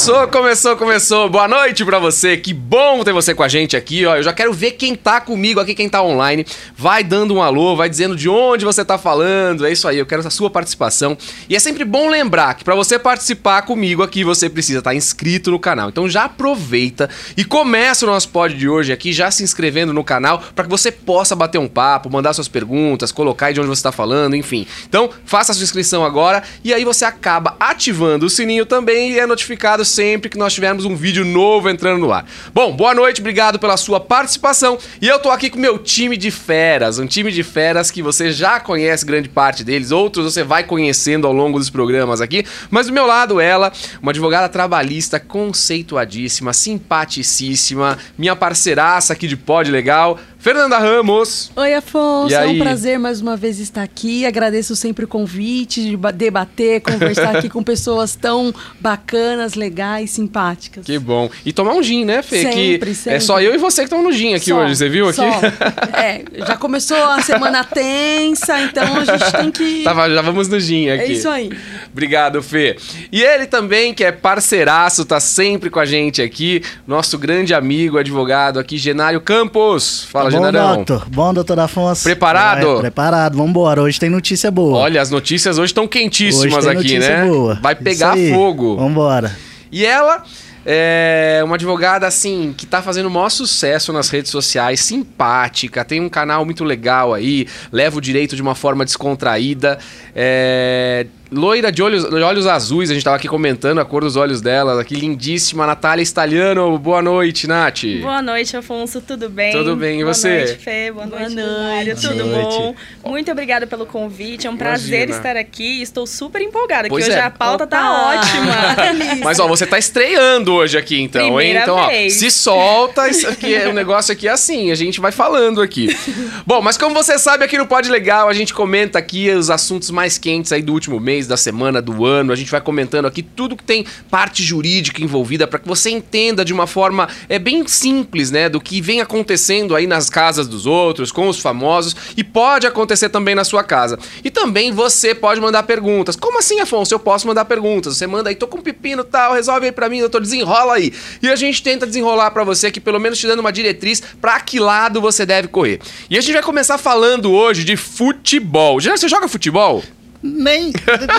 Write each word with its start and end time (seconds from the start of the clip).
Começou, 0.00 0.28
começou, 0.28 0.76
começou. 0.78 1.28
Boa 1.28 1.46
noite 1.46 1.84
pra 1.84 1.98
você. 1.98 2.34
Que 2.34 2.54
bom 2.54 3.04
ter 3.04 3.12
você 3.12 3.34
com 3.34 3.42
a 3.42 3.48
gente 3.48 3.76
aqui, 3.76 4.06
ó. 4.06 4.16
Eu 4.16 4.22
já 4.22 4.32
quero 4.32 4.50
ver 4.50 4.70
quem 4.70 4.94
tá 4.94 5.20
comigo 5.20 5.60
aqui, 5.60 5.74
quem 5.74 5.90
tá 5.90 6.02
online. 6.02 6.46
Vai 6.74 7.04
dando 7.04 7.34
um 7.34 7.42
alô, 7.42 7.76
vai 7.76 7.86
dizendo 7.86 8.16
de 8.16 8.26
onde 8.26 8.64
você 8.64 8.82
tá 8.82 8.96
falando. 8.96 9.66
É 9.66 9.70
isso 9.70 9.86
aí, 9.86 9.98
eu 9.98 10.06
quero 10.06 10.26
a 10.26 10.30
sua 10.30 10.48
participação. 10.48 11.18
E 11.50 11.54
é 11.54 11.58
sempre 11.58 11.84
bom 11.84 12.08
lembrar 12.08 12.54
que 12.54 12.64
pra 12.64 12.74
você 12.74 12.98
participar 12.98 13.60
comigo 13.60 14.02
aqui, 14.02 14.24
você 14.24 14.48
precisa 14.48 14.78
estar 14.78 14.94
inscrito 14.94 15.50
no 15.50 15.58
canal. 15.58 15.90
Então 15.90 16.08
já 16.08 16.24
aproveita 16.24 17.10
e 17.36 17.44
começa 17.44 18.06
o 18.06 18.08
nosso 18.08 18.30
pod 18.30 18.54
de 18.54 18.66
hoje 18.66 18.94
aqui 18.94 19.12
já 19.12 19.30
se 19.30 19.42
inscrevendo 19.42 19.92
no 19.92 20.02
canal 20.02 20.42
para 20.54 20.64
que 20.64 20.70
você 20.70 20.90
possa 20.90 21.36
bater 21.36 21.58
um 21.58 21.68
papo, 21.68 22.08
mandar 22.08 22.32
suas 22.32 22.48
perguntas, 22.48 23.12
colocar 23.12 23.52
de 23.52 23.60
onde 23.60 23.68
você 23.68 23.82
tá 23.82 23.92
falando, 23.92 24.34
enfim. 24.34 24.66
Então, 24.88 25.10
faça 25.26 25.52
a 25.52 25.54
sua 25.54 25.64
inscrição 25.64 26.02
agora 26.02 26.42
e 26.64 26.72
aí 26.72 26.86
você 26.86 27.04
acaba 27.04 27.54
ativando 27.60 28.24
o 28.24 28.30
sininho 28.30 28.64
também 28.64 29.12
e 29.12 29.18
é 29.18 29.26
notificado 29.26 29.89
sempre 29.90 30.30
que 30.30 30.38
nós 30.38 30.54
tivermos 30.54 30.84
um 30.84 30.96
vídeo 30.96 31.24
novo 31.24 31.68
entrando 31.68 32.00
no 32.00 32.12
ar. 32.12 32.24
Bom, 32.54 32.74
boa 32.74 32.94
noite, 32.94 33.20
obrigado 33.20 33.58
pela 33.58 33.76
sua 33.76 34.00
participação. 34.00 34.78
E 35.00 35.08
eu 35.08 35.18
tô 35.18 35.30
aqui 35.30 35.50
com 35.50 35.58
meu 35.58 35.78
time 35.78 36.16
de 36.16 36.30
feras, 36.30 36.98
um 36.98 37.06
time 37.06 37.30
de 37.30 37.42
feras 37.42 37.90
que 37.90 38.02
você 38.02 38.32
já 38.32 38.60
conhece 38.60 39.04
grande 39.04 39.28
parte 39.28 39.64
deles, 39.64 39.90
outros 39.90 40.32
você 40.32 40.42
vai 40.42 40.64
conhecendo 40.64 41.26
ao 41.26 41.32
longo 41.32 41.58
dos 41.58 41.70
programas 41.70 42.20
aqui. 42.20 42.44
Mas 42.70 42.86
do 42.86 42.92
meu 42.92 43.06
lado, 43.06 43.40
ela, 43.40 43.72
uma 44.00 44.12
advogada 44.12 44.48
trabalhista 44.48 45.18
conceituadíssima, 45.18 46.52
simpaticíssima, 46.52 47.98
minha 48.16 48.36
parceiraça 48.36 49.12
aqui 49.12 49.26
de 49.26 49.36
Pod 49.36 49.70
Legal, 49.70 50.18
Fernanda 50.40 50.78
Ramos. 50.78 51.52
Oi, 51.54 51.74
Afonso. 51.74 52.34
É 52.34 52.46
um 52.46 52.58
prazer 52.58 52.98
mais 52.98 53.20
uma 53.20 53.36
vez 53.36 53.60
estar 53.60 53.82
aqui. 53.82 54.24
Agradeço 54.24 54.74
sempre 54.74 55.04
o 55.04 55.08
convite 55.08 55.82
de 55.82 55.94
ba- 55.98 56.10
debater, 56.12 56.80
conversar 56.80 57.36
aqui 57.36 57.50
com 57.50 57.62
pessoas 57.62 58.16
tão 58.16 58.50
bacanas, 58.80 59.52
legais, 59.52 60.10
simpáticas. 60.12 60.86
Que 60.86 60.98
bom. 60.98 61.28
E 61.44 61.52
tomar 61.52 61.74
um 61.74 61.82
gin, 61.82 62.06
né, 62.06 62.22
Fê? 62.22 62.40
Sempre, 62.44 62.86
que 62.86 62.90
É 62.90 62.94
sempre. 62.94 63.20
só 63.20 63.38
eu 63.38 63.54
e 63.54 63.58
você 63.58 63.82
que 63.82 63.88
estão 63.88 64.02
no 64.02 64.10
gin 64.12 64.32
aqui 64.32 64.46
Só, 64.48 64.62
hoje, 64.62 64.76
você 64.76 64.88
viu 64.88 65.10
aqui? 65.10 65.16
só. 65.16 65.98
É, 65.98 66.22
já 66.38 66.56
começou 66.56 66.96
a 66.96 67.20
semana 67.20 67.62
tensa, 67.62 68.58
então 68.62 68.96
a 68.96 69.04
gente 69.04 69.32
tem 69.32 69.50
que. 69.50 69.84
Já 70.10 70.22
vamos 70.22 70.48
no 70.48 70.58
gin 70.58 70.88
aqui. 70.88 71.02
É 71.02 71.12
isso 71.12 71.28
aí. 71.28 71.50
Obrigado, 71.92 72.42
Fê. 72.42 72.76
E 73.12 73.22
ele 73.22 73.44
também, 73.46 73.92
que 73.92 74.02
é 74.02 74.10
parceiraço, 74.10 75.04
tá 75.04 75.20
sempre 75.20 75.68
com 75.68 75.78
a 75.78 75.84
gente 75.84 76.22
aqui, 76.22 76.62
nosso 76.86 77.18
grande 77.18 77.52
amigo, 77.52 77.98
advogado 77.98 78.58
aqui, 78.58 78.78
Genário 78.78 79.20
Campos. 79.20 80.04
Fala, 80.04 80.29
bom, 80.32 80.44
Genarão. 80.44 80.76
doutor? 80.76 81.06
Bom, 81.08 81.34
doutor 81.34 81.60
Afonso? 81.60 82.02
Preparado? 82.02 82.78
É, 82.78 82.80
preparado, 82.80 83.36
vambora. 83.36 83.82
Hoje 83.82 83.98
tem 83.98 84.10
notícia 84.10 84.50
boa. 84.50 84.78
Olha, 84.78 85.00
as 85.00 85.10
notícias 85.10 85.58
hoje 85.58 85.70
estão 85.70 85.86
quentíssimas 85.86 86.64
Hoje 86.64 86.68
tem 86.68 86.78
aqui, 86.78 86.94
notícia 86.94 87.24
né? 87.24 87.28
boa. 87.28 87.58
Vai 87.62 87.74
pegar 87.74 88.16
fogo. 88.32 88.76
Vambora. 88.76 89.36
E 89.72 89.84
ela 89.84 90.22
é 90.64 91.40
uma 91.44 91.54
advogada, 91.54 92.06
assim, 92.06 92.54
que 92.56 92.66
tá 92.66 92.82
fazendo 92.82 93.06
o 93.06 93.10
maior 93.10 93.30
sucesso 93.30 93.92
nas 93.92 94.08
redes 94.10 94.30
sociais, 94.30 94.80
simpática, 94.80 95.84
tem 95.84 96.00
um 96.00 96.08
canal 96.08 96.44
muito 96.44 96.64
legal 96.64 97.14
aí, 97.14 97.46
leva 97.72 97.96
o 97.96 98.00
direito 98.00 98.36
de 98.36 98.42
uma 98.42 98.54
forma 98.54 98.84
descontraída. 98.84 99.78
É, 100.14 101.06
Loira 101.32 101.70
de 101.70 101.80
olhos, 101.80 102.04
de 102.10 102.16
olhos 102.22 102.44
azuis, 102.44 102.90
a 102.90 102.94
gente 102.94 103.04
tava 103.04 103.14
aqui 103.14 103.28
comentando 103.28 103.78
a 103.80 103.84
cor 103.84 104.02
dos 104.02 104.16
olhos 104.16 104.40
dela, 104.40 104.80
aqui 104.80 104.96
lindíssima, 104.96 105.64
Natália 105.64 106.02
Staliano. 106.02 106.76
Boa 106.76 107.00
noite, 107.00 107.46
Nath. 107.46 107.82
Boa 108.02 108.20
noite, 108.20 108.56
Afonso. 108.56 109.00
Tudo 109.00 109.28
bem? 109.28 109.52
Tudo 109.52 109.76
bem, 109.76 110.00
e 110.00 110.02
Boa 110.02 110.12
você? 110.12 110.38
noite, 110.44 110.56
Fê. 110.56 110.90
Boa, 110.90 111.06
Boa 111.06 111.20
noite, 111.20 111.36
noite. 111.36 111.50
Mário. 111.52 111.96
Tudo 112.00 112.14
Boa 112.24 112.42
bom? 112.42 112.62
noite. 112.64 112.78
Muito 113.04 113.30
obrigada 113.30 113.64
pelo 113.64 113.86
convite. 113.86 114.48
É 114.48 114.50
um 114.50 114.56
prazer 114.56 115.04
Imagina. 115.08 115.16
estar 115.18 115.36
aqui. 115.36 115.80
Estou 115.80 116.04
super 116.04 116.42
empolgada, 116.42 116.88
Pois 116.88 117.04
que 117.04 117.10
hoje 117.12 117.20
é. 117.20 117.22
a 117.22 117.30
pauta 117.30 117.62
Opa! 117.62 117.76
tá 117.76 118.16
ótima. 118.18 119.16
Mas 119.22 119.38
ó, 119.38 119.46
você 119.46 119.64
tá 119.64 119.78
estreando 119.78 120.52
hoje 120.52 120.76
aqui 120.76 121.00
então, 121.00 121.22
hein? 121.40 121.52
Primeira 121.52 121.60
Então, 121.62 121.76
ó, 121.76 121.86
vez. 121.86 122.14
se 122.14 122.28
solta, 122.28 123.02
aqui, 123.04 123.54
é- 123.54 123.68
o 123.68 123.72
negócio 123.72 124.12
aqui 124.12 124.26
é 124.26 124.32
assim, 124.32 124.72
a 124.72 124.74
gente 124.74 125.00
vai 125.00 125.12
falando 125.12 125.62
aqui. 125.62 125.96
Bom, 126.44 126.60
mas 126.60 126.76
como 126.76 126.92
você 126.92 127.20
sabe, 127.20 127.44
aqui 127.44 127.56
no 127.56 127.66
Pod 127.68 127.88
Legal, 127.88 128.28
a 128.28 128.32
gente 128.34 128.52
comenta 128.52 128.98
aqui 128.98 129.30
os 129.30 129.48
assuntos 129.48 129.92
mais 129.92 130.18
quentes 130.18 130.50
aí 130.50 130.60
do 130.62 130.72
último 130.72 130.98
mês, 130.98 131.19
da 131.26 131.36
semana, 131.36 131.80
do 131.80 132.04
ano. 132.04 132.32
A 132.32 132.36
gente 132.36 132.50
vai 132.50 132.60
comentando 132.60 133.06
aqui 133.06 133.22
tudo 133.22 133.56
que 133.56 133.64
tem 133.64 133.84
parte 134.10 134.42
jurídica 134.42 135.02
envolvida 135.02 135.46
para 135.46 135.58
que 135.58 135.68
você 135.68 135.90
entenda 135.90 136.44
de 136.44 136.52
uma 136.52 136.66
forma 136.66 137.08
é 137.28 137.38
bem 137.38 137.66
simples, 137.66 138.30
né, 138.30 138.48
do 138.48 138.60
que 138.60 138.80
vem 138.80 139.00
acontecendo 139.00 139.74
aí 139.74 139.86
nas 139.86 140.10
casas 140.10 140.48
dos 140.48 140.66
outros, 140.66 141.12
com 141.12 141.28
os 141.28 141.40
famosos 141.40 141.96
e 142.16 142.24
pode 142.24 142.66
acontecer 142.66 143.08
também 143.08 143.34
na 143.34 143.44
sua 143.44 143.62
casa. 143.62 143.98
E 144.24 144.30
também 144.30 144.72
você 144.72 145.14
pode 145.14 145.40
mandar 145.40 145.62
perguntas. 145.64 146.16
Como 146.16 146.38
assim, 146.38 146.60
Afonso? 146.60 146.94
Eu 146.94 146.98
posso 146.98 147.26
mandar 147.26 147.44
perguntas. 147.44 147.96
Você 147.96 148.06
manda 148.06 148.28
aí, 148.28 148.34
tô 148.34 148.46
com 148.46 148.58
um 148.58 148.62
pepino 148.62 149.04
tal, 149.04 149.34
resolve 149.34 149.66
aí 149.66 149.72
pra 149.72 149.88
mim, 149.88 150.00
doutor, 150.00 150.20
desenrola 150.20 150.74
aí. 150.74 150.92
E 151.22 151.28
a 151.28 151.36
gente 151.36 151.62
tenta 151.62 151.86
desenrolar 151.86 152.30
pra 152.30 152.44
você 152.44 152.68
aqui, 152.68 152.80
pelo 152.80 152.98
menos 152.98 153.18
te 153.18 153.26
dando 153.26 153.40
uma 153.40 153.52
diretriz 153.52 154.02
pra 154.20 154.40
que 154.40 154.58
lado 154.58 155.00
você 155.00 155.24
deve 155.26 155.48
correr. 155.48 155.80
E 156.08 156.16
a 156.16 156.20
gente 156.20 156.32
vai 156.32 156.42
começar 156.42 156.78
falando 156.78 157.32
hoje 157.32 157.64
de 157.64 157.76
futebol. 157.76 158.80
Já 158.80 158.96
você 158.96 159.08
joga 159.08 159.28
futebol? 159.28 159.82
Nem, 160.22 160.70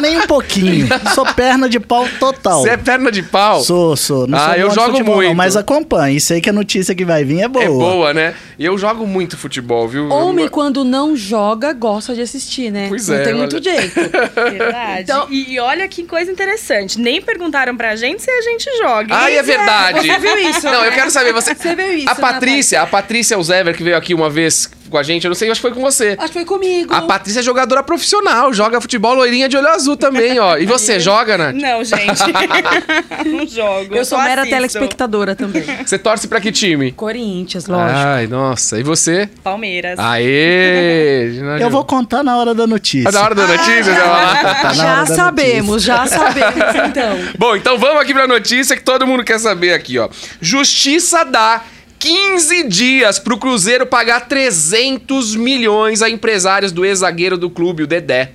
nem 0.02 0.20
um 0.20 0.28
pouquinho. 0.28 0.88
Sou 1.16 1.26
perna 1.34 1.68
de 1.68 1.80
pau 1.80 2.06
total. 2.20 2.62
Você 2.62 2.70
é 2.70 2.78
perna 2.78 3.12
de 3.12 3.24
pau? 3.24 3.60
Sou, 3.62 3.98
sou. 3.98 4.28
Não 4.28 4.38
Ah, 4.38 4.46
sou 4.50 4.54
eu 4.56 4.70
jogo 4.72 4.92
futebol, 4.92 5.16
não, 5.16 5.24
muito. 5.24 5.36
mas 5.38 5.56
acompanhe. 5.58 6.18
Isso 6.18 6.34
aí 6.34 6.40
que 6.42 6.50
a 6.50 6.54
notícia 6.54 6.94
que 6.94 7.04
vai 7.04 7.24
vir 7.24 7.42
é 7.42 7.48
boa. 7.48 7.66
É 7.66 7.68
boa, 7.68 8.14
né? 8.14 8.36
E 8.60 8.66
eu 8.66 8.78
jogo 8.78 9.08
muito 9.08 9.36
futebol, 9.38 9.88
viu? 9.88 10.08
Homem, 10.10 10.46
Eu- 10.46 10.52
quando 10.52 10.84
não 10.84 11.16
joga, 11.16 11.74
gosta 11.74 12.14
de 12.14 12.22
assistir, 12.22 12.72
né? 12.72 12.86
Pois 12.90 13.08
não 13.08 13.16
é, 13.16 13.24
tem 13.24 13.34
olha. 13.34 13.42
muito 13.42 13.64
jeito. 13.64 13.96
Verdade. 14.52 15.02
Então- 15.02 15.28
E, 15.32 15.60
olha 15.60 15.88
que 15.88 16.04
coisa 16.04 16.32
interessante. 16.32 17.00
Nem 17.00 17.20
perguntaram 17.22 17.76
pra 17.76 17.96
gente 17.96 18.22
se 18.22 18.30
a 18.30 18.42
gente 18.42 18.70
joga. 18.78 19.16
Ah, 19.18 19.32
hein? 19.32 19.38
é 19.38 19.42
verdade. 19.44 20.00
Você 20.08 20.18
viu 20.20 20.38
isso, 20.50 20.66
Não, 20.66 20.82
né? 20.82 20.88
eu 20.88 20.92
quero 20.92 21.10
saber, 21.10 21.34
você... 21.34 21.56
Você 21.56 21.76
viu 21.76 21.94
isso, 21.94 22.10
A 22.10 22.14
né, 22.14 22.20
Patrícia, 22.22 22.82
a 22.82 22.86
Patrícia 22.86 23.36
Alzever, 23.36 23.76
que 23.76 23.84
veio 23.84 23.98
aqui 23.98 24.14
uma 24.14 24.30
vez 24.30 24.70
com 24.92 24.98
a 24.98 25.04
gente, 25.04 25.26
eu 25.26 25.30
não 25.30 25.36
sei, 25.36 25.50
acho 25.50 25.60
que 25.60 25.68
foi 25.68 25.76
com 25.76 25.82
você. 25.82 26.16
Acho 26.18 26.28
que 26.28 26.34
foi 26.34 26.46
comigo. 26.46 26.94
A 26.94 27.02
Patrícia 27.02 27.40
é 27.40 27.44
jogadora 27.44 27.82
profissional, 27.82 28.54
joga 28.54 28.80
futebol 28.80 29.16
loirinha 29.16 29.50
de 29.50 29.58
olho 29.58 29.70
azul 29.70 29.98
também, 29.98 30.38
ó. 30.40 30.58
E 30.58 30.66
você, 30.66 31.00
joga, 31.00 31.38
Nath? 31.38 31.56
Não, 31.56 31.84
gente. 31.84 32.22
não 33.26 33.48
jogo. 33.48 33.96
Eu 33.96 34.06
sou 34.06 34.18
só 34.18 34.24
mera 34.24 34.42
assisto. 34.42 34.56
telespectadora 34.56 35.36
também. 35.36 35.64
Você 35.86 35.98
torce 35.98 36.28
pra 36.28 36.42
que 36.42 36.52
time? 36.52 36.92
Corinthians, 36.92 37.68
lógico. 37.68 37.98
Ai, 37.98 38.28
nossa. 38.28 38.80
E 38.80 38.84
você? 38.84 39.30
Palmeiras. 39.44 39.98
Aê! 39.98 41.32
Eu 41.60 41.70
vou 41.70 41.84
contar 41.86 42.24
na 42.24 42.38
hora 42.38 42.54
da 42.54 42.68
notícia. 42.68 43.10
Ah, 43.10 43.12
da 43.12 43.24
hora 43.24 43.36
da 43.36 43.48
notícia, 43.48 43.84
já 43.84 44.06
lá. 44.06 44.36
Tá 44.36 44.54
na 44.54 44.70
hora 44.70 44.76
já 44.76 45.04
da 45.04 45.16
sabemos, 45.16 45.84
já 45.84 46.06
sabemos, 46.06 46.76
então. 46.90 47.18
Bom, 47.38 47.56
então 47.56 47.78
vamos 47.78 48.02
aqui 48.02 48.14
pra 48.14 48.28
notícia 48.28 48.76
que 48.76 48.84
todo 48.84 49.08
mundo 49.08 49.24
quer 49.24 49.40
saber 49.40 49.74
aqui, 49.74 49.98
ó. 49.98 50.10
Justiça 50.42 51.24
dá 51.24 51.64
15 52.02 52.64
dias 52.64 53.20
pro 53.20 53.38
Cruzeiro 53.38 53.86
pagar 53.86 54.22
300 54.22 55.36
milhões 55.36 56.02
a 56.02 56.10
empresários 56.10 56.72
do 56.72 56.84
ex-zagueiro 56.84 57.38
do 57.38 57.48
clube, 57.48 57.84
o 57.84 57.88
Dedé. 57.88 58.32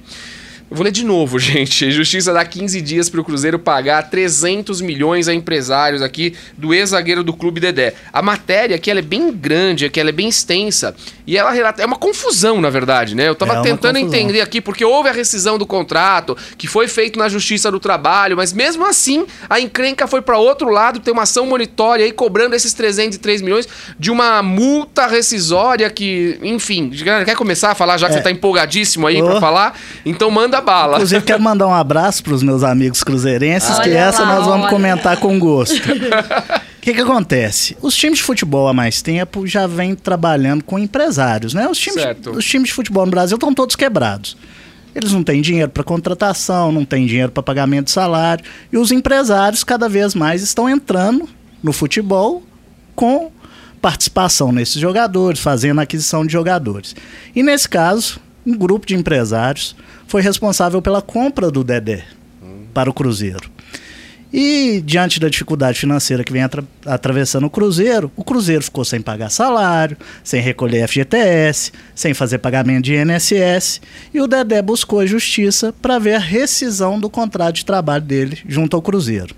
Eu 0.68 0.76
vou 0.76 0.82
ler 0.84 0.90
de 0.90 1.04
novo, 1.04 1.38
gente. 1.40 1.92
Justiça 1.92 2.32
dá 2.32 2.44
15 2.44 2.80
dias 2.82 3.08
pro 3.08 3.22
Cruzeiro 3.22 3.56
pagar 3.56 4.02
300 4.10 4.80
milhões 4.80 5.28
a 5.28 5.32
empresários 5.34 6.02
aqui 6.02 6.34
do 6.58 6.74
ex-zagueiro 6.74 7.22
do 7.22 7.32
clube 7.32 7.60
Dedé. 7.60 7.94
A 8.12 8.20
matéria 8.20 8.74
aqui 8.74 8.90
ela 8.90 8.98
é 8.98 9.02
bem 9.02 9.30
grande, 9.32 9.84
aqui 9.84 10.00
ela 10.00 10.08
é 10.08 10.12
bem 10.12 10.28
extensa 10.28 10.96
e 11.24 11.36
ela 11.36 11.52
relata 11.52 11.82
é 11.82 11.86
uma 11.86 11.96
confusão, 11.96 12.60
na 12.60 12.68
verdade, 12.68 13.14
né? 13.14 13.28
Eu 13.28 13.36
tava 13.36 13.58
É 13.58 13.62
tentando 13.62 13.94
confusão. 14.00 14.18
entender 14.20 14.40
aqui 14.40 14.60
porque 14.60 14.84
houve 14.84 15.08
a 15.08 15.12
rescisão 15.12 15.56
do 15.56 15.64
contrato, 15.66 16.36
que 16.58 16.66
foi 16.66 16.88
feito 16.88 17.16
na 17.16 17.28
Justiça 17.28 17.70
do 17.70 17.78
Trabalho, 17.78 18.36
mas 18.36 18.52
mesmo 18.52 18.84
assim 18.84 19.24
a 19.48 19.60
encrenca 19.60 20.08
foi 20.08 20.20
para 20.20 20.36
outro 20.36 20.68
lado, 20.68 20.98
tem 20.98 21.12
uma 21.12 21.22
ação 21.22 21.46
monitória 21.46 22.04
aí 22.04 22.10
cobrando 22.10 22.56
esses 22.56 22.74
303 22.74 23.40
milhões 23.40 23.68
de 24.00 24.10
uma 24.10 24.42
multa 24.42 25.06
rescisória 25.06 25.88
que, 25.90 26.40
enfim, 26.42 26.90
quer 27.24 27.36
começar 27.36 27.70
a 27.70 27.74
falar 27.76 27.98
já 27.98 28.08
que 28.08 28.14
É. 28.14 28.16
você 28.18 28.22
tá 28.24 28.30
empolgadíssimo 28.32 29.06
aí 29.06 29.22
Ô. 29.22 29.26
pra 29.26 29.40
falar? 29.40 29.78
Então 30.04 30.28
manda 30.28 30.55
bala. 30.60 30.94
Inclusive, 30.96 31.24
quero 31.24 31.42
mandar 31.42 31.66
um 31.66 31.74
abraço 31.74 32.22
pros 32.22 32.42
meus 32.42 32.62
amigos 32.62 33.02
cruzeirenses, 33.02 33.78
que 33.80 33.90
essa 33.90 34.22
lá, 34.22 34.36
nós 34.36 34.46
vamos 34.46 34.62
olha. 34.66 34.70
comentar 34.70 35.16
com 35.18 35.38
gosto. 35.38 35.76
O 36.76 36.88
que, 36.88 36.94
que 36.94 37.00
acontece? 37.00 37.76
Os 37.82 37.96
times 37.96 38.18
de 38.18 38.22
futebol 38.24 38.68
há 38.68 38.72
mais 38.72 39.02
tempo 39.02 39.44
já 39.44 39.66
vêm 39.66 39.96
trabalhando 39.96 40.62
com 40.62 40.78
empresários, 40.78 41.52
né? 41.52 41.66
Os 41.66 41.76
times, 41.76 42.00
Certo. 42.00 42.30
os 42.30 42.44
times 42.44 42.68
de 42.68 42.74
futebol 42.74 43.04
no 43.04 43.10
Brasil 43.10 43.34
estão 43.34 43.52
todos 43.52 43.74
quebrados. 43.74 44.36
Eles 44.94 45.10
não 45.12 45.24
têm 45.24 45.42
dinheiro 45.42 45.68
para 45.68 45.82
contratação, 45.82 46.70
não 46.70 46.84
têm 46.84 47.04
dinheiro 47.04 47.32
para 47.32 47.42
pagamento 47.42 47.86
de 47.86 47.90
salário. 47.90 48.44
E 48.72 48.78
os 48.78 48.92
empresários 48.92 49.64
cada 49.64 49.88
vez 49.88 50.14
mais 50.14 50.42
estão 50.42 50.70
entrando 50.70 51.28
no 51.60 51.72
futebol 51.72 52.44
com 52.94 53.32
participação 53.82 54.52
nesses 54.52 54.80
jogadores, 54.80 55.40
fazendo 55.40 55.80
aquisição 55.80 56.24
de 56.24 56.32
jogadores. 56.32 56.94
E 57.34 57.42
nesse 57.42 57.68
caso, 57.68 58.20
um 58.46 58.56
grupo 58.56 58.86
de 58.86 58.94
empresários 58.94 59.74
foi 60.06 60.22
responsável 60.22 60.80
pela 60.80 61.02
compra 61.02 61.50
do 61.50 61.64
Dedé 61.64 62.04
para 62.72 62.88
o 62.88 62.94
Cruzeiro. 62.94 63.50
E 64.32 64.82
diante 64.84 65.18
da 65.18 65.28
dificuldade 65.28 65.78
financeira 65.78 66.22
que 66.22 66.32
vem 66.32 66.42
atra- 66.42 66.64
atravessando 66.84 67.46
o 67.46 67.50
Cruzeiro, 67.50 68.10
o 68.16 68.24
Cruzeiro 68.24 68.62
ficou 68.62 68.84
sem 68.84 69.00
pagar 69.00 69.30
salário, 69.30 69.96
sem 70.22 70.42
recolher 70.42 70.86
FGTS, 70.86 71.72
sem 71.94 72.12
fazer 72.12 72.38
pagamento 72.38 72.84
de 72.84 72.94
INSS, 72.94 73.80
e 74.12 74.20
o 74.20 74.26
Dedé 74.26 74.60
buscou 74.60 75.00
a 75.00 75.06
justiça 75.06 75.72
para 75.80 75.98
ver 75.98 76.14
a 76.16 76.18
rescisão 76.18 76.98
do 77.00 77.08
contrato 77.08 77.54
de 77.56 77.64
trabalho 77.64 78.04
dele 78.04 78.38
junto 78.46 78.76
ao 78.76 78.82
Cruzeiro. 78.82 79.34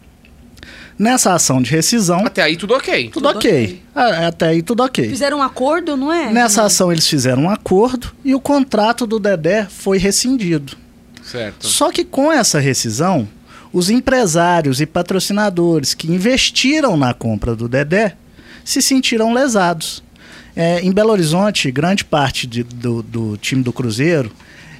Nessa 0.98 1.32
ação 1.32 1.62
de 1.62 1.70
rescisão, 1.70 2.26
Até 2.26 2.42
aí 2.42 2.56
tudo 2.56 2.74
ok. 2.74 3.04
tudo, 3.10 3.12
Tudo 3.28 3.38
ok. 3.38 3.50
ok. 3.64 3.82
Ah, 3.94 4.26
Até 4.26 4.48
aí 4.48 4.62
tudo 4.62 4.82
ok. 4.82 5.08
Fizeram 5.08 5.38
um 5.38 5.42
acordo, 5.42 5.96
não 5.96 6.12
é? 6.12 6.32
Nessa 6.32 6.64
ação 6.64 6.90
eles 6.90 7.06
fizeram 7.06 7.44
um 7.44 7.50
acordo 7.50 8.12
e 8.24 8.34
o 8.34 8.40
contrato 8.40 9.06
do 9.06 9.18
Dedé 9.20 9.66
foi 9.70 9.96
rescindido. 9.98 10.76
Certo. 11.22 11.66
Só 11.66 11.92
que 11.92 12.04
com 12.04 12.32
essa 12.32 12.58
rescisão, 12.58 13.28
os 13.72 13.90
empresários 13.90 14.80
e 14.80 14.86
patrocinadores 14.86 15.94
que 15.94 16.10
investiram 16.10 16.96
na 16.96 17.14
compra 17.14 17.54
do 17.54 17.68
Dedé 17.68 18.16
se 18.64 18.82
sentiram 18.82 19.32
lesados. 19.32 20.02
É, 20.56 20.80
em 20.80 20.90
Belo 20.90 21.10
Horizonte, 21.12 21.70
grande 21.70 22.04
parte 22.04 22.44
de- 22.46 22.64
do, 22.64 23.02
do 23.02 23.36
time 23.36 23.62
do 23.62 23.72
Cruzeiro 23.72 24.32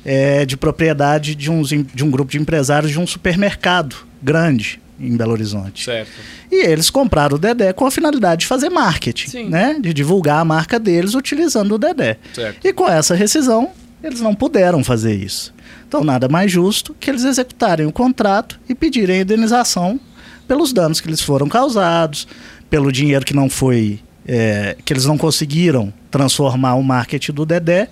é 0.05 0.45
de 0.45 0.57
propriedade 0.57 1.35
de, 1.37 1.49
uns 1.51 1.69
de 1.69 2.03
um 2.05 2.11
grupo 2.11 2.33
de 2.33 2.39
empresários 2.39 2.91
de 2.91 2.99
um 2.99 3.07
supermercado 3.07 3.95
grande 4.21 4.81
em 4.99 5.17
Belo 5.17 5.33
Horizonte. 5.33 5.85
Certo. 5.85 6.11
E 6.51 6.67
eles 6.67 6.91
compraram 6.91 7.37
o 7.37 7.39
Dedé 7.39 7.73
com 7.73 7.87
a 7.87 7.91
finalidade 7.91 8.41
de 8.43 8.47
fazer 8.47 8.69
marketing, 8.71 9.29
Sim. 9.29 9.49
né? 9.49 9.77
De 9.81 9.93
divulgar 9.95 10.41
a 10.41 10.45
marca 10.45 10.79
deles 10.79 11.15
utilizando 11.15 11.75
o 11.75 11.79
Dedé. 11.79 12.17
Certo. 12.35 12.67
E 12.67 12.73
com 12.73 12.89
essa 12.89 13.15
rescisão, 13.15 13.71
eles 14.03 14.21
não 14.21 14.35
puderam 14.35 14.83
fazer 14.83 15.15
isso. 15.15 15.55
Então, 15.87 16.05
nada 16.05 16.29
mais 16.29 16.51
justo 16.53 16.95
que 16.99 17.11
eles 17.11 17.25
executarem 17.25 17.87
o 17.87 17.93
contrato 17.93 18.59
e 18.69 18.75
pedirem 18.75 19.19
a 19.19 19.23
indenização 19.23 19.99
pelos 20.47 20.73
danos 20.73 21.01
que 21.01 21.09
lhes 21.09 21.21
foram 21.21 21.49
causados, 21.49 22.27
pelo 22.71 22.91
dinheiro 22.93 23.25
que 23.25 23.35
não 23.35 23.49
foi. 23.49 24.01
é, 24.27 24.77
que 24.85 24.93
eles 24.93 25.07
não 25.07 25.17
conseguiram 25.17 25.91
transformar 26.11 26.75
o 26.75 26.83
marketing 26.83 27.33
do 27.33 27.47
Dedé. 27.47 27.89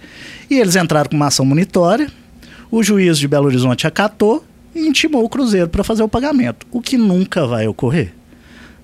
E 0.51 0.59
eles 0.59 0.77
entraram 0.77 1.09
com 1.09 1.17
uma 1.17 1.29
ação 1.29 1.47
monitória. 1.47 2.11
O 2.71 2.83
juiz 2.83 3.19
de 3.19 3.27
Belo 3.27 3.47
Horizonte 3.47 3.87
acatou 3.87 4.45
e 4.77 4.87
intimou 4.87 5.25
o 5.25 5.29
Cruzeiro 5.29 5.69
para 5.69 5.83
fazer 5.83 6.03
o 6.03 6.09
pagamento, 6.09 6.67
o 6.71 6.81
que 6.81 6.97
nunca 6.97 7.47
vai 7.47 7.67
ocorrer. 7.67 8.13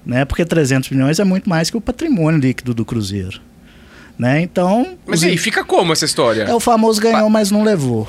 Né? 0.05 0.25
Porque 0.25 0.44
300 0.44 0.91
milhões 0.91 1.19
é 1.21 1.25
muito 1.25 1.49
mais 1.49 1.71
que 1.71 1.77
o 1.77 1.81
patrimônio 1.81 2.41
líquido 2.41 2.75
do 2.75 2.85
Cruzeiro. 2.85 3.41
Né? 4.19 4.43
Então. 4.43 4.99
Mas 5.06 5.21
os 5.21 5.25
e 5.25 5.31
aí, 5.31 5.39
fica 5.39 5.65
como 5.65 5.93
essa 5.93 6.05
história? 6.05 6.43
é 6.43 6.55
o 6.55 6.61
famoso 6.61 7.00
ganhou, 7.00 7.29
mas 7.31 7.50
não 7.50 7.62
levou. 7.62 8.09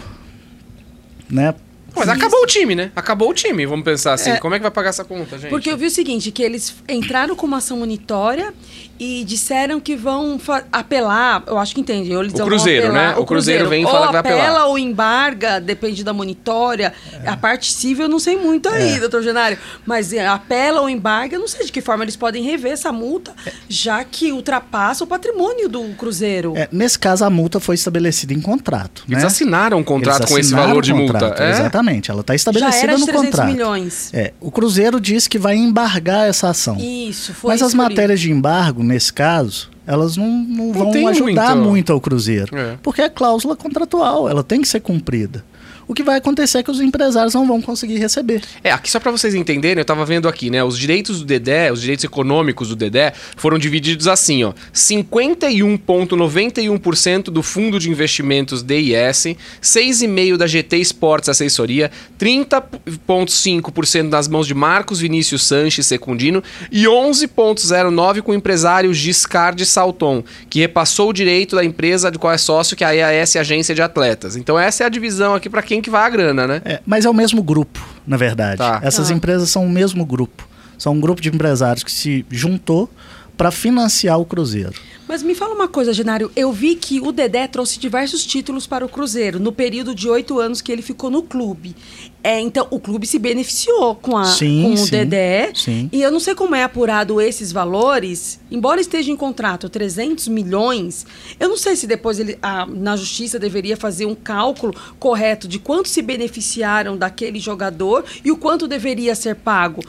Né? 1.29 1.53
Mas 1.95 2.09
acabou 2.09 2.41
o 2.41 2.47
time, 2.47 2.75
né? 2.75 2.91
Acabou 2.95 3.29
o 3.29 3.33
time, 3.33 3.65
vamos 3.65 3.85
pensar 3.85 4.13
assim. 4.13 4.31
É. 4.31 4.37
Como 4.37 4.55
é 4.55 4.57
que 4.57 4.63
vai 4.63 4.71
pagar 4.71 4.89
essa 4.89 5.05
conta, 5.05 5.37
gente? 5.37 5.49
Porque 5.49 5.69
eu 5.69 5.77
vi 5.77 5.85
o 5.85 5.91
seguinte, 5.91 6.31
que 6.31 6.41
eles 6.41 6.75
entraram 6.89 7.35
com 7.35 7.45
uma 7.45 7.57
ação 7.57 7.77
monitória 7.77 8.53
e 8.99 9.23
disseram 9.25 9.79
que 9.79 9.95
vão 9.95 10.39
apelar, 10.71 11.43
eu 11.47 11.57
acho 11.57 11.73
que 11.75 11.81
entende. 11.81 12.13
ou 12.15 12.21
Eles 12.21 12.33
O 12.33 12.37
vão 12.37 12.47
Cruzeiro, 12.47 12.87
apelar, 12.87 13.13
né? 13.15 13.19
O 13.19 13.25
Cruzeiro 13.25 13.67
vem 13.69 13.83
e 13.83 13.85
fala 13.85 14.07
que 14.07 14.11
vai 14.13 14.19
apelar. 14.21 14.39
apela 14.41 14.65
ou 14.65 14.77
embarga, 14.77 15.59
depende 15.59 16.03
da 16.03 16.13
monitória. 16.13 16.93
A 17.25 17.35
parte 17.37 17.71
civil 17.71 18.03
eu 18.05 18.09
não 18.09 18.19
sei 18.19 18.37
muito 18.37 18.69
aí, 18.69 18.99
doutor 18.99 19.21
Genário. 19.23 19.57
Mas 19.85 20.13
é, 20.13 20.25
apela 20.27 20.81
ou 20.81 20.89
embarga, 20.89 21.35
eu 21.35 21.39
não 21.39 21.47
sei 21.47 21.65
de 21.65 21.71
que 21.71 21.81
forma 21.81 22.03
eles 22.03 22.15
podem 22.15 22.43
rever 22.43 22.71
essa 22.71 22.91
multa, 22.91 23.33
já 23.67 24.03
que 24.03 24.31
ultrapassa 24.31 25.03
o 25.03 25.07
patrimônio 25.07 25.67
do 25.67 25.83
Cruzeiro. 25.97 26.53
É, 26.55 26.67
nesse 26.71 26.97
caso, 26.97 27.25
a 27.25 27.29
multa 27.29 27.59
foi 27.59 27.75
estabelecida 27.75 28.33
em 28.33 28.41
contrato. 28.41 29.03
Eles 29.09 29.21
né? 29.23 29.27
assinaram 29.27 29.79
um 29.79 29.83
contrato 29.83 30.21
Eles 30.21 30.29
com 30.31 30.37
esse 30.37 30.47
assinaram 30.47 30.67
valor 30.69 30.81
de 30.83 30.93
multa. 30.93 31.13
contrato, 31.13 31.41
É? 31.41 31.49
Exatamente, 31.51 32.11
ela 32.11 32.21
está 32.21 32.33
já 32.33 32.35
estabelecida 32.35 32.83
era 32.83 32.93
de 32.95 32.99
no 33.01 33.05
300 33.07 33.29
contrato. 33.29 33.47
milhões. 33.51 34.09
É, 34.13 34.33
o 34.39 34.51
Cruzeiro 34.51 34.99
disse 34.99 35.29
que 35.29 35.37
vai 35.39 35.55
embargar 35.55 36.27
essa 36.27 36.49
ação. 36.49 36.77
Isso, 36.79 37.33
foi 37.33 37.49
Mas 37.51 37.59
isso 37.61 37.67
as 37.67 37.73
matérias 37.73 38.19
de 38.19 38.31
embargo, 38.31 38.83
nesse 38.93 39.11
caso, 39.11 39.69
elas 39.85 40.15
não, 40.15 40.27
não 40.27 40.71
vão 40.71 41.07
ajudar 41.07 41.55
muito. 41.55 41.69
muito. 41.69 41.93
ao 41.93 41.99
Cruzeiro. 41.99 42.55
É. 42.55 42.77
Porque 42.81 43.01
é 43.01 43.09
cláusula 43.09 43.55
contratual, 43.55 44.29
ela 44.29 44.43
tem 44.43 44.61
que 44.61 44.67
ser 44.67 44.79
cumprida. 44.79 45.43
O 45.87 45.93
que 45.93 46.03
vai 46.03 46.17
acontecer 46.17 46.59
é 46.59 46.63
que 46.63 46.71
os 46.71 46.79
empresários 46.79 47.33
não 47.33 47.47
vão 47.47 47.61
conseguir 47.61 47.97
receber. 47.97 48.41
É, 48.63 48.71
aqui 48.71 48.89
só 48.89 48.99
pra 48.99 49.11
vocês 49.11 49.35
entenderem, 49.35 49.81
eu 49.81 49.85
tava 49.85 50.05
vendo 50.05 50.27
aqui, 50.27 50.49
né? 50.49 50.63
Os 50.63 50.77
direitos 50.77 51.19
do 51.19 51.25
Dedé, 51.25 51.71
os 51.71 51.81
direitos 51.81 52.05
econômicos 52.05 52.69
do 52.69 52.75
Dedé, 52.75 53.13
foram 53.35 53.57
divididos 53.57 54.07
assim, 54.07 54.43
ó. 54.43 54.53
51,91% 54.73 57.25
do 57.25 57.43
fundo 57.43 57.79
de 57.79 57.89
investimentos 57.89 58.63
DIS, 58.63 59.35
6,5% 59.61 60.37
da 60.37 60.47
GT 60.47 60.77
Esportes 60.77 61.29
Assessoria, 61.29 61.91
30,5% 62.19 64.09
nas 64.09 64.27
mãos 64.27 64.47
de 64.47 64.53
Marcos 64.53 64.99
Vinícius 64.99 65.43
Sanches 65.43 65.85
Secundino 65.85 66.43
e 66.71 66.85
11,09% 66.85 68.21
com 68.21 68.31
o 68.31 68.35
empresário 68.35 68.93
Giscard 68.93 69.65
Salton, 69.65 70.23
que 70.49 70.59
repassou 70.59 71.09
o 71.09 71.13
direito 71.13 71.55
da 71.55 71.63
empresa 71.63 72.11
de 72.11 72.17
qual 72.17 72.33
é 72.33 72.37
sócio, 72.37 72.75
que 72.75 72.83
é 72.83 72.87
a 72.87 72.95
EAS 72.95 73.35
Agência 73.35 73.75
de 73.75 73.81
Atletas. 73.81 74.35
Então 74.35 74.57
essa 74.57 74.83
é 74.83 74.85
a 74.85 74.89
divisão 74.89 75.33
aqui 75.33 75.49
pra 75.49 75.61
quem 75.61 75.72
que 75.81 75.89
vai 75.89 76.03
a 76.05 76.09
grana, 76.09 76.47
né? 76.47 76.61
É, 76.65 76.79
mas 76.85 77.05
é 77.05 77.09
o 77.09 77.13
mesmo 77.13 77.41
grupo, 77.43 77.79
na 78.05 78.17
verdade. 78.17 78.57
Tá. 78.57 78.79
Essas 78.83 79.07
Tá. 79.09 79.13
empresas 79.13 79.49
são 79.49 79.65
o 79.65 79.69
mesmo 79.69 80.05
grupo. 80.05 80.47
São 80.77 80.93
um 80.93 80.99
grupo 80.99 81.21
de 81.21 81.29
empresários 81.29 81.83
que 81.83 81.91
se 81.91 82.25
juntou 82.29 82.89
para 83.37 83.51
financiar 83.51 84.19
o 84.19 84.25
Cruzeiro. 84.25 84.73
Mas 85.05 85.21
me 85.21 85.35
fala 85.35 85.53
uma 85.53 85.67
coisa, 85.67 85.91
Genário. 85.91 86.31
Eu 86.33 86.51
vi 86.53 86.75
que 86.75 86.99
o 87.01 87.11
Dedé 87.11 87.45
trouxe 87.45 87.77
diversos 87.77 88.25
títulos 88.25 88.65
para 88.65 88.85
o 88.85 88.89
Cruzeiro 88.89 89.37
no 89.37 89.51
período 89.51 89.93
de 89.93 90.07
oito 90.09 90.39
anos 90.39 90.61
que 90.61 90.71
ele 90.71 90.81
ficou 90.81 91.09
no 91.11 91.21
clube. 91.21 91.75
É, 92.23 92.39
então, 92.39 92.65
o 92.71 92.79
clube 92.79 93.05
se 93.05 93.19
beneficiou 93.19 93.95
com, 93.95 94.17
a, 94.17 94.23
Sim, 94.23 94.63
com 94.63 94.73
o 94.73 94.77
sim, 94.77 94.91
Dedé. 94.91 95.51
sim. 95.53 95.89
E 95.91 96.01
eu 96.01 96.09
não 96.09 96.21
sei 96.21 96.33
como 96.33 96.55
é 96.55 96.63
apurado 96.63 97.19
esses 97.19 97.51
valores. 97.51 98.39
Embora 98.49 98.79
esteja 98.79 99.11
em 99.11 99.15
contrato 99.17 99.67
300 99.69 100.29
milhões, 100.29 101.05
eu 101.37 101.49
não 101.49 101.57
sei 101.57 101.75
se 101.75 101.85
depois 101.85 102.17
ele, 102.19 102.37
a- 102.41 102.65
na 102.65 102.95
justiça 102.95 103.37
deveria 103.37 103.75
fazer 103.75 104.05
um 104.05 104.15
cálculo 104.15 104.73
correto 104.97 105.49
de 105.49 105.59
quanto 105.59 105.89
se 105.89 106.01
beneficiaram 106.01 106.95
daquele 106.95 107.39
jogador 107.41 108.05
e 108.23 108.31
o 108.31 108.37
quanto 108.37 108.69
deveria 108.69 109.15
ser 109.15 109.35
pago. 109.35 109.83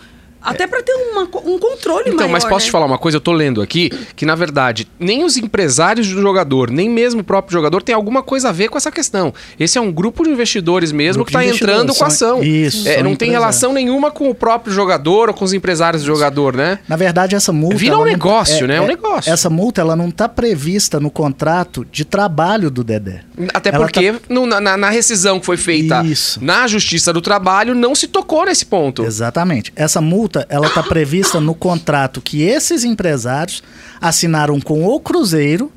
Até 0.44 0.66
para 0.66 0.82
ter 0.82 0.92
uma 0.92 1.22
um 1.22 1.58
controle 1.58 2.04
Então, 2.08 2.16
maior, 2.18 2.30
mas 2.32 2.44
posso 2.44 2.56
né? 2.60 2.66
te 2.66 2.70
falar 2.70 2.86
uma 2.86 2.98
coisa? 2.98 3.16
Eu 3.16 3.20
tô 3.20 3.32
lendo 3.32 3.62
aqui 3.62 3.90
que, 4.14 4.26
na 4.26 4.34
verdade, 4.34 4.86
nem 4.98 5.24
os 5.24 5.36
empresários 5.36 6.06
do 6.08 6.20
jogador, 6.20 6.70
nem 6.70 6.88
mesmo 6.90 7.22
o 7.22 7.24
próprio 7.24 7.52
jogador 7.52 7.82
tem 7.82 7.94
alguma 7.94 8.22
coisa 8.22 8.50
a 8.50 8.52
ver 8.52 8.68
com 8.68 8.76
essa 8.76 8.90
questão. 8.92 9.32
Esse 9.58 9.78
é 9.78 9.80
um 9.80 9.90
grupo 9.90 10.22
de 10.24 10.30
investidores 10.30 10.92
mesmo 10.92 11.24
Grupo 11.24 11.28
que 11.28 11.32
tá 11.32 11.42
de 11.42 11.48
entrando 11.56 11.94
com 11.94 12.04
a 12.04 12.08
ação. 12.08 12.42
isso, 12.42 12.88
É, 12.88 13.02
não 13.02 13.16
tem 13.16 13.30
relação 13.30 13.72
nenhuma 13.72 14.10
com 14.10 14.28
o 14.28 14.34
próprio 14.34 14.72
jogador 14.72 15.28
ou 15.28 15.34
com 15.34 15.44
os 15.44 15.52
empresários 15.52 16.02
do 16.02 16.06
jogador, 16.06 16.54
né? 16.56 16.78
Na 16.88 16.96
verdade, 16.96 17.34
essa 17.34 17.52
multa. 17.52 17.76
Vira 17.76 17.94
um 17.96 18.00
não- 18.00 18.04
negócio, 18.06 18.66
né? 18.66 18.76
É 18.76 18.80
um 18.80 18.86
negócio. 18.86 19.32
Essa 19.32 19.48
multa 19.48 19.80
ela 19.80 19.96
não 19.96 20.08
está 20.08 20.28
prevista 20.28 21.00
no 21.00 21.10
contrato 21.10 21.86
de 21.90 22.04
trabalho 22.04 22.70
do 22.70 22.84
Dedé. 22.84 23.20
Até 23.52 23.70
Ela 23.70 23.78
porque 23.78 24.12
tá- 24.12 24.18
no- 24.28 24.46
na, 24.46 24.60
na- 24.60 24.76
na 24.76 24.90
rescisão 24.90 25.40
que 25.40 25.46
foi 25.46 25.56
feita 25.56 26.02
Isso. 26.04 26.42
na 26.44 26.66
Justiça 26.66 27.12
do 27.12 27.20
Trabalho 27.20 27.74
não 27.74 27.94
se 27.94 28.06
tocou 28.08 28.44
nesse 28.44 28.66
ponto. 28.66 29.04
Exatamente. 29.04 29.72
Essa 29.76 30.00
multa 30.00 30.33
ela 30.48 30.66
está 30.66 30.82
prevista 30.82 31.40
no 31.40 31.54
contrato 31.54 32.20
que 32.20 32.42
esses 32.42 32.84
empresários 32.84 33.62
assinaram 34.00 34.60
com 34.60 34.84
o 34.84 35.00
Cruzeiro 35.00 35.70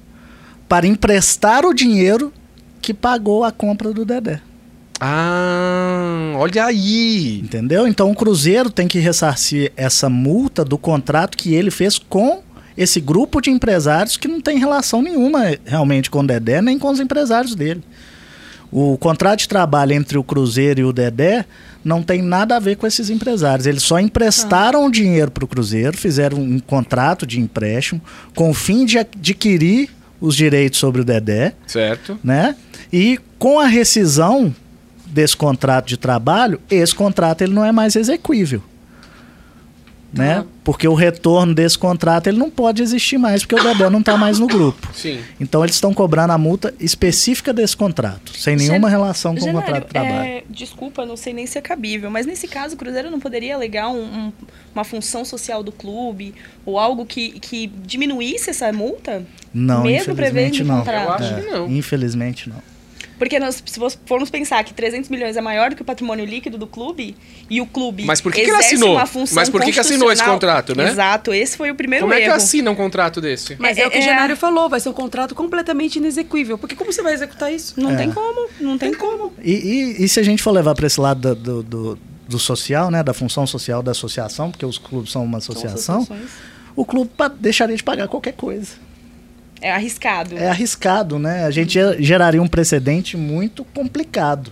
para 0.67 0.87
emprestar 0.87 1.65
o 1.65 1.73
dinheiro 1.73 2.31
que 2.81 2.93
pagou 2.93 3.43
a 3.43 3.51
compra 3.51 3.91
do 3.91 4.05
Dedé. 4.05 4.41
Ah, 4.99 6.33
olha 6.37 6.65
aí. 6.65 7.39
Entendeu? 7.39 7.87
Então 7.87 8.11
o 8.11 8.15
Cruzeiro 8.15 8.69
tem 8.69 8.87
que 8.87 8.99
ressarcir 8.99 9.71
essa 9.75 10.09
multa 10.09 10.65
do 10.65 10.77
contrato 10.77 11.37
que 11.37 11.53
ele 11.53 11.69
fez 11.69 11.97
com 11.99 12.41
esse 12.75 12.99
grupo 12.99 13.41
de 13.41 13.49
empresários 13.49 14.17
que 14.17 14.27
não 14.27 14.39
tem 14.39 14.59
relação 14.59 15.01
nenhuma 15.01 15.57
realmente 15.65 16.09
com 16.09 16.19
o 16.19 16.27
Dedé, 16.27 16.61
nem 16.61 16.77
com 16.77 16.89
os 16.89 16.99
empresários 16.99 17.55
dele. 17.55 17.83
O 18.71 18.97
contrato 18.97 19.39
de 19.39 19.47
trabalho 19.47 19.93
entre 19.93 20.17
o 20.17 20.23
Cruzeiro 20.23 20.81
e 20.81 20.83
o 20.83 20.91
Dedé 20.91 21.45
não 21.83 22.03
tem 22.03 22.21
nada 22.21 22.57
a 22.57 22.59
ver 22.59 22.75
com 22.75 22.85
esses 22.85 23.09
empresários. 23.09 23.65
Eles 23.65 23.83
só 23.83 23.99
emprestaram 23.99 24.85
o 24.85 24.91
dinheiro 24.91 25.31
para 25.31 25.45
o 25.45 25.47
Cruzeiro, 25.47 25.97
fizeram 25.97 26.37
um 26.37 26.59
contrato 26.59 27.25
de 27.25 27.39
empréstimo 27.39 28.01
com 28.35 28.49
o 28.49 28.53
fim 28.53 28.85
de 28.85 28.97
adquirir 28.97 29.89
os 30.19 30.35
direitos 30.35 30.79
sobre 30.79 31.01
o 31.01 31.05
Dedé 31.05 31.53
Certo. 31.65 32.19
né? 32.23 32.55
E 32.91 33.19
com 33.39 33.59
a 33.59 33.67
rescisão 33.67 34.53
desse 35.05 35.37
contrato 35.37 35.87
de 35.87 35.97
trabalho, 35.97 36.59
esse 36.69 36.93
contrato 36.93 37.41
ele 37.41 37.53
não 37.53 37.63
é 37.63 37.71
mais 37.71 37.95
exequível. 37.95 38.61
Né? 40.13 40.45
Porque 40.63 40.87
o 40.87 40.93
retorno 40.93 41.53
desse 41.53 41.77
contrato 41.77 42.27
ele 42.27 42.37
não 42.37 42.49
pode 42.49 42.81
existir 42.81 43.17
mais, 43.17 43.43
porque 43.45 43.55
o 43.61 43.63
Dedé 43.63 43.89
não 43.89 43.99
está 43.99 44.15
mais 44.17 44.39
no 44.39 44.47
grupo. 44.47 44.89
Sim. 44.95 45.19
Então 45.39 45.63
eles 45.63 45.75
estão 45.75 45.93
cobrando 45.93 46.31
a 46.31 46.37
multa 46.37 46.73
específica 46.79 47.53
desse 47.53 47.75
contrato, 47.75 48.31
sem 48.37 48.55
nenhuma 48.55 48.89
relação 48.89 49.35
com 49.35 49.41
o 49.41 49.43
Genário, 49.43 49.65
contrato 49.67 49.83
de 49.83 49.89
trabalho. 49.89 50.15
é, 50.23 50.43
desculpa, 50.49 51.05
não 51.05 51.17
sei 51.17 51.33
nem 51.33 51.45
se 51.45 51.57
é 51.57 51.61
cabível, 51.61 52.09
mas 52.09 52.25
nesse 52.25 52.47
caso 52.47 52.75
o 52.75 52.77
Cruzeiro 52.77 53.11
não 53.11 53.19
poderia 53.19 53.53
alegar 53.55 53.89
um- 53.89 54.01
um- 54.01 54.33
uma 54.73 54.83
função 54.85 55.25
social 55.25 55.61
do 55.61 55.73
clube 55.73 56.33
ou 56.65 56.79
algo 56.79 57.05
que, 57.05 57.31
que 57.39 57.67
diminuísse 57.85 58.49
essa 58.49 58.71
multa? 58.71 59.23
Não, 59.53 59.83
mesmo 59.83 60.13
infelizmente 60.13 60.63
não. 60.63 60.77
contrato? 60.79 61.03
Eu 61.05 61.11
acho 61.27 61.35
que 61.35 61.51
não. 61.51 61.67
Infelizmente 61.69 62.49
não. 62.49 62.76
Porque 63.17 63.39
nós, 63.39 63.63
se 63.65 63.79
formos 64.05 64.29
pensar 64.29 64.63
que 64.63 64.73
300 64.73 65.09
milhões 65.09 65.35
é 65.35 65.41
maior 65.41 65.69
do 65.71 65.75
que 65.75 65.81
o 65.81 65.85
patrimônio 65.85 66.23
líquido 66.25 66.57
do 66.57 66.67
clube 66.67 67.15
e 67.49 67.59
o 67.59 67.65
clube 67.65 68.05
Mas 68.05 68.21
por 68.21 68.31
que 68.31 68.41
que 68.43 68.49
ele 68.51 68.57
assinou? 68.57 68.93
uma 68.93 69.05
função 69.05 69.35
Mas 69.35 69.49
por 69.49 69.61
que 69.61 69.71
que 69.71 69.79
assinou 69.79 70.11
esse 70.11 70.23
contrato, 70.23 70.75
né? 70.75 70.89
Exato, 70.89 71.33
esse 71.33 71.57
foi 71.57 71.71
o 71.71 71.75
primeiro 71.75 72.03
Como 72.03 72.13
é 72.13 72.17
que 72.17 72.23
erro. 72.25 72.35
assina 72.35 72.69
um 72.69 72.75
contrato 72.75 73.19
desse? 73.19 73.55
Mas 73.59 73.77
é, 73.77 73.81
É- 73.81 73.87
o 73.87 73.91
que 73.91 73.97
é- 73.97 73.99
o 73.99 74.03
Genário 74.03 74.37
falou, 74.37 74.69
vai 74.69 74.79
ser 74.79 74.89
um 74.89 74.93
contrato 74.93 75.33
completamente 75.33 75.97
inexequível. 75.97 76.57
Porque 76.57 76.75
como 76.75 76.91
você 76.93 77.01
vai 77.01 77.13
executar 77.13 77.51
isso? 77.51 77.73
Não 77.79 77.91
É. 77.91 77.95
tem 77.95 78.11
como, 78.11 78.49
não 78.59 78.77
tem 78.77 78.93
como. 78.93 79.33
E, 79.43 79.51
e- 79.53 80.03
e 80.03 80.07
se 80.09 80.19
a 80.19 80.23
gente 80.23 80.43
for 80.43 80.51
levar 80.51 80.75
para 80.75 80.85
esse 80.87 80.99
lado 81.01 81.33
do, 81.35 81.35
do- 81.35 81.63
do- 81.63 81.99
do 82.27 82.37
social, 82.39 82.91
né, 82.91 83.01
da 83.01 83.13
função 83.13 83.47
social 83.47 83.81
da 83.81 83.91
associação, 83.91 84.51
porque 84.51 84.65
os 84.65 84.77
clubes 84.77 85.11
são 85.11 85.23
uma 85.23 85.39
São 85.41 85.53
associação, 85.53 85.95
associações. 86.01 86.29
o 86.75 86.85
clube 86.85 87.09
deixaria 87.39 87.75
de 87.75 87.83
pagar 87.83 88.07
qualquer 88.07 88.33
coisa. 88.33 88.73
É 89.61 89.71
arriscado. 89.71 90.37
É 90.37 90.49
arriscado, 90.49 91.17
né? 91.19 91.45
A 91.45 91.51
gente 91.51 91.73
ger- 91.73 91.97
geraria 92.01 92.41
um 92.41 92.47
precedente 92.47 93.15
muito 93.17 93.63
complicado. 93.73 94.51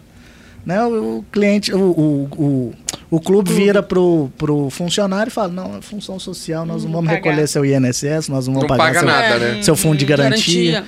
Né? 0.65 0.83
O, 0.83 1.19
o 1.19 1.25
cliente, 1.31 1.71
o, 1.73 1.79
o, 1.79 2.23
o, 2.35 2.73
o 3.11 3.19
clube 3.21 3.53
vira 3.53 3.83
pro, 3.83 4.31
pro 4.37 4.69
funcionário 4.71 5.29
e 5.29 5.31
fala, 5.31 5.49
não, 5.49 5.77
é 5.77 5.81
função 5.81 6.17
social, 6.17 6.65
nós 6.65 6.83
não 6.83 6.91
vamos 6.91 7.05
pagar. 7.11 7.17
recolher 7.29 7.47
seu 7.47 7.63
INSS, 7.63 8.29
nós 8.29 8.47
não 8.47 8.55
vamos 8.55 8.61
Não 8.61 8.67
pagar 8.67 8.83
paga 8.85 8.99
seu, 8.99 9.07
nada, 9.07 9.27
É. 9.45 9.55
né? 9.57 9.61
seu 9.63 9.75
fundo 9.75 9.97
de 9.97 10.05
garantia. 10.05 10.83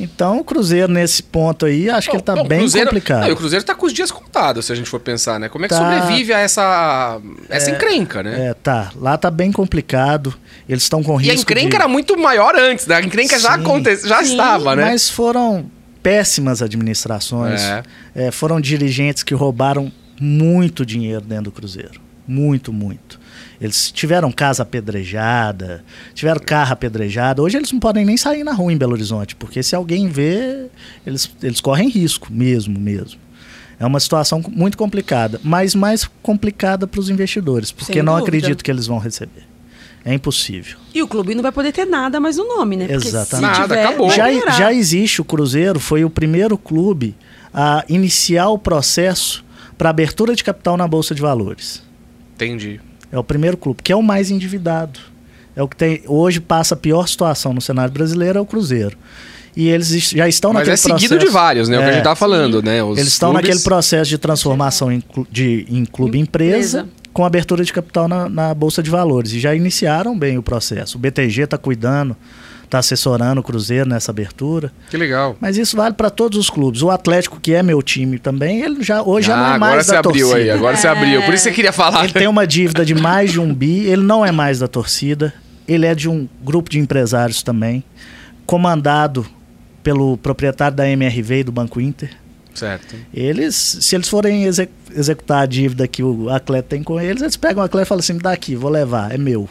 Então 0.00 0.38
o 0.38 0.44
Cruzeiro, 0.44 0.92
nesse 0.92 1.22
ponto 1.22 1.66
aí, 1.66 1.90
acho 1.90 2.08
que 2.10 2.16
ele 2.16 2.22
tá 2.22 2.34
bem 2.44 2.60
Cruzeiro- 2.60 2.88
complicado. 2.88 3.26
Não, 3.26 3.32
o 3.32 3.36
Cruzeiro 3.36 3.64
tá 3.64 3.74
com 3.74 3.86
os 3.86 3.92
dias 3.92 4.10
contados, 4.10 4.66
se 4.66 4.72
a 4.72 4.74
gente 4.76 4.88
for 4.88 5.00
pensar, 5.00 5.40
né? 5.40 5.48
Como 5.48 5.64
é 5.64 5.68
que 5.68 5.74
Tá. 5.74 5.80
sobrevive 6.00 6.32
a 6.32 6.38
essa, 6.38 7.20
essa 7.48 7.70
encrenca, 7.70 8.22
né? 8.22 8.48
É, 8.50 8.54
tá. 8.54 8.90
Lá 8.96 9.16
tá 9.18 9.30
bem 9.30 9.50
complicado. 9.50 10.34
Eles 10.68 10.82
estão 10.84 11.02
com 11.02 11.20
E 11.20 11.28
a 11.28 11.32
risco 11.32 11.50
encrenca 11.50 11.70
de... 11.70 11.76
era 11.76 11.88
muito 11.88 12.16
maior 12.18 12.54
antes, 12.56 12.86
né? 12.86 12.96
A 12.96 13.02
encrenca 13.02 13.38
já 13.38 13.54
Sim. 13.54 13.60
aconteceu, 13.60 14.08
já 14.08 14.22
Sim, 14.22 14.30
estava, 14.32 14.76
né? 14.76 14.84
Mas 14.84 15.08
foram 15.10 15.66
péssimas 16.02 16.62
administrações. 16.62 17.60
É. 17.60 17.82
É, 18.14 18.30
foram 18.30 18.60
dirigentes 18.60 19.22
que 19.22 19.34
roubaram 19.34 19.90
muito 20.20 20.84
dinheiro 20.86 21.20
dentro 21.22 21.44
do 21.44 21.52
Cruzeiro. 21.52 22.00
Muito, 22.26 22.72
muito. 22.72 23.17
Eles 23.60 23.90
tiveram 23.90 24.30
casa 24.30 24.62
apedrejada, 24.62 25.84
tiveram 26.14 26.40
carro 26.40 26.72
apedrejado. 26.72 27.42
Hoje 27.42 27.56
eles 27.56 27.72
não 27.72 27.80
podem 27.80 28.04
nem 28.04 28.16
sair 28.16 28.44
na 28.44 28.52
rua 28.52 28.72
em 28.72 28.76
Belo 28.76 28.92
Horizonte, 28.92 29.34
porque 29.34 29.62
se 29.62 29.74
alguém 29.74 30.08
vê, 30.08 30.66
eles, 31.04 31.28
eles 31.42 31.60
correm 31.60 31.88
risco, 31.88 32.28
mesmo, 32.32 32.78
mesmo. 32.78 33.18
É 33.80 33.86
uma 33.86 34.00
situação 34.00 34.42
muito 34.48 34.76
complicada, 34.78 35.40
mas 35.42 35.74
mais 35.74 36.08
complicada 36.22 36.86
para 36.86 37.00
os 37.00 37.10
investidores, 37.10 37.70
porque 37.72 37.94
Sem 37.94 38.02
não 38.02 38.14
dúvida. 38.18 38.36
acredito 38.36 38.62
que 38.64 38.70
eles 38.70 38.86
vão 38.86 38.98
receber. 38.98 39.42
É 40.04 40.14
impossível. 40.14 40.78
E 40.94 41.02
o 41.02 41.08
clube 41.08 41.34
não 41.34 41.42
vai 41.42 41.52
poder 41.52 41.72
ter 41.72 41.84
nada 41.84 42.18
mais 42.18 42.36
no 42.36 42.44
nome, 42.46 42.76
né? 42.76 42.86
Porque 42.86 43.08
Exatamente. 43.08 43.54
se 43.54 43.60
Nada, 43.60 43.74
tiver, 43.74 43.86
acabou. 43.86 44.10
Já, 44.10 44.56
já 44.56 44.72
existe 44.72 45.20
o 45.20 45.24
Cruzeiro, 45.24 45.78
foi 45.80 46.04
o 46.04 46.10
primeiro 46.10 46.56
clube 46.56 47.14
a 47.52 47.84
iniciar 47.88 48.48
o 48.48 48.58
processo 48.58 49.44
para 49.76 49.90
abertura 49.90 50.34
de 50.34 50.42
capital 50.42 50.76
na 50.76 50.86
Bolsa 50.88 51.14
de 51.14 51.20
Valores. 51.20 51.82
Entendi. 52.34 52.80
É 53.10 53.18
o 53.18 53.24
primeiro 53.24 53.56
clube, 53.56 53.82
que 53.82 53.92
é 53.92 53.96
o 53.96 54.02
mais 54.02 54.30
endividado. 54.30 54.98
É 55.56 55.62
o 55.62 55.68
que 55.68 55.76
tem. 55.76 56.02
Hoje 56.06 56.40
passa 56.40 56.74
a 56.74 56.76
pior 56.78 57.06
situação 57.08 57.52
no 57.52 57.60
cenário 57.60 57.92
brasileiro, 57.92 58.38
é 58.38 58.40
o 58.40 58.46
Cruzeiro. 58.46 58.96
E 59.56 59.66
eles 59.68 59.88
já 60.10 60.28
estão 60.28 60.52
Mas 60.52 60.60
naquele 60.60 60.74
é 60.74 60.76
seguido 60.76 60.98
processo. 61.08 61.26
de 61.26 61.32
vários, 61.32 61.68
né? 61.68 61.76
O 61.78 61.80
que 61.80 61.86
a 61.86 61.90
É. 61.90 61.92
gente 61.94 62.04
tá 62.04 62.14
falando, 62.14 62.62
né? 62.62 62.82
Os 62.82 62.96
Eles 62.98 63.12
estão 63.12 63.30
clubes- 63.30 63.48
naquele 63.48 63.64
processo 63.64 64.08
de 64.08 64.16
transformação 64.18 64.92
em, 64.92 65.02
de, 65.32 65.66
em 65.68 65.84
clube 65.84 66.16
empresa, 66.18 66.80
Empresa. 66.82 66.88
com 67.12 67.24
abertura 67.24 67.64
de 67.64 67.72
capital 67.72 68.06
na, 68.06 68.28
na 68.28 68.54
Bolsa 68.54 68.82
de 68.82 68.90
Valores. 68.90 69.32
E 69.32 69.40
já 69.40 69.52
iniciaram 69.54 70.16
bem 70.16 70.38
o 70.38 70.42
processo. 70.42 70.96
O 70.96 71.00
BTG 71.00 71.42
está 71.42 71.58
cuidando, 71.58 72.14
está 72.68 72.78
assessorando 72.78 73.40
o 73.40 73.44
Cruzeiro 73.44 73.88
nessa 73.88 74.10
abertura. 74.12 74.70
Que 74.90 74.96
legal. 74.96 75.36
Mas 75.40 75.56
isso 75.56 75.76
vale 75.76 75.94
para 75.94 76.10
todos 76.10 76.38
os 76.38 76.48
clubes. 76.50 76.82
O 76.82 76.90
Atlético, 76.90 77.40
que 77.40 77.54
é 77.54 77.62
meu 77.62 77.82
time 77.82 78.18
também, 78.18 78.60
ele 78.60 78.82
já 78.82 79.02
hoje 79.02 79.26
já 79.28 79.36
não 79.36 79.44
ah, 79.44 79.46
é 79.52 79.54
agora 79.54 79.70
mais 79.74 79.86
você 79.86 79.92
da 79.92 79.98
abriu 79.98 80.26
torcida. 80.28 80.36
aí, 80.44 80.50
agora 80.50 80.76
você 80.76 80.86
abriu. 80.86 81.22
Por 81.22 81.34
isso 81.34 81.44
você 81.44 81.50
queria 81.52 81.72
falar. 81.72 82.04
Ele 82.04 82.12
tem 82.12 82.26
uma 82.28 82.46
dívida 82.46 82.84
de 82.84 82.94
mais 82.94 83.32
de 83.32 83.40
um 83.40 83.52
bi, 83.52 83.86
ele 83.86 84.02
não 84.02 84.24
é 84.24 84.30
mais 84.30 84.58
da 84.58 84.68
torcida, 84.68 85.32
ele 85.66 85.86
é 85.86 85.94
de 85.94 86.08
um 86.08 86.28
grupo 86.42 86.70
de 86.70 86.78
empresários 86.78 87.42
também, 87.42 87.82
comandado 88.46 89.26
pelo 89.82 90.16
proprietário 90.18 90.76
da 90.76 90.88
MRV 90.88 91.40
e 91.40 91.44
do 91.44 91.52
Banco 91.52 91.80
Inter. 91.80 92.10
Certo. 92.54 92.96
Eles, 93.14 93.54
se 93.54 93.94
eles 93.94 94.08
forem 94.08 94.44
exec- 94.44 94.72
executar 94.94 95.42
a 95.42 95.46
dívida 95.46 95.86
que 95.86 96.02
o 96.02 96.28
atleta 96.28 96.68
tem 96.70 96.82
com 96.82 97.00
eles, 97.00 97.22
eles 97.22 97.36
pegam 97.36 97.62
o 97.62 97.64
atleta 97.64 97.86
e 97.86 97.88
falam 97.88 98.00
assim: 98.00 98.14
me 98.14 98.18
dá 98.20 98.32
aqui, 98.32 98.56
vou 98.56 98.70
levar, 98.70 99.14
é 99.14 99.18
meu. 99.18 99.48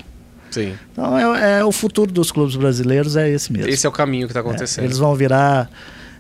Sim. 0.58 0.74
Então 0.92 1.36
é, 1.36 1.60
é 1.60 1.64
o 1.64 1.72
futuro 1.72 2.12
dos 2.12 2.32
clubes 2.32 2.56
brasileiros 2.56 3.16
é 3.16 3.30
esse 3.30 3.52
mesmo. 3.52 3.70
Esse 3.70 3.86
é 3.86 3.90
o 3.90 3.92
caminho 3.92 4.28
que 4.28 4.34
tá 4.34 4.40
É, 4.40 4.42
acontecendo. 4.42 4.86
eles 4.86 4.98
vão 4.98 5.14
virar 5.14 5.70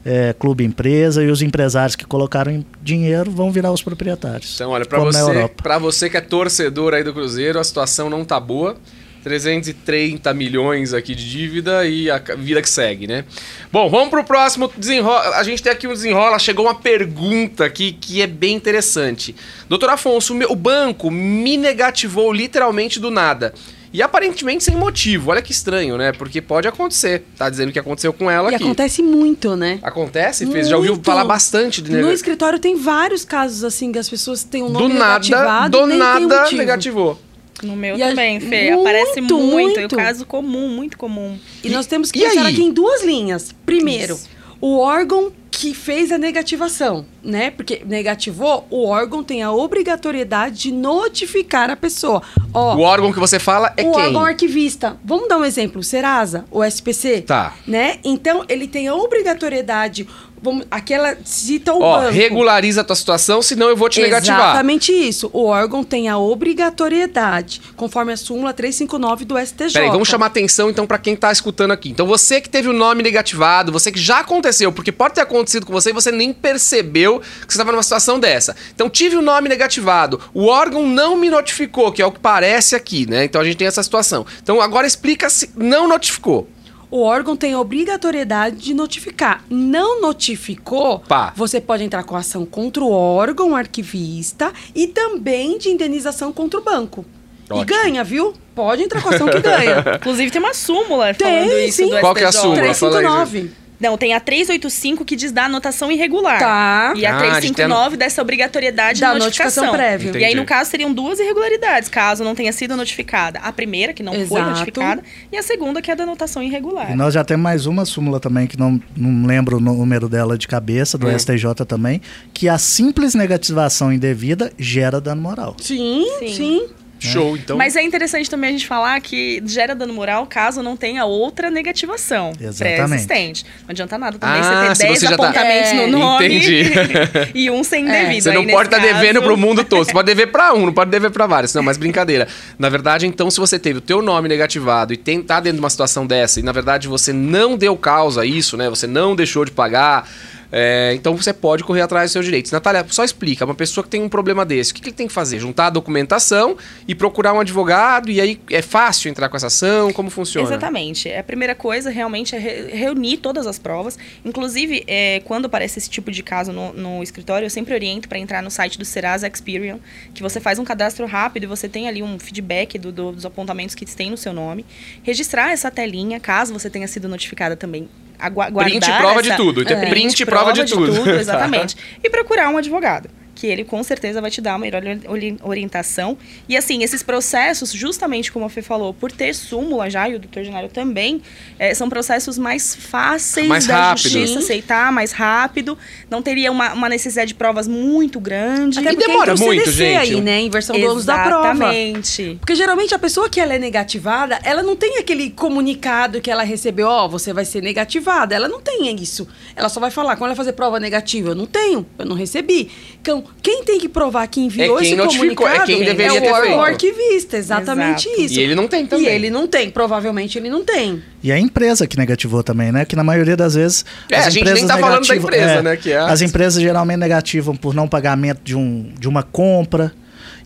é, 0.06 0.34
clube 0.34 0.64
empresa 0.64 1.24
e 1.24 1.30
os 1.30 1.42
empresários 1.42 1.96
que 1.96 2.06
colocaram 2.06 2.64
dinheiro 2.82 3.32
vão 3.32 3.52
virar 3.52 3.72
os 3.72 3.82
proprietários. 3.82 4.56
Então, 4.56 4.72
olha, 4.72 4.86
na 4.90 5.00
você, 5.00 5.48
pra 5.62 5.78
você 5.78 6.10
que 6.10 6.18
é 6.18 6.22
torcedor 6.22 6.94
aí 6.94 7.04
do 7.04 7.14
Cruzeiro, 7.14 7.60
a 7.60 7.64
situação 7.64 8.10
não 8.10 8.24
tá 8.24 8.40
boa. 8.40 8.78
330 9.24 10.34
milhões 10.34 10.94
aqui 10.94 11.14
de 11.14 11.30
dívida 11.30 11.86
e 11.86 12.10
a 12.10 12.18
vida 12.38 12.62
que 12.62 12.70
segue, 12.70 13.08
né? 13.08 13.26
Bom, 13.70 13.90
vamos 13.90 14.10
pro 14.10 14.24
próximo 14.24 14.72
desenrola. 14.78 15.36
A 15.36 15.44
gente 15.44 15.62
tem 15.62 15.72
aqui 15.72 15.86
um 15.86 15.92
desenrola. 15.92 16.40
Chegou 16.40 16.66
uma 16.66 16.76
pergunta 16.76 17.66
aqui 17.66 17.92
que 17.92 18.22
é 18.22 18.28
bem 18.28 18.56
interessante. 18.56 19.36
Doutor 19.68 19.90
Afonso, 19.90 20.34
o 20.34 20.48
o 20.48 20.56
banco 20.56 21.12
me 21.12 21.58
negativou 21.58 22.32
literalmente 22.32 23.00
do 23.02 23.12
nada. 23.12 23.54
E 23.94 24.02
aparentemente 24.02 24.64
sem 24.64 24.76
motivo. 24.76 25.32
Olha 25.32 25.42
que 25.42 25.52
estranho, 25.52 25.98
né? 25.98 26.12
Porque 26.12 26.42
pode 26.42 26.68
acontecer. 26.68 27.24
Tá 27.38 27.50
dizendo 27.50 27.72
que 27.72 27.80
aconteceu 27.80 28.12
com 28.14 28.30
ela 28.30 28.52
E 28.52 28.56
aqui. 28.56 28.64
acontece 28.64 29.02
muito, 29.02 29.56
né? 29.56 29.80
Acontece, 29.82 30.46
Fez? 30.48 30.68
Já 30.68 30.76
ouviu 30.76 30.94
Muito. 30.94 31.06
falar 31.06 31.24
bastante 31.24 31.82
de 31.82 31.92
No 31.92 32.12
escritório 32.12 32.60
tem 32.60 32.76
vários 32.76 33.24
casos 33.26 33.64
assim 33.64 33.92
que 33.92 34.00
as 34.00 34.10
pessoas 34.10 34.44
têm 34.44 34.62
um 34.64 34.68
Do 34.68 34.74
nome 34.74 34.94
nada, 34.94 35.20
negativado 35.24 35.78
do 35.78 35.84
e 35.86 35.88
nem 35.88 35.90
tem 35.92 36.00
nada 36.28 36.52
negativou. 36.52 37.20
No 37.64 37.76
meu 37.76 37.98
E 37.98 38.04
a- 38.04 38.10
também, 38.10 38.40
Fê. 38.40 38.70
muito, 38.70 38.82
Aparece 38.82 39.22
muito. 39.22 39.34
É 39.34 39.36
um 39.38 39.48
muito. 39.50 39.96
caso 39.96 40.26
comum, 40.28 40.68
muito 40.70 40.96
comum. 40.98 41.40
E 41.64 41.70
nós 41.70 41.88
temos 41.88 42.12
que 42.12 42.20
E 42.20 42.24
pensar 42.24 42.46
aí? 42.46 42.54
aqui 42.54 42.62
em 42.64 42.72
duas 42.72 43.04
linhas. 43.04 43.56
Primeiro, 43.66 44.14
Isso. 44.14 44.30
O 44.62 44.78
órgão 44.80 45.32
que 45.50 45.74
fez 45.74 46.12
a 46.12 46.20
negativação, 46.20 47.04
né? 47.24 47.50
Porque 47.50 47.82
negativou, 47.84 48.68
o 48.70 48.86
órgão 48.86 49.24
tem 49.24 49.42
a 49.42 49.52
obrigatoriedade 49.52 50.60
de 50.60 50.72
notificar 50.72 51.72
a 51.72 51.76
pessoa. 51.76 52.22
Ó, 52.54 52.76
O 52.76 52.82
órgão 52.82 53.12
que 53.12 53.20
você 53.20 53.40
fala 53.40 53.74
é 53.76 53.82
o 53.82 53.92
quem? 53.92 54.04
órgão 54.06 54.24
arquivista. 54.26 54.98
Vamos 55.04 55.28
dar 55.28 55.38
um 55.40 55.46
exemplo, 55.46 55.82
o 55.82 55.84
Serasa, 55.84 56.46
o 56.52 56.64
SPC. 56.64 57.22
Tá. 57.22 57.56
Né? 57.66 57.98
Então, 58.04 58.46
ele 58.48 58.68
tem 58.68 58.88
a 58.88 58.94
obrigatoriedade, 58.94 60.08
vamos, 60.42 60.66
aquela 60.70 61.18
cita 61.24 61.74
o 61.74 61.82
Ó, 61.82 62.00
banco. 62.00 62.14
regulariza 62.14 62.82
a 62.82 62.84
tua 62.84 62.96
situação, 62.96 63.42
senão 63.42 63.70
eu 63.70 63.76
vou 63.76 63.90
te 63.90 64.02
negativar. 64.02 64.40
Exatamente 64.40 64.92
isso. 64.92 65.30
O 65.34 65.46
órgão 65.46 65.84
tem 65.84 66.08
a 66.08 66.18
obrigatoriedade, 66.18 67.62
conforme 67.76 68.14
a 68.14 68.18
súmula 68.18 68.54
359 68.54 69.26
do 69.26 69.38
STJ. 69.38 69.74
Peraí, 69.74 69.90
vamos 69.90 70.08
chamar 70.08 70.28
atenção 70.28 70.70
então 70.70 70.86
pra 70.86 70.98
quem 70.98 71.16
tá 71.16 71.32
escutando 71.32 71.72
aqui. 71.72 71.90
Então 71.90 72.06
você 72.06 72.40
que 72.40 72.50
teve 72.50 72.68
o 72.68 72.74
nome 72.74 73.04
negativado, 73.04 73.72
você 73.72 73.92
que 73.92 74.00
já 74.00 74.20
aconteceu, 74.20 74.72
porque 74.72 74.92
pode 74.92 75.16
ter 75.16 75.22
acontecido 75.22 75.66
com 75.66 75.74
você 75.74 75.90
e 75.90 75.94
você 75.94 76.12
nem 76.12 76.34
percebeu 76.34 77.20
que 77.20 77.54
você 77.54 77.58
estava 77.58 77.72
numa 77.72 77.84
situação 77.84 78.20
dessa. 78.20 78.56
Então 78.74 78.90
tive 78.90 79.16
o 79.16 79.22
nome 79.22 79.50
negativado, 79.50 80.20
o 80.34 80.46
órgão 80.48 80.88
não 80.88 81.16
me 81.18 81.30
notificou, 81.30 81.92
que 81.92 82.02
é 82.02 82.06
o 82.06 82.12
que 82.12 82.20
parece 82.20 82.76
aqui, 82.76 83.10
né? 83.10 83.24
Então 83.24 83.42
a 83.42 83.44
gente 83.44 83.58
tem 83.58 83.68
essa 83.68 83.84
situação. 83.84 84.26
Então 84.42 84.62
agora 84.62 84.88
explica 84.88 85.30
se 85.30 85.50
não 85.56 85.88
notificou. 85.88 86.48
O 86.90 87.02
órgão 87.02 87.36
tem 87.36 87.54
a 87.54 87.60
obrigatoriedade 87.60 88.56
de 88.58 88.74
notificar. 88.74 89.44
Não 89.50 90.02
notificou, 90.02 91.00
Pá. 91.00 91.34
você 91.36 91.60
pode 91.60 91.84
entrar 91.84 92.04
com 92.04 92.16
ação 92.16 92.46
contra 92.46 92.84
o 92.84 92.92
órgão 92.92 93.56
arquivista 93.56 94.54
e 94.74 94.88
também 94.88 95.58
de 95.58 95.70
indenização 95.70 96.32
contra 96.32 96.60
o 96.60 96.64
banco. 96.64 97.06
Ótimo. 97.50 97.62
E 97.62 97.66
ganha, 97.66 98.04
viu? 98.04 98.34
Pode 98.56 98.84
entrar 98.84 99.02
com 99.02 99.10
ação 99.10 99.28
que 99.28 99.40
ganha. 99.40 99.84
Inclusive 100.00 100.32
tem 100.32 100.42
uma 100.42 100.54
súmula 100.54 101.14
Tem, 101.14 101.28
falando 101.46 101.60
isso 101.60 101.78
sim. 101.78 101.90
do 101.90 102.00
Qual 102.00 102.14
que 102.14 102.24
é 102.24 102.28
a 102.28 102.32
STJ. 102.32 102.42
súmula? 102.42 102.74
Fala 102.74 102.98
aí, 102.98 103.32
359. 103.32 103.67
Não, 103.80 103.98
tem 103.98 104.14
a 104.14 104.20
385 104.20 105.06
que 105.06 105.16
diz 105.16 105.32
da 105.32 105.46
anotação 105.46 105.92
irregular. 105.92 106.40
Tá. 106.40 106.94
E 106.96 107.06
a 107.06 107.16
Ah, 107.16 107.18
de 107.18 107.22
ter 107.22 107.28
a- 107.28 107.32
359 107.68 107.98
dessa 107.98 108.22
obrigatoriedade 108.22 109.00
Da 109.02 109.14
de 109.14 109.20
notificação. 109.20 109.66
notificação 109.66 109.72
prévia. 109.90 110.10
Entendi. 110.10 110.24
E 110.24 110.28
aí, 110.28 110.36
no 110.36 110.46
caso, 110.46 110.70
seriam 110.72 110.92
duas 110.92 111.20
irregularidades, 111.20 111.88
caso 111.90 112.24
não 112.24 112.34
tenha 112.34 112.52
sido 112.52 112.76
notificada. 112.76 113.40
A 113.40 113.52
primeira, 113.52 113.94
que 113.94 114.02
não 114.02 114.14
foi 114.14 114.22
Exato. 114.22 114.50
notificada, 114.50 115.04
e 115.32 115.38
a 115.38 115.44
segunda, 115.44 115.82
que 115.82 115.92
é 115.92 115.96
da 115.96 116.04
anotação 116.04 116.42
irregular. 116.42 116.92
E 116.92 116.96
nós 116.96 117.14
já 117.14 117.24
temos 117.24 117.44
mais 117.44 117.66
uma 117.66 117.86
súmula 117.86 118.20
também, 118.20 118.48
que 118.48 118.58
não, 118.58 118.82
não 118.96 119.26
lembro 119.28 119.58
o 119.58 119.60
número 119.60 120.10
dela 120.10 120.38
de 120.38 120.48
cabeça, 120.48 120.98
do 120.98 121.08
Hum. 121.08 121.12
STJ 121.18 121.66
também, 121.66 122.02
que 122.34 122.50
a 122.50 122.58
simples 122.58 123.14
negativação 123.14 123.92
indevida 123.94 124.52
gera 124.58 125.00
dano 125.00 125.22
moral. 125.22 125.56
Sim, 125.62 126.06
Sim. 126.20 126.28
sim. 126.34 126.68
Show, 127.00 127.36
então. 127.38 127.58
Mas 127.58 127.76
é 127.76 127.82
interessante 127.84 128.30
também 128.30 128.50
a 128.50 128.54
gente 128.54 128.68
falar 128.68 129.00
que 129.02 129.42
gera 129.46 129.76
dano 129.76 129.94
moral 129.94 130.26
caso 130.26 130.62
não 130.64 130.76
tenha 130.78 131.06
outra 131.06 131.50
negativação 131.50 132.32
Exatamente. 132.40 132.58
pré-existente. 132.78 133.46
Não 133.62 133.70
adianta 133.72 133.98
nada 133.98 134.18
também 134.18 134.40
Ah, 134.42 134.74
você 134.76 134.84
ter 134.84 134.88
10 134.88 135.00
você 135.00 135.06
já 135.08 135.18
tá- 135.18 135.24
apontamentos 135.24 135.72
É, 135.72 135.74
no 135.76 135.88
nome 136.00 136.26
entendi. 136.26 136.64
e 137.36 137.50
um 137.52 137.64
sem 137.64 137.88
É. 137.90 138.04
devido. 138.06 138.24
Você 138.24 138.32
não 138.32 138.42
Aí, 138.42 138.48
pode 138.52 138.68
estar 138.68 138.80
nesse 138.80 138.94
devendo 138.94 139.16
caso- 139.16 139.26
pro 139.26 139.38
mundo 139.38 139.64
todo. 139.64 139.86
Você 139.86 139.92
pode 139.94 140.06
dever 140.06 140.28
pra 140.28 140.54
um, 140.54 140.66
não 140.66 140.74
pode 140.74 140.90
dever 140.92 141.12
pra 141.12 141.28
vários. 141.28 141.54
Não, 141.54 141.64
mas 141.64 141.78
brincadeira. 141.78 142.28
Na 142.58 142.70
verdade, 142.70 143.06
então, 143.06 143.30
se 143.30 143.40
você 143.40 143.60
teve 143.60 143.80
o 143.80 143.82
teu 143.82 144.02
nome 144.02 144.28
negativado 144.28 144.94
e 144.94 144.98
tentar 144.98 145.40
dentro 145.42 145.58
de 145.58 145.64
uma 145.64 145.70
situação 145.70 146.06
dessa, 146.06 146.40
e 146.40 146.44
na 146.44 146.52
verdade 146.52 146.88
você 146.88 147.14
não 147.14 147.58
deu 147.58 147.76
causa 147.78 148.22
a 148.22 148.26
isso, 148.26 148.58
né? 148.58 148.70
Você 148.70 148.88
não 148.88 149.16
deixou 149.16 149.46
de 149.46 149.52
pagar. 149.52 150.08
É, 150.52 150.94
então 150.96 151.16
você 151.18 151.34
pode 151.34 151.64
correr 151.64 151.82
atrás 151.82 152.06
dos 152.06 152.14
seus 152.14 152.26
direitos. 152.26 152.52
Natália, 152.52 152.86
só 152.90 153.04
explica, 153.04 153.44
uma 153.44 153.56
pessoa 153.56 153.84
que 153.84 153.90
tem 153.90 154.02
um 154.02 154.08
problema 154.10 154.46
desse, 154.46 154.72
o 154.72 154.76
que, 154.76 154.82
que 154.82 154.90
ele 154.90 154.96
tem 154.96 155.08
que 155.08 155.14
fazer? 155.14 155.40
Juntar 155.40 155.68
a 155.68 155.70
documentação 155.70 156.58
e 156.88 156.96
procurar 156.96 157.34
um 157.34 157.40
advogado, 157.40 158.10
e 158.10 158.22
aí 158.22 158.40
é 158.50 158.62
fácil 158.62 159.10
entrar 159.10 159.28
com 159.30 159.36
essa 159.38 159.48
ação? 159.48 159.92
Como 159.94 160.10
funciona? 160.10 160.48
Exatamente. 160.48 161.12
A 161.12 161.24
primeira 161.24 161.54
coisa 161.54 161.90
realmente 161.90 162.36
é 162.36 162.40
re- 162.40 162.68
reunir 162.72 163.18
todas 163.18 163.46
as 163.46 163.60
provas. 163.60 163.98
Inclusive, 164.24 164.84
é, 164.88 165.22
quando 165.26 165.46
aparece 165.46 165.80
esse 165.80 165.90
tipo 165.90 166.12
de 166.12 166.24
caso 166.24 166.52
no, 166.54 166.72
no 166.74 167.04
escritório, 167.04 167.46
eu 167.46 167.50
sempre 167.50 167.74
oriento 167.74 168.08
para 168.08 168.18
entrar 168.20 168.42
no 168.42 168.50
site 168.52 168.78
do 168.78 168.86
Serasa 168.86 169.28
Experian, 169.28 169.80
que 170.14 170.22
você 170.24 170.40
faz 170.40 170.60
um 170.60 170.64
cadastro 170.64 171.06
rápido 171.06 171.44
e 171.44 171.48
você 171.48 171.68
tem 171.68 171.88
ali 171.88 172.02
um 172.02 172.18
feedback 172.20 172.78
do- 172.78 172.92
do- 172.92 173.12
dos 173.12 173.26
apontamentos 173.26 173.76
que 173.76 173.86
tem 173.86 174.10
no 174.10 174.18
seu 174.18 174.32
nome. 174.34 174.66
Registrar 175.04 175.52
essa 175.52 175.70
telinha, 175.72 176.20
caso 176.20 176.54
você 176.54 176.70
tenha 176.70 176.88
sido 176.88 177.08
notificada 177.10 177.56
também. 177.56 177.90
Agua- 178.20 178.46
Print 178.52 178.80
guardar 178.86 179.00
prova 179.02 179.22
de 179.22 179.30
essa- 179.30 179.38
tudo. 179.38 179.62
Então, 179.62 179.78
É. 179.78 179.90
print 179.90 180.20
e 180.22 180.26
prova 180.26 180.54
de 180.54 180.66
tudo. 180.66 181.10
exatamente. 181.20 181.76
e 182.04 182.10
procurar 182.10 182.50
um 182.50 182.58
advogado. 182.58 183.10
Que 183.40 183.46
ele 183.46 183.64
com 183.64 183.84
certeza 183.84 184.20
vai 184.20 184.32
te 184.32 184.42
dar 184.42 184.54
uma 184.54 184.60
melhor 184.60 184.82
ori- 185.08 185.38
orientação. 185.44 186.18
E 186.50 186.58
assim, 186.58 186.82
esses 186.82 187.04
processos, 187.04 187.72
justamente 187.72 188.32
como 188.32 188.46
a 188.46 188.50
Fê 188.50 188.64
falou, 188.64 188.96
por 188.96 189.12
ter 189.12 189.36
súmula 189.36 189.90
já, 189.92 190.10
e 190.10 190.16
o 190.16 190.20
doutor 190.20 190.44
Genário 190.44 190.70
também, 190.70 191.22
eh, 191.60 191.72
são 191.76 191.88
processos 191.88 192.36
mais 192.40 192.76
fáceis 192.76 193.48
Mais 193.48 193.68
da 193.68 193.90
rápido. 193.90 194.10
justiça 194.10 194.40
aceitar, 194.40 194.92
mais 194.92 195.12
rápido. 195.12 195.78
Não 196.10 196.22
teria 196.24 196.52
uma, 196.52 196.74
uma 196.74 196.90
necessidade 196.90 197.28
de 197.28 197.36
provas 197.36 197.68
muito 197.68 198.20
grande. 198.20 198.80
Até 198.80 198.94
E 198.94 198.96
demora 198.96 199.34
entra 199.34 199.36
o 199.36 199.48
muito, 199.48 199.66
CDC 199.66 199.78
gente. 199.78 199.98
aí, 200.16 200.22
né? 200.22 200.42
Inversão 200.42 200.80
do 200.80 200.88
ônus 200.90 201.06
da 201.06 201.20
prova. 201.24 201.50
Exatamente. 201.52 202.38
Porque 202.40 202.56
geralmente 202.56 202.96
a 202.96 203.00
pessoa 203.00 203.30
que 203.30 203.40
ela 203.40 203.54
é 203.54 203.60
negativada, 203.60 204.40
ela 204.44 204.64
não 204.64 204.76
tem 204.76 204.98
aquele 204.98 205.30
comunicado 205.30 206.20
que 206.22 206.32
ela 206.32 206.42
recebeu, 206.44 206.88
ó, 206.88 207.08
você 207.08 207.32
vai 207.34 207.46
ser 207.46 207.62
negativada. 207.62 208.34
Ela 208.34 208.48
não 208.48 208.60
tem 208.62 208.96
isso. 208.96 209.28
Ela 209.56 209.70
só 209.70 209.80
vai 209.80 209.92
falar, 209.92 210.16
quando 210.16 210.30
ela 210.30 210.36
fazer 210.36 210.54
prova 210.54 210.80
negativa, 210.80 211.30
eu 211.30 211.36
não 211.36 211.46
tenho, 211.46 211.86
eu 212.00 212.06
não 212.06 212.16
recebi. 212.16 212.72
Então, 213.00 213.24
quem 213.42 213.64
tem 213.64 213.80
que 213.80 213.88
provar 213.88 214.28
que 214.28 214.42
enviou 214.42 214.78
É 214.78 214.82
quem 214.82 214.88
esse 214.88 214.96
notificou, 214.98 215.48
é 215.48 215.52
comunicado 215.52 215.66
quem 215.66 215.84
deveria 215.84 216.18
é 216.18 216.22
ter 216.22 216.32
o, 216.32 216.36
feito. 216.36 216.56
o 216.56 216.62
arquivista, 216.62 217.38
exatamente 217.38 218.08
Exato. 218.08 218.22
isso. 218.22 218.40
E 218.40 218.44
ele 218.44 218.56
não 218.56 218.68
tem 218.68 218.86
também. 218.86 219.06
E 219.06 219.10
ele 219.10 219.30
não 219.30 219.48
tem, 219.48 219.70
provavelmente 219.70 220.38
ele 220.38 220.50
não 220.50 220.66
tem. 220.66 221.02
E 221.24 221.32
a 221.32 221.40
empresa 221.40 221.88
que 221.88 221.98
negativou 221.98 222.44
também, 222.44 222.72
né? 222.72 222.86
Que 222.86 222.96
na 222.96 223.04
maioria 223.04 223.38
das 223.38 223.56
vezes. 223.56 223.86
É, 224.10 224.18
as 224.18 224.28
a 224.28 224.30
gente 224.30 224.44
nem 224.44 224.54
empresas 224.54 224.70
tá 224.76 224.78
falando 224.78 225.08
da 225.08 225.16
empresa, 225.16 225.62
né, 225.62 225.78
que 225.78 225.92
é 225.92 225.98
As 225.98 226.22
empresas 226.22 226.62
geralmente 226.62 227.00
negativam 227.00 227.56
por 227.56 227.74
não 227.74 227.88
pagamento 227.88 228.42
de, 228.44 228.56
um, 228.56 228.92
de 229.00 229.08
uma 229.08 229.24
compra. 229.24 229.94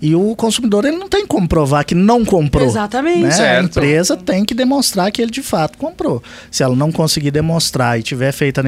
E 0.01 0.15
o 0.15 0.35
consumidor 0.35 0.83
ele 0.85 0.97
não 0.97 1.07
tem 1.07 1.27
como 1.27 1.47
provar 1.47 1.83
que 1.83 1.93
não 1.93 2.25
comprou. 2.25 2.65
Exatamente. 2.65 3.21
né? 3.21 3.27
A 3.29 3.31
Certo. 3.31 3.65
empresa 3.65 4.17
tem 4.17 4.43
que 4.43 4.53
demonstrar 4.53 5.11
que 5.11 5.21
ele 5.21 5.29
de 5.31 5.43
fato 5.43 5.77
comprou. 5.77 6.23
Se 6.49 6.63
ela 6.63 6.75
não 6.75 6.91
conseguir 6.91 7.29
demonstrar 7.31 7.99
e 7.99 8.03
tiver 8.03 8.31
feito 8.31 8.59
a, 8.59 8.63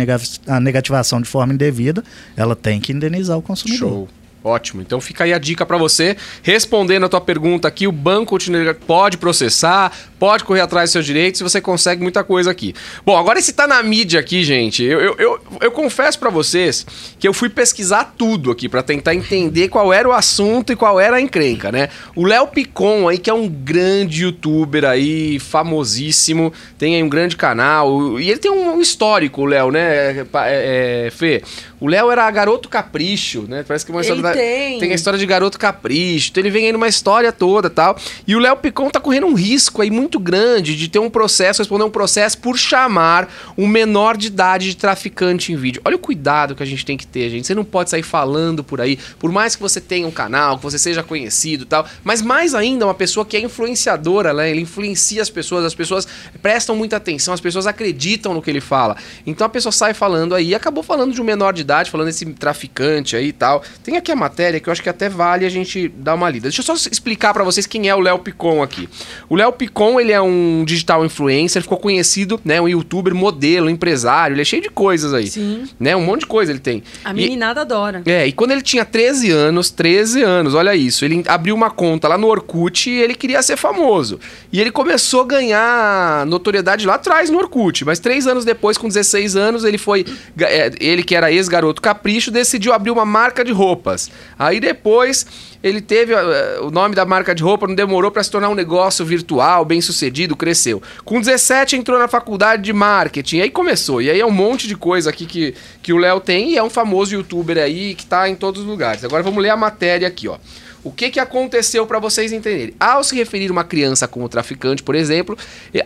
a 0.55 0.59
negativação 0.59 1.19
de 1.21 1.27
forma 1.27 1.53
indevida, 1.53 2.03
ela 2.37 2.55
tem 2.55 2.79
que 2.79 2.91
indenizar 2.91 3.37
o 3.37 3.41
consumidor. 3.41 3.77
Show. 3.89 4.07
Ótimo. 4.43 4.81
Então 4.81 4.99
fica 4.99 5.23
aí 5.23 5.33
a 5.33 5.37
dica 5.37 5.65
pra 5.65 5.77
você. 5.77 6.17
Respondendo 6.41 7.05
a 7.05 7.09
tua 7.09 7.21
pergunta 7.21 7.67
aqui, 7.67 7.87
o 7.87 7.91
banco 7.91 8.37
pode 8.85 9.17
processar, 9.17 9.91
pode 10.19 10.43
correr 10.43 10.61
atrás 10.61 10.89
dos 10.89 10.91
seus 10.93 11.05
direitos 11.05 11.39
e 11.39 11.43
você 11.43 11.61
consegue 11.61 12.01
muita 12.01 12.23
coisa 12.23 12.51
aqui. 12.51 12.73
Bom, 13.05 13.17
agora 13.17 13.39
esse 13.39 13.53
tá 13.53 13.67
na 13.67 13.81
mídia 13.81 14.19
aqui, 14.19 14.43
gente. 14.43 14.83
Eu, 14.83 14.99
eu, 14.99 15.15
eu, 15.17 15.41
eu 15.61 15.71
confesso 15.71 16.19
pra 16.19 16.29
vocês 16.29 16.85
que 17.17 17.27
eu 17.27 17.33
fui 17.33 17.49
pesquisar 17.49 18.15
tudo 18.17 18.51
aqui 18.51 18.67
pra 18.67 18.83
tentar 18.83 19.15
entender 19.15 19.69
qual 19.69 19.93
era 19.93 20.07
o 20.07 20.11
assunto 20.11 20.73
e 20.73 20.75
qual 20.75 20.99
era 20.99 21.17
a 21.17 21.21
encrenca, 21.21 21.71
né? 21.71 21.89
O 22.15 22.25
Léo 22.25 22.47
Picon 22.47 23.07
aí, 23.07 23.17
que 23.17 23.29
é 23.29 23.33
um 23.33 23.47
grande 23.47 24.23
youtuber 24.23 24.83
aí, 24.83 25.39
famosíssimo, 25.39 26.51
tem 26.77 26.95
aí 26.95 27.03
um 27.03 27.09
grande 27.09 27.37
canal. 27.37 28.19
E 28.19 28.29
ele 28.29 28.39
tem 28.39 28.51
um 28.51 28.81
histórico, 28.81 29.45
Léo, 29.45 29.71
né, 29.71 30.25
é, 30.33 31.05
é, 31.05 31.11
Fê? 31.11 31.41
O 31.83 31.87
Léo 31.89 32.09
era 32.09 32.31
garoto 32.31 32.69
capricho, 32.69 33.41
né? 33.45 33.61
Parece 33.67 33.85
que 33.85 33.91
uma 33.91 33.99
história 33.99 34.17
Ele 34.19 34.23
da- 34.23 34.31
tem. 34.31 34.79
tem 34.79 34.91
a 34.93 34.95
história 34.95 35.19
de 35.19 35.25
garoto 35.25 35.59
capricho. 35.59 36.29
Então 36.31 36.41
ele 36.41 36.49
vem 36.49 36.67
aí 36.67 36.71
numa 36.71 36.87
história 36.87 37.29
toda 37.29 37.69
tal. 37.69 37.97
E 38.25 38.37
o 38.37 38.39
Léo 38.39 38.55
Picon 38.55 38.89
tá 38.89 39.01
correndo 39.01 39.27
um 39.27 39.33
risco 39.33 39.81
aí 39.81 39.91
muito 39.91 40.17
grande 40.17 40.77
de 40.77 40.87
ter 40.87 40.99
um 40.99 41.09
processo, 41.09 41.61
responder 41.61 41.83
um 41.83 41.89
processo 41.89 42.37
por 42.37 42.57
chamar 42.57 43.29
um 43.57 43.67
menor 43.67 44.15
de 44.15 44.27
idade 44.27 44.67
de 44.69 44.77
traficante 44.77 45.51
em 45.51 45.57
vídeo. 45.57 45.81
Olha 45.83 45.97
o 45.97 45.99
cuidado 45.99 46.55
que 46.55 46.63
a 46.63 46.65
gente 46.65 46.85
tem 46.85 46.95
que 46.95 47.05
ter, 47.05 47.29
gente. 47.29 47.45
Você 47.45 47.53
não 47.53 47.65
pode 47.65 47.89
sair 47.89 48.01
falando 48.03 48.63
por 48.63 48.79
aí, 48.79 48.97
por 49.19 49.29
mais 49.29 49.53
que 49.53 49.61
você 49.61 49.81
tenha 49.81 50.07
um 50.07 50.11
canal, 50.11 50.55
que 50.55 50.63
você 50.63 50.79
seja 50.79 51.03
conhecido 51.03 51.63
e 51.63 51.67
tal, 51.67 51.85
mas 52.01 52.21
mais 52.21 52.55
ainda 52.55 52.85
uma 52.85 52.93
pessoa 52.93 53.25
que 53.25 53.35
é 53.35 53.41
influenciadora, 53.41 54.33
né? 54.33 54.49
Ele 54.49 54.61
influencia 54.61 55.21
as 55.21 55.29
pessoas, 55.29 55.65
as 55.65 55.75
pessoas 55.75 56.07
prestam 56.41 56.77
muita 56.77 56.95
atenção, 56.95 57.33
as 57.33 57.41
pessoas 57.41 57.67
acreditam 57.67 58.33
no 58.33 58.41
que 58.41 58.49
ele 58.49 58.61
fala. 58.61 58.95
Então 59.27 59.45
a 59.45 59.49
pessoa 59.49 59.73
sai 59.73 59.93
falando 59.93 60.33
aí, 60.33 60.55
acabou 60.55 60.81
falando 60.81 61.13
de 61.13 61.19
um 61.19 61.25
menor 61.25 61.51
de 61.51 61.59
idade, 61.59 61.72
falando 61.91 62.07
desse 62.07 62.25
traficante 62.25 63.15
aí 63.15 63.27
e 63.27 63.31
tal. 63.33 63.63
Tem 63.83 63.97
aqui 63.97 64.11
a 64.11 64.15
matéria 64.15 64.59
que 64.59 64.67
eu 64.69 64.71
acho 64.71 64.81
que 64.83 64.89
até 64.89 65.09
vale 65.09 65.45
a 65.45 65.49
gente 65.49 65.87
dar 65.87 66.15
uma 66.15 66.29
lida. 66.29 66.43
Deixa 66.49 66.61
eu 66.61 66.65
só 66.65 66.73
explicar 66.89 67.33
pra 67.33 67.43
vocês 67.43 67.65
quem 67.65 67.89
é 67.89 67.95
o 67.95 67.99
Léo 67.99 68.19
Picon 68.19 68.61
aqui. 68.61 68.87
O 69.29 69.35
Léo 69.35 69.51
Picon, 69.53 69.99
ele 69.99 70.11
é 70.11 70.21
um 70.21 70.63
digital 70.65 71.05
influencer, 71.05 71.61
ficou 71.61 71.77
conhecido, 71.77 72.39
né, 72.43 72.59
um 72.61 72.67
youtuber, 72.67 73.13
modelo, 73.15 73.69
empresário, 73.69 74.33
ele 74.33 74.41
é 74.41 74.45
cheio 74.45 74.61
de 74.61 74.69
coisas 74.69 75.13
aí. 75.13 75.27
Sim. 75.27 75.63
Né, 75.79 75.95
um 75.95 76.01
monte 76.03 76.21
de 76.21 76.25
coisa 76.27 76.51
ele 76.51 76.59
tem. 76.59 76.83
A 77.03 77.11
E- 77.11 77.13
meninada 77.13 77.61
adora. 77.61 78.01
é, 78.05 78.27
e 78.27 78.31
quando 78.31 78.51
ele 78.51 78.61
tinha 78.61 78.85
13 78.85 79.31
anos, 79.31 79.69
13 79.71 80.21
anos, 80.21 80.53
olha 80.53 80.75
isso, 80.75 81.03
ele 81.05 81.23
abriu 81.27 81.55
uma 81.55 81.69
conta 81.71 82.07
lá 82.07 82.17
no 82.17 82.27
Orkut 82.27 82.89
e 82.89 83.01
ele 83.01 83.15
queria 83.15 83.41
ser 83.41 83.57
famoso. 83.57 84.19
E 84.51 84.59
ele 84.61 84.71
começou 84.71 85.21
a 85.21 85.25
ganhar 85.25 86.25
notoriedade 86.25 86.85
lá 86.85 86.95
atrás 86.95 87.29
no 87.29 87.37
Orkut, 87.37 87.85
mas 87.85 87.99
três 87.99 88.27
anos 88.27 88.43
depois, 88.45 88.77
com 88.77 88.87
16 88.87 89.35
anos, 89.35 89.63
ele 89.63 89.77
foi. 89.77 90.05
é, 90.39 90.71
Ele 90.79 91.03
que 91.03 91.15
era 91.15 91.31
ex-garoto 91.31 91.62
capricho, 91.71 92.31
decidiu 92.31 92.73
abrir 92.73 92.89
uma 92.89 93.05
marca 93.05 93.43
de 93.45 93.51
roupas. 93.51 94.09
Aí 94.37 94.59
depois. 94.59 95.25
Ele 95.63 95.79
teve 95.79 96.11
eh, 96.11 96.59
o 96.61 96.69
nome 96.69 96.93
da 96.93 97.05
marca 97.05 97.33
de 97.33 97.41
roupa, 97.41 97.65
não 97.65 97.73
demorou 97.73 98.11
para 98.11 98.21
se 98.21 98.29
tornar 98.29 98.49
um 98.49 98.53
negócio 98.53 99.05
virtual, 99.05 99.63
bem 99.63 99.79
sucedido, 99.79 100.35
cresceu. 100.35 100.83
Com 101.05 101.21
17 101.21 101.77
entrou 101.77 101.97
na 101.97 102.09
faculdade 102.09 102.63
de 102.63 102.73
marketing, 102.73 103.39
aí 103.39 103.49
começou. 103.49 104.01
E 104.01 104.09
aí 104.09 104.19
é 104.19 104.25
um 104.25 104.31
monte 104.31 104.67
de 104.67 104.75
coisa 104.75 105.09
aqui 105.09 105.25
que, 105.25 105.55
que 105.81 105.93
o 105.93 105.97
Léo 105.97 106.19
tem 106.19 106.51
e 106.51 106.57
é 106.57 106.63
um 106.63 106.69
famoso 106.69 107.15
youtuber 107.15 107.57
aí 107.57 107.95
que 107.95 108.05
tá 108.05 108.27
em 108.27 108.35
todos 108.35 108.59
os 108.59 108.67
lugares. 108.67 109.05
Agora 109.05 109.23
vamos 109.23 109.41
ler 109.41 109.51
a 109.51 109.55
matéria 109.55 110.05
aqui, 110.05 110.27
ó. 110.27 110.37
O 110.83 110.91
que, 110.91 111.09
que 111.09 111.19
aconteceu 111.19 111.87
para 111.87 111.97
vocês 111.97 112.33
entenderem? 112.33 112.73
Ao 112.77 113.03
se 113.03 113.15
referir 113.15 113.49
uma 113.49 113.63
criança 113.63 114.05
como 114.05 114.27
traficante, 114.27 114.83
por 114.83 114.95
exemplo, 114.95 115.37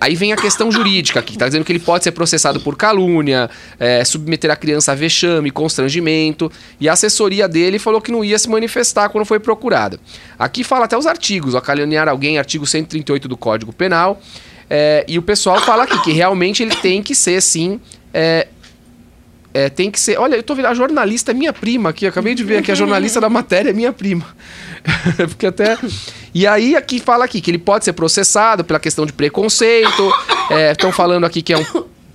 aí 0.01 0.15
vem 0.15 0.33
a 0.33 0.36
questão 0.36 0.71
jurídica 0.71 1.19
aqui, 1.19 1.33
que 1.33 1.38
tá 1.38 1.45
dizendo 1.45 1.63
que 1.63 1.71
ele 1.71 1.79
pode 1.79 2.03
ser 2.03 2.12
processado 2.12 2.60
por 2.62 2.75
calúnia, 2.75 3.47
eh, 3.79 4.03
submeter 4.03 4.49
a 4.49 4.55
criança 4.55 4.93
a 4.93 4.95
vexame, 4.95 5.51
constrangimento, 5.51 6.51
e 6.79 6.89
a 6.89 6.93
assessoria 6.93 7.47
dele 7.47 7.77
falou 7.77 8.01
que 8.01 8.12
não 8.12 8.25
ia 8.25 8.39
se 8.39 8.49
manifestar 8.49 9.10
quando 9.10 9.25
foi 9.25 9.39
procurado. 9.39 9.99
Aqui 10.39 10.63
fala 10.63 10.86
até 10.86 10.97
os 10.97 11.05
artigos, 11.05 11.53
ó, 11.53 11.62
caluniar 11.62 12.07
alguém, 12.07 12.39
artigo 12.39 12.65
138 12.65 13.27
do 13.27 13.38
Código 13.38 13.71
Penal, 13.71 14.19
eh, 14.67 15.05
e 15.07 15.19
o 15.19 15.21
pessoal 15.21 15.62
fala 15.62 15.83
aqui 15.83 16.01
que 16.01 16.12
realmente 16.12 16.63
ele 16.63 16.75
tem 16.75 17.03
que 17.03 17.13
ser, 17.13 17.39
sim, 17.41 17.79
eh, 18.12 18.47
é, 19.65 19.70
tem 19.70 19.89
que 19.89 20.00
ser. 20.00 20.17
Olha, 20.20 20.36
eu 20.36 20.43
tô 20.43 20.54
vendo. 20.56 20.65
A 20.67 20.74
jornalista 20.74 21.32
é 21.32 21.34
minha 21.34 21.52
prima 21.54 21.89
aqui. 21.89 22.06
Acabei 22.06 22.36
de 22.36 22.43
ver 22.43 22.58
aqui. 22.58 22.72
A 22.72 22.76
jornalista 22.76 23.20
da 23.22 23.30
matéria 23.30 23.70
é 23.72 23.74
minha 23.74 23.91
prima. 23.93 24.26
Porque 25.30 25.46
até. 25.48 25.78
E 26.34 26.46
aí, 26.46 26.76
aqui 26.76 27.00
fala 27.00 27.26
aqui 27.26 27.41
que 27.41 27.50
ele 27.52 27.58
pode 27.58 27.86
ser 27.86 27.93
processado 27.93 28.63
pela 28.63 28.80
questão 28.80 29.06
de 29.06 29.13
preconceito. 29.13 30.12
Estão 30.72 30.91
falando 30.91 31.26
aqui 31.26 31.41
que 31.41 31.54
é 31.54 31.58
um, 31.58 31.65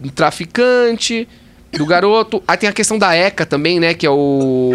um 0.05 0.09
traficante 0.09 1.27
do 1.73 1.85
garoto. 1.87 2.43
Aí 2.47 2.57
tem 2.57 2.69
a 2.69 2.73
questão 2.73 2.99
da 2.99 3.15
ECA 3.17 3.45
também, 3.47 3.81
né? 3.81 3.95
Que 3.95 4.07
é 4.07 4.11
o, 4.11 4.73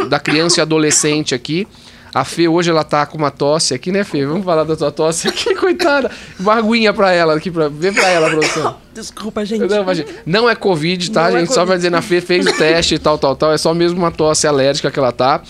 o- 0.00 0.04
da 0.08 0.18
criança 0.18 0.60
e 0.60 0.62
adolescente 0.62 1.34
aqui. 1.34 1.66
A 2.14 2.24
Fê 2.24 2.46
hoje 2.46 2.70
ela 2.70 2.84
tá 2.84 3.04
com 3.04 3.18
uma 3.18 3.32
tosse 3.32 3.74
aqui, 3.74 3.90
né, 3.90 4.04
Fê? 4.04 4.24
Vamos 4.24 4.44
falar 4.44 4.62
da 4.62 4.76
tua 4.76 4.92
tosse 4.92 5.26
aqui, 5.26 5.52
coitada. 5.56 6.08
Uma 6.38 6.54
aguinha 6.54 6.94
pra 6.94 7.10
ela 7.10 7.34
aqui, 7.34 7.50
pra... 7.50 7.68
vê 7.68 7.90
pra 7.90 8.08
ela, 8.08 8.30
produção. 8.30 8.76
Desculpa, 8.94 9.44
gente. 9.44 9.66
Não, 9.66 9.82
imagina. 9.82 10.08
Não 10.24 10.48
é 10.48 10.54
Covid, 10.54 11.10
tá, 11.10 11.22
Não 11.22 11.38
é 11.38 11.40
gente? 11.40 11.48
Só 11.48 11.54
Covid. 11.54 11.66
pra 11.66 11.76
dizer, 11.76 11.90
na 11.90 12.00
Fê 12.00 12.20
fez 12.20 12.46
o 12.46 12.52
teste 12.52 12.94
e 12.94 12.98
tal, 13.00 13.18
tal, 13.18 13.34
tal. 13.34 13.52
É 13.52 13.58
só 13.58 13.74
mesmo 13.74 13.98
uma 13.98 14.12
tosse 14.12 14.46
alérgica 14.46 14.92
que 14.92 14.98
ela 14.98 15.10
tá. 15.10 15.42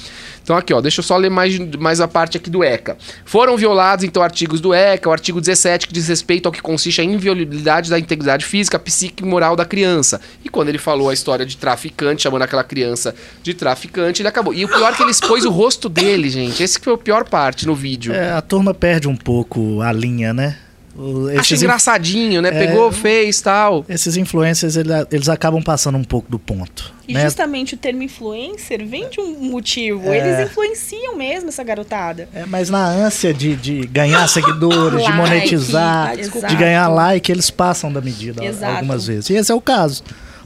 Então 0.44 0.56
aqui, 0.56 0.74
ó, 0.74 0.80
deixa 0.82 1.00
eu 1.00 1.04
só 1.04 1.16
ler 1.16 1.30
mais, 1.30 1.58
mais 1.78 2.02
a 2.02 2.06
parte 2.06 2.36
aqui 2.36 2.50
do 2.50 2.62
ECA. 2.62 2.98
Foram 3.24 3.56
violados, 3.56 4.04
então, 4.04 4.22
artigos 4.22 4.60
do 4.60 4.74
ECA, 4.74 5.08
o 5.08 5.12
artigo 5.12 5.40
17, 5.40 5.88
que 5.88 5.92
diz 5.94 6.06
respeito 6.06 6.46
ao 6.46 6.52
que 6.52 6.60
consiste 6.60 7.00
a 7.00 7.04
inviolabilidade 7.04 7.88
da 7.88 7.98
integridade 7.98 8.44
física, 8.44 8.78
psíquica 8.78 9.24
e 9.24 9.26
moral 9.26 9.56
da 9.56 9.64
criança. 9.64 10.20
E 10.44 10.50
quando 10.50 10.68
ele 10.68 10.76
falou 10.76 11.08
a 11.08 11.14
história 11.14 11.46
de 11.46 11.56
traficante, 11.56 12.22
chamando 12.22 12.42
aquela 12.42 12.62
criança 12.62 13.14
de 13.42 13.54
traficante, 13.54 14.20
ele 14.20 14.28
acabou. 14.28 14.52
E 14.52 14.66
o 14.66 14.68
pior 14.68 14.92
é 14.92 14.94
que 14.94 15.02
ele 15.02 15.10
expôs 15.10 15.46
o 15.46 15.50
rosto 15.50 15.88
dele, 15.88 16.28
gente. 16.28 16.62
Esse 16.62 16.78
que 16.78 16.84
foi 16.84 16.94
a 16.94 16.98
pior 16.98 17.24
parte 17.24 17.66
no 17.66 17.74
vídeo. 17.74 18.12
É, 18.12 18.32
a 18.32 18.42
turma 18.42 18.74
perde 18.74 19.08
um 19.08 19.16
pouco 19.16 19.80
a 19.80 19.90
linha, 19.92 20.34
né? 20.34 20.58
Esses, 21.40 21.62
engraçadinho, 21.62 22.40
né? 22.40 22.48
É. 22.50 22.66
Pegou, 22.66 22.92
fez 22.92 23.40
tal. 23.40 23.84
esses 23.88 24.16
influencers, 24.16 24.76
ele- 24.76 24.90
eles 25.10 25.28
acabam 25.28 25.62
passando 25.62 25.98
um 25.98 26.04
pouco 26.04 26.30
do 26.30 26.38
ponto. 26.38 26.92
E 27.08 27.12
né? 27.14 27.24
justamente 27.24 27.74
o 27.74 27.76
termo 27.76 28.02
influencer 28.02 28.86
vem 28.86 29.08
de 29.08 29.20
um 29.20 29.50
motivo. 29.50 30.08
É. 30.08 30.18
Eles 30.18 30.50
influenciam 30.50 31.16
mesmo 31.16 31.48
essa 31.48 31.62
garotada. 31.64 32.28
É, 32.32 32.46
mas 32.46 32.70
na 32.70 32.86
ânsia 32.86 33.34
de, 33.34 33.56
de 33.56 33.80
ganhar 33.86 34.26
seguidores, 34.28 34.98
de 35.02 35.10
Like, 35.10 35.16
monetizar, 35.16 36.10
ah, 36.12 36.14
desculpa. 36.14 36.46
de 36.46 36.56
ganhar 36.56 36.88
like, 36.88 37.30
eles 37.30 37.50
passam 37.50 37.92
da 37.92 38.00
medida 38.00 38.44
Exato. 38.44 38.76
algumas 38.76 39.06
vezes. 39.06 39.30
E 39.30 39.34
esse 39.34 39.50
é 39.50 39.54
o 39.54 39.60
caso. 39.60 40.02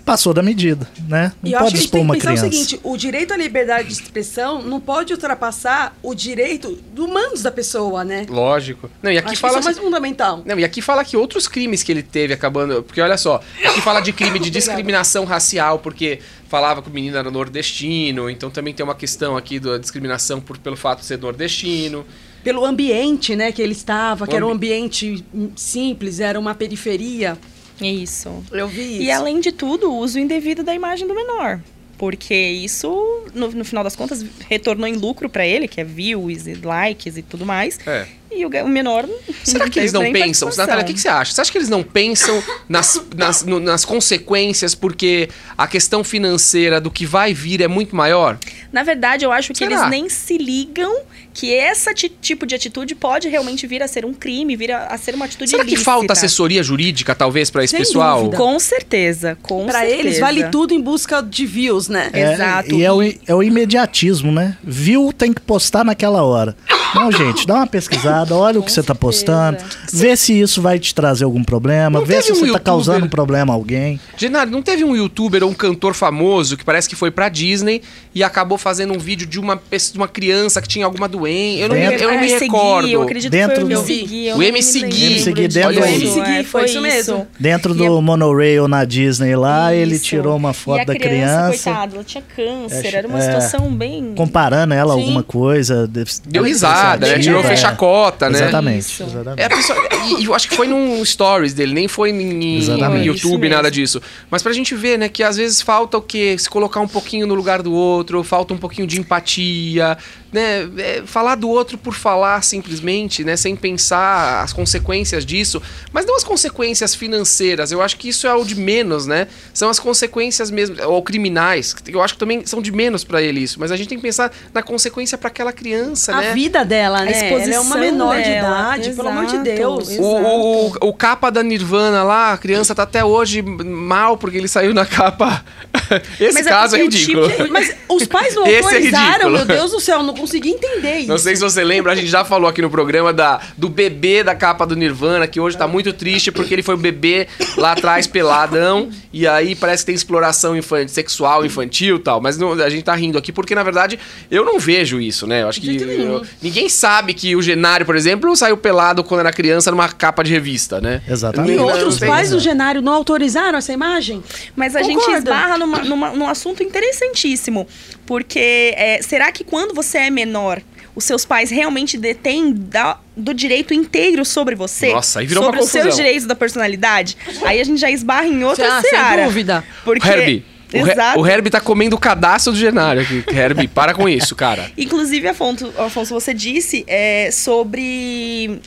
Passou 0.09 0.33
da 0.33 0.43
medida, 0.43 0.89
né? 1.07 1.33
Não 1.43 1.51
E 1.51 1.53
eu 1.53 1.59
acho 1.59 1.65
pode 1.67 1.73
que 1.73 1.77
a 1.79 1.81
gente 1.81 1.85
expor 1.85 1.91
tem 1.91 2.01
que 2.01 2.05
uma 2.07 2.15
pensar 2.15 2.27
criança. 2.33 2.47
o 2.47 2.51
seguinte: 2.53 2.81
o 2.83 2.97
direito 2.97 3.33
à 3.33 3.37
liberdade 3.37 3.89
de 3.89 3.95
expressão 3.95 4.63
não 4.63 4.81
pode 4.81 5.13
ultrapassar 5.13 5.97
o 6.03 6.15
direito 6.15 6.79
do 6.95 7.05
humanos 7.05 7.43
da 7.43 7.51
pessoa, 7.51 8.05
né? 8.05 8.25
Lógico. 8.29 8.91
Não, 9.03 9.11
e 9.13 9.19
aqui 9.19 9.27
acho 9.29 9.35
que 9.37 9.41
fala. 9.41 9.59
isso 9.59 9.69
é 9.69 9.73
mais 9.73 9.79
fundamental. 9.79 10.43
Não, 10.47 10.59
e 10.59 10.65
aqui 10.65 10.81
fala 10.81 11.05
que 11.05 11.17
outros 11.17 11.47
crimes 11.47 11.83
que 11.83 11.93
ele 11.93 12.03
teve 12.03 12.33
acabando. 12.33 12.83
Porque 12.83 13.01
olha 13.01 13.17
só, 13.19 13.41
aqui 13.65 13.81
fala 13.81 14.01
de 14.01 14.13
crime 14.13 14.39
de 14.39 14.49
discriminação 14.51 15.25
racial, 15.25 15.79
porque 15.79 16.21
falava 16.49 16.81
que 16.81 16.89
o 16.89 16.93
menino 16.93 17.17
era 17.17 17.31
nordestino, 17.31 18.31
então 18.31 18.49
também 18.51 18.73
tem 18.73 18.83
uma 18.83 18.95
questão 18.95 19.37
aqui 19.37 19.61
da 19.61 19.77
discriminação 19.79 20.41
por, 20.41 20.57
pelo 20.59 20.77
fato 20.77 21.01
de 21.01 21.05
ser 21.05 21.19
nordestino. 21.19 22.07
Pelo 22.43 22.65
ambiente, 22.65 23.37
né, 23.37 23.53
que 23.53 23.61
ele 23.61 23.73
estava, 23.73 24.27
que 24.27 24.35
era 24.35 24.47
um 24.47 24.51
ambi- 24.53 24.69
ambiente 24.73 25.25
simples, 25.57 26.21
era 26.21 26.39
uma 26.41 26.55
periferia. 26.55 27.37
Isso. 27.81 28.43
Eu 28.53 28.69
vi 28.69 28.95
isso. 28.95 29.03
E 29.03 29.11
além 29.11 29.41
de 29.41 29.53
tudo, 29.53 29.91
o 29.91 29.97
uso 29.99 30.19
indevido 30.19 30.63
da 30.63 30.75
imagem 30.75 31.07
do 31.07 31.15
menor. 31.15 31.61
Porque 31.97 32.33
isso, 32.35 33.25
no, 33.35 33.51
no 33.51 33.65
final 33.65 33.83
das 33.83 33.97
contas, 33.97 34.25
retornou 34.49 34.87
em 34.87 34.95
lucro 34.95 35.29
pra 35.29 35.45
ele, 35.45 35.67
que 35.67 35.81
é 35.81 35.85
views 35.85 36.47
e 36.47 36.55
likes 36.55 37.17
e 37.17 37.23
tudo 37.23 37.45
mais. 37.45 37.77
É. 37.85 38.07
E 38.31 38.47
o, 38.47 38.49
o 38.49 38.69
menor. 38.69 39.05
Será 39.43 39.67
que 39.71 39.81
eles 39.81 39.93
não 39.93 40.13
pensam? 40.13 40.49
Natália, 40.57 40.85
o 40.85 40.87
que, 40.87 40.95
que 40.95 41.01
você 41.01 41.09
acha? 41.09 41.33
Você 41.33 41.41
acha 41.41 41.51
que 41.51 41.59
eles 41.59 41.69
não 41.69 41.83
pensam 41.83 42.41
nas, 42.69 43.03
nas, 43.17 43.43
no- 43.43 43.59
nas 43.59 43.85
consequências 43.85 44.77
porque 44.77 45.29
a 45.57 45.67
questão 45.67 46.05
financeira 46.05 46.81
do 46.81 46.89
que 46.89 47.05
vai 47.05 47.35
vir 47.35 47.61
é 47.63 47.67
muito 47.69 47.97
maior? 47.97 48.39
Na 48.71 48.85
verdade, 48.85 49.25
eu 49.25 49.33
acho 49.33 49.53
que 49.53 49.59
Será? 49.59 49.73
eles 49.73 49.91
nem 49.91 50.09
se 50.09 50.39
ligam 50.39 51.01
que 51.39 51.53
esse 51.53 51.95
ti- 51.95 52.09
tipo 52.21 52.45
de 52.45 52.57
atitude 52.57 52.97
pode 52.97 53.29
realmente 53.29 53.65
vir 53.65 53.81
a 53.81 53.87
ser 53.87 54.05
um 54.05 54.13
crime, 54.13 54.57
vir 54.57 54.73
a, 54.73 54.87
a 54.87 54.99
ser 54.99 55.15
uma 55.15 55.25
atitude 55.27 55.49
Será 55.51 55.63
que 55.63 55.71
ilícita. 55.71 55.89
falta 55.89 56.13
assessoria 56.13 56.65
jurídica, 56.65 57.15
talvez, 57.15 57.49
para 57.49 57.63
esse 57.63 57.71
Sem 57.71 57.79
pessoal? 57.81 58.19
dúvida. 58.25 58.37
Com 58.37 58.59
certeza, 58.59 59.39
com 59.41 59.65
Pra 59.67 59.81
certeza. 59.81 60.01
eles 60.01 60.19
vale 60.19 60.49
tudo 60.49 60.75
em 60.75 60.81
busca 60.81 61.23
de 61.23 61.47
views, 61.47 61.89
né? 61.89 62.11
É, 62.13 62.33
Exato. 62.35 62.75
E 62.75 62.83
é 62.83 62.93
o, 62.93 63.01
é 63.03 63.35
o 63.35 63.41
imediatismo, 63.43 64.33
né? 64.33 64.57
Viu, 64.65 65.13
tem 65.17 65.33
que 65.33 65.41
postar 65.41 65.85
naquela 65.85 66.25
hora. 66.25 66.57
Não, 66.95 67.13
gente, 67.13 67.47
dá 67.47 67.55
uma 67.57 67.67
pesquisada, 67.67 68.35
olha 68.35 68.59
o 68.59 68.63
que 68.63 68.73
você 68.73 68.83
tá 68.83 68.95
postando, 68.95 69.59
vê 69.93 70.17
se 70.17 70.39
isso 70.41 70.61
vai 70.63 70.79
te 70.79 70.95
trazer 70.95 71.25
algum 71.25 71.45
problema, 71.45 71.99
Não 72.01 72.07
vê 72.07 72.21
se 72.23 72.33
um 72.33 72.35
você 72.35 72.41
tá 72.41 72.47
youtuber- 72.47 72.63
causando 72.63 73.09
problema 73.09 73.53
a 73.53 73.57
alguém. 73.57 74.01
Genaro, 74.17 74.51
não 74.51 74.63
teve 74.63 74.85
um 74.85 74.97
youtuber 74.97 75.43
ou 75.45 75.51
um 75.51 75.55
cantor 75.55 75.95
famoso 75.95 76.57
que 76.57 76.65
parece 76.65 76.89
que 76.89 76.97
foi 76.97 77.11
pra 77.11 77.29
Disney 77.29 77.83
e 78.15 78.23
acabou 78.25 78.57
fazendo 78.59 78.95
um 78.95 78.99
vídeo 78.99 79.27
de 79.27 79.39
uma, 79.39 79.57
pessoa- 79.57 79.93
de 79.93 79.99
uma 79.99 80.09
criança 80.09 80.61
que 80.63 80.69
tinha 80.69 80.85
alguma 80.87 81.07
doença? 81.09 81.63
Eu 81.63 81.69
não, 81.69 81.77
me- 81.77 81.89
Dentro- 81.89 82.05
eu 82.05 82.11
não 82.13 82.21
me 82.21 82.27
MC 82.27 82.39
Gui, 82.39 82.45
recordo. 82.47 82.89
eu 82.89 83.03
acredito 83.03 83.31
Dentro 83.31 83.55
que 83.55 83.61
foi 83.61 83.69
do- 83.75 83.81
o 83.81 83.85
MC 83.85 84.07
Gui. 84.07 84.33
O 84.33 84.43
MC 84.43 84.81
Gui. 84.81 84.89
dentro 84.89 85.03
Isso, 85.13 85.29
MC 85.29 86.21
Gui, 86.21 86.39
é, 86.39 86.45
foi 86.45 86.65
isso 86.65 86.81
mesmo. 86.81 87.27
Dentro 87.39 87.75
do 87.75 87.85
é- 87.85 88.01
monorail 88.01 88.67
na 88.67 88.85
Disney 88.85 89.37
lá, 89.37 89.75
ele 89.75 89.95
Isso. 89.97 90.05
tirou 90.05 90.37
uma 90.37 90.53
foto 90.53 90.87
da 90.87 90.95
criança, 90.95 91.49
criança, 91.51 91.65
coitada, 91.71 91.95
ela 91.97 92.05
tinha 92.05 92.25
câncer, 92.35 92.87
É, 92.87 92.97
era 92.97 93.09
uma 93.09 93.19
é, 93.19 93.23
situação 93.23 93.71
bem... 93.73 94.13
comparando 94.17 94.73
ela 94.75 94.93
a 94.95 94.97
alguma 94.97 95.23
coisa. 95.23 95.87
de- 95.87 96.05
Deu 96.27 96.43
risada, 96.45 96.78
né? 96.99 97.15
Sim, 97.15 97.21
Tirou 97.21 97.41
é. 97.41 97.45
fechacota, 97.45 98.31
né? 98.31 98.39
Exatamente. 98.39 99.03
Exatamente. 99.03 99.41
É, 99.41 99.45
a 99.45 99.51
pessoa, 99.51 99.89
e, 100.19 100.25
eu 100.25 100.35
acho 100.35 100.49
que 100.49 100.57
foi 100.57 100.67
num 100.67 101.05
stories 101.05 101.55
dele, 101.55 101.75
nem 101.75 101.89
foi 101.89 102.11
em, 102.11 102.59
Exatamente. 102.59 103.07
YouTube, 103.07 103.49
nada 103.49 103.71
disso. 103.71 104.01
Mas 104.31 104.43
pra 104.43 104.53
gente 104.53 104.75
ver, 104.75 104.99
né, 104.99 105.09
que 105.09 105.23
às 105.23 105.37
vezes 105.37 105.61
falta 105.61 105.99
o 105.99 106.03
quê? 106.03 106.37
Se 106.39 106.49
colocar 106.49 106.81
um 106.81 106.89
pouquinho 106.89 107.27
no 107.27 107.35
lugar 107.35 107.63
do 107.63 107.73
outro, 107.73 108.23
falta 108.23 108.55
um 108.55 108.59
pouquinho 108.59 108.87
de 108.87 108.99
empatia, 109.01 109.97
né? 110.33 110.69
É, 110.77 111.03
falar 111.07 111.35
do 111.35 111.49
outro 111.49 111.79
por 111.79 111.95
falar 111.95 112.43
simplesmente, 112.43 113.25
né? 113.25 113.37
Sem 113.37 113.57
pensar 113.57 114.43
as 114.43 114.53
consequências 114.53 115.25
disso. 115.25 115.63
Mas 115.93 116.07
não 116.07 116.17
as 116.17 116.25
consequências 116.25 116.95
financeiras, 116.95 117.73
eu 117.73 117.83
acho 117.83 117.97
que 117.97 118.09
isso 118.09 118.27
é 118.27 118.35
o 118.35 118.45
de 118.45 118.55
menos, 118.55 119.07
né? 119.07 119.27
São 119.53 119.71
as 119.71 119.79
consequências 119.79 120.51
mesmo, 120.51 120.77
ou 120.87 121.03
criminais. 121.03 121.75
Eu 121.87 122.03
acho 122.03 122.15
que 122.15 122.21
também 122.21 122.45
são 122.47 122.61
de 122.61 122.73
menos 122.73 123.05
pra 123.05 123.23
ele 123.23 123.41
isso. 123.41 123.59
Mas 123.59 123.73
a 123.73 123.77
gente 123.77 123.89
tem 123.89 123.99
que 123.99 124.03
pensar 124.03 124.33
na 124.53 124.63
consequência 124.63 125.17
pra 125.17 125.29
aquela 125.29 125.53
criança, 125.53 126.15
A 126.15 126.21
né? 126.21 126.35
vida 126.35 126.65
dela, 126.69 126.99
A 127.01 127.05
né? 127.05 127.11
Ela 127.13 127.19
é 127.21 127.31
uma 127.31 127.39
exposição 127.39 127.79
menor 127.81 128.17
de 128.17 128.23
dela, 128.25 128.49
idade, 128.77 128.91
pelo 128.93 129.09
amor 129.09 129.27
de 129.27 129.35
exato, 129.37 129.45
Deus. 129.57 129.91
exato. 129.91 130.05
O, 130.07 130.67
o, 130.69 130.73
o 130.89 130.93
capa 130.93 131.31
da 131.31 131.43
Nirvana 131.43 132.03
lá, 132.05 132.33
a 132.33 132.39
criança 132.39 132.75
tá 132.75 132.83
até 132.85 133.05
hoje 133.05 133.43
mal 133.43 134.17
porque 134.17 134.37
ele 134.39 134.49
saiu 134.49 134.73
na 134.75 134.85
capa. 134.87 135.45
Esse 136.21 136.35
Mas 136.35 136.47
é 136.47 136.51
caso 136.51 136.77
é, 136.77 136.81
o 136.81 136.83
ridículo. 136.83 137.29
tipo- 137.31 137.51
Mas 137.53 137.75
os 137.89 138.05
pais 138.07 138.35
não 138.37 138.47
Esse 138.47 138.55
é 138.57 138.63
autorizaram, 138.65 139.09
ridículo. 139.31 139.33
meu 139.37 139.45
Deus 139.47 139.71
do 139.71 139.81
céu, 139.81 139.99
eu 139.99 140.03
não 140.03 140.15
consegui 140.15 140.51
entender 140.51 140.99
isso. 140.99 141.09
Não 141.09 141.19
sei 141.19 141.35
se 141.37 141.43
você 141.43 141.65
lembra, 141.65 141.93
a 141.93 141.95
gente 141.97 142.09
já 142.09 142.25
falou 142.25 142.49
aqui 142.49 142.61
no 142.63 142.71
programa 142.71 143.13
da, 143.13 143.41
do 143.57 143.69
bebê 143.69 144.23
da 144.23 144.35
capa 144.35 144.67
do 144.67 144.77
Nirvana, 144.77 145.27
que 145.27 145.41
hoje 145.41 145.57
tá 145.57 145.67
muito 145.67 145.93
triste 145.93 146.31
porque 146.31 146.55
ele 146.55 146.63
foi 146.63 146.75
o 146.75 146.79
bebê 146.79 147.27
lá 147.57 147.73
atrás 147.73 148.07
peladão, 148.07 148.91
e 149.13 149.27
aí 149.27 149.55
parece 149.55 149.83
que 149.83 149.87
tem 149.87 149.95
exploração 149.95 150.57
infantil, 150.57 150.89
sexual, 150.89 151.45
infantil 151.45 151.97
e 151.97 152.01
tal. 152.01 152.21
Mas 152.21 152.37
não- 152.37 152.53
a 152.53 152.69
gente 152.69 152.83
tá 152.83 152.95
rindo 152.95 153.17
aqui 153.19 153.33
porque, 153.33 153.55
na 153.55 153.63
verdade, 153.63 153.99
eu 154.31 154.45
não 154.45 154.59
vejo 154.59 155.01
isso, 155.01 155.27
né? 155.27 155.43
Eu 155.43 155.49
acho 155.49 155.61
que. 155.61 155.77
De 155.77 155.85
eu- 155.85 156.23
ninguém 156.43 156.58
sabe 156.67 157.13
que 157.13 157.37
o 157.37 157.43
Genário, 157.43 157.85
por 157.85 157.95
exemplo, 157.95 158.35
saiu 158.35 158.57
pelado 158.57 159.05
quando 159.05 159.21
era 159.21 159.31
criança 159.31 159.71
numa 159.71 159.87
capa 159.91 160.25
de 160.25 160.31
revista, 160.33 160.81
né? 160.81 161.03
Exatamente. 161.07 161.53
E 161.53 161.57
Não, 161.57 161.65
outros 161.65 161.99
pais 161.99 162.31
do 162.31 162.41
Genário 162.41 162.81
não 162.81 162.95
autorizaram 162.95 163.59
essa 163.59 163.71
imagem? 163.71 164.23
Mas 164.57 164.75
a 164.75 164.83
gente 164.83 164.95
Concordo. 164.97 165.19
esbarra 165.19 165.59
numa, 165.59 165.79
numa- 165.81 166.11
num 166.13 166.27
assunto 166.27 166.63
interessantíssimo. 166.63 167.67
Porque 168.07 168.73
é, 168.75 169.01
será 169.03 169.31
que 169.31 169.45
quando 169.45 169.75
você 169.75 169.99
é 169.99 170.11
menor, 170.11 170.63
os 170.95 171.05
seus 171.05 171.25
pais 171.27 171.51
realmente 171.51 171.99
detêm 171.99 172.53
da- 172.53 172.99
do 173.15 173.35
direito 173.35 173.75
inteiro 173.75 174.25
sobre 174.25 174.55
você? 174.55 174.93
Nossa, 174.93 175.21
aí 175.21 175.27
virou 175.27 175.45
sobre 175.45 175.59
uma 175.61 175.65
os 175.65 175.71
seus 175.71 175.85
confusão. 175.85 176.03
direitos 176.05 176.27
da 176.27 176.35
personalidade? 176.35 177.17
Aí 177.45 177.61
a 177.61 177.65
gente 177.65 177.79
já 177.81 177.91
esbarra 177.91 178.27
em 178.27 178.43
outra 178.43 178.79
Ah, 178.79 178.81
sem 178.81 178.91
seara. 178.91 179.25
dúvida. 179.27 179.63
Porque, 179.85 180.09
Herbie. 180.09 180.45
O, 180.73 180.77
Her- 180.77 180.91
Exato. 180.93 181.21
o 181.21 181.27
Herbie 181.27 181.51
tá 181.51 181.61
comendo 181.61 181.97
o 181.97 181.99
cadastro 181.99 182.53
do 182.53 182.59
Genário 182.59 183.03
aqui. 183.03 183.25
Herbie, 183.35 183.67
para 183.69 183.95
com 183.95 184.09
isso, 184.09 184.35
cara. 184.37 184.71
Inclusive, 184.77 185.27
Afonso, 185.29 185.73
Afonso 185.79 186.13
você 186.15 186.35
disse 186.35 186.85
é, 186.87 187.31
sobre 187.33 188.61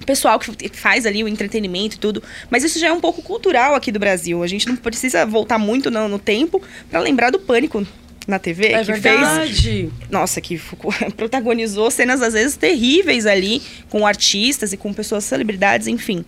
o 0.00 0.04
pessoal 0.06 0.38
que 0.38 0.68
faz 0.68 1.06
ali 1.06 1.22
o 1.22 1.28
entretenimento 1.28 1.96
e 1.96 1.98
tudo, 1.98 2.22
mas 2.50 2.64
isso 2.64 2.78
já 2.78 2.88
é 2.88 2.92
um 2.92 3.00
pouco 3.00 3.22
cultural 3.22 3.74
aqui 3.74 3.90
do 3.92 3.98
Brasil. 3.98 4.42
A 4.42 4.46
gente 4.46 4.68
não 4.68 4.76
precisa 4.76 5.24
voltar 5.26 5.58
muito 5.58 5.90
no, 5.90 6.08
no 6.08 6.18
tempo 6.18 6.60
para 6.90 7.00
lembrar 7.00 7.30
do 7.30 7.38
pânico 7.38 7.86
na 8.26 8.38
TV 8.38 8.66
É 8.68 8.78
que 8.84 8.84
fez 8.94 9.02
verdade. 9.02 9.90
nossa, 10.10 10.40
que 10.40 10.60
protagonizou 11.16 11.90
cenas 11.90 12.22
às 12.22 12.32
vezes 12.34 12.56
terríveis 12.56 13.26
ali 13.26 13.60
com 13.90 14.06
artistas 14.06 14.72
e 14.72 14.76
com 14.76 14.92
pessoas 14.92 15.24
celebridades, 15.24 15.86
enfim. 15.88 16.24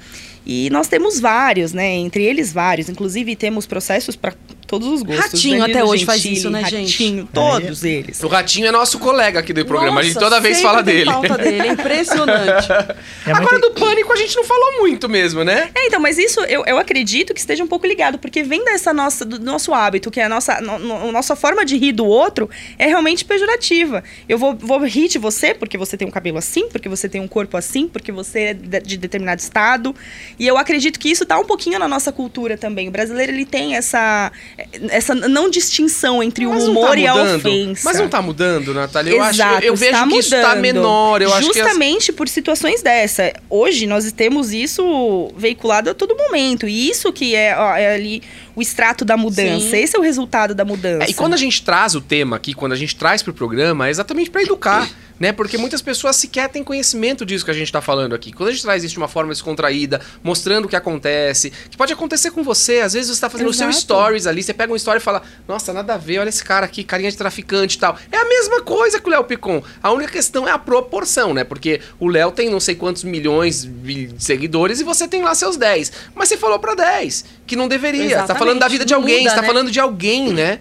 E 0.47 0.69
nós 0.71 0.89
temos 0.89 1.19
vários, 1.21 1.73
né? 1.73 1.87
Entre 1.95 2.23
eles 2.23 2.53
vários. 2.53 2.89
Inclusive 2.89 3.35
temos 3.35 3.65
processos 3.67 4.15
para 4.15 4.35
todos 4.79 4.89
os 4.89 5.03
gostos. 5.03 5.25
Ratinho 5.33 5.59
Danilo 5.61 5.79
até 5.79 5.85
hoje 5.85 6.05
faz 6.05 6.21
Gentili, 6.21 6.39
isso, 6.41 6.51
né, 6.51 6.65
gente? 6.65 6.91
Ratinho, 6.93 7.29
todos 7.33 7.85
eles. 7.85 8.23
O 8.23 8.29
Ratinho 8.29 8.67
é 8.67 8.71
nosso 8.71 8.99
colega 8.99 9.41
aqui 9.41 9.53
do 9.53 9.65
programa. 9.65 10.01
a 10.01 10.03
gente 10.03 10.15
Nossa, 10.15 10.27
toda 10.27 10.41
vez 10.41 10.61
fala 10.61 10.83
dele. 10.83 11.05
pauta 11.11 11.39
dele. 11.39 11.69
É 11.69 11.73
impressionante. 11.73 12.69
É 13.27 13.31
Agora 13.33 13.59
do 13.61 13.71
pânico 13.73 14.13
a 14.13 14.17
gente 14.17 14.37
não 14.37 14.45
falou 14.45 14.81
muito 14.81 15.09
mesmo, 15.09 15.45
né? 15.45 15.71
É, 15.75 15.87
então, 15.87 16.01
mas 16.01 16.19
isso 16.19 16.41
eu, 16.41 16.65
eu 16.67 16.79
acredito 16.79 17.33
que 17.35 17.41
esteja 17.41 17.63
um 17.63 17.67
pouco 17.67 17.87
ligado, 17.87 18.19
porque 18.19 18.43
vem 18.43 18.65
dessa 18.65 18.93
nossa, 18.93 19.25
do 19.25 19.39
nosso 19.41 19.73
hábito, 19.73 20.11
que 20.11 20.21
é 20.21 20.25
a 20.25 20.29
nossa, 20.29 20.61
no- 20.61 20.79
no- 20.79 21.13
nossa 21.13 21.37
forma 21.37 21.65
de 21.65 21.77
rir 21.77 21.93
do 21.93 22.05
outro 22.07 22.49
é 22.79 22.87
realmente 22.87 23.25
pejorativa. 23.25 24.03
Eu 24.29 24.39
vou, 24.39 24.55
vou 24.55 24.79
rir 24.85 25.09
de 25.09 25.19
você 25.19 25.55
porque 25.55 25.77
você 25.79 25.97
tem 25.97 26.07
um 26.07 26.11
cabelo 26.11 26.39
assim, 26.39 26.69
porque 26.69 26.89
você 26.89 27.09
tem 27.09 27.21
um 27.21 27.29
corpo 27.29 27.57
assim, 27.57 27.89
porque 27.89 28.11
você 28.13 28.41
é 28.41 28.55
de, 28.55 28.81
de 28.81 28.97
determinado 28.97 29.41
estado. 29.41 29.95
E 30.39 30.47
eu 30.47 30.57
acredito 30.59 30.99
que 30.99 31.09
isso 31.11 31.25
tá 31.25 31.39
um 31.39 31.45
pouquinho 31.45 31.79
na 31.79 31.89
nossa 31.89 32.13
cultura 32.13 32.57
também. 32.57 32.89
O 32.89 32.91
brasileiro, 32.91 33.33
ele 33.33 33.45
tem 33.45 33.77
essa, 33.77 34.31
essa 34.91 35.15
não 35.15 35.49
distinção 35.49 36.23
entre 36.23 36.47
o 36.47 36.51
Mas 36.51 36.65
não 36.65 36.71
humor 36.71 36.89
tá 36.91 36.97
e 36.97 37.07
a 37.07 37.15
mudando. 37.15 37.37
ofensa. 37.47 37.83
Mas 37.85 37.99
não 37.99 38.09
tá 38.09 38.23
mudando, 38.23 38.75
Natália. 38.75 39.11
Eu, 39.13 39.23
acho, 39.23 39.35
Exato, 39.35 39.65
eu, 39.65 39.69
eu 39.69 39.77
vejo 39.77 39.93
está 39.93 40.09
que 40.09 40.17
isso 40.19 40.31
tá 40.31 40.49
mudando. 40.49 40.61
menor. 40.61 41.23
Eu 41.23 41.33
acho 41.35 41.51
que 41.51 41.61
as- 41.61 41.67
Justamente 41.67 42.13
por 42.13 42.29
situações 42.29 42.83
dessa. 42.83 43.33
Hoje 43.49 43.87
nós 43.87 44.11
temos 44.13 44.53
isso 44.53 45.33
veiculado 45.37 45.91
a 45.91 45.95
todo 45.95 46.17
momento. 46.17 46.67
E 46.67 46.89
isso 46.91 47.13
que 47.13 47.35
é, 47.35 47.57
ó, 47.57 47.75
é 47.77 47.95
ali 47.95 48.23
o 48.57 48.63
extrato 48.63 49.05
da 49.05 49.17
mudança. 49.17 49.71
Sim. 49.71 49.77
Esse 49.77 49.97
é 49.97 49.99
o 49.99 50.03
resultado 50.03 50.55
da 50.55 50.65
mudança. 50.65 51.05
É, 51.05 51.11
e 51.11 51.15
quando 51.15 51.35
a 51.35 51.37
gente 51.37 51.63
traz 51.63 51.95
o 51.95 52.01
tema 52.01 52.37
aqui, 52.37 52.55
quando 52.55 52.73
a 52.73 52.77
gente 52.77 52.95
traz 52.97 53.23
pro 53.23 53.33
programa, 53.35 53.87
é 53.89 53.91
exatamente 53.91 54.31
para 54.31 54.43
educar, 54.43 54.89
né? 55.19 55.33
Porque 55.33 55.57
muitas 55.57 55.81
pessoas 55.81 56.17
sequer 56.17 56.49
têm 56.49 56.63
conhecimento 56.65 57.25
disso 57.25 57.45
que 57.45 57.51
a 57.51 57.55
gente 57.55 57.71
tá 57.71 57.81
falando 57.81 58.15
aqui. 58.15 58.33
Quando 58.33 58.49
a 58.49 58.53
gente 58.53 58.63
traz 58.63 58.85
isso 58.85 58.95
de 58.95 58.99
uma 58.99 59.09
forma 59.09 59.33
descontraída, 59.33 60.01
mostrando 60.23 60.67
o 60.67 60.69
que 60.69 60.77
acontece, 60.77 61.51
que 61.71 61.77
pode 61.77 61.93
acontecer 61.93 62.31
com 62.31 62.43
você, 62.43 62.81
às 62.81 62.93
vezes 62.93 63.15
você 63.15 63.21
tá 63.21 63.31
fazendo 63.31 63.51
o 63.51 63.55
seu 63.55 63.69
Exato. 63.69 63.83
stories 63.83 64.27
ali, 64.27 64.43
você 64.43 64.53
pega 64.55 64.73
uma 64.73 64.77
story 64.77 64.99
e 64.99 65.03
fala: 65.03 65.23
"Nossa, 65.47 65.73
nada 65.73 65.95
a 65.95 65.99
ver, 65.99 66.19
olha 66.19 66.29
esse 66.29 66.45
cara 66.45 66.67
aqui, 66.67 66.85
carinha 66.85 67.11
de 67.11 67.17
traficante 67.17 67.77
e 67.77 67.81
tal". 67.81 67.97
É 68.11 68.17
a 68.17 68.25
mesma 68.25 68.61
coisa 68.63 69.01
que 69.01 69.09
o 69.09 69.11
Léo 69.11 69.25
Picon. 69.25 69.63
A 69.83 69.91
única 69.93 70.13
questão 70.13 70.49
é 70.49 70.51
a 70.51 70.59
proporção, 70.59 71.33
né? 71.35 71.45
Porque 71.45 71.81
o 71.99 72.09
Léo 72.09 72.31
tem 72.31 72.51
não 72.51 72.61
sei 72.61 72.75
quantos 72.75 73.05
milhões 73.05 73.65
de 73.65 74.11
seguidores 74.19 74.81
e 74.81 74.85
você 74.85 75.07
tem 75.07 75.23
lá 75.23 75.35
seus 75.35 75.57
10. 75.57 75.93
Mas 76.15 76.29
você 76.29 76.37
falou 76.37 76.59
para 76.59 76.75
10, 76.75 77.25
que 77.47 77.57
não 77.57 77.69
deveria. 77.69 78.21
Você 78.21 78.27
tá 78.27 78.35
falando 78.35 78.61
da 78.61 78.69
vida 78.69 78.85
de 78.85 78.95
alguém, 78.95 79.19
muda, 79.19 79.31
você 79.31 79.37
tá 79.37 79.43
né? 79.43 79.49
falando 79.49 79.71
de 79.71 79.81
alguém, 79.81 80.33
né? 80.33 80.61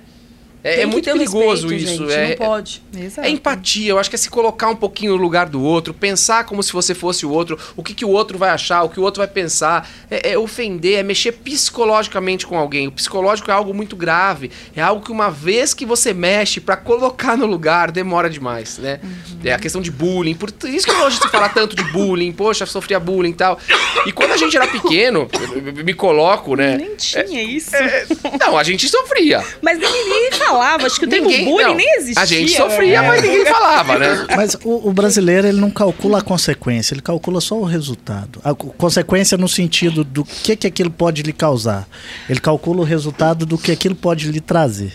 É, 0.63 0.81
é 0.81 0.85
muito 0.85 1.03
perigoso 1.11 1.67
respeito, 1.67 1.91
isso. 1.93 2.09
gente, 2.09 2.13
é, 2.13 2.29
não 2.29 2.35
pode. 2.37 2.81
Exato. 2.97 3.27
É 3.27 3.29
empatia, 3.29 3.89
eu 3.91 3.99
acho 3.99 4.09
que 4.09 4.15
é 4.15 4.19
se 4.19 4.29
colocar 4.29 4.69
um 4.69 4.75
pouquinho 4.75 5.11
no 5.15 5.21
lugar 5.21 5.47
do 5.49 5.61
outro, 5.61 5.93
pensar 5.93 6.45
como 6.45 6.63
se 6.63 6.71
você 6.71 6.93
fosse 6.95 7.25
o 7.25 7.29
outro, 7.31 7.59
o 7.75 7.83
que, 7.83 7.93
que 7.93 8.05
o 8.05 8.09
outro 8.09 8.37
vai 8.37 8.49
achar, 8.49 8.81
o 8.83 8.89
que 8.89 8.99
o 8.99 9.03
outro 9.03 9.19
vai 9.19 9.27
pensar, 9.27 9.89
é, 10.09 10.31
é 10.31 10.37
ofender, 10.37 10.99
é 10.99 11.03
mexer 11.03 11.33
psicologicamente 11.33 12.45
com 12.47 12.57
alguém. 12.57 12.87
O 12.87 12.91
psicológico 12.91 13.49
é 13.49 13.53
algo 13.53 13.73
muito 13.73 13.95
grave, 13.95 14.51
é 14.75 14.81
algo 14.81 15.03
que 15.03 15.11
uma 15.11 15.29
vez 15.29 15.73
que 15.73 15.85
você 15.85 16.13
mexe 16.13 16.61
pra 16.61 16.77
colocar 16.77 17.35
no 17.35 17.45
lugar, 17.45 17.91
demora 17.91 18.29
demais, 18.29 18.77
né? 18.77 18.99
É 19.43 19.53
a 19.53 19.59
questão 19.59 19.81
de 19.81 19.91
bullying, 19.91 20.35
por 20.35 20.49
isso 20.65 20.85
que 20.87 20.93
hoje 20.93 21.17
se 21.19 21.27
fala 21.29 21.49
tanto 21.49 21.75
de 21.75 21.83
bullying, 21.91 22.31
poxa, 22.31 22.65
sofria 22.65 22.99
bullying 22.99 23.31
e 23.31 23.33
tal. 23.33 23.59
E 24.05 24.11
quando 24.11 24.31
a 24.31 24.37
gente 24.37 24.55
era 24.55 24.67
pequeno, 24.67 25.27
eu- 25.33 25.67
eu 25.77 25.83
me 25.83 25.93
coloco, 25.93 26.55
né? 26.55 26.77
Nem 26.77 26.95
tinha 26.95 27.41
isso. 27.43 27.75
É, 27.75 28.05
não, 28.39 28.57
a 28.57 28.63
gente 28.63 28.87
sofria. 28.87 29.43
Mas 29.61 29.77
ninguém 29.79 30.29
falava, 30.53 30.85
acho 30.85 30.99
que 30.99 31.05
o 31.05 31.09
termo 31.09 31.29
bullying 31.29 31.63
não, 31.65 31.75
nem 31.75 31.95
existia. 31.97 32.21
A 32.21 32.25
gente 32.25 32.51
sofria, 32.55 33.01
né? 33.01 33.07
mas 33.07 33.21
ninguém 33.21 33.45
falava, 33.45 33.97
né? 33.99 34.25
Mas 34.35 34.55
o, 34.63 34.89
o 34.89 34.93
brasileiro 34.93 35.47
ele 35.47 35.59
não 35.59 35.69
calcula 35.71 36.19
a 36.19 36.21
consequência, 36.21 36.93
ele 36.93 37.01
calcula 37.01 37.39
só 37.41 37.57
o 37.59 37.63
resultado. 37.63 38.39
A 38.43 38.53
co- 38.53 38.67
consequência 38.77 39.37
no 39.37 39.47
sentido 39.47 40.03
do 40.03 40.23
que, 40.23 40.55
que 40.55 40.67
aquilo 40.67 40.89
pode 40.91 41.21
lhe 41.23 41.33
causar. 41.33 41.87
Ele 42.29 42.39
calcula 42.39 42.81
o 42.81 42.83
resultado 42.83 43.45
do 43.45 43.57
que 43.57 43.71
aquilo 43.71 43.95
pode 43.95 44.31
lhe 44.31 44.39
trazer. 44.39 44.93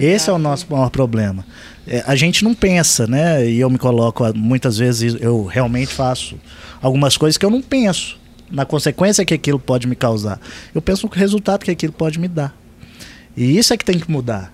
Esse 0.00 0.28
é 0.28 0.32
o 0.32 0.38
nosso 0.38 0.66
maior 0.70 0.90
problema. 0.90 1.46
É, 1.86 2.04
a 2.06 2.14
gente 2.14 2.44
não 2.44 2.54
pensa, 2.54 3.06
né? 3.06 3.48
E 3.48 3.58
eu 3.58 3.70
me 3.70 3.78
coloco, 3.78 4.22
ah, 4.22 4.32
muitas 4.34 4.76
vezes 4.76 5.16
eu 5.20 5.44
realmente 5.46 5.94
faço 5.94 6.38
algumas 6.82 7.16
coisas 7.16 7.38
que 7.38 7.46
eu 7.46 7.50
não 7.50 7.62
penso 7.62 8.18
na 8.50 8.64
consequência 8.66 9.24
que 9.24 9.32
aquilo 9.32 9.58
pode 9.58 9.86
me 9.86 9.96
causar. 9.96 10.38
Eu 10.74 10.82
penso 10.82 11.06
no 11.06 11.12
resultado 11.12 11.64
que 11.64 11.70
aquilo 11.70 11.92
pode 11.92 12.18
me 12.18 12.28
dar. 12.28 12.54
E 13.36 13.56
isso 13.58 13.72
é 13.72 13.76
que 13.76 13.84
tem 13.84 13.98
que 13.98 14.10
mudar. 14.10 14.52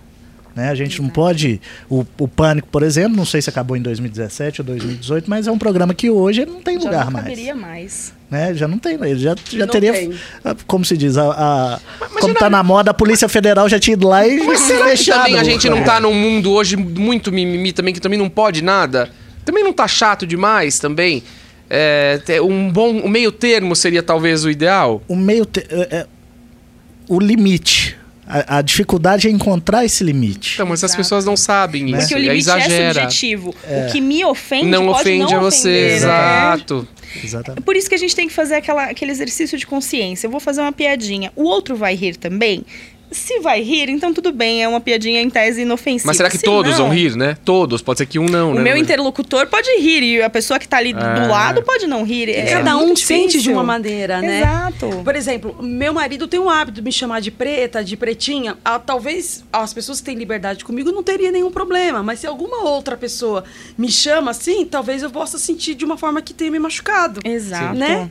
Né? 0.55 0.69
A 0.69 0.75
gente 0.75 1.03
não 1.03 1.09
pode. 1.09 1.61
O, 1.91 2.07
o 2.19 2.29
Pânico, 2.29 2.69
por 2.69 2.85
exemplo, 2.85 3.17
não 3.17 3.25
sei 3.25 3.43
se 3.43 3.51
acabou 3.51 3.77
em 3.77 3.83
2017 3.83 4.61
ou 4.61 4.65
2018, 4.67 5.29
mas 5.29 5.49
é 5.49 5.51
um 5.51 5.59
programa 5.59 5.93
que 5.93 6.09
hoje 6.09 6.43
ele 6.43 6.53
não 6.53 6.63
tem 6.63 6.79
Já 6.79 6.85
lugar 6.85 7.05
não 7.07 7.13
mais. 7.13 7.55
mais. 7.57 8.15
Né? 8.31 8.55
Já 8.55 8.69
não 8.69 8.79
tem. 8.79 8.95
Ele 8.95 9.19
já, 9.19 9.35
já 9.51 9.67
Não 9.67 9.73
teria. 9.73 9.93
tem. 9.93 10.13
Como 10.67 10.85
se 10.85 10.97
diz, 10.97 11.17
a, 11.19 11.31
a- 11.31 11.81
como 12.21 12.35
tá 12.35 12.49
na 12.49 12.63
moda, 12.63 12.93
a 12.93 12.95
Polícia 12.95 13.29
Federal 13.29 13.69
já 13.69 13.81
tinha 13.81 13.95
ido 13.95 14.07
lá 14.07 14.27
e 14.29 14.45
Mas 14.45 14.61
será 14.61 14.85
que 14.85 14.91
fechado 14.97 15.19
também 15.25 15.39
a 15.41 15.43
gente 15.45 15.69
não 15.69 15.79
programa. 15.79 16.01
tá 16.01 16.01
num 16.01 16.15
mundo 16.15 16.53
hoje 16.53 16.77
muito 16.77 17.33
mimimi 17.33 17.73
também, 17.73 17.93
que 17.93 18.01
também 18.01 18.19
não 18.19 18.29
pode 18.31 18.63
nada? 18.63 19.11
Também 19.45 19.65
não 19.65 19.73
tá 19.73 19.89
chato 19.89 20.25
demais 20.25 20.79
também? 20.79 21.23
É, 21.69 22.19
ter 22.25 22.41
um 22.41 22.71
bom 22.71 22.91
um 22.91 23.09
meio 23.09 23.33
termo 23.33 23.75
seria 23.75 24.03
talvez 24.05 24.45
o 24.45 24.51
ideal? 24.51 25.03
O 25.09 25.17
meio. 25.17 25.45
te- 25.45 25.67
é- 25.69 25.89
é- 25.99 26.07
o 27.09 27.19
limite. 27.19 27.97
A, 28.27 28.59
a 28.59 28.63
dificuldade 28.63 29.29
é 29.29 29.31
encontrar 29.31 29.85
esse 29.85 30.03
limite. 30.03 30.55
Então, 30.55 30.67
mas 30.67 30.83
as 30.83 30.91
Exato. 30.91 31.03
pessoas 31.03 31.25
não 31.25 31.37
sabem 31.37 31.91
isso. 31.91 31.99
Porque 32.01 32.15
o 32.15 32.19
limite 32.19 32.35
é 32.35 32.39
exagera. 32.39 33.03
subjetivo. 33.03 33.55
O 33.65 33.93
que 33.93 34.01
me 34.01 34.25
ofende 34.25 34.67
não 34.67 34.87
pode 34.87 35.01
ofende 35.01 35.33
não 35.33 35.37
a 35.37 35.41
você, 35.41 35.69
ofender, 35.69 35.91
né? 35.91 35.97
exato. 35.97 36.89
Exatamente. 37.23 37.63
Por 37.63 37.77
isso 37.77 37.89
que 37.89 37.95
a 37.95 37.99
gente 37.99 38.17
tem 38.17 38.27
que 38.27 38.35
fazer 38.35 38.57
aquela, 38.57 38.85
aquele 38.85 39.13
exercício 39.13 39.57
de 39.57 39.67
consciência. 39.67 40.27
Eu 40.27 40.31
vou 40.31 40.41
fazer 40.41 40.61
uma 40.63 40.73
piadinha. 40.73 41.33
O 41.37 41.45
outro 41.45 41.77
vai 41.77 41.95
rir 41.95 42.17
também? 42.17 42.65
Se 43.15 43.39
vai 43.41 43.63
rir, 43.63 43.89
então 43.89 44.13
tudo 44.13 44.33
bem, 44.33 44.63
é 44.63 44.69
uma 44.69 44.81
piadinha 44.81 45.21
em 45.23 45.31
tese 45.31 45.63
inofensiva. 45.63 46.09
Mas 46.09 46.17
será 46.17 46.29
que 46.29 46.39
Se 46.39 46.45
todos 46.45 46.73
não, 46.73 46.87
vão 46.87 46.95
rir, 46.95 47.17
né? 47.17 47.37
Todos, 47.45 47.81
pode 47.81 47.99
ser 47.99 48.07
que 48.07 48.19
um 48.19 48.27
não, 48.27 48.51
O 48.51 48.55
né? 48.55 48.61
meu 48.63 48.77
interlocutor 48.77 49.47
pode 49.47 49.69
rir 49.81 50.03
e 50.03 50.23
a 50.23 50.29
pessoa 50.29 50.59
que 50.59 50.67
tá 50.67 50.79
ali 50.79 50.91
É. 50.91 50.95
do 50.95 51.29
lado 51.31 51.63
pode 51.63 51.87
não 51.87 52.03
rir. 52.05 52.29
É 52.29 52.45
Cada 52.53 52.77
um 52.77 52.95
sente 52.97 53.41
de 53.41 53.51
uma 53.51 53.63
maneira, 53.63 54.21
né? 54.21 54.41
Exato. 54.41 55.03
Por 55.05 55.15
exemplo, 55.17 55.57
meu 55.63 55.95
marido 55.95 56.27
tem 56.27 56.41
o 56.41 56.51
hábito 56.51 56.77
de 56.77 56.83
me 56.83 56.93
chamar 56.93 57.21
de 57.21 57.31
preta, 57.31 57.83
de 57.85 57.97
pretinha. 57.97 58.57
Ah, 58.65 58.79
talvez 58.79 59.45
as 59.53 59.73
pessoas 59.73 60.01
que 60.01 60.07
têm 60.07 60.17
liberdade 60.17 60.65
comigo 60.65 60.91
não 60.91 61.03
teria 61.03 61.31
nenhum 61.31 61.51
problema, 61.51 62.03
mas 62.03 62.19
se 62.21 62.27
alguma 62.27 62.65
outra 62.65 62.97
pessoa 62.97 63.45
me 63.79 63.91
chama 63.91 64.33
assim, 64.33 64.65
talvez 64.65 65.03
eu 65.03 65.11
possa 65.11 65.39
sentir 65.39 65.75
de 65.75 65.85
uma 65.85 65.97
forma 65.97 66.21
que 66.21 66.35
tenha 66.35 66.51
me 66.51 66.59
machucado. 66.59 67.21
Exato. 67.25 67.75
Né? 67.79 68.11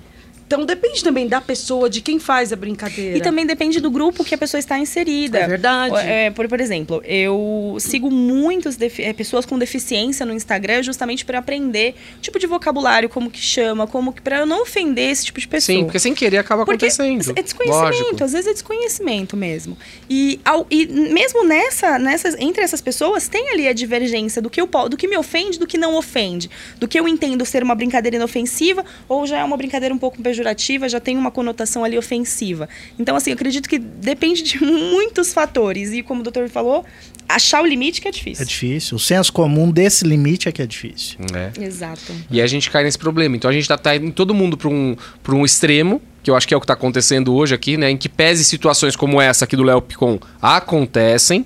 Então 0.54 0.66
depende 0.66 1.04
também 1.04 1.28
da 1.28 1.42
pessoa, 1.42 1.90
de 1.90 2.00
quem 2.00 2.20
faz 2.20 2.54
a 2.54 2.56
brincadeira. 2.56 3.18
E 3.18 3.22
também 3.22 3.44
depende 3.44 3.80
do 3.80 3.90
grupo 3.90 4.24
que 4.24 4.36
a 4.36 4.38
pessoa 4.38 4.60
está 4.60 4.78
inserida. 4.78 5.40
É 5.40 5.48
verdade. 5.48 5.96
É, 6.08 6.30
por, 6.30 6.48
por 6.48 6.62
exemplo, 6.62 7.02
eu 7.06 7.76
sigo 7.80 8.12
muitas 8.12 8.78
é, 9.00 9.14
pessoas 9.14 9.46
com 9.48 9.58
deficiência 9.58 10.26
no 10.28 10.32
Instagram 10.34 10.84
justamente 10.84 11.26
para 11.26 11.40
aprender 11.40 11.96
tipo 12.22 12.38
de 12.38 12.46
vocabulário, 12.46 13.10
como 13.10 13.32
que 13.32 13.40
chama, 13.42 13.88
como 13.88 14.14
que 14.14 14.22
para 14.22 14.38
eu 14.42 14.46
não 14.46 14.62
ofender 14.62 15.10
esse 15.10 15.26
tipo 15.26 15.40
de 15.40 15.48
pessoa. 15.48 15.76
Sim, 15.76 15.86
porque 15.86 15.98
sem 15.98 16.14
querer 16.14 16.38
acaba 16.38 16.66
Porque 16.66 16.86
acontecendo. 16.86 17.34
é 17.36 17.42
desconhecimento, 17.42 17.96
Lógico. 18.04 18.24
às 18.24 18.32
vezes 18.34 18.48
é 18.48 18.54
desconhecimento 18.54 19.36
mesmo. 19.36 19.76
E, 20.08 20.40
ao- 20.46 20.68
e 20.70 20.86
mesmo 20.86 21.44
nessa, 21.46 21.98
nessas, 21.98 22.36
entre 22.40 22.62
essas 22.64 22.80
pessoas, 22.80 23.28
tem 23.28 23.50
ali 23.50 23.68
a 23.68 23.74
divergência 23.74 24.40
do 24.40 24.52
que, 24.52 24.62
eu, 24.62 24.68
do 24.88 24.96
que 24.96 25.08
me 25.08 25.18
ofende 25.18 25.58
do 25.58 25.66
que 25.66 25.80
não 25.80 25.96
ofende. 25.96 26.48
Do 26.78 26.88
que 26.88 27.00
eu 27.00 27.08
entendo 27.08 27.44
ser 27.44 27.64
uma 27.64 27.74
brincadeira 27.74 28.18
inofensiva 28.18 28.86
ou 29.10 29.26
já 29.26 29.40
é 29.40 29.44
uma 29.44 29.58
brincadeira 29.58 29.94
um 29.96 29.98
pouco 29.98 30.22
pejorativa, 30.22 30.43
já 30.90 31.00
tem 31.00 31.18
uma 31.18 31.32
conotação 31.32 31.84
ali 31.84 31.98
ofensiva. 31.98 32.68
Então, 32.98 33.16
assim, 33.16 33.32
eu 33.32 33.36
acredito 33.36 33.68
que 33.68 33.78
depende 33.80 34.44
de 34.44 34.60
muitos 34.64 35.34
fatores. 35.34 35.92
E 35.94 36.04
como 36.04 36.22
o 36.22 36.24
doutor 36.24 36.50
falou, 36.50 36.86
achar 37.28 37.62
o 37.62 37.66
limite 37.66 38.02
que 38.02 38.08
é 38.08 38.12
difícil. 38.12 38.44
É 38.44 38.46
difícil. 38.46 38.98
O 38.98 39.00
senso 39.00 39.32
comum 39.32 39.72
desse 39.72 40.06
limite 40.06 40.48
é 40.48 40.52
que 40.52 40.62
é 40.62 40.66
difícil. 40.66 41.18
É. 41.34 41.64
Exato. 41.64 42.14
E 42.30 42.42
a 42.42 42.48
gente 42.48 42.70
cai 42.70 42.84
nesse 42.84 42.98
problema. 42.98 43.36
Então 43.36 43.50
a 43.50 43.54
gente 43.54 43.68
tá, 43.68 43.78
tá 43.78 43.96
indo 43.96 44.12
todo 44.12 44.34
mundo 44.34 44.58
para 44.58 44.70
um, 44.70 44.96
pra 45.22 45.36
um 45.36 45.46
extremo, 45.46 46.02
que 46.22 46.32
eu 46.32 46.36
acho 46.36 46.48
que 46.48 46.54
é 46.54 46.58
o 46.58 46.62
que 46.62 46.68
tá 46.68 46.74
acontecendo 46.74 47.34
hoje 47.34 47.54
aqui, 47.54 47.78
né? 47.78 47.90
Em 47.90 47.98
que 47.98 48.08
pese 48.08 48.44
situações 48.44 48.96
como 48.96 49.22
essa 49.22 49.46
aqui 49.46 49.56
do 49.56 49.64
Léo 49.64 49.82
Picon 49.82 50.20
acontecem, 50.42 51.46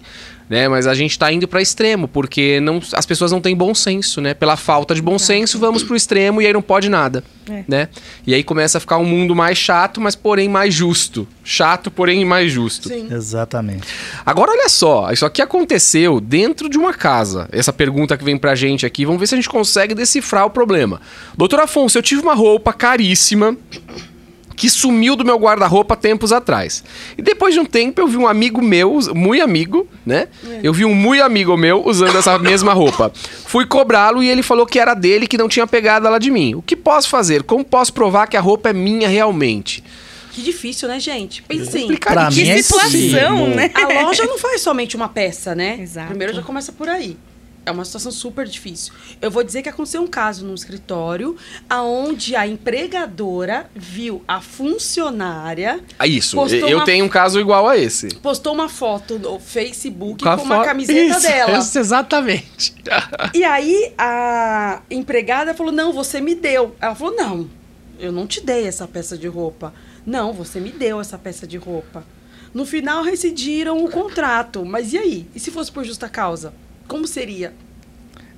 né? 0.50 0.68
Mas 0.68 0.88
a 0.88 0.94
gente 0.96 1.18
tá 1.20 1.32
indo 1.32 1.48
para 1.48 1.62
extremo, 1.62 2.08
porque 2.08 2.60
não, 2.60 2.82
as 2.94 3.06
pessoas 3.06 3.32
não 3.32 3.42
têm 3.42 3.56
bom 3.56 3.74
senso, 3.76 4.22
né? 4.22 4.34
Pela 4.34 4.56
falta 4.56 4.96
de 4.96 5.02
bom 5.02 5.20
senso, 5.20 5.60
vamos 5.60 5.84
pro 5.84 5.96
extremo 5.96 6.42
e 6.42 6.46
aí 6.48 6.54
não 6.54 6.62
pode 6.62 6.90
nada, 6.90 7.24
É. 7.50 7.64
né? 7.68 7.90
E 8.26 8.34
aí 8.34 8.44
começa 8.44 8.78
a 8.78 8.82
ficar 8.82 8.98
um 8.98 9.06
mundo 9.06 9.36
mais 9.36 9.58
chato, 9.58 10.00
mas 10.00 10.16
porém 10.16 10.48
mais 10.50 10.74
justo. 10.74 11.28
Chato, 11.44 11.90
porém 11.92 12.24
mais 12.26 12.52
justo. 12.52 12.88
Sim. 12.90 13.08
Exatamente. 13.12 13.88
Agora 14.26 14.52
olha 14.52 14.70
só, 14.70 15.12
isso 15.12 15.26
aqui 15.26 15.42
aconteceu 15.42 16.20
dentro 16.22 16.70
de 16.70 16.78
uma 16.78 16.94
casa. 16.94 17.48
Essa 17.52 17.74
pergunta 17.74 18.18
que 18.18 18.24
vem 18.24 18.38
pra 18.38 18.56
gente 18.56 18.86
aqui, 18.86 19.06
vamos 19.06 19.20
ver 19.20 19.28
se 19.28 19.36
a 19.36 19.38
gente 19.38 19.50
consegue 19.50 19.94
decifrar 19.94 20.46
o 20.46 20.50
problema. 20.50 21.02
Doutor 21.38 21.60
Afonso, 21.60 21.98
eu 21.98 22.02
tive 22.02 22.22
uma 22.22 22.34
roupa 22.34 22.72
caríssima 22.74 23.56
que 24.58 24.70
sumiu 24.70 25.16
do 25.16 25.24
meu 25.24 25.38
guarda-roupa 25.38 25.96
tempos 25.96 26.34
atrás. 26.34 26.84
E 27.18 27.22
depois 27.22 27.54
de 27.54 27.60
um 27.62 27.66
tempo 27.66 28.02
eu 28.02 28.08
vi 28.08 28.18
um 28.18 28.28
amigo 28.28 28.62
meu, 28.62 29.00
muito 29.16 29.42
amigo, 29.44 29.88
né? 30.06 30.28
Eu 30.64 30.74
vi 30.74 30.84
um 30.84 30.94
muito 30.94 31.24
amigo 31.24 31.56
meu 31.56 31.82
usando 31.88 32.18
essa 32.18 32.38
mesma 32.40 32.74
roupa. 32.74 33.12
Fui 33.46 33.66
cobrá-lo 33.66 34.22
e 34.22 34.28
ele 34.30 34.42
falou 34.44 34.66
que 34.66 34.80
era 34.80 34.94
dele, 34.94 35.28
que 35.28 35.38
não 35.38 35.48
tinha 35.48 35.66
pegado 35.68 36.08
ela 36.08 36.20
de 36.20 36.32
mim. 36.32 36.56
O 36.56 36.62
que 36.62 36.76
posso 36.76 37.08
fazer? 37.08 37.44
Como 37.44 37.64
posso 37.64 37.94
provar 37.94 38.28
que 38.28 38.36
a 38.36 38.42
roupa 38.42 38.72
é 38.72 38.74
minha 38.74 39.08
realmente? 39.08 39.84
Que 40.32 40.42
difícil, 40.42 40.88
né, 40.88 41.00
gente? 41.00 41.42
Pense 41.44 41.70
assim. 41.70 41.96
Pra 41.96 42.28
Que 42.30 42.42
mim 42.44 42.50
é 42.50 42.62
situação, 42.62 42.88
impossível. 42.90 43.48
né? 43.56 43.72
A 43.74 44.04
loja 44.04 44.26
não 44.26 44.38
faz 44.38 44.62
somente 44.62 44.96
uma 44.96 45.08
peça, 45.08 45.56
né? 45.56 45.78
Exato. 45.80 46.10
Primeiro 46.10 46.34
já 46.34 46.42
começa 46.42 46.72
por 46.72 46.90
aí. 46.90 47.16
É 47.68 47.72
uma 47.72 47.84
situação 47.84 48.12
super 48.14 48.48
difícil. 48.48 48.94
Eu 49.22 49.30
vou 49.30 49.44
dizer 49.44 49.62
que 49.62 49.68
aconteceu 49.68 50.02
um 50.02 50.08
caso 50.08 50.46
no 50.46 50.54
escritório 50.56 51.36
aonde 51.70 52.34
a 52.34 52.48
empregadora 52.48 53.70
viu 53.76 54.24
a 54.26 54.40
funcionária 54.40 55.82
Ah, 56.00 56.08
isso, 56.08 56.38
eu 56.56 56.78
uma- 56.78 56.86
tenho 56.86 57.04
um 57.06 57.10
caso 57.10 57.40
igual 57.42 57.68
a 57.68 57.78
esse. 57.78 58.08
postou 58.16 58.54
uma 58.54 58.70
foto 58.70 59.20
no 59.20 59.38
Facebook 59.40 60.24
Com 60.24 60.30
com, 60.38 60.54
a 60.54 60.56
uma 60.58 60.64
camiseta 60.64 61.00
Isso, 61.18 61.22
dela. 61.28 61.58
isso, 61.60 61.78
exatamente. 61.78 62.74
E 63.34 63.44
aí 63.44 63.92
a 63.98 64.82
empregada 64.90 65.54
falou: 65.54 65.74
"Não, 65.74 65.92
você 65.92 66.22
me 66.22 66.34
deu". 66.36 66.74
Ela 66.80 66.96
falou: 66.96 67.16
"Não, 67.16 67.50
eu 68.00 68.14
não 68.14 68.26
te 68.26 68.40
dei 68.40 68.66
essa 68.66 68.88
peça 68.88 69.18
de 69.18 69.28
roupa. 69.28 69.74
Não, 70.06 70.32
você 70.32 70.60
me 70.62 70.72
deu 70.72 71.02
essa 71.02 71.18
peça 71.18 71.46
de 71.46 71.58
roupa". 71.58 72.06
No 72.54 72.66
final 72.66 73.04
rescindiram 73.04 73.84
o 73.84 73.90
contrato. 73.92 74.64
Mas 74.66 74.94
e 74.94 74.98
aí? 74.98 75.28
E 75.36 75.40
se 75.40 75.52
fosse 75.52 75.70
por 75.72 75.84
justa 75.84 76.08
causa? 76.08 76.54
Como 76.88 77.08
seria? 77.08 77.54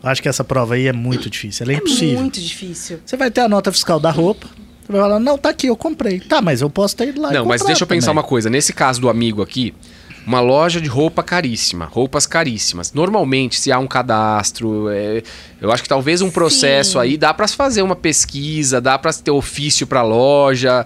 Eu 0.02 0.10
acho 0.10 0.22
que 0.22 0.30
essa 0.30 0.44
prova 0.44 0.76
aí 0.76 0.88
é 0.88 0.94
muito 0.94 1.30
difícil. 1.30 1.64
Ela 1.66 1.74
é, 1.74 1.76
É 1.76 1.78
impossível. 1.80 2.20
muito 2.20 2.40
difícil. 2.40 3.00
Você 3.06 3.18
vai 3.18 3.30
ter 3.30 3.42
a 3.42 3.50
nota 3.50 3.72
fiscal 3.72 4.00
da 4.00 4.10
roupa. 4.12 4.48
Você 4.86 4.92
vai 4.94 5.02
falar, 5.02 5.20
não, 5.20 5.38
tá 5.38 5.50
aqui, 5.50 5.68
eu 5.68 5.76
comprei. 5.76 6.20
Tá, 6.22 6.42
mas 6.42 6.62
eu 6.62 6.70
posso 6.70 6.96
ter 6.96 7.10
ido 7.10 7.22
lá 7.22 7.30
e 7.30 7.34
Não, 7.34 7.46
mas 7.46 7.62
deixa 7.64 7.84
eu 7.84 7.88
pensar 7.88 8.08
também. 8.08 8.22
uma 8.24 8.28
coisa. 8.28 8.50
Nesse 8.50 8.74
caso 8.74 9.00
do 9.02 9.10
amigo 9.10 9.42
aqui, 9.42 9.74
uma 10.26 10.40
loja 10.40 10.80
de 10.82 10.88
roupa 10.88 11.22
caríssima, 11.22 11.86
roupas 11.86 12.26
caríssimas. 12.26 12.94
Normalmente, 12.94 13.60
se 13.60 13.72
há 13.72 13.78
um 13.78 13.86
cadastro, 13.88 14.90
é, 14.90 15.22
eu 15.62 15.72
acho 15.72 15.84
que 15.84 15.90
talvez 15.90 16.22
um 16.22 16.32
processo 16.32 16.94
Sim. 16.94 17.00
aí 17.00 17.18
dá 17.18 17.34
pra 17.34 17.48
se 17.48 17.56
fazer 17.56 17.82
uma 17.82 17.96
pesquisa, 17.96 18.80
dá 18.82 18.98
pra 18.98 19.12
ter 19.14 19.32
ofício 19.32 19.86
pra 19.86 20.02
loja. 20.02 20.86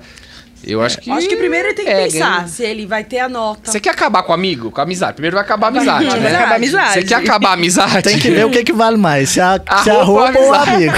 Eu 0.66 0.82
acho 0.82 0.98
que. 1.00 1.12
Acho 1.12 1.28
que 1.28 1.36
primeiro 1.36 1.68
ele 1.68 1.74
tem 1.76 1.86
que 1.86 1.92
É, 1.92 2.04
pensar 2.06 2.36
ganha. 2.38 2.48
se 2.48 2.64
ele 2.64 2.86
vai 2.86 3.04
ter 3.04 3.20
a 3.20 3.28
nota. 3.30 3.70
Você 3.72 3.80
quer 3.80 3.90
acabar 3.90 4.24
com 4.24 4.32
o 4.32 4.36
amigo? 4.36 4.72
Com 4.72 4.80
a 4.80 4.84
amizade? 4.84 5.14
Primeiro 5.14 5.36
vai 5.36 5.44
acabar 5.44 5.68
a 5.68 5.70
amizade, 5.70 6.06
Vai 6.06 6.20
né? 6.20 6.36
acabar 6.36 6.52
a 6.52 6.56
amizade. 6.56 6.94
Você 6.94 7.04
quer 7.04 7.16
acabar 7.16 7.50
a 7.50 7.54
amizade? 7.54 8.02
Tem 8.04 8.20
que 8.20 8.30
ver 8.32 8.46
o 8.46 8.50
que, 8.50 8.64
que 8.64 8.74
vale 8.74 8.98
mais, 8.98 9.30
se 9.30 9.42
a, 9.42 9.60
A 9.66 9.84
se 9.84 9.90
roupa 9.90 10.10
ou 10.12 10.20
a 10.20 10.26
roupa 10.26 10.40
ou 10.40 10.50
o 10.50 10.54
amigo. 10.54 10.94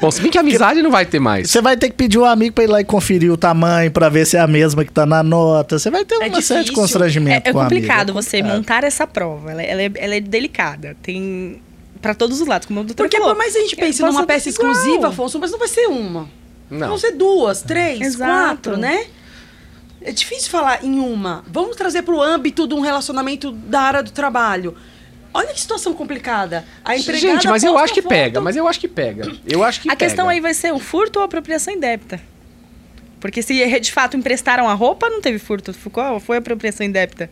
Bom, 0.00 0.10
se 0.10 0.20
bem 0.20 0.30
que 0.30 0.38
a 0.38 0.40
amizade 0.40 0.82
não 0.82 0.90
vai 0.90 1.04
ter 1.06 1.18
mais. 1.18 1.50
Você 1.50 1.60
vai 1.60 1.76
ter 1.76 1.88
que 1.90 1.94
pedir 1.96 2.18
um 2.18 2.24
amigo 2.24 2.54
pra 2.54 2.64
ir 2.64 2.68
lá 2.68 2.80
e 2.80 2.84
conferir 2.84 3.32
o 3.32 3.36
tamanho, 3.36 3.90
pra 3.90 4.08
ver 4.08 4.26
se 4.26 4.36
é 4.36 4.40
a 4.40 4.46
mesma 4.46 4.84
que 4.84 4.92
tá 4.92 5.04
na 5.06 5.22
nota. 5.22 5.78
Você 5.78 5.90
vai 5.90 6.04
ter 6.04 6.16
É 6.16 6.26
uma 6.28 6.40
série 6.42 6.64
de 6.64 6.72
constrangimento 6.72 7.46
É, 7.46 7.50
é 7.50 7.52
com 7.52 7.58
o 7.58 7.60
amigo. 7.62 7.74
complicado 7.76 8.10
É 8.10 8.12
você 8.12 8.36
complicado. 8.38 8.56
montar 8.58 8.84
essa 8.84 9.06
prova. 9.06 9.50
Ela, 9.52 9.62
ela 9.62 9.82
é, 9.82 9.90
ela 9.96 10.14
é 10.16 10.20
delicada. 10.20 10.96
Tem 11.02 11.60
pra 12.00 12.14
todos 12.14 12.40
os 12.40 12.46
lados, 12.46 12.66
como 12.66 12.80
o 12.80 12.84
doutor 12.84 13.04
Porque 13.04 13.16
falou. 13.18 13.32
por 13.34 13.38
mais 13.38 13.52
que 13.52 13.58
a 13.58 13.62
gente 13.62 13.74
É, 13.74 13.84
pense 13.84 14.00
numa 14.02 14.24
peça 14.24 14.48
igual. 14.48 14.70
exclusiva, 14.70 15.08
Afonso, 15.08 15.38
mas 15.40 15.50
não 15.50 15.58
vai 15.58 15.66
ser 15.68 15.86
uma. 15.88 16.28
Não. 16.70 16.88
Vão 16.88 16.98
ser 16.98 17.12
duas, 17.12 17.62
três, 17.62 18.00
Exato. 18.00 18.30
quatro, 18.30 18.76
né? 18.76 19.06
É 20.00 20.12
difícil 20.12 20.50
falar 20.50 20.84
em 20.84 20.98
uma. 20.98 21.44
Vamos 21.48 21.76
trazer 21.76 22.02
para 22.02 22.14
o 22.14 22.22
âmbito 22.22 22.66
de 22.68 22.74
um 22.74 22.80
relacionamento 22.80 23.50
da 23.50 23.80
área 23.80 24.02
do 24.02 24.10
trabalho. 24.12 24.76
Olha 25.34 25.48
que 25.52 25.60
situação 25.60 25.92
complicada. 25.92 26.64
A 26.84 26.96
empregada 26.96 27.34
Gente, 27.34 27.48
mas 27.48 27.62
eu 27.62 27.76
acho 27.76 27.92
que 27.92 28.00
foto- 28.02 28.10
pega. 28.10 28.40
Mas 28.40 28.56
eu 28.56 28.66
acho 28.68 28.80
que 28.80 28.88
pega. 28.88 29.30
Eu 29.46 29.62
acho 29.62 29.80
que 29.80 29.90
A 29.90 29.96
questão 29.96 30.26
pega. 30.26 30.36
aí 30.36 30.40
vai 30.40 30.54
ser 30.54 30.72
o 30.72 30.78
furto 30.78 31.18
ou 31.18 31.22
a 31.22 31.26
apropriação 31.26 31.74
indébita. 31.74 32.20
Porque 33.20 33.42
se 33.42 33.80
de 33.80 33.92
fato 33.92 34.16
emprestaram 34.16 34.68
a 34.68 34.74
roupa, 34.74 35.10
não 35.10 35.20
teve 35.20 35.38
furto. 35.38 35.72
Ficou, 35.74 36.20
foi 36.20 36.36
apropriação 36.36 36.86
indébita. 36.86 37.28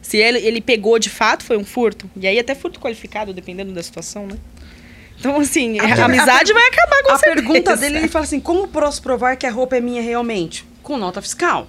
Se 0.00 0.16
ele, 0.16 0.38
ele 0.38 0.60
pegou 0.60 0.98
de 0.98 1.10
fato, 1.10 1.44
foi 1.44 1.56
um 1.56 1.64
furto. 1.64 2.10
E 2.16 2.26
aí 2.26 2.38
até 2.38 2.54
furto 2.54 2.80
qualificado, 2.80 3.32
dependendo 3.34 3.72
da 3.72 3.82
situação, 3.82 4.26
né? 4.26 4.36
Então, 5.18 5.40
assim, 5.40 5.78
a, 5.80 6.04
amizade 6.04 6.52
vai 6.52 6.66
acabar 6.68 7.02
com 7.02 7.12
A 7.12 7.18
certeza. 7.18 7.34
pergunta 7.46 7.76
dele, 7.76 7.98
ele 7.98 8.08
fala 8.08 8.24
assim: 8.24 8.40
como 8.40 8.68
posso 8.68 9.02
provar 9.02 9.36
que 9.36 9.46
a 9.46 9.50
roupa 9.50 9.76
é 9.76 9.80
minha 9.80 10.02
realmente? 10.02 10.64
Com 10.82 10.96
nota 10.98 11.20
fiscal. 11.22 11.68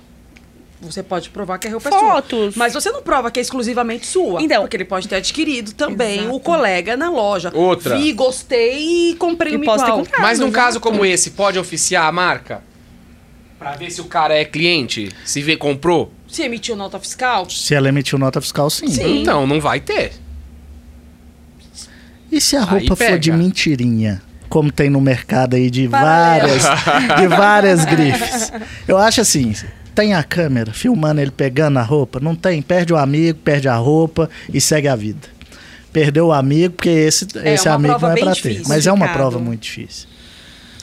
Você 0.80 1.02
pode 1.02 1.32
provar 1.32 1.58
que 1.58 1.68
a 1.68 1.72
roupa 1.72 1.90
é 1.90 1.92
Fotos. 1.92 2.54
sua. 2.54 2.60
Mas 2.60 2.74
você 2.74 2.92
não 2.92 3.02
prova 3.02 3.32
que 3.32 3.40
é 3.40 3.42
exclusivamente 3.42 4.06
sua. 4.06 4.40
Então. 4.44 4.62
Porque 4.62 4.78
ele 4.78 4.86
pode 4.86 5.08
ter 5.08 5.16
adquirido 5.16 5.74
também 5.74 6.20
Exato. 6.20 6.36
o 6.36 6.40
colega 6.40 6.96
na 6.96 7.10
loja. 7.10 7.52
Outra. 7.54 7.98
Vi, 7.98 8.14
gostei 8.14 9.10
e 9.12 9.16
comprei 9.16 9.56
E 9.56 9.66
posso 9.66 9.84
ter 9.84 9.90
igual. 9.90 10.04
comprado. 10.04 10.22
Mas 10.22 10.38
num 10.38 10.48
Exato. 10.50 10.64
caso 10.66 10.80
como 10.80 11.04
esse, 11.04 11.32
pode 11.32 11.58
oficiar 11.58 12.06
a 12.08 12.12
marca? 12.12 12.64
Pra 13.58 13.72
ver 13.72 13.90
se 13.90 14.00
o 14.02 14.06
cara 14.06 14.36
é 14.36 14.46
cliente? 14.46 15.10
Se 15.26 15.42
vê, 15.42 15.58
comprou? 15.58 16.12
Se 16.28 16.44
emitiu 16.44 16.76
nota 16.76 17.00
fiscal, 17.00 17.50
Se 17.50 17.74
ela 17.74 17.90
emitiu 17.90 18.20
nota 18.20 18.40
fiscal, 18.40 18.70
sim. 18.70 18.88
Sim. 18.88 19.22
Então, 19.22 19.48
não 19.48 19.60
vai 19.60 19.80
ter. 19.80 20.12
E 22.32 22.42
se 22.42 22.56
a 22.56 22.62
Aí 22.64 22.88
roupa 22.88 22.96
for 22.96 23.20
de 23.20 23.32
mentirinha? 23.32 24.22
Como 24.50 24.72
tem 24.72 24.90
no 24.90 25.02
mercado 25.02 25.56
aí 25.56 25.70
de 25.70 25.88
várias, 25.88 26.64
de 27.20 27.28
várias 27.28 27.84
grifes. 27.86 28.52
Eu 28.88 28.98
acho 28.98 29.20
assim, 29.22 29.54
tem 29.94 30.14
a 30.14 30.24
câmera 30.24 30.72
filmando 30.72 31.20
ele 31.20 31.32
pegando 31.32 31.78
a 31.80 31.84
roupa? 31.84 32.20
Não 32.20 32.34
tem, 32.36 32.62
perde 32.62 32.94
o 32.94 32.98
amigo, 32.98 33.40
perde 33.40 33.68
a 33.68 33.76
roupa 33.76 34.30
e 34.54 34.62
segue 34.62 34.88
a 34.88 34.96
vida. 34.96 35.28
Perdeu 35.92 36.28
o 36.28 36.32
amigo, 36.34 36.76
porque 36.76 36.90
esse, 36.90 37.28
É 37.44 37.56
esse 37.56 37.68
amigo 37.68 38.00
não 38.00 38.12
é 38.12 38.16
difícil, 38.16 38.64
ter. 38.64 38.70
Mas 38.70 38.86
é 38.88 38.92
uma 38.92 39.08
prova 39.10 39.40
muito 39.40 39.62
difícil. 39.64 40.08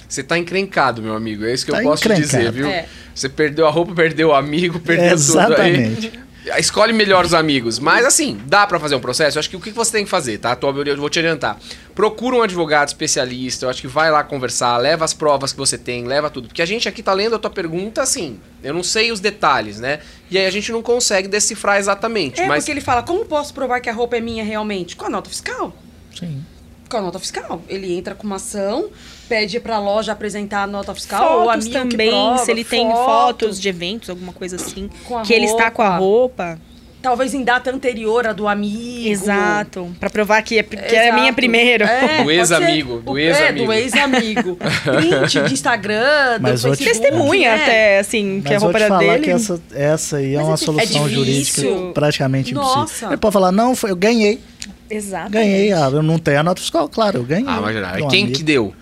Você 0.08 0.22
tá 0.22 0.36
encrencado, 0.38 1.00
meu 1.02 1.14
amigo. 1.14 1.44
É 1.44 1.52
isso 1.54 1.64
que 1.64 1.70
eu 1.72 1.76
Tá 1.76 1.82
posso 1.82 2.02
te 2.02 2.08
encrencado. 2.08 2.38
dizer, 2.38 2.52
viu? 2.52 2.66
É. 2.68 2.86
Você 3.14 3.28
perdeu 3.28 3.66
a 3.66 3.70
roupa, 3.70 3.94
perdeu 3.94 4.28
o 4.28 4.34
amigo, 4.34 4.78
perdeu 4.80 5.12
Exatamente. 5.12 6.08
tudo 6.10 6.18
aí. 6.18 6.24
Escolhe 6.58 6.92
melhor 6.92 7.24
os 7.24 7.32
amigos. 7.32 7.78
Mas 7.78 8.04
assim, 8.04 8.40
dá 8.46 8.66
pra 8.66 8.78
fazer 8.78 8.94
um 8.94 9.00
processo? 9.00 9.38
Eu 9.38 9.40
acho 9.40 9.48
que 9.48 9.56
o 9.56 9.60
que 9.60 9.70
você 9.70 9.92
tem 9.92 10.04
que 10.04 10.10
fazer, 10.10 10.38
tá? 10.38 10.54
Tô- 10.54 10.70
Eu 10.84 10.96
vou 10.96 11.08
te 11.08 11.18
adiantar. 11.18 11.58
Procura 11.94 12.36
um 12.36 12.42
advogado 12.42 12.88
especialista. 12.88 13.64
Eu 13.66 13.70
acho 13.70 13.80
que 13.80 13.88
vai 13.88 14.10
lá 14.10 14.22
conversar, 14.22 14.76
leva 14.76 15.04
as 15.04 15.14
provas 15.14 15.52
que 15.52 15.58
você 15.58 15.78
tem, 15.78 16.04
leva 16.04 16.28
tudo. 16.28 16.48
Porque 16.48 16.60
a 16.60 16.66
gente 16.66 16.88
aqui 16.88 17.02
tá 17.02 17.12
lendo 17.12 17.34
a 17.34 17.38
tua 17.38 17.50
pergunta 17.50 18.02
assim. 18.02 18.38
Eu 18.62 18.74
não 18.74 18.82
sei 18.82 19.10
os 19.10 19.20
detalhes, 19.20 19.80
né? 19.80 20.00
E 20.30 20.36
aí 20.36 20.44
a 20.46 20.50
gente 20.50 20.70
não 20.70 20.82
consegue 20.82 21.28
decifrar 21.28 21.78
exatamente. 21.78 22.40
É, 22.40 22.46
mas 22.46 22.64
porque 22.64 22.72
ele 22.72 22.80
fala, 22.80 23.02
como 23.02 23.24
posso 23.24 23.54
provar 23.54 23.80
que 23.80 23.88
a 23.88 23.92
roupa 23.92 24.16
é 24.16 24.20
minha 24.20 24.44
realmente? 24.44 24.96
Com 24.96 25.06
a 25.06 25.10
nota 25.10 25.30
fiscal. 25.30 25.74
Sim. 26.18 26.44
Com 26.90 26.96
a 26.98 27.00
nota 27.00 27.18
fiscal. 27.18 27.62
Ele 27.68 27.94
entra 27.94 28.14
com 28.14 28.26
uma 28.26 28.36
ação, 28.36 28.90
pede 29.28 29.58
pra 29.60 29.78
loja 29.78 30.12
apresentar 30.12 30.62
a 30.62 30.66
nota 30.66 30.94
fiscal, 30.94 31.38
ou 31.38 31.42
o 31.42 31.44
Fotos 31.46 31.66
amigo 31.66 31.88
que 31.88 31.90
também, 31.96 32.10
prova, 32.10 32.38
se 32.38 32.50
ele 32.50 32.64
tem 32.64 32.88
foto, 32.90 33.04
fotos 33.04 33.60
de 33.60 33.68
eventos, 33.68 34.10
alguma 34.10 34.32
coisa 34.32 34.56
assim. 34.56 34.88
Com 35.04 35.18
a 35.18 35.22
que 35.22 35.32
ele 35.32 35.46
está 35.46 35.70
com 35.70 35.82
a 35.82 35.96
roupa. 35.96 36.58
Talvez 37.02 37.34
em 37.34 37.44
data 37.44 37.70
anterior 37.70 38.26
a 38.26 38.32
do 38.32 38.48
amigo. 38.48 39.10
Exato. 39.10 39.94
Pra 40.00 40.08
provar 40.08 40.40
que 40.40 40.58
é, 40.58 40.62
que 40.62 40.96
é 40.96 41.12
minha 41.12 41.34
primeiro. 41.34 41.84
É, 41.84 42.16
Do 42.16 42.24
pode 42.24 42.30
ex-amigo, 42.30 42.94
ser 42.96 43.02
do 43.02 43.12
o- 43.12 43.18
ex-amigo. 43.18 43.62
É, 43.62 43.66
do 43.66 43.72
ex-amigo. 43.74 44.56
Print 44.84 45.40
de 45.48 45.52
Instagram, 45.52 46.38
Mas 46.40 46.62
do 46.62 46.74
te- 46.74 46.82
Facebook. 46.84 47.10
Testemunha 47.10 47.48
é. 47.50 47.54
até, 47.62 47.98
assim, 47.98 48.40
que 48.40 48.48
a 48.48 48.52
Mas 48.52 48.62
vou 48.62 48.70
roupa 48.72 48.78
te 48.78 48.82
era 48.84 48.94
falar 48.98 49.12
dele. 49.12 49.24
que 49.24 49.30
essa, 49.30 49.60
essa 49.74 50.16
aí 50.16 50.34
é 50.34 50.38
Mas 50.38 50.46
uma 50.46 50.52
é 50.52 50.54
é 50.54 50.56
solução 50.56 51.08
difícil. 51.08 51.64
jurídica 51.68 51.92
praticamente 51.92 52.52
impossível. 52.52 52.80
Nossa. 52.80 53.06
Ele 53.08 53.16
pode 53.18 53.32
falar, 53.34 53.52
não, 53.52 53.76
foi, 53.76 53.90
eu 53.90 53.96
ganhei. 53.96 54.40
Exato. 54.88 55.30
Ganhei, 55.30 55.72
ah, 55.72 55.90
eu 55.92 56.02
não 56.02 56.18
tenho 56.18 56.40
a 56.40 56.42
nota 56.42 56.60
fiscal, 56.62 56.88
claro, 56.88 57.18
eu 57.18 57.24
ganhei. 57.24 57.44
Ah, 57.46 57.60
mas 57.60 58.02
um 58.02 58.08
quem 58.08 58.22
amigo. 58.24 58.38
que 58.38 58.42
deu? 58.42 58.74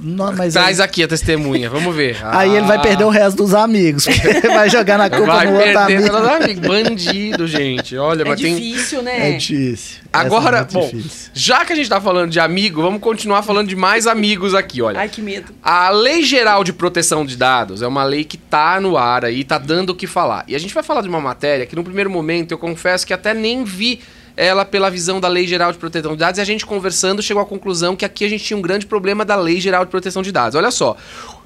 Não, 0.00 0.32
mas 0.32 0.52
Traz 0.54 0.80
aí, 0.80 0.84
aqui 0.86 1.02
a 1.02 1.08
testemunha, 1.08 1.68
vamos 1.70 1.94
ver. 1.94 2.16
aí 2.24 2.56
ele 2.56 2.66
vai 2.66 2.76
Ah. 2.76 2.80
perder 2.80 3.04
o 3.04 3.08
resto 3.08 3.36
dos 3.36 3.54
amigos. 3.54 4.06
vai 4.54 4.68
jogar 4.70 4.98
na 4.98 5.08
culpa 5.10 5.26
Vai 5.34 5.46
no 5.46 5.56
outro 5.58 5.78
amigo. 5.78 6.16
amigos. 6.16 6.68
Bandido, 6.68 7.46
gente. 7.46 7.96
Olha, 7.96 8.22
É 8.22 8.24
mas 8.24 8.40
tem. 8.40 8.54
difícil, 8.54 9.02
né? 9.02 9.30
É 9.34 9.36
difícil. 9.36 9.96
Agora, 10.12 10.58
é 10.58 10.64
bom, 10.64 10.88
difícil. 10.88 11.30
já 11.34 11.64
que 11.64 11.72
a 11.72 11.76
gente 11.76 11.88
tá 11.88 12.00
falando 12.00 12.30
de 12.30 12.38
amigo, 12.38 12.80
vamos 12.80 13.00
continuar 13.00 13.42
falando 13.42 13.68
de 13.68 13.76
mais 13.76 14.06
amigos 14.06 14.54
aqui, 14.54 14.80
olha. 14.80 15.00
Ai, 15.00 15.08
que 15.08 15.20
medo. 15.20 15.52
A 15.62 15.90
Lei 15.90 16.22
Geral 16.22 16.62
de 16.62 16.72
Proteção 16.72 17.24
de 17.26 17.36
Dados 17.36 17.82
é 17.82 17.86
uma 17.86 18.04
lei 18.04 18.24
que 18.24 18.36
tá 18.36 18.80
no 18.80 18.96
ar 18.96 19.24
aí, 19.24 19.42
tá 19.42 19.58
dando 19.58 19.90
o 19.90 19.94
que 19.94 20.06
falar. 20.06 20.44
E 20.46 20.54
a 20.54 20.58
gente 20.60 20.72
vai 20.72 20.82
falar 20.84 21.00
de 21.02 21.08
uma 21.08 21.20
matéria 21.20 21.66
que 21.66 21.74
no 21.74 21.82
primeiro 21.82 22.08
momento 22.10 22.52
eu 22.52 22.58
confesso 22.58 23.06
que 23.06 23.12
até 23.12 23.34
nem 23.34 23.64
vi 23.64 24.00
ela 24.36 24.64
pela 24.64 24.90
visão 24.90 25.20
da 25.20 25.28
Lei 25.28 25.46
Geral 25.46 25.72
de 25.72 25.78
Proteção 25.78 26.12
de 26.12 26.18
Dados 26.18 26.38
e 26.38 26.40
a 26.40 26.44
gente 26.44 26.66
conversando 26.66 27.22
chegou 27.22 27.42
à 27.42 27.46
conclusão 27.46 27.94
que 27.94 28.04
aqui 28.04 28.24
a 28.24 28.28
gente 28.28 28.44
tinha 28.44 28.56
um 28.56 28.62
grande 28.62 28.86
problema 28.86 29.24
da 29.24 29.36
Lei 29.36 29.60
Geral 29.60 29.84
de 29.84 29.90
Proteção 29.90 30.22
de 30.22 30.32
Dados. 30.32 30.56
Olha 30.56 30.70
só, 30.70 30.96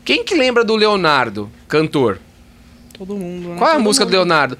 quem 0.04 0.24
que 0.24 0.34
lembra 0.34 0.64
do 0.64 0.74
Leonardo, 0.74 1.50
cantor? 1.66 2.18
Todo 2.96 3.14
mundo. 3.14 3.50
né? 3.50 3.56
Qual 3.58 3.68
é 3.68 3.72
a 3.72 3.76
todo 3.76 3.84
música 3.84 4.04
mundo. 4.04 4.12
do 4.12 4.16
Leonardo? 4.16 4.58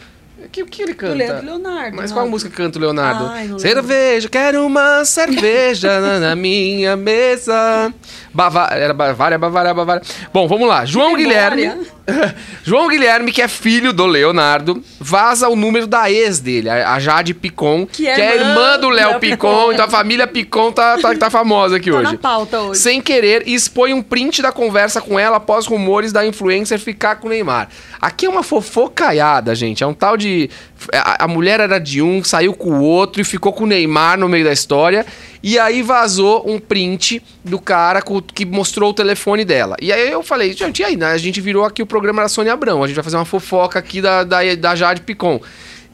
O 0.48 0.50
que, 0.50 0.64
que 0.64 0.82
ele 0.82 0.92
Do 0.92 0.98
canta? 0.98 1.14
Leandro 1.14 1.46
Leonardo. 1.46 1.96
Mas 1.96 2.10
qual 2.10 2.24
a 2.24 2.28
música 2.28 2.50
que 2.50 2.56
canta 2.56 2.78
o 2.78 2.82
Leonardo? 2.82 3.26
Ai, 3.26 3.50
cerveja, 3.58 4.28
quero 4.28 4.64
uma 4.66 5.04
cerveja 5.04 6.00
na, 6.00 6.18
na 6.18 6.36
minha 6.36 6.96
mesa. 6.96 7.92
Bava, 8.32 8.68
era 8.72 8.94
Bavária, 8.94 9.38
Bavária, 9.38 9.74
Bavária. 9.74 10.02
Bom, 10.32 10.48
vamos 10.48 10.66
lá. 10.68 10.84
João. 10.84 11.14
Guilherme. 11.16 11.70
João 12.64 12.88
Guilherme, 12.88 13.32
que 13.32 13.42
é 13.42 13.48
filho 13.48 13.92
do 13.92 14.06
Leonardo, 14.06 14.82
vaza 14.98 15.46
o 15.48 15.54
número 15.56 15.86
da 15.86 16.10
ex 16.10 16.38
dele, 16.40 16.70
a 16.70 16.98
Jade 16.98 17.34
Picon, 17.34 17.86
que 17.86 18.04
Que 18.04 18.08
é, 18.08 18.20
é 18.20 18.36
irmã 18.36 18.48
irmã 18.48 18.74
do 18.76 18.80
do 18.82 18.88
Léo 18.88 19.10
Léo 19.10 19.20
Picon. 19.20 19.36
Picon. 19.36 19.72
Então 19.72 19.84
a 19.84 19.90
família 19.90 20.26
Picon 20.26 20.72
tá, 20.72 20.96
tá, 20.98 21.14
tá 21.14 21.28
famosa 21.30 21.76
aqui 21.76 21.90
Tá 21.90 21.98
hoje. 21.98 22.12
na 22.12 22.18
pauta 22.18 22.60
hoje. 22.60 22.80
Sem 22.80 23.00
querer, 23.02 23.46
e 23.46 23.54
expõe 23.54 23.92
um 23.92 24.00
print 24.02 24.40
da 24.40 24.50
conversa 24.50 25.00
com 25.02 25.18
ela 25.18 25.36
após 25.36 25.66
rumores 25.66 26.10
da 26.12 26.24
influencer 26.24 26.78
ficar 26.78 27.16
com 27.16 27.26
o 27.26 27.30
Neymar. 27.30 27.68
Aqui 28.00 28.24
é 28.24 28.28
uma 28.30 28.42
fofocaiada, 28.42 29.54
gente. 29.54 29.82
É 29.82 29.86
um 29.86 29.92
tal 29.94 30.16
de. 30.16 30.37
A, 30.92 31.24
a 31.24 31.28
mulher 31.28 31.60
era 31.60 31.78
de 31.78 32.02
um, 32.02 32.22
saiu 32.22 32.54
com 32.54 32.70
o 32.70 32.82
outro 32.82 33.20
e 33.20 33.24
ficou 33.24 33.52
com 33.52 33.64
o 33.64 33.66
Neymar 33.66 34.18
no 34.18 34.28
meio 34.28 34.44
da 34.44 34.52
história. 34.52 35.04
E 35.42 35.58
aí 35.58 35.82
vazou 35.82 36.42
um 36.48 36.58
print 36.58 37.22
do 37.44 37.58
cara 37.58 38.02
que 38.34 38.44
mostrou 38.44 38.90
o 38.90 38.94
telefone 38.94 39.44
dela. 39.44 39.76
E 39.80 39.92
aí 39.92 40.10
eu 40.10 40.22
falei, 40.22 40.52
gente, 40.52 40.80
e 40.80 40.84
aí? 40.84 40.96
né? 40.96 41.06
A 41.06 41.18
gente 41.18 41.40
virou 41.40 41.64
aqui 41.64 41.82
o 41.82 41.86
programa 41.86 42.22
da 42.22 42.28
Sônia 42.28 42.52
Abrão. 42.52 42.82
A 42.82 42.86
gente 42.86 42.96
vai 42.96 43.04
fazer 43.04 43.16
uma 43.16 43.24
fofoca 43.24 43.78
aqui 43.78 44.00
da, 44.00 44.24
da, 44.24 44.38
da 44.54 44.74
Jade 44.74 45.00
Picon. 45.02 45.40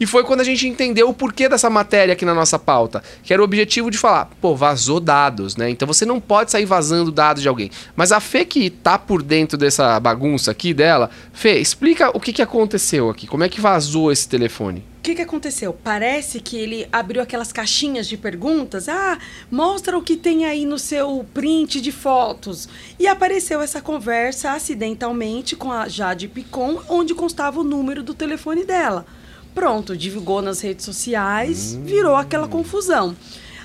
E 0.05 0.07
foi 0.07 0.23
quando 0.23 0.43
a 0.43 0.45
gente 0.45 0.69
entendeu 0.69 1.09
o 1.09 1.14
porquê 1.14 1.49
dessa 1.49 1.71
matéria 1.71 2.12
aqui 2.12 2.27
na 2.27 2.35
nossa 2.35 2.59
pauta. 2.59 3.03
Que 3.23 3.33
era 3.33 3.40
o 3.40 3.45
objetivo 3.47 3.90
de 3.90 3.97
falar, 3.97 4.27
pô, 4.38 4.55
vazou 4.55 5.01
dados, 5.01 5.57
né? 5.57 5.71
Então 5.71 5.88
você 5.88 6.05
não 6.05 6.21
pode 6.21 6.51
sair 6.51 6.67
vazando 6.67 7.11
dados 7.11 7.40
de 7.40 7.49
alguém. 7.49 7.71
Mas 7.97 8.12
a 8.12 8.21
Fê 8.21 8.45
que 8.45 8.69
tá 8.69 8.99
por 8.99 9.23
dentro 9.23 9.57
dessa 9.57 9.99
bagunça 9.99 10.51
aqui 10.51 10.75
dela, 10.75 11.09
Fê, 11.33 11.59
explica 11.59 12.14
o 12.14 12.21
que, 12.21 12.35
que 12.35 12.43
aconteceu 12.43 13.09
aqui. 13.09 13.27
Como 13.27 13.45
é 13.45 13.49
que 13.49 13.62
vazou 13.62 14.12
esse 14.12 14.29
telefone? 14.29 14.85
O 14.99 15.03
que, 15.03 15.14
que 15.14 15.23
aconteceu? 15.23 15.73
Parece 15.73 16.38
que 16.38 16.59
ele 16.59 16.87
abriu 16.93 17.23
aquelas 17.23 17.51
caixinhas 17.51 18.07
de 18.07 18.19
perguntas. 18.19 18.90
Ah, 18.90 19.19
mostra 19.51 19.97
o 19.97 20.03
que 20.03 20.19
tem 20.19 20.45
aí 20.45 20.67
no 20.67 20.79
seu 20.79 21.25
print 21.33 21.81
de 21.81 21.90
fotos. 21.90 22.69
E 22.99 23.07
apareceu 23.07 23.62
essa 23.62 23.81
conversa 23.81 24.53
acidentalmente 24.53 25.57
com 25.57 25.73
a 25.73 25.88
Jade 25.88 26.29
Picon, 26.29 26.83
onde 26.90 27.14
constava 27.14 27.59
o 27.61 27.64
número 27.64 28.03
do 28.03 28.12
telefone 28.12 28.67
dela. 28.67 29.07
Pronto, 29.55 29.97
divulgou 29.97 30.43
nas 30.43 30.61
redes 30.61 30.85
sociais, 30.85 31.75
virou 31.85 32.17
aquela 32.17 32.49
confusão. 32.49 33.17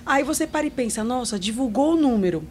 Aí 0.06 0.24
você 0.24 0.46
para 0.46 0.68
e 0.68 0.70
pensa, 0.70 1.04
nossa, 1.04 1.40
divulgou 1.40 1.94
o 1.94 1.98
número. 1.98 2.48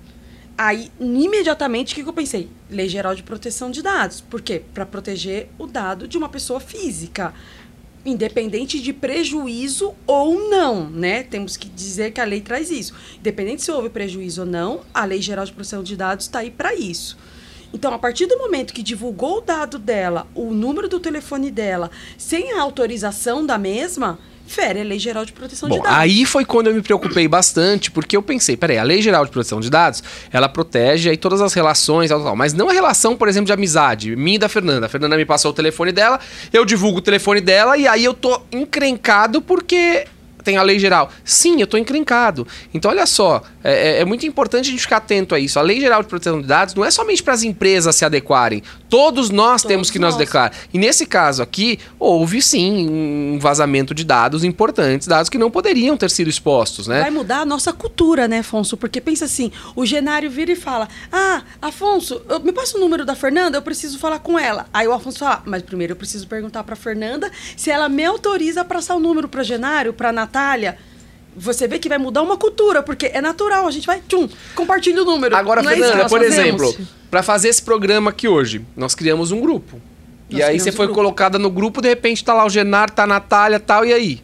Aí, 0.56 0.90
imediatamente, 0.98 1.92
o 1.92 1.94
que, 1.94 2.02
que 2.02 2.08
eu 2.08 2.12
pensei? 2.12 2.50
Lei 2.68 2.88
Geral 2.88 3.14
de 3.14 3.22
Proteção 3.22 3.70
de 3.70 3.80
Dados. 3.80 4.20
Por 4.20 4.42
quê? 4.42 4.62
Para 4.74 4.84
proteger 4.84 5.48
o 5.56 5.66
dado 5.66 6.08
de 6.08 6.18
uma 6.18 6.28
pessoa 6.28 6.58
física 6.58 7.32
independente 8.04 8.80
de 8.80 8.92
prejuízo 8.92 9.94
ou 10.06 10.48
não, 10.48 10.88
né? 10.88 11.22
Temos 11.22 11.56
que 11.56 11.68
dizer 11.68 12.12
que 12.12 12.20
a 12.20 12.24
lei 12.24 12.40
traz 12.40 12.70
isso. 12.70 12.94
Independente 13.18 13.62
se 13.62 13.70
houve 13.70 13.90
prejuízo 13.90 14.42
ou 14.42 14.46
não, 14.46 14.80
a 14.94 15.04
Lei 15.04 15.20
Geral 15.20 15.44
de 15.44 15.52
Proteção 15.52 15.82
de 15.82 15.96
Dados 15.96 16.26
está 16.26 16.40
aí 16.40 16.50
para 16.50 16.74
isso. 16.74 17.18
Então, 17.72 17.92
a 17.92 17.98
partir 17.98 18.26
do 18.26 18.38
momento 18.38 18.72
que 18.72 18.82
divulgou 18.82 19.38
o 19.38 19.40
dado 19.40 19.78
dela, 19.78 20.26
o 20.34 20.52
número 20.52 20.88
do 20.88 20.98
telefone 20.98 21.50
dela, 21.50 21.90
sem 22.16 22.52
a 22.52 22.62
autorização 22.62 23.44
da 23.44 23.58
mesma, 23.58 24.18
fere 24.48 24.80
a 24.80 24.84
Lei 24.84 24.98
Geral 24.98 25.24
de 25.24 25.32
Proteção 25.32 25.68
Bom, 25.68 25.76
de 25.76 25.82
Dados. 25.82 25.98
aí 25.98 26.24
foi 26.24 26.44
quando 26.44 26.68
eu 26.68 26.74
me 26.74 26.80
preocupei 26.80 27.28
bastante, 27.28 27.90
porque 27.90 28.16
eu 28.16 28.22
pensei, 28.22 28.56
peraí, 28.56 28.78
a 28.78 28.82
Lei 28.82 29.02
Geral 29.02 29.24
de 29.24 29.30
Proteção 29.30 29.60
de 29.60 29.68
Dados, 29.68 30.02
ela 30.32 30.48
protege 30.48 31.10
aí 31.10 31.16
todas 31.16 31.40
as 31.40 31.52
relações, 31.52 32.08
tal, 32.08 32.22
tal, 32.22 32.34
mas 32.34 32.54
não 32.54 32.70
a 32.70 32.72
relação, 32.72 33.14
por 33.14 33.28
exemplo, 33.28 33.46
de 33.46 33.52
amizade, 33.52 34.16
minha 34.16 34.36
e 34.36 34.38
da 34.38 34.48
Fernanda. 34.48 34.86
A 34.86 34.88
Fernanda 34.88 35.16
me 35.16 35.26
passou 35.26 35.50
o 35.50 35.54
telefone 35.54 35.92
dela, 35.92 36.18
eu 36.52 36.64
divulgo 36.64 36.98
o 36.98 37.02
telefone 37.02 37.40
dela 37.40 37.76
e 37.76 37.86
aí 37.86 38.04
eu 38.04 38.14
tô 38.14 38.40
encrencado 38.50 39.42
porque 39.42 40.06
tem 40.48 40.56
a 40.56 40.62
lei 40.62 40.78
geral. 40.78 41.10
Sim, 41.24 41.60
eu 41.60 41.66
tô 41.66 41.76
encrencado. 41.76 42.46
Então, 42.72 42.90
olha 42.90 43.04
só, 43.04 43.42
é, 43.62 43.98
é- 43.98 44.00
é 44.00 44.04
muito 44.06 44.24
importante 44.24 44.68
a 44.68 44.70
gente 44.70 44.80
ficar 44.80 44.96
atento 44.96 45.34
a 45.34 45.38
isso. 45.38 45.58
A 45.58 45.62
lei 45.62 45.78
geral 45.78 46.02
de 46.02 46.08
proteção 46.08 46.40
de 46.40 46.46
dados 46.46 46.74
não 46.74 46.82
é 46.82 46.90
somente 46.90 47.22
para 47.22 47.34
as 47.34 47.42
empresas 47.42 47.94
se 47.94 48.02
adequarem. 48.04 48.62
Todos 48.88 49.28
nós 49.28 49.62
temos 49.62 49.90
que 49.90 49.98
nos 49.98 50.14
nós. 50.14 50.22
adequar. 50.22 50.50
E 50.72 50.78
nesse 50.78 51.04
caso 51.04 51.42
aqui, 51.42 51.78
houve 51.98 52.40
sim 52.40 52.88
um 52.88 53.38
vazamento 53.38 53.92
de 53.92 54.04
dados 54.04 54.42
importantes, 54.42 55.06
dados 55.06 55.28
que 55.28 55.36
não 55.36 55.50
poderiam 55.50 55.96
ter 55.98 56.08
sido 56.10 56.30
expostos, 56.30 56.86
né? 56.86 57.00
Vai 57.02 57.10
mudar 57.10 57.40
a 57.40 57.44
nossa 57.44 57.70
cultura, 57.70 58.26
né, 58.26 58.38
Afonso? 58.38 58.74
Porque 58.78 59.02
pensa 59.02 59.26
assim, 59.26 59.52
o 59.76 59.84
Genário 59.84 60.30
vira 60.30 60.52
e 60.52 60.56
fala: 60.56 60.88
Ah, 61.12 61.42
Afonso, 61.60 62.22
eu- 62.26 62.40
me 62.40 62.52
passa 62.52 62.78
o 62.78 62.80
número 62.80 63.04
da 63.04 63.14
Fernanda, 63.14 63.58
eu 63.58 63.62
preciso 63.62 63.98
falar 63.98 64.20
com 64.20 64.38
ela. 64.38 64.66
Aí 64.72 64.88
o 64.88 64.92
Afonso 64.94 65.18
fala: 65.18 65.42
Mas 65.44 65.60
primeiro 65.62 65.92
eu 65.92 65.96
preciso 65.96 66.26
perguntar 66.26 66.64
pra 66.64 66.74
Fernanda 66.74 67.30
se 67.54 67.70
ela 67.70 67.86
me 67.90 68.04
autoriza 68.06 68.62
a 68.62 68.64
passar 68.64 68.94
o 68.96 69.00
número 69.00 69.28
pra 69.28 69.42
Genário, 69.42 69.92
pra 69.92 70.10
Natália. 70.12 70.37
Você 71.36 71.68
vê 71.68 71.78
que 71.78 71.88
vai 71.88 71.98
mudar 71.98 72.22
uma 72.22 72.36
cultura, 72.36 72.82
porque 72.82 73.06
é 73.06 73.20
natural, 73.20 73.66
a 73.66 73.70
gente 73.70 73.86
vai, 73.86 74.00
tchum, 74.08 74.28
compartilha 74.56 75.02
o 75.02 75.04
número. 75.04 75.36
Agora, 75.36 75.62
Não 75.62 75.70
é 75.70 75.74
Fernanda, 75.76 76.02
nós 76.02 76.10
por 76.10 76.20
fazemos? 76.20 76.62
exemplo, 76.62 76.86
para 77.10 77.22
fazer 77.22 77.48
esse 77.48 77.62
programa 77.62 78.10
aqui 78.10 78.26
hoje, 78.26 78.64
nós 78.76 78.94
criamos 78.94 79.30
um 79.30 79.40
grupo. 79.40 79.80
e 80.28 80.34
Nós 80.34 80.42
aí 80.42 80.46
criamos 80.48 80.62
você 80.64 80.70
um 80.70 80.72
foi 80.72 80.86
grupo. 80.86 81.00
colocada 81.00 81.38
no 81.38 81.48
grupo, 81.50 81.80
de 81.80 81.88
repente 81.88 82.24
tá 82.24 82.34
lá 82.34 82.44
o 82.44 82.50
Genar, 82.50 82.90
tá 82.90 83.04
a 83.04 83.06
Natália 83.06 83.60
tal, 83.60 83.84
e 83.84 83.92
aí? 83.92 84.22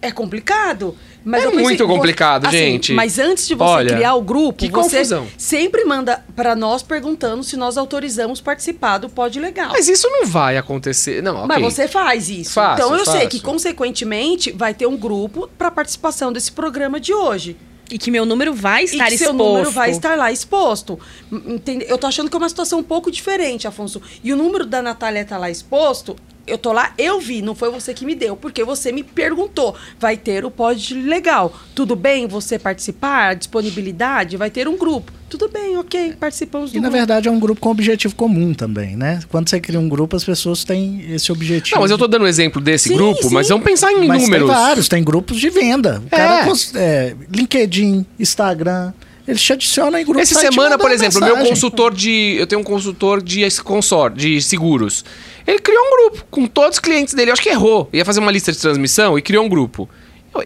É 0.00 0.12
complicado. 0.12 0.94
Mas 1.28 1.42
É 1.42 1.46
pensei 1.46 1.62
muito 1.64 1.84
você- 1.84 1.92
complicado, 1.92 2.46
assim, 2.46 2.56
gente. 2.56 2.92
Mas 2.92 3.18
antes 3.18 3.48
de 3.48 3.56
você 3.56 3.64
Olha, 3.64 3.94
criar 3.96 4.14
o 4.14 4.22
grupo, 4.22 4.58
que 4.60 4.70
você 4.70 4.98
confusão. 4.98 5.26
sempre 5.36 5.84
manda 5.84 6.24
pra 6.36 6.54
nós 6.54 6.84
perguntando 6.84 7.42
se 7.42 7.56
nós 7.56 7.76
autorizamos 7.76 8.40
participar 8.40 8.98
do 8.98 9.08
Pod 9.10 9.40
Legal. 9.40 9.70
Mas 9.72 9.88
isso 9.88 10.08
não 10.08 10.24
vai 10.24 10.56
acontecer. 10.56 11.20
Não, 11.24 11.34
ok. 11.34 11.48
Mas 11.48 11.62
você 11.62 11.88
faz 11.88 12.28
isso. 12.28 12.52
Faço, 12.52 12.80
então 12.80 12.94
eu 12.96 13.04
sei 13.04 13.14
faço. 13.14 13.28
que, 13.28 13.40
consequentemente, 13.40 14.52
vai 14.52 14.72
ter 14.72 14.86
um 14.86 14.96
grupo 14.96 15.50
para 15.58 15.68
participação 15.68 16.32
desse 16.32 16.52
programa 16.52 17.00
de 17.00 17.12
hoje. 17.12 17.56
E 17.90 17.98
que 17.98 18.10
meu 18.10 18.24
número 18.24 18.52
vai 18.54 18.84
estar 18.84 19.06
e 19.06 19.08
que 19.08 19.14
exposto. 19.14 19.24
seu 19.24 19.32
número 19.32 19.70
vai 19.70 19.90
estar 19.90 20.16
lá 20.16 20.30
exposto. 20.32 20.98
Entende? 21.32 21.86
Eu 21.88 21.98
tô 21.98 22.06
achando 22.06 22.28
que 22.30 22.36
é 22.36 22.38
uma 22.38 22.48
situação 22.48 22.78
um 22.80 22.84
pouco 22.84 23.10
diferente, 23.10 23.66
Afonso. 23.68 24.00
E 24.24 24.32
o 24.32 24.36
número 24.36 24.64
da 24.66 24.80
Natália 24.82 25.24
tá 25.24 25.38
lá 25.38 25.50
exposto. 25.50 26.16
Eu 26.46 26.56
tô 26.58 26.72
lá, 26.72 26.92
eu 26.96 27.20
vi, 27.20 27.42
não 27.42 27.54
foi 27.54 27.70
você 27.70 27.92
que 27.92 28.04
me 28.04 28.14
deu, 28.14 28.36
porque 28.36 28.62
você 28.62 28.92
me 28.92 29.02
perguntou. 29.02 29.74
Vai 29.98 30.16
ter 30.16 30.44
o 30.44 30.50
pod 30.50 30.94
legal. 30.94 31.52
Tudo 31.74 31.96
bem 31.96 32.26
você 32.26 32.58
participar? 32.58 33.34
Disponibilidade? 33.34 34.36
Vai 34.36 34.50
ter 34.50 34.68
um 34.68 34.76
grupo. 34.76 35.10
Tudo 35.28 35.48
bem, 35.48 35.76
ok, 35.76 36.14
participamos 36.20 36.70
do 36.70 36.76
E 36.76 36.80
na 36.80 36.82
grupo. 36.88 36.96
verdade 36.98 37.26
é 37.26 37.30
um 37.32 37.40
grupo 37.40 37.60
com 37.60 37.70
objetivo 37.70 38.14
comum 38.14 38.54
também, 38.54 38.94
né? 38.96 39.18
Quando 39.28 39.48
você 39.50 39.58
cria 39.58 39.80
um 39.80 39.88
grupo, 39.88 40.14
as 40.14 40.22
pessoas 40.22 40.62
têm 40.62 41.04
esse 41.12 41.32
objetivo. 41.32 41.74
Não, 41.74 41.82
mas 41.82 41.90
eu 41.90 41.98
tô 41.98 42.06
dando 42.06 42.22
um 42.22 42.28
exemplo 42.28 42.60
desse 42.62 42.90
Sim, 42.90 42.96
grupo, 42.96 43.24
sim. 43.28 43.34
mas 43.34 43.48
vamos 43.48 43.64
pensar 43.64 43.90
em 43.90 44.06
Mas 44.06 44.22
números. 44.22 44.46
tem 44.48 44.56
vários, 44.56 44.88
tem 44.88 45.02
grupos 45.02 45.40
de 45.40 45.50
venda. 45.50 46.00
O 46.00 46.14
É. 46.14 46.16
cara 46.16 46.52
é, 46.76 47.16
LinkedIn, 47.28 48.06
Instagram, 48.20 48.92
eles 49.26 49.42
te 49.42 49.52
adicionam 49.52 49.98
em 49.98 50.04
grupos. 50.04 50.30
Essa 50.30 50.40
semana, 50.40 50.78
por 50.78 50.90
exemplo, 50.90 51.18
o 51.18 51.20
meu 51.20 51.30
mensagem. 51.34 51.50
consultor 51.52 51.94
de. 51.94 52.36
Eu 52.38 52.46
tenho 52.46 52.60
um 52.60 52.64
consultor 52.64 53.22
de 53.22 53.46
consor, 53.62 54.10
de 54.10 54.40
seguros. 54.40 55.04
Ele 55.46 55.58
criou 55.58 55.82
um 55.82 55.90
grupo 56.10 56.26
com 56.30 56.46
todos 56.46 56.76
os 56.76 56.80
clientes 56.80 57.14
dele. 57.14 57.30
Eu 57.30 57.32
acho 57.32 57.42
que 57.42 57.48
errou. 57.48 57.88
Ia 57.92 58.04
fazer 58.04 58.20
uma 58.20 58.30
lista 58.32 58.52
de 58.52 58.58
transmissão 58.58 59.18
e 59.18 59.22
criou 59.22 59.44
um 59.44 59.48
grupo. 59.48 59.88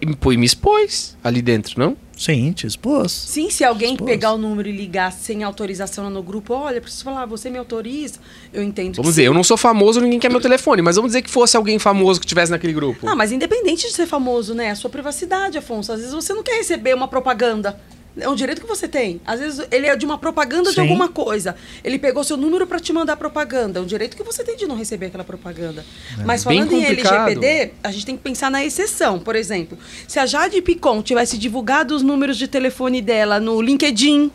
E 0.00 0.06
me 0.06 0.14
pô- 0.14 0.30
me 0.30 0.46
expôs 0.46 1.16
ali 1.24 1.42
dentro, 1.42 1.74
não? 1.78 1.96
Sim, 2.16 2.52
te 2.52 2.66
expôs. 2.66 3.10
Sim, 3.10 3.50
se 3.50 3.64
alguém 3.64 3.92
Expôs. 3.94 4.08
pegar 4.10 4.32
o 4.32 4.38
número 4.38 4.68
e 4.68 4.72
ligar 4.72 5.10
sem 5.10 5.42
autorização 5.42 6.08
no 6.10 6.22
grupo, 6.22 6.52
olha, 6.54 6.80
preciso 6.80 7.02
falar, 7.02 7.24
você 7.26 7.48
me 7.50 7.58
autoriza? 7.58 8.20
Eu 8.52 8.62
entendo 8.62 8.96
Vamos 8.96 9.08
que 9.08 9.12
dizer, 9.12 9.24
eu 9.24 9.34
não 9.34 9.42
sou 9.42 9.56
famoso, 9.56 10.00
ninguém 10.00 10.18
quer 10.20 10.30
meu 10.30 10.40
telefone, 10.40 10.80
mas 10.82 10.94
vamos 10.96 11.08
dizer 11.08 11.22
que 11.22 11.30
fosse 11.30 11.56
alguém 11.56 11.78
famoso 11.78 12.20
que 12.20 12.26
estivesse 12.26 12.52
naquele 12.52 12.74
grupo. 12.74 13.08
Ah, 13.08 13.16
mas 13.16 13.32
independente 13.32 13.88
de 13.88 13.92
ser 13.94 14.06
famoso, 14.06 14.54
né? 14.54 14.70
A 14.70 14.74
sua 14.76 14.90
privacidade, 14.90 15.56
Afonso. 15.58 15.90
Às 15.92 16.00
vezes 16.00 16.14
você 16.14 16.32
não 16.34 16.42
quer 16.42 16.56
receber 16.58 16.94
uma 16.94 17.08
propaganda. 17.08 17.80
É 18.20 18.28
um 18.28 18.34
direito 18.34 18.60
que 18.60 18.66
você 18.66 18.86
tem. 18.86 19.20
Às 19.26 19.40
vezes 19.40 19.66
ele 19.70 19.86
é 19.86 19.96
de 19.96 20.04
uma 20.04 20.18
propaganda 20.18 20.70
de 20.70 20.74
Sim. 20.76 20.82
alguma 20.82 21.08
coisa. 21.08 21.56
Ele 21.82 21.98
pegou 21.98 22.22
seu 22.22 22.36
número 22.36 22.66
para 22.66 22.78
te 22.78 22.92
mandar 22.92 23.16
propaganda. 23.16 23.78
É 23.78 23.82
um 23.82 23.86
direito 23.86 24.16
que 24.16 24.22
você 24.22 24.44
tem 24.44 24.56
de 24.56 24.66
não 24.66 24.76
receber 24.76 25.06
aquela 25.06 25.24
propaganda. 25.24 25.84
Mas 26.24 26.44
bem 26.44 26.64
falando 26.64 26.72
em. 26.72 26.84
LGPD, 26.84 27.72
a 27.82 27.90
gente 27.90 28.06
tem 28.06 28.16
que 28.16 28.22
pensar 28.22 28.50
na 28.50 28.64
exceção. 28.64 29.18
Por 29.18 29.36
exemplo, 29.36 29.78
se 30.06 30.18
a 30.18 30.26
Jade 30.26 30.60
Picon 30.62 31.02
tivesse 31.02 31.38
divulgado 31.38 31.94
os 31.94 32.02
números 32.02 32.36
de 32.36 32.48
telefone 32.48 33.00
dela 33.00 33.40
no 33.40 33.60
LinkedIn, 33.60 34.30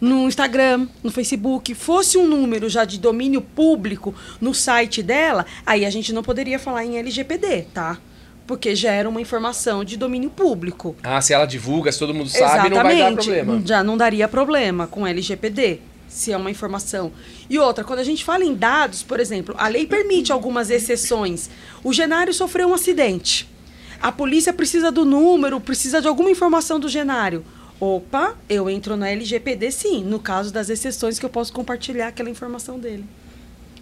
no 0.00 0.26
Instagram, 0.26 0.88
no 1.02 1.12
Facebook, 1.12 1.74
fosse 1.74 2.18
um 2.18 2.26
número 2.26 2.68
já 2.68 2.84
de 2.84 2.98
domínio 2.98 3.40
público 3.40 4.12
no 4.40 4.52
site 4.52 5.00
dela, 5.00 5.46
aí 5.64 5.84
a 5.84 5.90
gente 5.90 6.12
não 6.12 6.24
poderia 6.24 6.58
falar 6.58 6.84
em 6.84 6.98
LGPD, 6.98 7.66
tá? 7.72 7.98
Porque 8.46 8.74
já 8.74 8.92
era 8.92 9.08
uma 9.08 9.20
informação 9.20 9.84
de 9.84 9.96
domínio 9.96 10.30
público. 10.30 10.96
Ah, 11.02 11.20
se 11.20 11.32
ela 11.32 11.46
divulga, 11.46 11.92
se 11.92 11.98
todo 11.98 12.12
mundo 12.12 12.28
sabe, 12.28 12.68
não 12.70 12.82
vai 12.82 12.98
dar 12.98 13.12
problema. 13.12 13.62
Já 13.64 13.84
não 13.84 13.96
daria 13.96 14.26
problema 14.28 14.86
com 14.86 15.06
LGPD, 15.06 15.80
se 16.08 16.32
é 16.32 16.36
uma 16.36 16.50
informação. 16.50 17.12
E 17.48 17.58
outra, 17.58 17.84
quando 17.84 18.00
a 18.00 18.04
gente 18.04 18.24
fala 18.24 18.44
em 18.44 18.54
dados, 18.54 19.02
por 19.02 19.20
exemplo, 19.20 19.54
a 19.58 19.68
lei 19.68 19.86
permite 19.86 20.32
algumas 20.32 20.70
exceções. 20.70 21.48
O 21.84 21.92
Genário 21.92 22.34
sofreu 22.34 22.68
um 22.68 22.74
acidente. 22.74 23.48
A 24.00 24.10
polícia 24.10 24.52
precisa 24.52 24.90
do 24.90 25.04
número, 25.04 25.60
precisa 25.60 26.00
de 26.00 26.08
alguma 26.08 26.30
informação 26.30 26.80
do 26.80 26.88
Genário. 26.88 27.44
Opa, 27.78 28.36
eu 28.48 28.68
entro 28.68 28.96
na 28.96 29.08
LGPD 29.10 29.70
sim, 29.72 30.04
no 30.04 30.18
caso 30.18 30.52
das 30.52 30.68
exceções 30.68 31.18
que 31.18 31.24
eu 31.24 31.30
posso 31.30 31.52
compartilhar 31.52 32.08
aquela 32.08 32.30
informação 32.30 32.78
dele. 32.78 33.04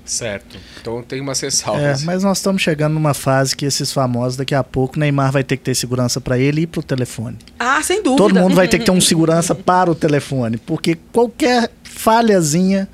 Certo. 0.05 0.57
Então 0.81 1.03
tem 1.03 1.21
umas 1.21 1.43
É, 1.43 1.47
ressalvas. 1.47 2.03
mas 2.05 2.23
nós 2.25 2.39
estamos 2.39 2.61
chegando 2.63 2.95
numa 2.95 3.15
fase 3.15 3.55
que 3.57 3.65
esses 3.65 3.93
famosos, 3.93 4.37
daqui 4.37 4.55
a 4.55 4.65
pouco, 4.65 4.99
Neymar 4.99 5.31
vai 5.33 5.45
ter 5.45 5.57
que 5.57 5.63
ter 5.63 5.75
segurança 5.75 6.21
para 6.21 6.39
ele 6.39 6.63
e 6.63 6.67
para 6.67 6.81
o 6.81 6.83
telefone. 6.83 7.37
Ah, 7.59 7.81
sem 7.83 8.03
dúvida. 8.03 8.23
Todo 8.23 8.35
mundo 8.35 8.55
vai 8.55 8.67
ter 8.69 8.79
que 8.79 8.85
ter 8.85 8.91
um 8.91 9.01
segurança 9.01 9.55
para 9.55 9.91
o 9.91 9.95
telefone, 9.95 10.57
porque 10.59 10.97
qualquer 11.13 11.71
falhazinha, 11.85 12.89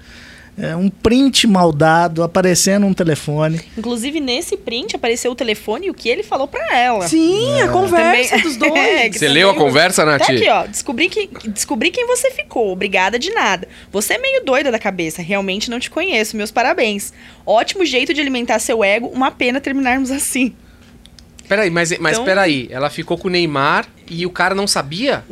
é, 0.58 0.74
um 0.74 0.88
print 0.88 1.46
mal 1.46 1.70
dado 1.72 2.22
aparecendo 2.22 2.86
um 2.86 2.94
telefone. 2.94 3.60
Inclusive, 3.76 4.20
nesse 4.20 4.56
print 4.56 4.96
apareceu 4.96 5.30
o 5.32 5.34
telefone 5.34 5.86
e 5.86 5.90
o 5.90 5.94
que 5.94 6.08
ele 6.08 6.22
falou 6.22 6.48
pra 6.48 6.74
ela. 6.74 7.06
Sim, 7.06 7.60
a 7.60 7.68
conversa 7.68 8.30
Também- 8.30 8.42
dos 8.42 8.56
dois. 8.56 8.72
É, 8.76 9.10
Você 9.12 9.18
também- 9.18 9.34
leu 9.34 9.50
a 9.50 9.54
conversa, 9.54 10.04
Nath? 10.04 10.26
Tá 10.26 10.32
aqui, 10.32 10.48
ó. 10.48 10.66
Descobri, 10.66 11.08
que, 11.08 11.28
descobri 11.48 11.90
quem 11.90 12.06
você 12.06 12.30
ficou. 12.30 12.72
Obrigada 12.72 13.18
de 13.18 13.30
nada. 13.30 13.68
Você 13.92 14.14
é 14.14 14.18
meio 14.18 14.44
doida 14.44 14.70
da 14.70 14.78
cabeça. 14.78 15.20
Realmente 15.20 15.70
não 15.70 15.78
te 15.78 15.90
conheço. 15.90 16.36
Meus 16.36 16.50
parabéns. 16.50 17.12
Ótimo 17.44 17.84
jeito 17.84 18.14
de 18.14 18.20
alimentar 18.20 18.58
seu 18.58 18.82
ego. 18.82 19.08
Uma 19.08 19.30
pena 19.30 19.60
terminarmos 19.60 20.10
assim. 20.10 20.54
Peraí, 21.48 21.70
mas, 21.70 21.96
mas 21.98 22.14
Então- 22.14 22.24
peraí. 22.24 22.66
Ela 22.70 22.88
ficou 22.90 23.16
com 23.18 23.28
o 23.28 23.30
Neymar 23.30 23.86
e 24.10 24.24
o 24.26 24.30
cara 24.30 24.54
não 24.54 24.66
sabia? 24.66 25.22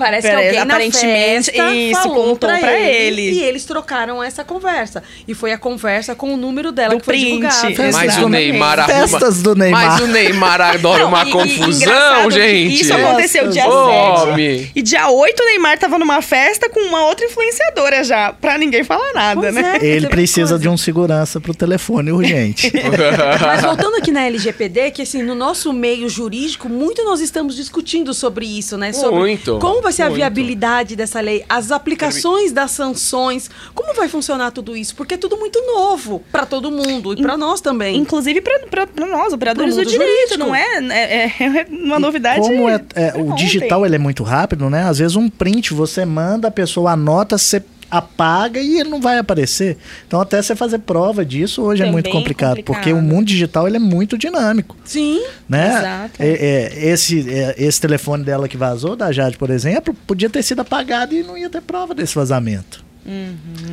Parece 0.00 0.28
Pera- 0.28 0.40
que 0.40 0.46
alguém 0.46 0.60
aparentemente, 0.62 1.56
na 1.58 1.64
festa 1.64 1.74
isso, 1.76 2.02
falou 2.02 2.16
contou 2.16 2.48
pra, 2.48 2.58
pra 2.58 2.80
ele, 2.80 3.20
ele. 3.28 3.36
E 3.38 3.42
eles 3.42 3.64
trocaram 3.66 4.22
essa 4.22 4.42
conversa. 4.42 5.02
E 5.28 5.34
foi 5.34 5.52
a 5.52 5.58
conversa 5.58 6.14
com 6.14 6.32
o 6.32 6.36
número 6.38 6.72
dela 6.72 6.94
Do 6.94 7.00
que 7.00 7.04
foi 7.04 7.14
print. 7.14 7.26
divulgado. 7.48 7.92
Mas 7.92 8.16
o 8.16 8.28
Neymar 8.30 8.80
arruma... 8.80 9.06
Festas 9.08 9.42
do 9.42 9.54
Neymar. 9.54 9.86
Mas 9.86 10.00
o 10.00 10.06
Neymar 10.06 10.60
adora 10.62 11.00
Não, 11.02 11.08
uma 11.08 11.24
e- 11.24 11.28
e 11.28 11.32
confusão, 11.32 12.24
que 12.28 12.30
gente. 12.30 12.80
Isso 12.82 12.94
aconteceu 12.94 13.48
dia 13.48 13.68
Ô, 13.68 13.86
7. 13.90 14.28
homem. 14.30 14.70
E 14.74 14.80
dia 14.82 15.08
8 15.10 15.42
o 15.42 15.46
Neymar 15.46 15.78
tava 15.78 15.98
numa 15.98 16.22
festa 16.22 16.70
com 16.70 16.80
uma 16.80 17.04
outra 17.04 17.26
influenciadora 17.26 18.02
já. 18.02 18.32
Pra 18.32 18.56
ninguém 18.56 18.82
falar 18.82 19.12
nada, 19.12 19.40
Pois 19.40 19.54
né? 19.54 19.78
é, 19.82 19.86
Ele 19.86 20.08
precisa 20.08 20.48
coisa. 20.52 20.58
de 20.58 20.68
um 20.68 20.76
segurança 20.78 21.38
para 21.40 21.50
o 21.50 21.54
telefone 21.54 22.10
urgente. 22.10 22.72
Mas 23.46 23.62
voltando 23.62 23.96
aqui 23.96 24.10
na 24.10 24.22
LGPD, 24.26 24.92
que 24.92 25.02
assim, 25.02 25.22
no 25.22 25.34
nosso 25.34 25.72
meio 25.72 26.08
jurídico, 26.08 26.68
muito 26.68 27.04
nós 27.04 27.20
estamos 27.20 27.54
discutindo 27.56 28.14
sobre 28.14 28.46
isso, 28.46 28.76
né? 28.78 28.92
Sobre 28.92 29.18
Muito, 29.18 29.58
como 29.58 29.82
vai 29.90 29.92
ser 29.92 30.02
a 30.02 30.08
viabilidade 30.08 30.94
dessa 30.94 31.20
lei, 31.20 31.44
as 31.48 31.70
aplicações 31.72 32.52
das 32.52 32.70
sanções, 32.70 33.50
como 33.74 33.94
vai 33.94 34.08
funcionar 34.08 34.50
tudo 34.52 34.76
isso? 34.76 34.94
Porque 34.94 35.14
é 35.14 35.16
tudo 35.16 35.36
muito 35.36 35.60
novo 35.66 36.22
para 36.30 36.46
todo 36.46 36.70
mundo 36.70 37.12
e 37.12 37.22
para 37.22 37.36
nós 37.36 37.60
também. 37.60 37.96
Inclusive 37.96 38.40
pra 38.40 38.86
nós, 39.06 39.32
operadores 39.32 39.76
do 39.76 39.84
direito, 39.84 40.34
jurídico. 40.34 40.38
não 40.38 40.54
é? 40.54 40.78
É, 40.90 41.26
é 41.26 41.66
uma 41.70 41.98
novidade. 41.98 42.40
Como 42.40 42.68
é, 42.68 42.80
é, 42.94 43.12
o 43.16 43.32
ontem. 43.32 43.44
digital 43.44 43.84
ele 43.84 43.96
é 43.96 43.98
muito 43.98 44.22
rápido, 44.22 44.70
né? 44.70 44.84
Às 44.84 44.98
vezes 44.98 45.16
um 45.16 45.28
print 45.28 45.74
você 45.74 46.04
manda, 46.04 46.48
a 46.48 46.50
pessoa 46.50 46.92
anota, 46.92 47.36
você 47.36 47.62
apaga 47.90 48.60
e 48.60 48.78
ele 48.78 48.88
não 48.88 49.00
vai 49.00 49.18
aparecer. 49.18 49.76
Então 50.06 50.20
até 50.20 50.40
você 50.40 50.54
fazer 50.54 50.78
prova 50.78 51.24
disso 51.24 51.62
hoje 51.62 51.82
é 51.82 51.84
Também 51.84 51.92
muito 51.92 52.10
complicado, 52.10 52.56
complicado. 52.58 52.76
porque 52.76 52.92
o 52.92 53.02
mundo 53.02 53.26
digital 53.26 53.66
ele 53.66 53.76
é 53.76 53.80
muito 53.80 54.16
dinâmico, 54.16 54.76
Sim. 54.84 55.22
né? 55.48 55.78
Exato. 55.78 56.22
É, 56.22 56.28
é, 56.28 56.86
esse, 56.90 57.28
é, 57.28 57.54
esse 57.58 57.80
telefone 57.80 58.24
dela 58.24 58.48
que 58.48 58.56
vazou, 58.56 58.94
da 58.94 59.10
Jade, 59.10 59.36
por 59.36 59.50
exemplo, 59.50 59.94
podia 60.06 60.30
ter 60.30 60.42
sido 60.42 60.60
apagado 60.60 61.14
e 61.14 61.22
não 61.22 61.36
ia 61.36 61.50
ter 61.50 61.60
prova 61.60 61.94
desse 61.94 62.14
vazamento. 62.14 62.84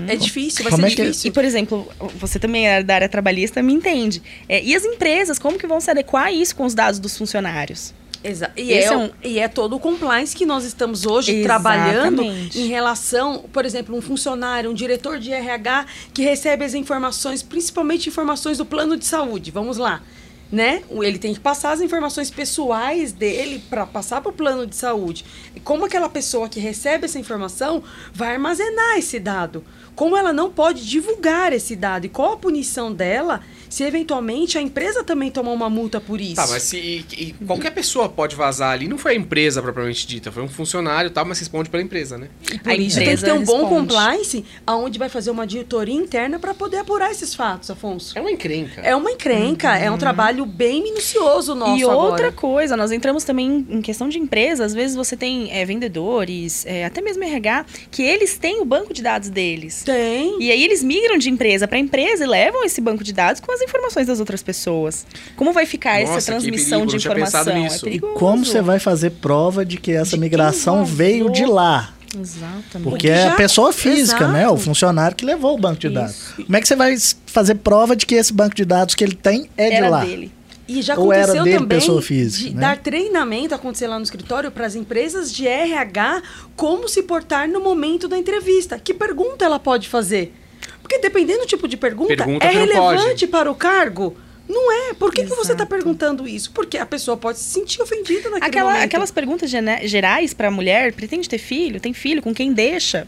É 0.07 0.15
difícil, 0.15 0.63
vai 0.63 0.71
Como 0.71 0.83
ser 0.87 0.93
é 0.93 0.95
que 0.95 1.01
é? 1.01 1.05
difícil. 1.05 1.29
E, 1.29 1.31
por 1.31 1.43
exemplo, 1.43 1.87
você 2.17 2.39
também 2.39 2.67
é 2.67 2.81
da 2.81 2.95
área 2.95 3.09
trabalhista, 3.09 3.61
me 3.61 3.73
entende. 3.73 4.21
É, 4.47 4.63
e 4.63 4.73
as 4.75 4.83
empresas, 4.83 5.37
como 5.37 5.57
que 5.59 5.67
vão 5.67 5.79
se 5.79 5.91
adequar 5.91 6.25
a 6.27 6.31
isso 6.31 6.55
com 6.55 6.65
os 6.65 6.73
dados 6.73 6.99
dos 6.99 7.17
funcionários? 7.17 7.93
Exa 8.27 8.51
e, 8.57 8.73
é, 8.73 8.83
é 8.83 8.97
um- 8.97 9.09
e 9.23 9.39
é 9.39 9.47
todo 9.47 9.75
o 9.75 9.79
compliance 9.79 10.35
que 10.35 10.45
nós 10.45 10.63
estamos 10.65 11.05
hoje 11.05 11.31
Exatamente. 11.31 11.43
trabalhando 11.45 12.21
em 12.23 12.67
relação, 12.67 13.45
por 13.53 13.65
exemplo, 13.65 13.95
um 13.95 14.01
funcionário, 14.01 14.69
um 14.69 14.73
diretor 14.73 15.17
de 15.19 15.31
RH 15.31 15.85
que 16.13 16.21
recebe 16.21 16.65
as 16.65 16.73
informações, 16.73 17.41
principalmente 17.41 18.09
informações 18.09 18.57
do 18.57 18.65
plano 18.65 18.97
de 18.97 19.05
saúde. 19.05 19.51
Vamos 19.51 19.77
lá. 19.77 20.01
Né? 20.49 20.81
Ele 20.89 21.17
tem 21.17 21.33
que 21.33 21.41
passar 21.41 21.73
as 21.73 21.81
informações 21.81 22.31
pessoais 22.31 23.11
dele 23.11 23.61
para 23.69 23.85
passar 23.85 24.21
para 24.21 24.29
o 24.29 24.33
plano 24.33 24.65
de 24.65 24.77
saúde. 24.77 25.25
E 25.53 25.59
como 25.59 25.83
aquela 25.83 26.07
pessoa 26.07 26.47
que 26.47 26.57
recebe 26.57 27.03
essa 27.03 27.19
informação 27.19 27.83
vai 28.13 28.31
armazenar 28.31 28.97
esse 28.97 29.19
dado? 29.19 29.61
Como 29.97 30.15
ela 30.15 30.31
não 30.31 30.51
pode 30.51 30.87
divulgar 30.87 31.51
esse 31.51 31.75
dado? 31.75 32.05
E 32.05 32.09
qual 32.09 32.33
a 32.33 32.37
punição 32.37 32.93
dela 32.93 33.41
se 33.67 33.83
eventualmente 33.83 34.57
a 34.57 34.61
empresa 34.61 35.03
também 35.03 35.29
tomar 35.31 35.51
uma 35.51 35.69
multa 35.69 35.99
por 35.99 36.21
isso? 36.21 36.35
Tá, 36.35 36.45
mas 36.47 36.61
se 36.63 36.77
e- 36.77 37.05
e 37.17 37.33
qualquer 37.45 37.71
pessoa 37.71 38.07
pode 38.07 38.35
vazar 38.35 38.71
ali, 38.71 38.87
não 38.87 38.97
foi 38.97 39.13
a 39.13 39.15
empresa 39.15 39.59
propriamente 39.61 40.05
dita, 40.05 40.31
foi 40.31 40.43
um 40.43 40.47
funcionário 40.47 41.07
e 41.09 41.11
tal, 41.11 41.25
mas 41.25 41.39
responde 41.39 41.67
pela 41.69 41.81
empresa, 41.81 42.15
né? 42.15 42.27
E 42.53 42.59
por 42.59 42.71
A 42.71 42.75
isso 42.75 42.97
tem 42.99 43.15
que 43.15 43.23
ter 43.23 43.31
um 43.33 43.43
bom 43.43 43.61
responde. 43.63 43.87
compliance, 43.93 44.45
aonde 44.67 44.99
vai 44.99 45.09
fazer 45.09 45.31
uma 45.31 45.43
auditoria 45.43 45.95
interna 45.95 46.37
para 46.37 46.53
poder 46.53 46.77
apurar 46.77 47.09
esses 47.11 47.33
fatos, 47.33 47.69
Afonso. 47.71 48.15
É 48.17 48.21
uma 48.21 48.31
encrenca. 48.31 48.79
É 48.81 48.95
uma 48.95 49.09
encrenca, 49.11 49.75
é 49.77 49.89
um 49.89 49.97
trabalho 49.97 50.45
bem 50.45 50.83
minucioso 50.83 51.55
nosso 51.55 51.71
Uhum. 51.73 51.77
e 51.79 51.85
outra 51.85 52.27
agora. 52.27 52.31
coisa, 52.31 52.77
nós 52.77 52.91
entramos 52.91 53.23
também 53.23 53.65
em 53.67 53.81
questão 53.81 54.07
de 54.07 54.19
empresa. 54.19 54.63
Às 54.63 54.75
vezes 54.75 54.95
você 54.95 55.17
tem 55.17 55.51
é, 55.51 55.65
vendedores, 55.65 56.65
é, 56.67 56.85
até 56.85 57.01
mesmo 57.01 57.23
RH, 57.23 57.65
que 57.89 58.03
eles 58.03 58.37
têm 58.37 58.61
o 58.61 58.65
banco 58.65 58.93
de 58.93 59.01
dados 59.01 59.29
deles. 59.29 59.83
Tem. 59.87 60.37
E 60.41 60.51
aí 60.51 60.63
eles 60.63 60.83
migram 60.83 61.17
de 61.17 61.29
empresa 61.29 61.67
para 61.67 61.79
empresa 61.79 62.23
e 62.23 62.27
levam 62.27 62.63
esse 62.65 62.81
banco 62.81 63.03
de 63.03 63.13
dados 63.13 63.39
com 63.39 63.51
as 63.53 63.61
informações 63.61 64.05
das 64.07 64.19
outras 64.19 64.43
pessoas. 64.43 65.05
Como 65.35 65.53
vai 65.53 65.65
ficar 65.65 66.01
Nossa, 66.01 66.17
essa 66.17 66.31
transmissão 66.31 66.85
de 66.85 66.97
informação? 66.97 67.57
nisso. 67.57 67.87
É 67.87 67.93
E 67.93 67.99
como 67.99 68.45
você 68.45 68.61
vai 68.61 68.79
fazer 68.79 69.11
prova 69.11 69.65
de 69.65 69.77
que 69.77 69.93
essa 69.93 70.15
De 70.17 70.19
migração 70.21 70.83
veio 70.83 71.29
de 71.31 71.45
lá? 71.45 71.93
Exatamente. 72.19 72.83
Porque 72.83 73.07
que 73.07 73.09
é 73.09 73.27
a 73.27 73.35
pessoa 73.35 73.71
física, 73.71 74.23
Exato. 74.23 74.31
né? 74.33 74.47
O 74.49 74.57
funcionário 74.57 75.15
que 75.15 75.25
levou 75.25 75.55
o 75.55 75.57
banco 75.57 75.79
de 75.79 75.89
dados. 75.89 76.33
Como 76.35 76.55
é 76.57 76.61
que 76.61 76.67
você 76.67 76.75
vai 76.75 76.95
fazer 77.25 77.55
prova 77.55 77.95
de 77.95 78.05
que 78.05 78.15
esse 78.15 78.33
banco 78.33 78.55
de 78.55 78.65
dados 78.65 78.95
que 78.95 79.03
ele 79.03 79.15
tem 79.15 79.49
é 79.57 79.69
de 79.69 79.75
Era 79.75 79.89
lá? 79.89 80.03
dele. 80.05 80.31
E 80.67 80.81
já 80.81 80.95
Ou 80.97 81.11
aconteceu 81.11 81.43
também 81.45 81.65
pessoa 81.65 82.01
física, 82.01 82.49
de 82.49 82.55
né? 82.55 82.61
dar 82.61 82.77
treinamento 82.77 83.55
acontecer 83.55 83.87
lá 83.87 83.97
no 83.97 84.03
escritório 84.03 84.51
para 84.51 84.65
as 84.65 84.75
empresas 84.75 85.31
de 85.33 85.47
RH 85.47 86.21
como 86.55 86.89
se 86.89 87.03
portar 87.03 87.47
no 87.47 87.61
momento 87.61 88.07
da 88.07 88.17
entrevista. 88.17 88.77
Que 88.77 88.93
pergunta 88.93 89.45
ela 89.45 89.59
pode 89.59 89.87
fazer? 89.87 90.33
Porque 90.81 90.99
dependendo 90.99 91.39
do 91.41 91.45
tipo 91.47 91.67
de 91.67 91.77
pergunta, 91.77 92.15
Pergunta 92.15 92.45
é 92.45 92.49
relevante 92.51 93.09
pode. 93.09 93.27
para 93.27 93.51
o 93.51 93.55
cargo. 93.55 94.15
Não 94.47 94.71
é. 94.71 94.93
Por 94.93 95.11
que, 95.13 95.23
que 95.23 95.29
você 95.35 95.51
está 95.51 95.65
perguntando 95.65 96.25
isso? 96.27 96.51
Porque 96.51 96.77
a 96.77 96.85
pessoa 96.85 97.17
pode 97.17 97.37
se 97.39 97.45
sentir 97.45 97.81
ofendida 97.81 98.29
naquele 98.29 98.45
Aquela- 98.45 98.71
momento. 98.71 98.85
aquelas 98.85 99.11
perguntas 99.11 99.51
gerais 99.83 100.33
para 100.33 100.47
a 100.47 100.51
mulher, 100.51 100.93
pretende 100.93 101.27
ter 101.27 101.37
filho? 101.37 101.79
Tem 101.81 101.93
filho? 101.93 102.21
Com 102.21 102.33
quem 102.33 102.53
deixa? 102.53 103.05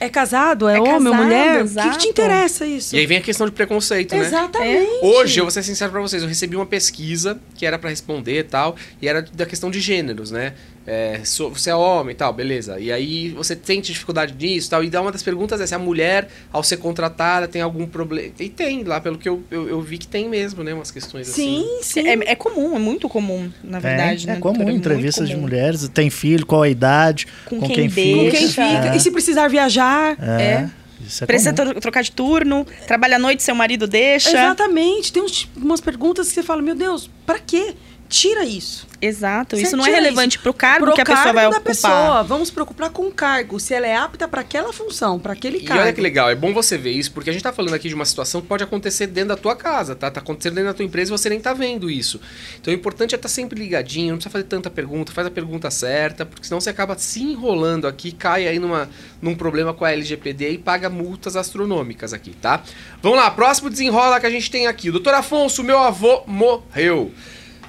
É 0.00 0.08
casado? 0.08 0.68
É, 0.68 0.76
É 0.76 0.80
homem? 0.80 1.12
casado, 1.12 1.24
mulher? 1.24 1.64
O 1.64 1.68
que, 1.68 1.90
que 1.90 1.98
te 1.98 2.08
interessa 2.08 2.66
isso? 2.66 2.94
E 2.96 2.98
aí 2.98 3.06
vem 3.06 3.18
a 3.18 3.20
questão 3.22 3.46
de 3.46 3.52
preconceito, 3.52 4.14
né? 4.14 4.26
Exatamente. 4.26 4.90
Hoje, 5.02 5.40
eu 5.40 5.44
vou 5.44 5.50
ser 5.50 5.62
sincero 5.62 5.92
pra 5.92 6.00
vocês, 6.00 6.22
eu 6.22 6.28
recebi 6.28 6.56
uma 6.56 6.66
pesquisa 6.66 7.38
que 7.54 7.64
era 7.64 7.78
pra 7.78 7.90
responder 7.90 8.38
e 8.40 8.42
tal, 8.44 8.76
e 9.00 9.08
era 9.08 9.22
da 9.22 9.46
questão 9.46 9.70
de 9.70 9.80
gêneros, 9.80 10.30
né? 10.30 10.54
É, 10.86 11.20
sou- 11.24 11.50
você 11.50 11.70
é 11.70 11.74
homem 11.74 12.12
e 12.12 12.14
tal, 12.14 12.30
beleza. 12.32 12.78
E 12.78 12.92
aí 12.92 13.30
você 13.30 13.58
sente 13.62 13.90
dificuldade 13.92 14.34
nisso 14.38 14.66
e 14.66 14.70
tal. 14.70 14.84
E 14.84 14.90
dá 14.90 15.00
uma 15.00 15.10
das 15.10 15.22
perguntas 15.22 15.58
é 15.60 15.66
se 15.66 15.74
a 15.74 15.78
mulher, 15.78 16.28
ao 16.52 16.62
ser 16.62 16.76
contratada, 16.76 17.48
tem 17.48 17.62
algum 17.62 17.86
problema. 17.86 18.30
E 18.38 18.48
tem 18.50 18.84
lá, 18.84 19.00
pelo 19.00 19.16
que 19.16 19.26
eu, 19.26 19.42
eu, 19.50 19.66
eu 19.68 19.80
vi 19.80 19.96
que 19.96 20.06
tem 20.06 20.28
mesmo, 20.28 20.62
né? 20.62 20.74
Umas 20.74 20.90
questões 20.90 21.28
assim. 21.30 21.64
Sim, 21.64 21.78
sim. 21.82 22.06
É, 22.08 22.32
é 22.32 22.34
comum, 22.34 22.76
é 22.76 22.78
muito 22.78 23.08
comum, 23.08 23.50
na 23.62 23.80
Tem. 23.80 23.90
verdade. 23.90 24.24
é 24.28 24.34
né, 24.34 24.38
comum, 24.40 24.52
doutora? 24.52 24.64
Muito 24.72 24.78
entrevistas 24.86 25.26
de 25.26 25.34
comum. 25.34 25.46
mulheres, 25.46 25.88
tem 25.88 26.10
filho, 26.10 26.44
qual 26.44 26.62
a 26.62 26.68
idade, 26.68 27.26
Com 27.46 27.60
com, 27.60 27.66
quem 27.66 27.88
quem, 27.88 27.88
deixa. 27.88 28.14
Com 28.14 28.24
fica. 28.24 28.38
quem 28.38 28.48
fica. 28.48 28.92
É, 28.92 28.96
E 28.96 29.00
se 29.00 29.10
precisar 29.10 29.48
viajar? 29.48 30.16
é, 30.22 30.68
Isso 31.06 31.24
é 31.24 31.26
Precisa 31.26 31.52
comum. 31.54 31.74
trocar 31.80 32.02
de 32.02 32.12
turno, 32.12 32.66
trabalha 32.86 33.16
à 33.16 33.18
noite, 33.18 33.42
seu 33.42 33.54
marido 33.54 33.86
deixa. 33.86 34.28
Exatamente. 34.30 35.12
Tem 35.12 35.22
uns- 35.22 35.48
umas 35.56 35.80
perguntas 35.80 36.28
que 36.28 36.34
você 36.34 36.42
fala, 36.42 36.60
meu 36.60 36.74
Deus, 36.74 37.10
pra 37.26 37.38
quê? 37.38 37.74
Tira 38.08 38.44
isso. 38.44 38.86
Exato. 39.00 39.56
Você 39.56 39.62
Isso 39.64 39.76
não 39.76 39.84
é 39.84 39.90
relevante 39.90 40.36
isso. 40.36 40.42
pro 40.42 40.54
cargo 40.54 40.86
Pro 40.86 40.94
que 40.94 41.00
a 41.00 41.04
pessoa 41.04 41.24
cargo 41.24 41.34
vai 41.34 41.44
da 41.44 41.50
ocupar. 41.50 41.62
pessoa. 41.64 42.22
Vamos 42.22 42.50
preocupar 42.50 42.88
com 42.90 43.06
o 43.06 43.12
cargo, 43.12 43.58
se 43.60 43.74
ela 43.74 43.86
é 43.86 43.94
apta 43.96 44.26
para 44.26 44.40
aquela 44.40 44.72
função, 44.72 45.18
para 45.18 45.32
aquele 45.34 45.58
E 45.58 45.62
cargo. 45.64 45.82
olha 45.82 45.92
que 45.92 46.00
legal, 46.00 46.30
é 46.30 46.34
bom 46.34 46.54
você 46.54 46.78
ver 46.78 46.92
isso, 46.92 47.12
porque 47.12 47.28
a 47.28 47.32
gente 47.32 47.42
tá 47.42 47.52
falando 47.52 47.74
aqui 47.74 47.88
de 47.88 47.94
uma 47.94 48.04
situação 48.06 48.40
que 48.40 48.46
pode 48.46 48.62
acontecer 48.64 49.06
dentro 49.08 49.30
da 49.30 49.36
tua 49.36 49.54
casa, 49.56 49.94
tá? 49.94 50.10
Tá 50.10 50.20
acontecendo 50.20 50.54
dentro 50.54 50.68
da 50.70 50.74
tua 50.74 50.84
empresa 50.86 51.10
e 51.12 51.18
você 51.18 51.28
nem 51.28 51.38
tá 51.40 51.52
vendo 51.52 51.90
isso. 51.90 52.18
Então 52.60 52.72
o 52.72 52.76
importante 52.76 53.14
é 53.14 53.16
estar 53.16 53.28
sempre 53.28 53.58
ligadinho, 53.58 54.10
não 54.12 54.16
precisa 54.16 54.32
fazer 54.32 54.44
tanta 54.44 54.70
pergunta, 54.70 55.12
faz 55.12 55.26
a 55.26 55.30
pergunta 55.30 55.70
certa, 55.70 56.24
porque 56.24 56.46
senão 56.46 56.60
você 56.60 56.70
acaba 56.70 56.96
se 56.96 57.22
enrolando 57.22 57.86
aqui, 57.86 58.10
cai 58.12 58.46
aí 58.48 58.58
numa, 58.58 58.88
num 59.20 59.34
problema 59.34 59.74
com 59.74 59.84
a 59.84 59.92
LGPD 59.92 60.52
e 60.52 60.58
paga 60.58 60.88
multas 60.88 61.36
astronômicas 61.36 62.14
aqui, 62.14 62.30
tá? 62.30 62.62
Vamos 63.02 63.18
lá, 63.18 63.30
próximo 63.30 63.68
desenrola 63.68 64.18
que 64.18 64.26
a 64.26 64.30
gente 64.30 64.50
tem 64.50 64.66
aqui. 64.66 64.90
Doutor 64.90 65.12
Afonso, 65.14 65.62
meu 65.62 65.78
avô 65.78 66.22
morreu. 66.26 67.12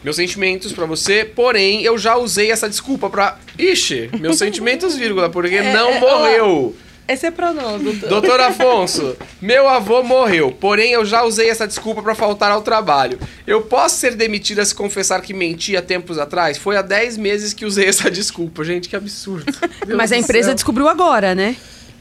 Meus 0.04 0.16
sentimentos 0.16 0.72
pra 0.72 0.86
você, 0.86 1.26
porém, 1.26 1.84
eu 1.84 1.98
já 1.98 2.16
usei 2.16 2.52
essa 2.52 2.70
desculpa 2.70 3.10
pra. 3.10 3.38
Ixi, 3.58 4.10
meus 4.20 4.38
sentimentos, 4.38 4.96
vírgula, 4.96 5.30
porque 5.30 5.56
É, 5.56 5.74
não 5.74 5.89
é, 5.89 5.98
ó, 5.98 6.00
morreu. 6.00 6.76
Esse 7.08 7.28
é 7.28 7.32
nós, 7.32 7.82
doutor. 7.84 8.10
Doutor 8.10 8.39
Afonso, 8.39 9.16
meu 9.39 9.70
avô 9.70 10.02
morreu, 10.02 10.52
porém 10.52 10.91
eu 10.91 11.06
já 11.06 11.24
usei 11.24 11.50
essa 11.50 11.68
desculpa 11.68 12.02
pra 12.02 12.16
faltar 12.16 12.52
ao 12.52 12.64
trabalho. 12.64 13.20
Eu 13.46 13.62
posso 13.62 13.98
ser 13.98 14.16
demitida 14.16 14.66
se 14.66 14.74
confessar 14.74 15.22
que 15.22 15.32
menti 15.32 15.78
há 15.78 15.84
tempos 15.84 16.18
atrás? 16.18 16.58
Foi 16.58 16.76
há 16.76 16.82
10 16.82 17.18
meses 17.18 17.54
que 17.54 17.64
usei 17.64 17.86
essa 17.86 18.10
desculpa. 18.10 18.64
Gente, 18.64 18.89
que 18.89 18.96
absurdo. 18.96 19.46
Mas 19.96 20.12
a 20.12 20.18
empresa 20.18 20.48
céu. 20.48 20.56
descobriu 20.56 20.88
agora, 20.88 21.36
né? 21.36 21.56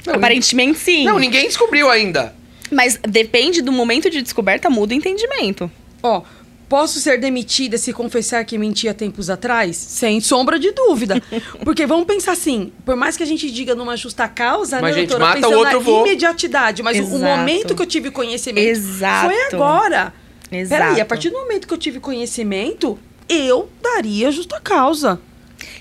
Não, 0.07 0.15
Aparentemente 0.15 0.79
sim. 0.79 1.05
Não, 1.05 1.19
ninguém 1.19 1.49
descobriu 1.49 1.91
ainda. 1.91 2.35
Mas 2.71 2.99
depende 3.07 3.61
do 3.61 3.71
momento 3.71 4.09
de 4.09 4.23
descoberta, 4.23 4.71
muda 4.71 4.95
o 4.95 4.97
entendimento. 4.97 5.71
Ó, 6.03 6.23
posso 6.75 6.99
ser 6.99 7.21
demitida 7.21 7.79
se 7.79 7.93
confessar 7.93 8.45
que 8.45 8.59
menti 8.59 8.89
há 8.89 8.95
tempos 8.95 9.31
atrás? 9.31 9.77
Sem 9.77 10.21
sombra 10.21 10.59
de 10.59 10.73
dúvida. 10.73 11.23
Porque 11.63 11.87
vamos 11.87 12.05
pensar 12.05 12.33
assim, 12.33 12.73
por 12.85 12.97
mais 12.97 13.17
que 13.17 13.23
a 13.23 13.27
gente 13.27 13.49
diga 13.49 13.77
numa 13.77 13.97
justa 13.97 14.27
causa, 14.27 14.81
Mas, 14.81 14.93
né, 14.97 15.03
gente, 15.03 15.11
doutora? 15.11 15.29
mata 15.37 15.39
o 15.39 15.43
Pensando 15.51 15.59
outro, 15.61 15.73
na 15.79 15.85
vou. 15.85 16.01
imediatidade, 16.05 16.83
mas 16.83 16.99
o- 16.99 17.03
o 17.03 17.05
Exato. 17.05 17.23
momento 17.23 17.75
que 17.77 17.83
eu 17.83 17.87
tive 17.87 18.11
conhecimento 18.11 18.67
Exato. 18.67 19.27
foi 19.33 19.41
agora. 19.55 20.13
Exato. 20.51 20.83
Peraí, 20.83 21.01
a 21.01 21.05
partir 21.05 21.31
do 21.31 21.37
momento 21.39 21.69
que 21.69 21.75
eu 21.75 21.79
tive 21.79 22.01
conhecimento, 22.01 22.99
eu 23.29 23.69
daria 23.81 24.33
justa 24.33 24.61
causa. 24.61 25.21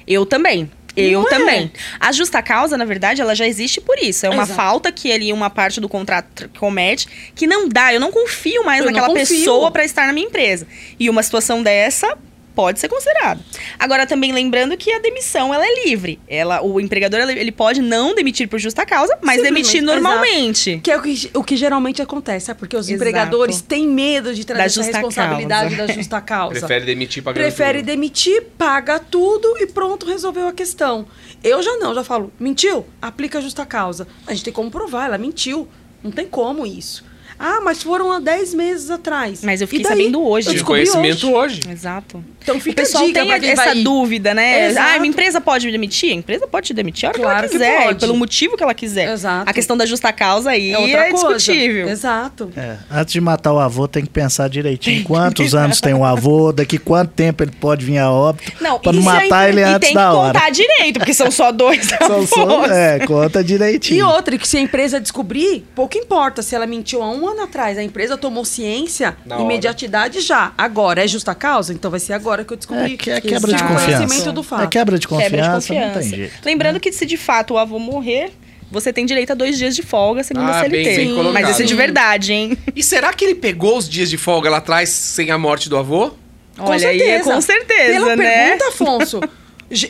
Eu 0.06 0.28
também. 0.28 0.70
Eu 0.96 1.22
Não 1.22 1.28
é? 1.28 1.30
também. 1.30 1.72
A 2.00 2.12
justa 2.12 2.42
causa, 2.42 2.78
na 2.78 2.86
verdade, 2.86 3.22
ela 3.22 3.34
já 3.34 3.48
existe 3.48 3.82
por 3.82 3.98
isso. 3.98 4.26
É 4.26 4.30
uma 4.30 4.44
Exato. 4.44 4.54
falta 4.56 4.92
que 4.92 5.12
ali 5.12 5.34
uma 5.34 5.50
parte 5.50 5.82
do 5.82 5.90
contrato 5.90 6.50
comete 6.60 7.08
que 7.34 7.48
não 7.48 7.68
dá. 7.68 7.94
Eu 7.94 8.00
não 8.00 8.12
confio 8.12 8.64
mais 8.64 8.80
Eu 8.82 8.86
naquela 8.86 9.14
pessoa 9.14 9.72
para 9.72 9.84
estar 9.84 10.06
na 10.08 10.14
minha 10.14 10.28
empresa. 10.28 10.68
E 11.00 11.10
uma 11.10 11.24
situação 11.24 11.64
dessa 11.64 12.18
pode 12.56 12.80
ser 12.80 12.88
considerada. 12.88 13.40
Agora 13.78 14.06
também 14.06 14.32
lembrando 14.32 14.78
que 14.78 14.92
a 14.92 15.00
demissão 15.00 15.54
ela 15.54 15.66
é 15.66 15.86
livre. 15.86 16.20
Ela, 16.28 16.62
o 16.64 16.80
empregador 16.80 17.20
ele 17.22 17.52
pode 17.52 17.82
não 17.82 18.16
demitir 18.16 18.48
por 18.48 18.60
justa 18.60 18.86
causa, 18.86 19.18
mas 19.22 19.42
demitir 19.42 19.82
normalmente. 19.82 20.80
Que 20.84 20.92
é 20.92 20.98
o 20.98 21.02
que, 21.02 21.32
o 21.34 21.44
que 21.44 21.56
geralmente 21.56 22.02
acontece, 22.02 22.48
sabe? 22.48 22.60
Porque 22.60 22.76
os 22.76 22.88
Exato. 22.88 22.96
empregadores 22.96 23.62
têm 23.62 23.88
medo 23.88 24.34
de 24.34 24.46
trazer 24.46 24.64
essa 24.64 24.82
justa 24.84 24.98
responsabilidade 24.98 25.76
causa. 25.76 25.88
da 25.88 25.94
justa 25.94 26.22
causa. 26.22 26.60
Prefere 26.60 26.86
demitir 26.86 27.24
pagando 27.24 27.44
Prefere 27.44 27.80
tudo. 27.80 27.88
demitir, 27.88 28.44
paga 28.58 29.00
tudo 29.00 29.56
e 29.60 29.68
pronto, 29.68 30.06
resolveu 30.06 30.48
a 30.48 30.54
questão. 30.54 31.06
Eu 31.44 31.62
já 31.62 31.76
não, 31.78 31.94
já 31.94 32.04
falo, 32.04 32.32
mentiu? 32.40 32.86
Aplica 33.02 33.40
a 33.40 33.42
justa 33.42 33.66
causa. 33.66 34.08
A 34.26 34.34
gente 34.34 34.46
tem 34.46 34.54
como 34.54 34.72
provar, 34.72 35.06
ela 35.06 35.18
mentiu. 35.18 35.68
Não 36.04 36.12
tem 36.12 36.28
como 36.28 36.66
isso. 36.66 37.04
Ah, 37.40 37.60
mas 37.62 37.82
foram 37.84 38.12
há 38.12 38.20
10 38.20 38.54
meses 38.54 38.90
atrás. 38.90 39.44
Mas 39.44 39.60
eu 39.60 39.68
fiquei 39.68 39.86
sabendo 39.86 40.24
hoje. 40.24 40.48
Eu 40.48 40.54
descobri 40.54 40.86
conhecimento 40.86 41.32
hoje. 41.34 41.62
Exato. 41.70 42.24
Então 42.44 42.58
O 42.58 42.60
fica 42.60 42.82
a 42.82 42.86
pessoal 42.86 43.06
dica 43.06 43.20
tem 43.20 43.28
pra 43.30 43.40
quem 43.40 43.50
essa 43.52 43.66
vai 43.66 43.76
dúvida, 43.84 44.34
né? 44.34 44.70
Exato. 44.70 44.90
Ah, 44.96 45.00
minha 45.00 45.10
empresa 45.10 45.42
pode 45.42 45.66
me 45.66 45.72
demitir? 45.72 46.12
A 46.12 46.16
empresa 46.16 46.46
pode 46.48 46.68
te 46.68 46.74
demitir 46.74 47.08
a 47.08 47.10
hora 47.12 47.20
Claro 47.20 47.50
que 47.50 47.58
que 47.58 47.64
ela 47.64 47.72
quiser, 47.74 47.86
pode. 47.88 48.00
pelo 48.00 48.16
motivo 48.18 48.58
que 48.58 48.64
ela 48.64 48.74
quiser. 48.74 49.12
Exato. 49.12 49.50
A 49.50 49.54
questão 49.54 49.76
da 49.78 49.86
justa 49.86 50.12
causa 50.14 50.52
aí 50.52 50.72
É 50.72 50.78
outra 50.78 51.08
é 51.08 51.12
coisa. 51.12 51.36
discutível. 51.38 51.88
Exato. 51.90 52.52
É, 52.56 52.78
antes 52.92 53.14
de 53.14 53.22
matar 53.22 53.54
o 53.54 53.60
avô, 53.60 53.88
tem 53.88 54.04
que 54.04 54.10
pensar 54.10 54.48
direitinho 54.50 55.04
quantos 55.04 55.56
anos 55.56 55.80
tem 55.82 55.94
o 55.94 56.04
avô, 56.04 56.52
daqui 56.52 56.78
quanto 56.78 57.12
tempo 57.12 57.44
ele 57.44 57.52
pode 57.52 57.86
vir 57.86 57.98
a 57.98 58.12
óbito, 58.12 58.52
Não, 58.62 58.80
pra 58.80 58.92
não 58.92 59.00
isso 59.00 59.10
é 59.10 59.14
matar 59.24 59.50
ele 59.50 59.62
e 59.62 59.64
antes 59.64 59.88
tem 59.90 59.96
da 59.96 60.10
que 60.10 60.16
hora. 60.16 60.34
contar 60.34 60.50
direito, 60.52 61.00
porque 61.00 61.14
são 61.14 61.32
só 61.32 61.52
dois 61.52 61.88
São 62.06 62.28
só- 62.28 62.66
é, 62.66 63.00
conta 63.06 63.44
direitinho. 63.44 64.00
E 64.00 64.04
outra, 64.04 64.38
que 64.38 64.48
se 64.48 64.58
a 64.58 64.60
empresa 64.60 65.00
descobrir, 65.00 65.66
pouco 65.76 65.98
importa 65.98 66.42
se 66.42 66.56
ela 66.56 66.66
mentiu 66.68 67.02
há 67.02 67.10
um 67.12 67.28
ano 67.28 67.44
atrás. 67.44 67.78
A 67.78 67.84
empresa 67.84 68.18
tomou 68.18 68.44
ciência, 68.46 69.16
Na 69.26 69.36
hora. 69.36 69.44
imediatidade 69.44 70.22
já. 70.22 70.52
Agora, 70.58 71.04
é 71.04 71.08
justa 71.08 71.34
causa? 71.36 71.74
Então 71.74 71.92
vai 71.92 72.00
ser 72.00 72.14
agora 72.14 72.33
que 72.46 72.54
eu 72.54 72.58
descobri. 72.58 72.94
É, 72.94 72.98
que 72.98 73.12
é 73.12 73.22
quebra 73.22 73.54
de 73.54 73.64
confiança. 73.64 74.32
do 74.32 74.42
fato. 74.42 74.64
É 74.64 74.68
quebra 74.68 74.98
de 74.98 75.08
Quebra 75.08 75.26
de 75.26 75.30
confiança, 75.32 75.74
não 75.74 75.80
tem 75.82 75.90
confiança. 75.90 76.16
jeito. 76.16 76.34
Lembrando 76.46 76.80
que 76.80 76.92
se 76.92 77.06
de 77.06 77.18
fato 77.18 77.54
o 77.56 77.58
avô 77.58 77.78
morrer, 77.78 78.32
você 78.72 78.92
tem 78.94 79.06
direito 79.06 79.32
a 79.32 79.36
dois 79.36 79.58
dias 79.58 79.76
de 79.76 79.84
folga, 79.84 80.24
segundo 80.24 80.50
Ah, 80.50 80.62
a 80.62 80.68
bem- 80.68 80.84
CLT. 80.84 80.96
bem 80.96 81.10
colocado. 81.16 81.34
Mas 81.34 81.50
esse 81.52 81.64
é 81.64 81.66
de 81.66 81.76
verdade, 81.76 82.34
hein? 82.34 82.58
E 82.76 82.82
será 82.82 83.14
que 83.14 83.24
ele 83.26 83.36
pegou 83.36 83.78
os 83.78 83.88
dias 83.88 84.10
de 84.10 84.18
folga 84.18 84.50
lá 84.50 84.58
atrás 84.58 84.90
sem 84.90 85.30
a 85.30 85.38
morte 85.38 85.70
do 85.70 85.78
avô? 85.78 86.12
Com 86.58 86.64
Olha 86.70 86.88
aí, 86.90 87.02
é 87.02 87.20
com 87.20 87.40
certeza, 87.42 87.94
Pela 88.00 88.16
né? 88.16 88.26
pergunta, 88.58 88.68
Afonso, 88.70 89.20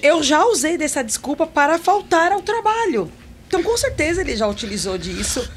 eu 0.01 0.23
já 0.23 0.45
usei 0.45 0.77
dessa 0.77 1.03
desculpa 1.03 1.45
para 1.45 1.77
faltar 1.77 2.31
ao 2.31 2.41
trabalho. 2.41 3.11
Então, 3.47 3.61
com 3.61 3.77
certeza, 3.77 4.21
ele 4.21 4.35
já 4.35 4.47
utilizou 4.47 4.97
disso. 4.97 5.47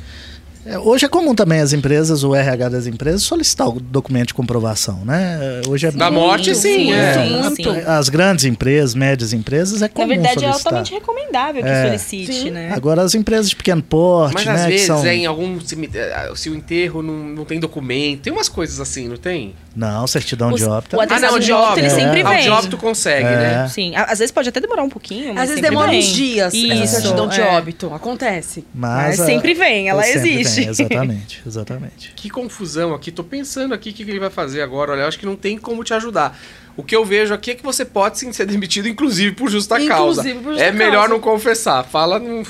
É, 0.67 0.79
Hoje 0.79 1.05
é 1.05 1.09
comum 1.09 1.35
também 1.35 1.61
as 1.61 1.73
empresas, 1.73 2.25
o 2.25 2.35
RH 2.35 2.69
das 2.69 2.87
empresas, 2.87 3.23
solicitar 3.23 3.69
o 3.69 3.79
documento 3.81 4.29
de 4.29 4.35
comprovação, 4.35 5.05
né? 5.05 5.39
Hoje 5.69 5.87
é 5.87 5.91
Da 5.93 6.11
morte, 6.11 6.55
sim, 6.57 6.93
é. 6.93 7.15
sim, 7.15 7.55
sim. 7.57 7.65
As 7.87 8.09
grandes 8.09 8.45
empresas, 8.45 8.95
médias 8.95 9.33
empresas, 9.33 9.79
é 9.81 9.85
Na 9.85 9.89
comum 9.89 10.09
verdade, 10.09 10.39
é 10.45 10.49
solicitar. 10.49 10.73
altamente 10.73 10.93
recomendável 10.95 11.63
que 11.63 11.69
É. 11.69 11.85
solicite, 11.87 12.33
Sim. 12.33 12.51
né? 12.51 12.73
Agora 12.75 13.03
as 13.03 13.15
empresas 13.15 13.49
de 13.49 13.55
pequeno 13.57 13.83
porte, 13.83 14.35
Mas 14.35 14.45
né? 14.47 14.53
às 14.53 14.63
que 14.63 14.69
vezes 14.69 14.87
são... 14.87 15.07
é 15.07 15.15
em 15.15 15.27
algum. 15.27 15.61
cemitério, 15.61 16.37
Se 16.37 16.51
o 16.51 16.55
enterro 16.55 17.01
não, 17.03 17.15
não 17.15 17.45
tem 17.45 17.61
documento. 17.61 18.23
Tem 18.23 18.33
umas 18.33 18.49
coisas 18.49 18.81
assim, 18.81 19.09
não 19.09 19.17
tem? 19.17 19.55
Não, 19.77 20.07
certidão 20.07 20.51
Os- 20.53 20.61
de 20.61 20.65
óbito. 20.67 20.97
o 20.97 21.01
é- 21.01 21.05
atestado 21.05 21.33
não, 21.35 21.39
de 21.39 21.45
de 21.47 21.53
óbito, 21.53 21.79
ele 21.81 21.91
sempre 21.91 22.23
Ah, 22.23 22.31
o 22.31 22.35
de 22.35 22.43
vem. 22.43 22.51
óbito 22.51 22.77
consegue, 22.79 23.27
É. 23.29 23.37
né? 23.37 23.69
Sim, 23.69 23.93
às 23.95 24.19
vezes 24.19 24.33
pode 24.33 24.49
até 24.49 24.59
demorar 24.59 24.83
um 24.83 24.89
pouquinho, 24.89 25.35
mas 25.35 25.43
Às 25.45 25.49
vezes 25.51 25.55
sempre 25.57 25.71
demora 25.71 25.91
vem. 25.91 26.01
uns 26.01 26.07
dias 26.07 26.55
Isso, 26.55 26.73
essa 26.73 27.01
certidão 27.03 27.29
de 27.29 27.41
é. 27.41 27.45
óbito. 27.45 27.93
Acontece. 27.95 28.65
Mas 28.75 29.21
a- 29.21 29.27
sempre 29.27 29.53
vem, 29.53 29.89
ela 29.89 30.03
sempre 30.03 30.41
existe. 30.41 30.61
vem, 30.63 30.69
exatamente, 30.71 31.43
exatamente. 31.47 32.13
Que 32.17 32.31
confusão 32.31 32.95
aqui. 32.95 33.11
Tô 33.13 33.23
pensando 33.23 33.75
aqui 33.75 33.91
o 33.91 33.93
que 33.93 34.05
que 34.05 34.11
ele 34.11 34.19
vai 34.21 34.31
fazer 34.31 34.63
agora. 34.63 34.93
Olha, 34.93 35.03
eu 35.03 35.09
acho 35.09 35.19
que 35.19 35.27
não 35.27 35.37
tem 35.37 35.59
como 35.59 35.85
te 35.85 35.93
ajudar. 35.93 36.37
O 36.77 36.83
que 36.83 36.95
eu 36.95 37.05
vejo 37.05 37.33
aqui 37.33 37.53
é 37.53 37.55
que 37.55 37.63
você 37.63 37.85
pode 37.85 38.19
sim 38.19 38.33
ser 38.33 38.45
demitido, 38.47 38.87
inclusive 38.87 39.35
por 39.35 39.49
justa 39.49 39.77
causa. 39.87 40.21
Inclusive 40.21 40.45
por 40.45 40.51
justa 40.51 40.65
é 40.65 40.71
melhor 40.73 40.93
causa. 40.93 41.09
não 41.09 41.21
confessar. 41.21 41.85
Fala, 41.85 42.19
não, 42.19 42.45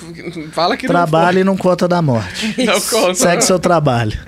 fala 0.53 0.77
que 0.77 0.87
Trabalho 0.87 1.39
e 1.39 1.45
não 1.45 1.57
conta 1.57 1.87
da 1.87 2.03
morte. 2.03 2.55
não 2.65 2.81
foi. 2.81 2.99
Não 3.01 3.07
conta. 3.07 3.15
Segue 3.15 3.43
seu 3.43 3.59
trabalho. 3.59 4.19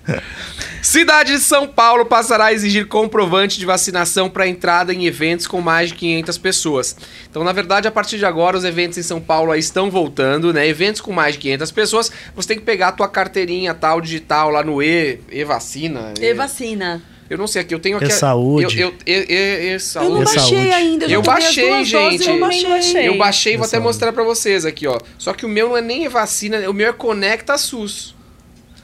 Cidade 0.80 1.32
de 1.32 1.40
São 1.40 1.66
Paulo 1.66 2.07
passará 2.07 2.46
a 2.46 2.53
exigir 2.53 2.86
comprovante 2.86 3.59
de 3.59 3.66
vacinação 3.66 4.30
para 4.30 4.46
entrada 4.46 4.94
em 4.94 5.07
eventos 5.07 5.46
com 5.46 5.61
mais 5.61 5.88
de 5.88 5.96
500 5.96 6.38
pessoas. 6.38 6.96
Então, 7.28 7.42
na 7.42 7.53
verdade, 7.53 7.88
a 7.88 7.90
partir 7.90 8.18
de 8.18 8.24
agora, 8.24 8.57
os 8.57 8.64
eventos 8.64 8.96
em 8.96 9.03
São 9.03 9.20
Paulo 9.20 9.51
aí 9.51 9.59
estão 9.59 9.90
voltando, 9.90 10.53
né? 10.53 10.66
Eventos 10.68 11.01
com 11.01 11.12
mais 11.12 11.34
de 11.34 11.40
500 11.40 11.72
pessoas, 11.72 12.12
você 12.34 12.49
tem 12.49 12.59
que 12.59 12.64
pegar 12.64 12.88
a 12.88 12.92
tua 12.92 13.09
carteirinha 13.09 13.74
tal, 13.74 14.01
digital, 14.01 14.51
lá 14.51 14.62
no 14.62 14.80
E, 14.80 15.18
E-Vacina. 15.30 16.14
E 16.20 16.32
vacina. 16.32 17.03
Eu 17.30 17.36
não 17.36 17.46
sei 17.46 17.62
aqui, 17.62 17.74
eu 17.74 17.78
tenho 17.78 17.96
aqui... 17.96 18.06
a- 18.06 18.08
E-Saúde. 18.08 18.80
Eu, 18.80 18.88
eu, 18.88 18.94
e, 19.06 19.12
e, 19.12 19.76
Eu 19.96 20.08
não 20.10 20.24
baixei 20.24 20.40
saúde. 20.40 20.72
ainda. 20.72 21.06
Eu 21.06 21.22
baixei, 21.22 21.84
gente. 21.84 22.28
Eu 22.28 22.40
baixei. 22.40 22.68
baixei. 22.68 23.08
Eu 23.08 23.18
baixei 23.18 23.54
e 23.54 23.56
vou 23.56 23.66
até 23.66 23.78
mostrar 23.78 24.12
pra 24.12 24.22
vocês 24.24 24.64
aqui, 24.64 24.86
ó. 24.86 24.98
Só 25.18 25.32
que 25.34 25.44
o 25.44 25.48
meu 25.48 25.68
não 25.68 25.76
é 25.76 25.82
nem 25.82 26.04
E-Vacina, 26.04 26.68
o 26.70 26.72
meu 26.72 26.88
é 26.88 26.92
Conecta 26.92 27.58
SUS. 27.58 28.14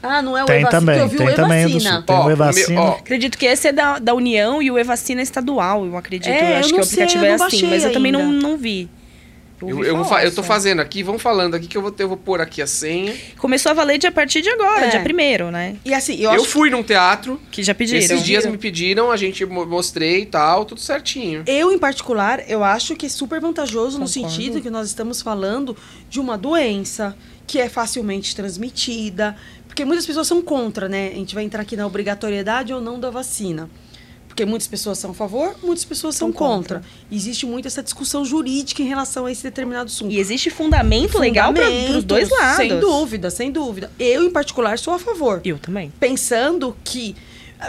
Ah, 0.03 0.21
não 0.21 0.37
é 0.37 0.43
o 0.43 0.45
Tem 0.45 0.57
Evacina, 0.59 0.79
também, 0.79 0.99
eu 0.99 1.07
vi 1.07 1.17
tem 1.17 1.27
o 1.29 1.33
também 1.33 1.63
do 1.65 1.71
Evacina. 1.71 1.95
Sul. 1.95 2.03
Tem 2.03 2.15
Ó, 2.15 2.19
o 2.19 2.21
o 2.21 2.25
meu- 2.25 2.33
E-Vacina. 2.35 2.81
ó, 2.81 2.91
Acredito 2.91 3.37
que 3.39 3.45
esse 3.47 3.67
é 3.69 3.71
da, 3.71 3.97
da 3.97 4.13
União 4.13 4.61
e 4.61 4.69
o 4.69 4.77
E-Vacina 4.77 5.21
é 5.21 5.23
estadual, 5.23 5.83
eu 5.83 5.97
acredito. 5.97 6.31
É, 6.31 6.53
eu 6.53 6.57
acho 6.57 6.57
eu 6.57 6.63
que 6.65 6.71
não 6.73 6.79
o 6.79 6.83
aplicativo 6.83 7.19
sei, 7.21 7.29
eu 7.29 7.33
é 7.33 7.33
assim, 7.47 7.67
mas 7.67 7.83
eu 7.83 7.91
também 7.91 8.11
não, 8.11 8.31
não 8.31 8.55
vi. 8.57 8.87
Eu, 9.61 9.83
eu, 9.83 10.03
falar 10.05 10.25
eu 10.25 10.29
tô 10.31 10.41
só. 10.41 10.43
fazendo 10.43 10.81
aqui, 10.81 11.01
vamos 11.01 11.21
falando 11.21 11.55
aqui 11.55 11.65
que 11.67 11.77
eu 11.77 11.81
vou, 11.81 11.91
ter- 11.91 12.03
eu 12.03 12.07
vou 12.09 12.17
pôr 12.17 12.41
aqui 12.41 12.61
a 12.61 12.67
senha. 12.67 13.15
Começou 13.37 13.69
a 13.71 13.73
valer 13.73 13.97
de 13.97 14.05
a 14.05 14.11
partir 14.11 14.41
de 14.41 14.49
agora, 14.49 14.85
É. 14.85 14.89
dia 14.89 14.99
primeiro, 15.01 15.49
né? 15.51 15.77
E 15.85 15.93
assim, 15.93 16.15
eu, 16.19 16.33
Eu, 16.33 16.43
fui 16.43 16.69
num 16.69 16.83
teatro, 16.83 17.39
Que 17.51 17.63
já 17.63 17.73
pediram. 17.73 17.99
esses 17.99 18.21
dias 18.23 18.45
me 18.45 18.57
pediram, 18.57 19.11
a 19.11 19.17
gente 19.17 19.45
mo- 19.45 19.65
mostrei 19.65 20.21
e 20.21 20.25
tal, 20.25 20.65
tudo 20.65 20.81
certinho. 20.81 21.43
Eu, 21.47 21.71
em 21.71 21.77
particular, 21.79 22.43
eu 22.49 22.63
acho 22.63 22.95
que 22.95 23.05
é 23.05 23.09
super 23.09 23.39
vantajoso 23.39 23.97
no 23.97 24.05
Concordo. 24.07 24.29
sentido 24.29 24.61
que 24.61 24.69
nós 24.69 24.87
estamos 24.87 25.21
falando 25.21 25.75
de 26.09 26.19
uma 26.19 26.37
doença 26.37 27.15
que 27.47 27.59
é 27.59 27.69
facilmente 27.69 28.35
transmitida. 28.35 29.35
Porque 29.67 29.83
muitas 29.85 30.05
pessoas 30.05 30.25
são 30.27 30.41
contra, 30.41 30.87
né? 30.87 31.09
A 31.13 31.15
gente 31.15 31.35
vai 31.35 31.43
entrar 31.43 31.61
aqui 31.61 31.75
na 31.75 31.85
obrigatoriedade 31.85 32.73
ou 32.73 32.79
não 32.81 32.99
da 32.99 33.09
vacina. 33.09 33.69
Porque 34.35 34.45
muitas 34.45 34.67
pessoas 34.67 34.99
são 34.99 35.11
a 35.11 35.13
favor, 35.13 35.55
muitas 35.63 35.85
pessoas 35.85 36.13
são 36.13 36.27
São 36.27 36.33
contra. 36.33 36.79
contra. 36.79 36.91
Existe 37.09 37.45
muito 37.45 37.69
essa 37.69 37.81
discussão 37.81 38.25
jurídica 38.25 38.81
em 38.81 38.85
relação 38.85 39.25
a 39.27 39.31
esse 39.31 39.41
determinado 39.41 39.85
assunto. 39.85 40.11
E 40.11 40.19
existe 40.19 40.49
fundamento, 40.49 41.17
legal 41.17 41.53
para 41.53 41.69
os 41.69 42.03
dois 42.03 42.29
lados. 42.29 42.57
Sem 42.57 42.77
dúvida, 42.77 43.29
sem 43.29 43.49
dúvida. 43.49 43.89
Eu, 43.97 44.25
em 44.25 44.29
particular, 44.29 44.77
sou 44.77 44.93
a 44.93 44.99
favor. 44.99 45.39
Eu 45.45 45.57
também. 45.57 45.89
pensando 46.01 46.75
que. 46.83 47.15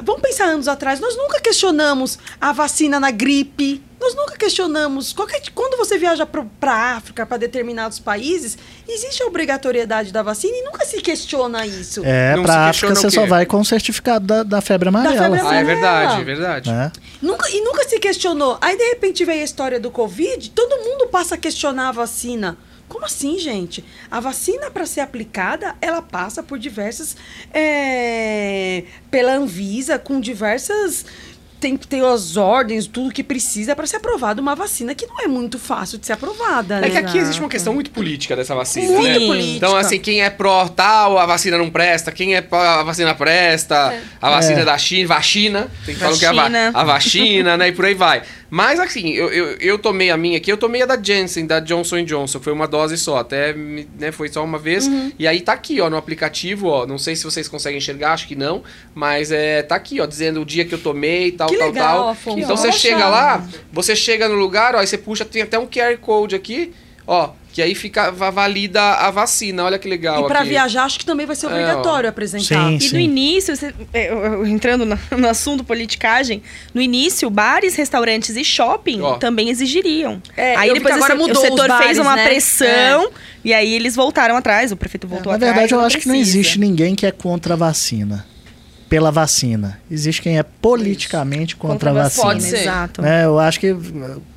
Vamos 0.02 0.20
pensar 0.20 0.46
anos 0.46 0.68
atrás, 0.68 1.00
nós 1.00 1.16
nunca 1.16 1.40
questionamos 1.40 2.18
a 2.40 2.52
vacina 2.52 2.98
na 2.98 3.10
gripe. 3.10 3.82
Nós 3.98 4.14
nunca 4.14 4.36
questionamos. 4.36 5.12
Qualquer, 5.12 5.40
quando 5.54 5.78
você 5.78 5.96
viaja 5.96 6.26
para 6.26 6.72
a 6.72 6.96
África, 6.96 7.24
para 7.24 7.38
determinados 7.38 7.98
países, 7.98 8.58
existe 8.86 9.22
a 9.22 9.26
obrigatoriedade 9.26 10.12
da 10.12 10.22
vacina 10.22 10.54
e 10.56 10.62
nunca 10.62 10.84
se 10.84 11.00
questiona 11.00 11.66
isso. 11.66 12.02
É, 12.04 12.34
pra 12.34 12.42
questiona 12.42 12.68
África 12.68 12.94
você 12.94 13.10
só 13.10 13.26
vai 13.26 13.46
com 13.46 13.58
o 13.58 13.64
certificado 13.64 14.26
da, 14.26 14.42
da 14.42 14.60
febre 14.60 14.90
amarela. 14.90 15.16
febre 15.16 15.40
Ah, 15.40 15.54
é 15.54 15.64
verdade, 15.64 16.20
é 16.20 16.24
verdade. 16.24 16.70
né? 16.70 16.92
Nunca, 17.22 17.48
e 17.50 17.60
nunca 17.62 17.88
se 17.88 17.98
questionou. 17.98 18.58
Aí, 18.60 18.76
de 18.76 18.84
repente, 18.84 19.24
veio 19.24 19.40
a 19.40 19.44
história 19.44 19.80
do 19.80 19.90
Covid, 19.90 20.50
todo 20.50 20.76
mundo 20.84 21.06
passa 21.06 21.34
a 21.36 21.38
questionar 21.38 21.88
a 21.88 21.92
vacina. 21.92 22.58
Como 22.88 23.04
assim, 23.04 23.38
gente? 23.38 23.84
A 24.10 24.20
vacina, 24.20 24.70
para 24.70 24.86
ser 24.86 25.00
aplicada, 25.00 25.74
ela 25.80 26.00
passa 26.00 26.42
por 26.42 26.58
diversas. 26.58 27.16
é, 27.52 28.84
pela 29.10 29.32
Anvisa, 29.32 29.98
com 29.98 30.20
diversas. 30.20 31.04
Tem 31.66 31.76
que 31.76 31.88
ter 31.88 32.04
as 32.04 32.36
ordens, 32.36 32.86
tudo 32.86 33.12
que 33.12 33.24
precisa 33.24 33.74
para 33.74 33.84
ser 33.88 33.96
aprovada 33.96 34.40
uma 34.40 34.54
vacina 34.54 34.94
que 34.94 35.04
não 35.04 35.18
é 35.18 35.26
muito 35.26 35.58
fácil 35.58 35.98
de 35.98 36.06
ser 36.06 36.12
aprovada, 36.12 36.80
né? 36.80 36.86
É 36.86 36.90
que 36.90 36.96
aqui 36.96 37.18
existe 37.18 37.40
uma 37.40 37.48
questão 37.48 37.74
muito 37.74 37.90
política 37.90 38.36
dessa 38.36 38.54
vacina, 38.54 38.86
Muito 38.92 39.18
né? 39.18 39.26
política. 39.26 39.56
Então, 39.56 39.74
assim, 39.76 39.98
quem 39.98 40.22
é 40.22 40.30
pró 40.30 40.68
tal, 40.68 41.18
a 41.18 41.26
vacina 41.26 41.58
não 41.58 41.68
presta. 41.68 42.12
Quem 42.12 42.36
é 42.36 42.40
pró, 42.40 42.60
a 42.60 42.84
vacina 42.84 43.16
presta. 43.16 44.00
A 44.22 44.30
vacina 44.30 44.60
É. 44.60 44.64
da 44.64 44.78
China, 44.78 45.08
vacina. 45.08 45.68
Tem 45.84 45.96
que 45.96 46.00
falar 46.00 46.16
que 46.16 46.24
é 46.24 46.28
a, 46.28 46.68
a 46.72 46.84
vacina, 46.84 47.56
né? 47.56 47.66
E 47.66 47.72
por 47.72 47.84
aí 47.84 47.94
vai. 47.94 48.22
Mas, 48.48 48.78
assim, 48.78 49.10
eu, 49.10 49.28
eu, 49.30 49.56
eu 49.58 49.78
tomei 49.78 50.08
a 50.10 50.16
minha 50.16 50.38
aqui. 50.38 50.52
Eu 50.52 50.56
tomei 50.56 50.80
a 50.82 50.86
da 50.86 50.96
Janssen, 51.02 51.46
da 51.46 51.58
Johnson 51.58 52.04
Johnson. 52.04 52.38
Foi 52.38 52.52
uma 52.52 52.68
dose 52.68 52.96
só. 52.96 53.18
Até, 53.18 53.52
né, 53.52 54.12
foi 54.12 54.28
só 54.28 54.44
uma 54.44 54.56
vez. 54.58 54.86
Uhum. 54.86 55.10
E 55.18 55.26
aí 55.26 55.40
tá 55.40 55.52
aqui, 55.52 55.80
ó, 55.80 55.90
no 55.90 55.96
aplicativo, 55.96 56.68
ó. 56.68 56.86
Não 56.86 56.96
sei 56.96 57.16
se 57.16 57.24
vocês 57.24 57.48
conseguem 57.48 57.78
enxergar, 57.78 58.12
acho 58.12 58.28
que 58.28 58.36
não. 58.36 58.62
Mas 58.94 59.32
é, 59.32 59.62
tá 59.62 59.74
aqui, 59.74 60.00
ó, 60.00 60.06
dizendo 60.06 60.40
o 60.40 60.44
dia 60.44 60.64
que 60.64 60.72
eu 60.72 60.78
tomei, 60.78 61.32
tal, 61.32 61.48
Que 61.48 61.55
tal, 61.58 61.66
legal, 61.68 61.96
tal. 61.98 62.08
Afonso. 62.10 62.38
Então 62.38 62.56
você 62.56 62.72
chega 62.72 63.08
lá, 63.08 63.44
você 63.72 63.94
chega 63.96 64.28
no 64.28 64.34
lugar, 64.34 64.74
ó, 64.74 64.78
aí 64.78 64.86
você 64.86 64.98
puxa, 64.98 65.24
tem 65.24 65.42
até 65.42 65.58
um 65.58 65.66
QR 65.66 65.96
Code 65.98 66.34
aqui, 66.34 66.72
ó, 67.06 67.30
que 67.52 67.62
aí 67.62 67.74
fica 67.74 68.10
va- 68.10 68.28
valida 68.28 68.82
a 68.82 69.10
vacina. 69.10 69.64
Olha 69.64 69.78
que 69.78 69.88
legal 69.88 70.22
E 70.24 70.28
para 70.28 70.42
viajar, 70.42 70.84
acho 70.84 70.98
que 70.98 71.06
também 71.06 71.24
vai 71.24 71.34
ser 71.34 71.46
É, 71.46 71.48
obrigatório 71.48 72.06
apresentar. 72.06 72.68
Sim. 72.72 72.78
E 72.82 72.92
no 72.92 72.98
início, 73.00 73.56
você- 73.56 73.72
é, 73.94 74.10
entrando 74.46 74.84
na- 74.84 74.98
no 75.16 75.26
assunto 75.26 75.64
politicagem, 75.64 76.42
no 76.74 76.82
início, 76.82 77.30
bares, 77.30 77.74
restaurantes 77.74 78.36
e 78.36 78.44
shopping 78.44 79.00
Ó. 79.00 79.14
também 79.14 79.48
exigiriam. 79.48 80.20
É, 80.36 80.54
aí 80.54 80.70
depois 80.74 80.94
que 80.94 81.00
agora 81.00 81.14
esse- 81.14 81.22
mudou 81.22 81.42
o 81.42 81.46
setor 81.46 81.70
os 81.70 81.76
fez 81.78 81.96
bares, 81.96 81.98
uma 81.98 82.14
né? 82.16 82.24
pressão 82.26 83.10
e 83.42 83.54
aí 83.54 83.72
eles 83.72 83.96
voltaram 83.96 84.36
atrás, 84.36 84.70
o 84.70 84.76
prefeito 84.76 85.08
voltou 85.08 85.30
Na 85.32 85.36
atrás. 85.36 85.54
verdade, 85.54 85.72
eu 85.74 85.80
acho 85.80 85.98
que 85.98 86.06
não 86.08 86.14
precisa. 86.14 86.36
existe 86.38 86.58
ninguém 86.58 86.94
que 86.94 87.06
é 87.06 87.10
contra 87.10 87.54
a 87.54 87.56
vacina. 87.56 88.26
Pela 88.88 89.10
vacina. 89.10 89.80
Existe 89.90 90.22
quem 90.22 90.38
é 90.38 90.42
politicamente 90.42 91.56
contra, 91.56 91.90
a 91.90 91.92
vacina. 91.92 92.24
Pode 92.24 92.42
ser. 92.42 92.60
Exato. 92.60 93.04
É, 93.04 93.24
eu 93.24 93.38
acho 93.38 93.58
que 93.58 93.74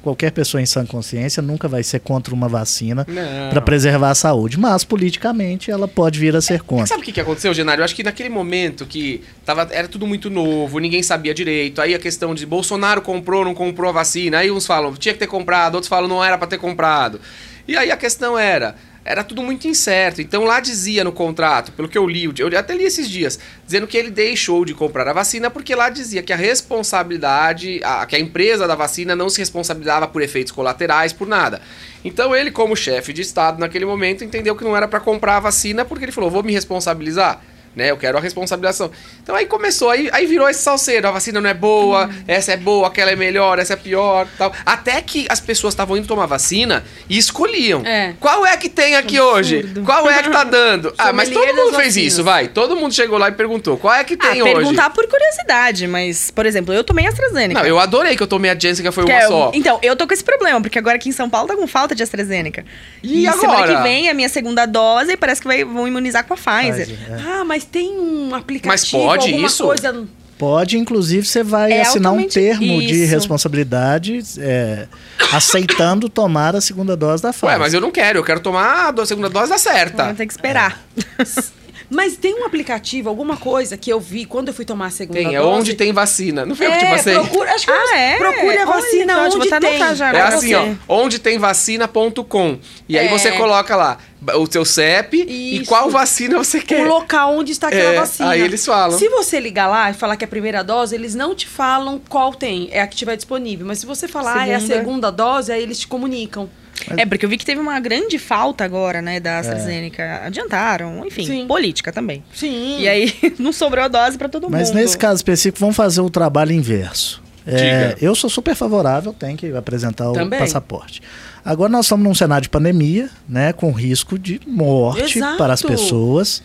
qualquer 0.02 0.32
pessoa 0.32 0.62
em 0.62 0.66
sã 0.66 0.86
consciência 0.86 1.42
nunca 1.42 1.68
vai 1.68 1.84
ser 1.84 2.00
contra 2.00 2.34
uma 2.34 2.48
vacina 2.48 3.06
para 3.50 3.62
preservar 3.62 4.10
a 4.10 4.16
saúde, 4.16 4.60
mas 4.60 4.84
politicamente 4.84 5.70
ela 5.70 5.88
pode 5.88 6.20
vir 6.20 6.36
a 6.36 6.42
ser 6.42 6.62
contra. 6.62 6.88
Sabe 6.88 7.02
o 7.02 7.04
que, 7.06 7.12
que 7.12 7.22
aconteceu, 7.22 7.54
Genário? 7.54 7.82
Eu 7.82 7.86
acho 7.86 7.96
que 7.96 8.04
naquele 8.04 8.30
momento 8.30 8.86
que 8.86 9.24
tava, 9.46 9.68
era 9.72 9.88
tudo 9.88 10.08
muito 10.08 10.30
novo, 10.30 10.80
ninguém 10.80 11.04
sabia 11.04 11.34
direito. 11.34 11.82
Aí 11.82 11.94
a 11.94 12.00
questão 12.00 12.34
de 12.34 12.46
Bolsonaro 12.46 13.02
comprou, 13.02 13.46
não 13.46 13.54
comprou 13.54 13.90
a 13.90 13.94
vacina. 13.94 14.40
Aí 14.40 14.50
uns 14.50 14.66
falam, 14.66 14.94
tinha 14.96 15.14
que 15.14 15.20
ter 15.20 15.28
comprado, 15.28 15.76
outros 15.76 15.90
falam, 15.90 16.08
não 16.08 16.24
era 16.24 16.38
pra 16.38 16.48
ter 16.48 16.58
comprado. 16.58 17.22
E 17.68 17.78
aí 17.78 17.92
a 17.92 17.98
questão 17.98 18.36
era, 18.36 18.76
era 19.04 19.24
tudo 19.24 19.42
muito 19.42 19.68
incerto. 19.68 20.22
Então 20.22 20.44
lá 20.44 20.60
dizia 20.60 21.04
no 21.04 21.12
contrato, 21.12 21.72
pelo 21.72 21.88
que 21.88 21.98
eu 21.98 22.08
li, 22.08 22.32
eu 22.38 22.58
até 22.58 22.76
li 22.76 22.84
esses 22.84 23.10
dias, 23.10 23.40
dizendo 23.66 23.88
que 23.88 23.98
ele 23.98 24.12
deixou 24.12 24.64
de 24.66 24.74
comprar 24.74 25.08
a 25.08 25.14
vacina 25.14 25.50
porque 25.50 25.74
lá 25.74 25.90
dizia 25.90 26.22
que 26.22 26.34
a 26.34 26.36
responsabilidade, 26.36 27.80
a, 27.84 28.06
que 28.06 28.16
a 28.16 28.20
empresa 28.20 28.68
da 28.68 28.76
vacina 28.76 29.16
não 29.16 29.30
se 29.30 29.40
responsabilizava 29.40 30.08
por 30.08 30.22
efeitos 30.22 30.52
colaterais, 30.52 31.14
por 31.14 31.28
nada. 31.28 31.62
Então 32.04 32.36
ele, 32.36 32.52
como 32.52 32.76
chefe 32.76 33.12
de 33.12 33.22
Estado 33.22 33.60
naquele 33.60 33.86
momento, 33.86 34.24
entendeu 34.24 34.56
que 34.56 34.64
não 34.64 34.76
era 34.76 34.88
para 34.88 35.00
comprar 35.00 35.38
a 35.38 35.40
vacina 35.42 35.84
porque 35.84 36.06
ele 36.06 36.12
falou, 36.12 36.30
vou 36.30 36.44
me 36.44 36.54
responsabilizar. 36.54 37.42
Né? 37.76 37.92
Eu 37.92 37.98
quero 37.98 38.18
a 38.18 38.22
responsabilização. 38.22 38.92
Então 39.22 39.36
aí 39.36 39.46
começou, 39.46 39.90
aí, 39.90 40.10
aí 40.12 40.26
virou 40.26 40.50
esse 40.50 40.62
salseiro. 40.62 41.08
A 41.08 41.12
vacina 41.12 41.40
não 41.40 41.50
é 41.50 41.54
boa, 41.54 42.08
Hum. 42.08 42.24
essa 42.28 42.52
é 42.54 42.58
boa, 42.58 42.88
aquela 42.88 43.12
é 43.12 43.16
melhor, 43.16 43.60
essa 43.60 43.74
é 43.74 43.76
pior, 43.76 44.28
tal. 44.38 44.54
Até 44.66 45.02
que 45.02 45.26
as 45.30 45.40
pessoas 45.40 45.74
estavam 45.74 45.96
indo 45.98 46.08
tomar 46.08 46.26
vacina 46.26 46.84
e 47.10 47.18
escolhiam. 47.18 47.82
É. 47.86 48.14
Qual 48.20 48.46
é 48.46 48.56
que 48.58 48.70
tem 48.70 48.96
aqui 48.96 49.20
hoje? 49.20 49.64
Qual 49.86 50.10
é 50.10 50.22
que 50.24 50.30
tá 50.30 50.44
dando? 50.44 50.94
ah, 50.98 51.14
mas 51.14 51.30
todo 51.30 51.46
mundo 51.48 51.76
fez 51.76 51.88
vacinas. 51.96 52.14
isso, 52.14 52.24
vai. 52.24 52.48
Todo 52.48 52.76
mundo 52.76 52.94
chegou 52.94 53.18
lá 53.18 53.30
e 53.30 53.32
perguntou, 53.34 53.78
qual 53.78 53.94
é 53.94 54.04
que 54.04 54.16
Ah, 54.16 54.32
tem 54.32 54.42
hoje? 54.42 54.54
perguntar 54.54 54.90
por 54.92 55.08
curiosidade, 55.08 55.88
mas, 55.88 56.32
por 56.32 56.46
exemplo, 56.46 56.74
eu 56.74 56.84
tomei 56.84 57.06
AstraZeneca. 57.08 57.60
Não, 57.62 57.68
eu 57.68 57.80
adorei 57.80 58.16
que 58.16 58.24
eu 58.24 58.28
tomei 58.28 58.50
a 58.52 58.58
Janssen, 58.58 58.84
que 58.86 58.92
foi 58.92 59.06
Que 59.06 59.12
uma 59.12 59.20
é- 59.20 59.28
só. 59.28 59.52
Então, 59.54 59.80
eu 59.82 59.96
tô 59.96 60.08
com 60.08 60.14
esse 60.14 60.24
problema, 60.24 60.62
porque 60.62 60.78
agora 60.80 60.96
aqui 60.96 61.10
em 61.10 61.12
São 61.14 61.30
Paulo 61.30 61.48
tá 61.48 61.56
com 61.56 61.68
falta 61.68 61.94
de 61.96 62.04
AstraZeneca. 62.04 62.66
E 63.04 63.24
semana 63.30 63.54
agora? 63.54 63.76
que 63.78 63.84
vem 63.84 64.08
é 64.08 64.12
a 64.12 64.14
minha 64.14 64.30
segunda 64.30 64.66
dose 64.66 65.12
e 65.14 65.18
parece 65.18 65.42
que 65.42 65.48
vai, 65.48 65.64
vão 65.64 65.88
imunizar 65.88 66.24
com 66.26 66.34
a 66.34 66.38
Pfizer. 66.38 66.88
Pfizer, 66.88 66.98
é. 67.12 67.22
Ah, 67.40 67.44
mas 67.46 67.59
tem 67.66 67.98
um 68.00 68.34
aplicativo, 68.36 68.68
Mas 68.72 68.90
pode 68.90 69.30
alguma 69.30 69.48
isso? 69.48 69.64
coisa... 69.66 70.08
Pode, 70.38 70.78
inclusive, 70.78 71.28
você 71.28 71.44
vai 71.44 71.74
É 71.74 71.82
assinar 71.82 72.14
um 72.14 72.26
termo 72.26 72.80
de 72.80 73.04
isso. 73.04 73.12
responsabilidade 73.12 74.22
é, 74.38 74.88
aceitando 75.34 76.08
tomar 76.10 76.56
a 76.56 76.62
segunda 76.62 76.96
dose 76.96 77.22
da 77.22 77.32
Pfizer. 77.34 77.50
Ué, 77.50 77.58
mas 77.58 77.74
eu 77.74 77.82
não 77.82 77.92
quero, 77.92 78.20
eu 78.20 78.24
quero 78.24 78.40
tomar 78.40 78.98
a 78.98 79.06
segunda 79.06 79.30
dose 79.30 79.50
da 79.50 79.58
certa. 79.58 80.04
Vamos 80.04 80.18
ter 80.18 80.26
que 80.26 80.32
esperar. 80.32 80.82
Mas 81.90 82.16
tem 82.18 82.36
um 82.40 82.46
aplicativo, 82.46 83.10
alguma 83.10 83.36
coisa 83.36 83.76
que 83.76 83.92
eu 83.92 84.00
vi 84.00 84.26
quando 84.26 84.50
eu 84.50 84.54
fui 84.54 84.64
tomar 84.64 84.86
a 84.88 84.90
segunda 84.92 85.18
Tem, 85.20 85.36
é 85.36 85.40
dose. 85.40 85.60
onde 85.60 85.74
tem 85.74 85.92
vacina. 85.92 86.46
Não 86.46 86.56
foi 86.56 86.68
eu 86.68 86.72
que 86.72 86.78
te 86.78 86.86
É, 86.86 86.90
passei? 86.96 87.14
procura, 87.16 87.52
acho 87.56 87.66
que 87.66 87.72
Ah, 87.72 87.98
é? 87.98 88.18
procure 88.18 88.58
a 88.58 88.66
vacina 88.66 89.22
ótimo, 89.26 89.42
onde 89.44 89.54
até 89.54 89.70
tem. 89.72 89.96
já 89.96 90.14
É 90.14 90.22
assim, 90.22 90.48
você. 90.50 90.56
ó, 90.88 90.96
onde 91.02 91.18
tem 91.20 91.38
vacina.com. 91.40 92.60
E 92.88 92.98
aí 92.98 93.08
É. 93.08 93.10
você 93.10 93.32
coloca 93.32 93.76
lá 93.76 93.98
o 94.36 94.46
seu 94.52 94.66
CEP 94.66 95.26
e 95.28 95.58
Isso. 95.58 95.66
qual 95.66 95.90
vacina 95.90 96.38
você 96.38 96.60
O 96.60 96.64
quer. 96.64 96.88
local 96.88 97.36
onde 97.38 97.52
está 97.52 97.68
aquela 97.70 97.94
É, 97.94 97.96
vacina. 97.96 98.30
aí 98.32 98.42
eles 98.42 98.66
falam. 98.66 98.98
Se 98.98 99.08
você 99.10 99.40
ligar 99.40 99.68
lá 99.68 99.90
e 99.90 99.94
falar 99.94 100.16
que 100.18 100.24
é 100.24 100.28
a 100.28 100.30
primeira 100.30 100.64
dose, 100.64 100.94
eles 100.94 101.16
não 101.16 101.34
te 101.34 101.48
falam 101.48 102.00
qual 102.10 102.34
tem, 102.34 102.70
é 102.72 102.82
a 102.82 102.88
que 102.88 102.96
tiver 102.96 103.16
disponível. 103.16 103.66
Mas 103.66 103.80
se 103.80 103.86
você 103.86 104.08
falar 104.08 104.42
ah, 104.42 104.48
é 104.48 104.56
a 104.56 104.60
Segunda. 104.60 104.76
segunda 104.80 105.12
dose, 105.12 105.52
aí 105.52 105.62
eles 105.64 105.80
te 105.80 105.88
comunicam. 105.88 106.50
É, 106.98 107.06
porque 107.06 107.26
eu 107.26 107.30
vi 107.30 107.38
que 107.38 107.46
teve 107.46 107.60
uma 107.60 107.80
grande 107.80 108.18
falta 108.18 108.64
agora, 108.64 109.02
né, 109.02 109.20
da 109.20 109.40
AstraZeneca. 109.40 110.22
Adiantaram, 110.26 111.06
enfim, 111.06 111.26
Sim. 111.26 111.48
política 111.48 111.92
também. 111.92 112.24
Sim. 112.34 112.80
E 112.80 112.88
aí, 112.88 113.14
não 113.40 113.52
sobrou 113.52 113.90
dose 113.90 114.18
pra 114.18 114.30
todo 114.30 114.50
Mas 114.50 114.70
mundo. 114.70 114.78
nesse 114.78 114.98
caso 114.98 115.18
específico, 115.18 115.60
vamos 115.60 115.76
fazer 115.76 116.02
o 116.02 116.10
trabalho 116.10 116.52
inverso. 116.52 117.22
É, 117.46 117.96
eu 118.00 118.14
sou 118.14 118.30
super 118.30 118.54
favorável, 118.56 119.12
tem 119.12 119.36
que 119.36 119.52
apresentar 119.56 120.10
o 120.10 120.14
Também. 120.14 120.40
passaporte. 120.40 121.02
Agora 121.44 121.72
nós 121.72 121.86
estamos 121.86 122.04
num 122.04 122.14
cenário 122.14 122.44
de 122.44 122.50
pandemia, 122.50 123.10
né, 123.28 123.54
com 123.54 123.72
risco 123.72 124.20
de 124.20 124.40
morte 124.46 125.18
Exato. 125.18 125.38
para 125.38 125.54
as 125.54 125.62
pessoas, 125.62 126.44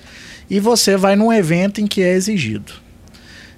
e 0.48 0.58
você 0.60 0.96
vai 0.96 1.14
num 1.16 1.32
evento 1.32 1.80
em 1.80 1.86
que 1.86 2.02
é 2.02 2.12
exigido. 2.12 2.72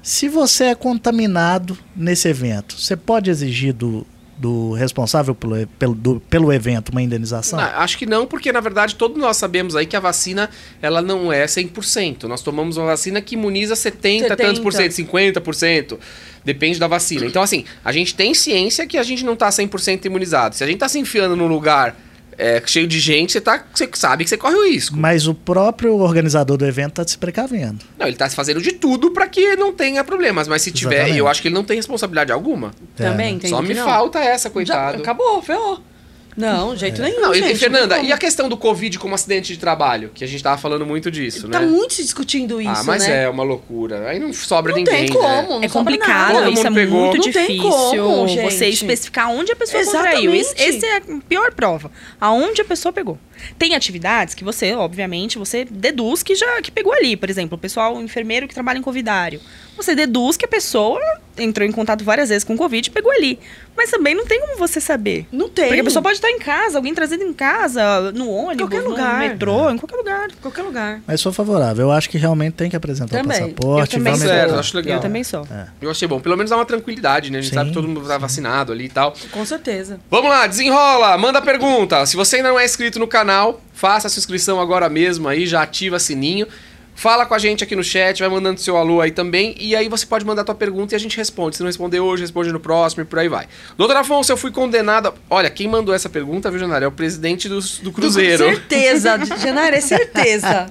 Se 0.03 0.29
você 0.29 0.67
é 0.67 0.75
contaminado 0.75 1.77
nesse 1.95 2.29
evento, 2.29 2.81
você 2.81 2.97
pode 2.97 3.31
exigir 3.31 3.73
do, 3.73 4.07
do 4.39 4.73
responsável 4.73 5.35
pelo, 5.35 5.67
pelo, 5.79 5.95
do- 5.95 6.21
pelo 6.29 6.53
evento 6.53 6.91
uma 6.91 7.01
indenização? 7.03 7.59
Não, 7.59 7.65
acho 7.81 7.97
que 7.97 8.05
não, 8.05 8.27
porque 8.27 8.53
na 8.53 8.61
verdade 8.61 8.95
todos 8.95 9.17
nós 9.19 9.37
sabemos 9.39 9.75
aí 9.75 9.87
que 9.87 9.97
a 9.97 10.01
vacina 10.01 10.51
ela 10.83 11.01
não 11.01 11.33
é 11.33 11.47
100%. 11.47 12.25
Nós 12.25 12.43
tomamos 12.43 12.77
uma 12.77 12.87
vacina 12.87 13.21
que 13.23 13.35
imuniza 13.35 13.75
70, 13.75 14.29
70. 14.29 14.37
tantos 14.37 14.61
por 14.63 14.73
cento, 14.73 14.93
50%. 14.93 15.99
Depende 16.45 16.79
da 16.79 16.87
vacina. 16.87 17.27
Então, 17.27 17.43
assim, 17.43 17.65
a 17.85 17.91
gente 17.91 18.15
tem 18.15 18.33
ciência 18.35 18.87
que 18.87 18.97
a 18.99 19.03
gente 19.03 19.25
não 19.25 19.35
tá 19.35 19.49
100% 19.49 20.05
imunizado. 20.05 20.55
Se 20.55 20.63
a 20.63 20.67
gente 20.67 20.79
tá 20.79 20.89
se 20.89 20.99
enfiando 20.99 21.35
num 21.35 21.49
lugar 21.49 21.97
é, 22.39 22.63
cheio 22.67 22.87
de 22.87 22.99
gente, 23.01 23.33
você, 23.33 23.41
tá, 23.41 23.65
você 23.73 23.89
sabe 23.95 24.25
que 24.25 24.31
você 24.31 24.37
corre 24.37 24.55
o 24.55 24.69
risco. 24.69 24.97
Mas 24.97 25.27
o 25.27 25.35
próprio 25.35 25.95
organizador 25.97 26.57
do 26.57 26.67
evento 26.67 26.91
está 27.01 27.07
se 27.07 27.17
precavendo. 27.19 27.85
Não, 27.99 28.07
ele 28.07 28.17
tá 28.17 28.29
fazendo 28.31 28.61
de 28.61 28.73
tudo 28.73 29.11
pra 29.11 29.27
que 29.27 29.57
não 29.57 29.73
tenha 29.73 30.03
problemas. 30.05 30.47
Mas 30.49 30.63
se 30.63 30.71
tiver, 30.71 30.95
Exatamente. 30.97 31.19
eu 31.19 31.29
acho 31.29 31.43
que 31.43 31.49
ele 31.49 31.55
não 31.55 31.65
tem 31.65 31.77
responsabilidade 31.77 32.33
alguma. 32.33 32.73
Também, 32.95 33.27
É. 33.27 33.31
entendi 33.31 33.49
Só 33.51 33.63
que 33.63 33.69
me 33.69 33.75
não. 33.75 33.85
falta 33.85 34.19
essa, 34.19 34.49
Já, 34.49 34.53
coitado. 34.53 34.99
acabou, 35.03 35.41
ferrou. 35.43 35.81
Não, 36.37 36.75
de 36.75 36.81
jeito 36.81 37.01
nenhum, 37.01 37.21
Não, 37.21 37.33
gente. 37.35 37.53
e 37.53 37.55
Fernanda, 37.57 37.99
e 38.01 38.13
a 38.13 38.19
questão 38.19 38.49
do 38.49 38.57
Covid 38.57 38.99
como 38.99 39.15
acidente 39.15 39.55
de 39.55 39.59
trabalho? 39.59 40.11
Que 40.15 40.23
a 40.23 40.27
gente 40.27 40.43
tava 40.43 40.59
falando 40.61 40.85
muito 40.85 41.11
disso, 41.11 41.49
Tá 41.49 41.61
né? 41.61 41.67
muito 41.67 41.95
se 41.95 42.03
discutindo 42.03 42.61
isso, 42.61 42.71
ah, 42.71 42.83
mas 42.85 43.07
né? 43.07 43.23
é 43.25 43.29
uma 43.29 43.43
loucura. 43.43 44.09
Aí 44.09 44.19
não 44.19 44.33
sobra 44.33 44.73
Não 44.73 44.79
ninguém, 44.79 45.07
tem 45.07 45.13
como, 45.13 45.27
né? 45.27 45.47
não 45.49 45.63
É 45.63 45.69
sobra 45.69 45.93
complicado, 45.93 46.35
nada. 46.35 46.51
Isso 46.51 46.67
é 46.67 46.71
pegou. 46.71 47.01
muito 47.07 47.17
Não 47.17 47.33
tem 47.33 47.33
difícil 47.33 48.05
como, 48.05 48.29
gente. 48.29 48.43
você 48.53 48.67
especificar 48.69 49.31
onde 49.31 49.51
a 49.53 49.57
pessoa 49.57 49.83
contraiu. 49.85 50.35
Exatamente. 50.35 50.69
esse 50.77 50.85
é 50.87 50.97
a 50.99 51.03
pior 51.29 51.53
prova. 51.55 51.91
Aonde 52.21 52.61
a 52.61 52.65
pessoa 52.65 52.93
pegou. 52.93 53.19
Tem 53.59 53.75
atividades 53.75 54.35
que 54.35 54.45
você, 54.45 54.73
obviamente, 54.75 55.39
você 55.39 55.65
deduz 55.65 56.23
que 56.23 56.35
já 56.35 56.61
que 56.61 56.71
pegou 56.71 56.93
ali. 56.93 57.17
Por 57.17 57.31
exemplo, 57.31 57.57
o 57.57 57.59
pessoal, 57.61 57.97
o 57.97 58.03
enfermeiro 58.03 58.47
que 58.47 58.55
trabalha 58.55 58.79
em 58.79 58.83
covidário. 58.83 59.41
Você 59.77 59.95
deduz 59.95 60.37
que 60.37 60.45
a 60.45 60.49
pessoa 60.49 61.01
entrou 61.39 61.67
em 61.69 61.73
contato 61.73 62.03
várias 62.03 62.31
vezes 62.31 62.45
com 62.45 62.57
Covid 62.57 62.89
e 62.89 62.91
pegou 62.91 63.13
ali. 63.13 63.39
Mas 63.77 63.91
também 63.91 64.15
não 64.15 64.25
tem 64.25 64.41
como 64.41 64.57
você 64.57 64.81
saber. 64.81 65.27
Não 65.31 65.51
tem. 65.51 65.67
Porque 65.67 65.81
a 65.81 65.85
pessoa 65.85 66.03
pode 66.03 66.15
estar 66.15 66.31
em 66.31 66.39
casa, 66.39 66.79
alguém 66.79 66.95
trazendo 66.95 67.25
em 67.25 67.33
casa, 67.35 68.11
no 68.13 68.31
ônibus, 68.31 68.57
Qualquer 68.69 68.83
no 68.83 68.89
lugar. 68.91 69.19
metrô, 69.19 69.69
em 69.71 69.77
qualquer 69.77 69.97
lugar. 69.97 70.29
Em 70.31 70.41
qualquer 70.41 70.63
lugar. 70.63 71.01
Mas 71.07 71.21
sou 71.21 71.31
favorável. 71.31 71.87
Eu 71.87 71.93
acho 71.93 72.09
que 72.09 72.17
realmente 72.17 72.55
tem 72.55 72.71
que 72.71 72.77
apresentar 72.77 73.19
Também. 73.23 73.37
o 73.37 73.41
passaporte. 73.53 73.93
eu 73.97 73.99
também 73.99 74.17
sou. 74.17 74.27
Certo, 74.27 74.45
educar. 74.45 74.61
acho 74.61 74.77
legal. 74.79 74.95
Eu 74.97 75.01
também 75.03 75.25
sou. 75.25 75.47
Eu 75.83 75.91
achei 75.91 76.09
bom. 76.09 76.21
Pelo 76.21 76.37
menos 76.39 76.49
dá 76.51 76.57
uma 76.57 76.65
tranquilidade, 76.65 77.31
né? 77.31 77.39
A 77.39 77.43
gente 77.43 77.51
Sim, 77.51 77.57
sabe 77.57 77.69
que 77.69 77.75
todo 77.75 77.87
mundo 77.87 78.01
tá 78.01 78.17
vacinado 78.17 78.73
ali 78.73 78.87
e 78.87 78.89
tal. 78.89 79.13
Com 79.31 79.45
certeza. 79.45 80.01
Vamos 80.11 80.31
lá, 80.31 80.47
desenrola, 80.47 81.19
manda 81.19 81.43
pergunta. 81.43 82.07
Se 82.07 82.17
você 82.17 82.37
ainda 82.37 82.49
não 82.49 82.59
é 82.59 82.65
inscrito 82.65 82.99
no 82.99 83.07
canal, 83.07 83.61
faça 83.75 84.07
a 84.07 84.11
sua 84.11 84.21
inscrição 84.21 84.59
agora 84.59 84.89
mesmo 84.89 85.29
aí, 85.29 85.47
já 85.47 85.61
ativa 85.63 85.99
sininho. 85.99 86.47
Fala 86.97 87.27
com 87.27 87.35
a 87.35 87.39
gente 87.39 87.63
aqui 87.63 87.77
no 87.77 87.85
chat, 87.85 88.21
vai 88.21 88.29
mandando 88.31 88.59
seu 88.59 88.75
alô 88.75 89.03
aí 89.03 89.11
também. 89.11 89.55
E 89.61 89.77
aí 89.77 89.87
você 89.87 90.07
pode 90.07 90.25
mandar 90.25 90.45
tua 90.45 90.55
pergunta 90.55 90.95
e 90.95 90.97
a 90.97 90.99
gente 90.99 91.15
responde. 91.15 91.57
Se 91.57 91.63
não 91.63 91.67
responder 91.67 92.01
hoje, 92.01 92.23
responde 92.23 92.51
no 92.51 92.59
próximo 92.59 93.03
e 93.03 93.05
por 93.05 93.19
aí 93.19 93.29
vai. 93.29 93.47
Doutor 93.77 93.97
Afonso, 93.97 94.33
eu 94.33 94.37
fui 94.37 94.51
condenada. 94.51 95.13
Olha, 95.29 95.51
quem 95.51 95.69
mandou 95.69 95.95
essa 95.95 96.09
pergunta, 96.09 96.51
viu, 96.51 96.59
Janário? 96.59 96.87
É 96.87 96.89
o 96.89 96.93
presidente 96.93 97.51
do, 97.51 97.61
do 97.61 97.93
Cruzeiro. 97.93 98.45
Certeza, 98.45 99.19
Janara, 99.37 99.77
é 99.77 99.81
certeza. 99.83 100.67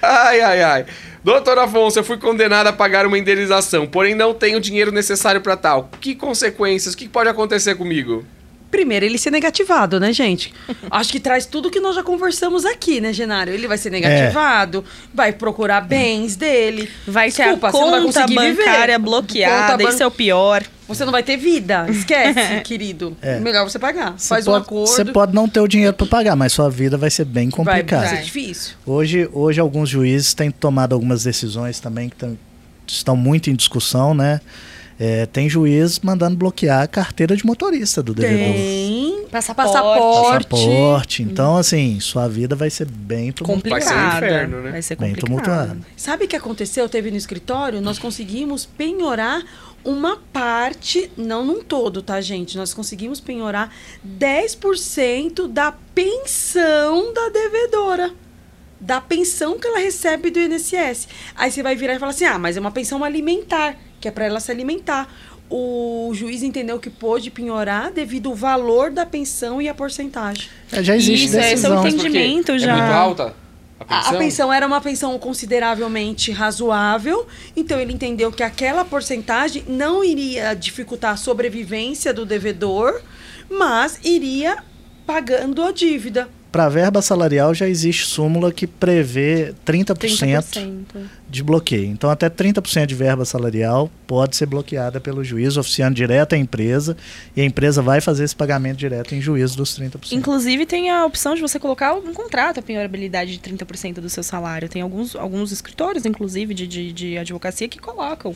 Ai, 0.00 0.40
ai, 0.40 0.62
ai. 0.62 0.86
Doutor 1.22 1.58
Afonso, 1.58 1.98
eu 1.98 2.04
fui 2.04 2.16
condenado 2.16 2.68
a 2.68 2.72
pagar 2.72 3.04
uma 3.04 3.18
indenização, 3.18 3.86
porém 3.86 4.14
não 4.14 4.32
tenho 4.32 4.58
dinheiro 4.58 4.90
necessário 4.90 5.42
para 5.42 5.56
tal. 5.56 5.90
Que 6.00 6.14
consequências? 6.14 6.94
O 6.94 6.96
que 6.96 7.08
pode 7.08 7.28
acontecer 7.28 7.74
comigo? 7.74 8.24
Primeiro, 8.70 9.04
ele 9.06 9.16
ser 9.16 9.30
negativado, 9.30 9.98
né, 10.00 10.12
gente? 10.12 10.52
Acho 10.90 11.12
que 11.12 11.20
traz 11.20 11.46
tudo 11.46 11.70
que 11.70 11.80
nós 11.80 11.94
já 11.94 12.02
conversamos 12.02 12.64
aqui, 12.64 13.00
né, 13.00 13.12
Genário? 13.12 13.52
Ele 13.54 13.66
vai 13.68 13.78
ser 13.78 13.90
negativado, 13.90 14.84
vai 15.14 15.32
procurar 15.32 15.80
bens 15.80 16.36
dele. 16.36 16.88
Vai 17.06 17.30
ter 17.30 17.44
Desculpa, 17.44 17.68
a 17.68 17.70
você 17.70 17.78
não 17.80 17.90
vai 17.90 18.00
conta 18.02 18.20
conseguir 18.22 18.40
viver. 18.40 18.64
bancária 18.64 18.98
bloqueada, 18.98 19.72
Conta 19.72 19.84
ban- 19.84 19.90
isso 19.90 20.02
é 20.02 20.06
o 20.06 20.10
pior. 20.10 20.64
Você 20.88 21.04
não 21.04 21.12
vai 21.12 21.22
ter 21.22 21.36
vida. 21.36 21.86
Esquece, 21.88 22.60
querido. 22.64 23.16
É. 23.22 23.40
Melhor 23.40 23.64
você 23.68 23.78
pagar. 23.78 24.14
Você 24.18 24.28
Faz 24.28 24.46
um 24.46 24.52
pode, 24.52 24.64
acordo. 24.64 24.86
Você 24.88 25.04
pode 25.04 25.34
não 25.34 25.48
ter 25.48 25.60
o 25.60 25.66
dinheiro 25.68 25.94
para 25.94 26.06
pagar, 26.06 26.36
mas 26.36 26.52
sua 26.52 26.68
vida 26.70 26.96
vai 26.96 27.10
ser 27.10 27.24
bem 27.24 27.48
vai, 27.48 27.56
complicada. 27.56 28.06
vai 28.06 28.16
ser 28.18 28.22
difícil. 28.22 28.74
Hoje, 28.84 29.28
hoje 29.32 29.60
alguns 29.60 29.88
juízes 29.88 30.34
têm 30.34 30.50
tomado 30.50 30.92
algumas 30.92 31.24
decisões 31.24 31.80
também 31.80 32.08
que 32.08 32.16
tão- 32.16 32.38
estão 32.86 33.16
muito 33.16 33.50
em 33.50 33.54
discussão, 33.56 34.14
né? 34.14 34.40
É, 34.98 35.26
tem 35.26 35.48
juiz 35.48 36.00
mandando 36.00 36.36
bloquear 36.36 36.82
a 36.82 36.86
carteira 36.86 37.36
de 37.36 37.44
motorista 37.44 38.02
do 38.02 38.14
devedor. 38.14 38.54
Tem 38.54 39.26
Passaporte. 39.30 39.72
passaporte. 39.72 40.46
Passaporte. 40.48 41.22
Então, 41.22 41.56
assim, 41.58 42.00
sua 42.00 42.26
vida 42.28 42.56
vai 42.56 42.70
ser 42.70 42.86
bem 42.86 43.30
tumultuada. 43.30 43.68
Vai 43.70 43.82
ser 43.82 43.88
um 43.88 43.94
Complicada. 43.96 44.26
inferno, 44.26 44.60
né? 44.62 44.70
Vai 44.70 44.82
ser 44.82 44.96
Bem 44.96 45.10
complicado. 45.10 45.26
tumultuado. 45.44 45.86
Sabe 45.96 46.24
o 46.24 46.28
que 46.28 46.36
aconteceu? 46.36 46.88
Teve 46.88 47.10
no 47.10 47.16
escritório, 47.18 47.80
nós 47.82 47.98
conseguimos 47.98 48.64
penhorar 48.64 49.44
uma 49.84 50.16
parte, 50.32 51.10
não 51.16 51.44
num 51.44 51.62
todo, 51.62 52.00
tá, 52.02 52.20
gente? 52.20 52.56
Nós 52.56 52.72
conseguimos 52.72 53.20
penhorar 53.20 53.70
10% 54.18 55.46
da 55.48 55.72
pensão 55.94 57.12
da 57.12 57.28
devedora. 57.28 58.12
Da 58.80 59.00
pensão 59.00 59.58
que 59.58 59.66
ela 59.66 59.78
recebe 59.78 60.30
do 60.30 60.38
INSS. 60.38 61.08
Aí 61.34 61.50
você 61.50 61.62
vai 61.62 61.74
virar 61.76 61.94
e 61.94 61.98
falar 61.98 62.10
assim: 62.10 62.24
ah, 62.24 62.38
mas 62.38 62.56
é 62.56 62.60
uma 62.60 62.70
pensão 62.70 63.02
alimentar, 63.02 63.76
que 64.06 64.08
é 64.08 64.12
para 64.12 64.24
ela 64.24 64.38
se 64.38 64.52
alimentar. 64.52 65.12
O 65.50 66.12
juiz 66.14 66.42
entendeu 66.42 66.78
que 66.78 66.88
pôde 66.88 67.28
penhorar 67.28 67.90
devido 67.90 68.28
ao 68.28 68.34
valor 68.36 68.90
da 68.90 69.04
pensão 69.04 69.60
e 69.60 69.68
a 69.68 69.74
porcentagem. 69.74 70.48
É, 70.72 70.82
já 70.82 70.96
existe 70.96 71.26
Isso, 71.26 71.38
esse 71.38 71.66
é 71.66 71.68
o 71.68 71.82
decisão. 71.82 71.86
Entendimento 71.88 72.58
já. 72.58 72.72
É 72.72 72.76
muito 72.76 72.92
alta 72.92 73.34
a 73.80 73.82
A, 73.82 73.84
pensão? 73.84 74.14
a 74.14 74.18
pensão 74.18 74.52
era 74.52 74.66
uma 74.66 74.80
pensão 74.80 75.18
consideravelmente 75.18 76.30
razoável, 76.30 77.26
então 77.56 77.78
ele 77.80 77.92
entendeu 77.92 78.32
que 78.32 78.42
aquela 78.42 78.84
porcentagem 78.84 79.64
não 79.68 80.04
iria 80.04 80.54
dificultar 80.54 81.12
a 81.12 81.16
sobrevivência 81.16 82.14
do 82.14 82.24
devedor, 82.24 83.00
mas 83.50 84.00
iria 84.04 84.58
pagando 85.04 85.62
a 85.62 85.72
dívida. 85.72 86.28
Para 86.56 86.70
verba 86.70 87.02
salarial 87.02 87.52
já 87.52 87.68
existe 87.68 88.06
súmula 88.06 88.50
que 88.50 88.66
prevê 88.66 89.52
30%, 89.66 89.94
30%. 89.94 91.04
de 91.28 91.42
bloqueio. 91.42 91.84
Então, 91.84 92.08
até 92.08 92.30
30% 92.30 92.86
de 92.86 92.94
verba 92.94 93.26
salarial 93.26 93.90
pode 94.06 94.36
ser 94.36 94.46
bloqueada 94.46 94.98
pelo 94.98 95.22
juiz, 95.22 95.58
oficiando 95.58 95.94
direto 95.94 96.34
à 96.34 96.38
empresa, 96.38 96.96
e 97.36 97.42
a 97.42 97.44
empresa 97.44 97.82
vai 97.82 98.00
fazer 98.00 98.24
esse 98.24 98.34
pagamento 98.34 98.78
direto 98.78 99.14
em 99.14 99.20
juízo 99.20 99.54
dos 99.58 99.78
30%. 99.78 100.12
Inclusive, 100.12 100.64
tem 100.64 100.88
a 100.88 101.04
opção 101.04 101.34
de 101.34 101.42
você 101.42 101.58
colocar 101.58 101.92
um 101.92 102.14
contrato 102.14 102.58
a 102.58 102.62
penhorabilidade 102.62 103.36
de 103.36 103.38
30% 103.38 104.00
do 104.00 104.08
seu 104.08 104.22
salário. 104.22 104.66
Tem 104.66 104.80
alguns, 104.80 105.14
alguns 105.14 105.52
escritórios, 105.52 106.06
inclusive, 106.06 106.54
de, 106.54 106.66
de, 106.66 106.90
de 106.90 107.18
advocacia 107.18 107.68
que 107.68 107.78
colocam 107.78 108.34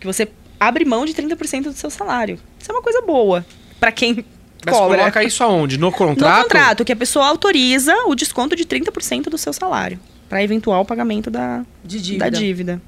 que 0.00 0.08
você 0.08 0.28
abre 0.58 0.84
mão 0.84 1.06
de 1.06 1.14
30% 1.14 1.62
do 1.62 1.72
seu 1.74 1.88
salário. 1.88 2.36
Isso 2.58 2.68
é 2.68 2.74
uma 2.74 2.82
coisa 2.82 3.00
boa 3.02 3.46
para 3.78 3.92
quem 3.92 4.24
Mas 4.64 4.76
cobra. 4.76 4.98
coloca 4.98 5.22
isso 5.24 5.42
aonde? 5.42 5.78
No 5.78 5.90
contrato? 5.90 6.36
No 6.36 6.42
contrato, 6.44 6.84
que 6.84 6.92
a 6.92 6.96
pessoa 6.96 7.26
autoriza 7.26 7.94
o 8.06 8.14
desconto 8.14 8.54
de 8.54 8.64
30% 8.64 9.24
do 9.24 9.38
seu 9.38 9.52
salário 9.52 9.98
para 10.28 10.42
eventual 10.42 10.84
pagamento 10.84 11.30
da, 11.30 11.64
De 11.84 12.00
dívida. 12.00 12.30
da 12.30 12.38
dívida. 12.38 12.82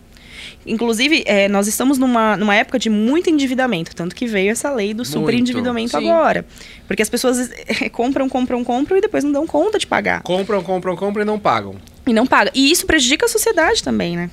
Inclusive, 0.65 1.25
é, 1.27 1.49
nós 1.49 1.67
estamos 1.67 1.99
numa, 1.99 2.37
numa 2.37 2.55
época 2.55 2.79
de 2.79 2.89
muito 2.89 3.29
endividamento, 3.29 3.95
tanto 3.95 4.15
que 4.15 4.27
veio 4.27 4.51
essa 4.51 4.71
lei 4.71 4.95
do 4.95 5.05
superendividamento 5.05 5.97
agora. 5.97 6.45
Porque 6.87 7.03
as 7.03 7.09
pessoas 7.09 7.51
é, 7.81 7.89
compram, 7.89 8.29
compram, 8.29 8.63
compram 8.63 8.97
e 8.97 9.01
depois 9.01 9.25
não 9.25 9.33
dão 9.33 9.47
conta 9.47 9.79
de 9.79 9.87
pagar. 9.87 10.23
Compram, 10.23 10.63
compram, 10.63 10.95
compram 10.97 11.23
e 11.23 11.27
não 11.27 11.39
pagam. 11.39 11.77
E 12.07 12.13
não 12.13 12.27
paga. 12.27 12.51
E 12.55 12.71
isso 12.71 12.85
prejudica 12.87 13.27
a 13.27 13.29
sociedade 13.29 13.83
também, 13.83 14.17
né? 14.17 14.31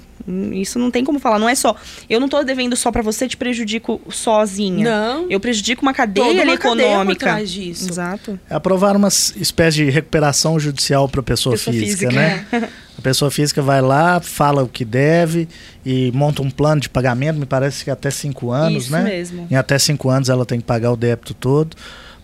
Isso 0.53 0.77
não 0.77 0.91
tem 0.91 1.03
como 1.03 1.19
falar. 1.19 1.39
Não 1.39 1.49
é 1.49 1.55
só. 1.55 1.75
Eu 2.09 2.19
não 2.19 2.27
tô 2.29 2.43
devendo 2.43 2.75
só 2.75 2.91
pra 2.91 3.01
você, 3.01 3.27
te 3.27 3.35
prejudico 3.37 3.99
sozinha. 4.09 4.83
Não. 4.83 5.27
Eu 5.29 5.39
prejudico 5.39 5.81
uma 5.81 5.93
cadeia 5.93 6.27
Toda 6.27 6.41
ali 6.41 6.51
uma 6.51 6.57
cadeia 6.57 6.75
por 6.87 6.91
econômica. 6.93 7.19
trás 7.25 7.49
disso. 7.49 7.89
Exato. 7.89 8.39
Aprovaram 8.49 8.99
uma 8.99 9.07
s- 9.07 9.33
espécie 9.39 9.77
de 9.77 9.89
recuperação 9.89 10.59
judicial 10.59 11.07
para 11.09 11.23
pessoa, 11.23 11.53
Pessoa 11.55 11.73
física, 11.73 12.09
física, 12.11 12.11
né? 12.11 12.69
A 12.97 13.01
pessoa 13.01 13.31
física 13.31 13.61
vai 13.61 13.81
lá, 13.81 14.19
fala 14.19 14.61
o 14.61 14.67
que 14.67 14.83
deve 14.83 15.47
e 15.85 16.11
monta 16.13 16.41
um 16.41 16.49
plano 16.51 16.81
de 16.81 16.89
pagamento, 16.89 17.39
me 17.39 17.45
parece 17.45 17.83
que 17.85 17.89
até 17.89 18.11
cinco 18.11 18.51
anos, 18.51 18.83
Isso 18.83 18.91
né? 18.91 19.03
mesmo. 19.03 19.47
Em 19.49 19.55
até 19.55 19.79
cinco 19.79 20.09
anos 20.09 20.27
ela 20.29 20.45
tem 20.45 20.59
que 20.59 20.65
pagar 20.65 20.91
o 20.91 20.97
débito 20.97 21.33
todo 21.33 21.75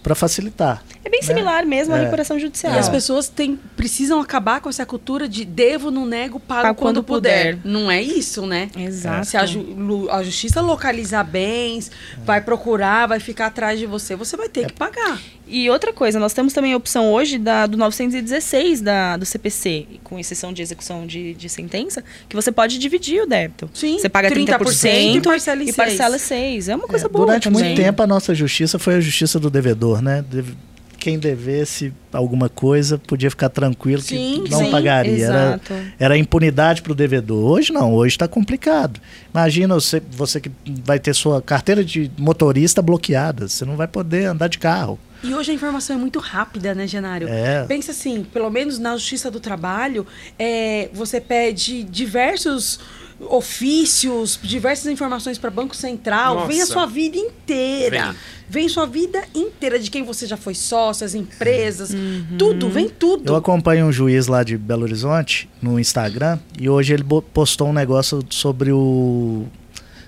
para 0.06 0.14
facilitar. 0.14 0.84
É 1.03 1.10
bem 1.10 1.20
similar 1.24 1.66
mesmo 1.66 1.95
à 1.95 1.97
É. 1.97 2.01
recuperação 2.01 2.38
judicial. 2.39 2.76
E 2.76 2.78
as 2.78 2.88
pessoas 2.88 3.28
têm, 3.28 3.60
precisam 3.76 4.20
acabar 4.22 4.62
com 4.62 4.70
essa 4.70 4.86
cultura 4.86 5.28
de 5.28 5.43
devo, 5.43 5.89
não 5.89 6.06
nego, 6.06 6.39
pago 6.39 6.62
Pago 6.62 6.76
quando, 6.80 6.95
quando 6.97 7.03
puder. 7.03 7.56
puder. 7.58 7.72
Não 7.72 7.89
é 7.89 8.03
isso, 8.03 8.45
né? 8.45 8.70
Exato. 8.78 9.26
Se 9.26 9.36
a, 9.36 9.47
ju- 9.47 10.08
a 10.12 10.22
justiça 10.22 10.62
localizar 10.62 11.24
bens, 11.24 11.89
vai 12.24 12.39
procurar, 12.39 13.08
vai 13.08 13.20
ficar 13.20 13.47
atrás 13.47 13.80
de 13.80 13.88
você, 13.88 14.16
você 14.16 14.38
vai 14.38 14.47
ter 14.47 14.68
que 14.68 14.74
pagar. 14.74 15.20
E 15.47 15.69
outra 15.69 15.93
coisa, 15.93 16.19
nós 16.19 16.33
temos 16.33 16.53
também 16.53 16.73
a 16.73 16.77
opção 16.77 17.11
hoje 17.13 17.37
da, 17.37 17.67
do 17.67 17.77
916 17.77 18.81
da, 18.81 19.15
do 19.17 19.25
CPC, 19.25 19.85
com 20.03 20.17
exceção 20.19 20.51
de 20.51 20.61
execução 20.61 21.05
de, 21.05 21.33
de 21.35 21.47
sentença, 21.49 22.03
que 22.27 22.35
você 22.35 22.51
pode 22.51 22.79
dividir 22.79 23.21
o 23.21 23.27
débito. 23.27 23.69
Sim, 23.73 23.99
Você 23.99 24.09
paga 24.09 24.29
30%, 24.31 24.47
30% 24.59 25.15
e 25.17 25.21
parcela 25.21 25.61
em 25.61 25.63
e 25.63 25.65
seis. 25.65 25.75
parcela 25.75 26.17
6. 26.17 26.69
É 26.69 26.75
uma 26.75 26.87
coisa 26.87 27.05
É, 27.05 27.09
boa 27.09 27.25
Durante 27.27 27.43
também. 27.43 27.63
muito 27.63 27.77
tempo 27.81 28.01
a 28.01 28.07
nossa 28.07 28.33
justiça 28.33 28.79
foi 28.79 28.95
a 28.95 28.99
justiça 28.99 29.39
do 29.39 29.49
devedor, 29.49 30.01
né? 30.01 30.23
Deve- 30.29 30.53
Quem 30.97 31.19
devesse 31.19 31.93
alguma 32.11 32.49
coisa 32.49 32.97
podia 32.97 33.29
ficar 33.29 33.49
tranquilo 33.49 34.01
Sim, 34.01 34.41
que 34.45 34.49
não 34.49 34.57
sim, 34.65 34.71
pagaria. 34.71 35.25
Era, 35.27 35.45
exato. 35.45 35.73
era 35.99 36.17
impunidade 36.17 36.81
para 36.81 36.91
o 36.91 36.95
devedor. 36.95 37.51
Hoje 37.51 37.71
não, 37.71 37.93
hoje 37.93 38.15
está 38.15 38.27
complicado. 38.27 38.99
Imagina 39.31 39.75
você, 39.75 40.01
você 40.09 40.39
que 40.41 40.49
vai 40.83 40.97
ter 40.97 41.13
sua 41.13 41.39
carteira 41.43 41.85
de 41.85 42.09
motorista 42.17 42.81
bloqueada, 42.81 43.47
você 43.47 43.63
não 43.63 43.75
vai 43.75 43.87
poder 43.87 44.25
andar 44.25 44.47
de 44.47 44.57
carro. 44.57 44.97
E 45.24 45.34
hoje 45.34 45.51
a 45.51 45.53
informação 45.53 45.95
é 45.95 45.99
muito 45.99 46.20
rápida, 46.20 46.76
né, 46.76 46.86
Genário? 46.88 47.28
É. 47.28 47.66
Pensa 47.66 47.91
assim, 47.91 48.24
pelo 48.24 48.49
menos 48.49 48.78
na 48.78 48.95
Justiça 48.95 49.32
do 49.32 49.39
Trabalho, 49.39 50.05
é, 50.38 50.89
você 50.93 51.20
pede 51.20 51.84
diversos 51.84 52.80
ofícios, 53.20 54.38
diversas 54.43 54.91
informações 54.91 55.38
para 55.38 55.49
Banco 55.49 55.76
Central, 55.76 56.36
Nossa. 56.36 56.47
vem 56.47 56.61
a 56.61 56.66
sua 56.66 56.86
vida 56.86 57.18
inteira. 57.18 58.07
Vem. 58.11 58.16
Vem 58.47 58.70
sua 58.70 58.86
vida 58.86 59.24
inteira, 59.34 59.80
de 59.80 59.89
quem 59.89 60.03
você 60.03 60.28
já 60.28 60.38
foi 60.38 60.53
sócio, 60.53 61.03
as 61.05 61.16
empresas, 61.16 61.91
Uhum. 61.93 62.36
tudo, 62.38 62.70
vem 62.70 62.88
tudo. 62.88 63.32
Eu 63.32 63.36
acompanho 63.36 63.88
um 63.88 63.91
juiz 63.91 64.28
lá 64.28 64.43
de 64.43 64.55
Belo 64.57 64.84
Horizonte 64.84 65.49
no 65.61 65.80
Instagram 65.80 66.38
e 66.59 66.70
hoje 66.70 66.93
ele 66.93 67.03
postou 67.34 67.70
um 67.70 67.74
negócio 67.74 68.24
sobre 68.30 68.72
o 68.72 69.45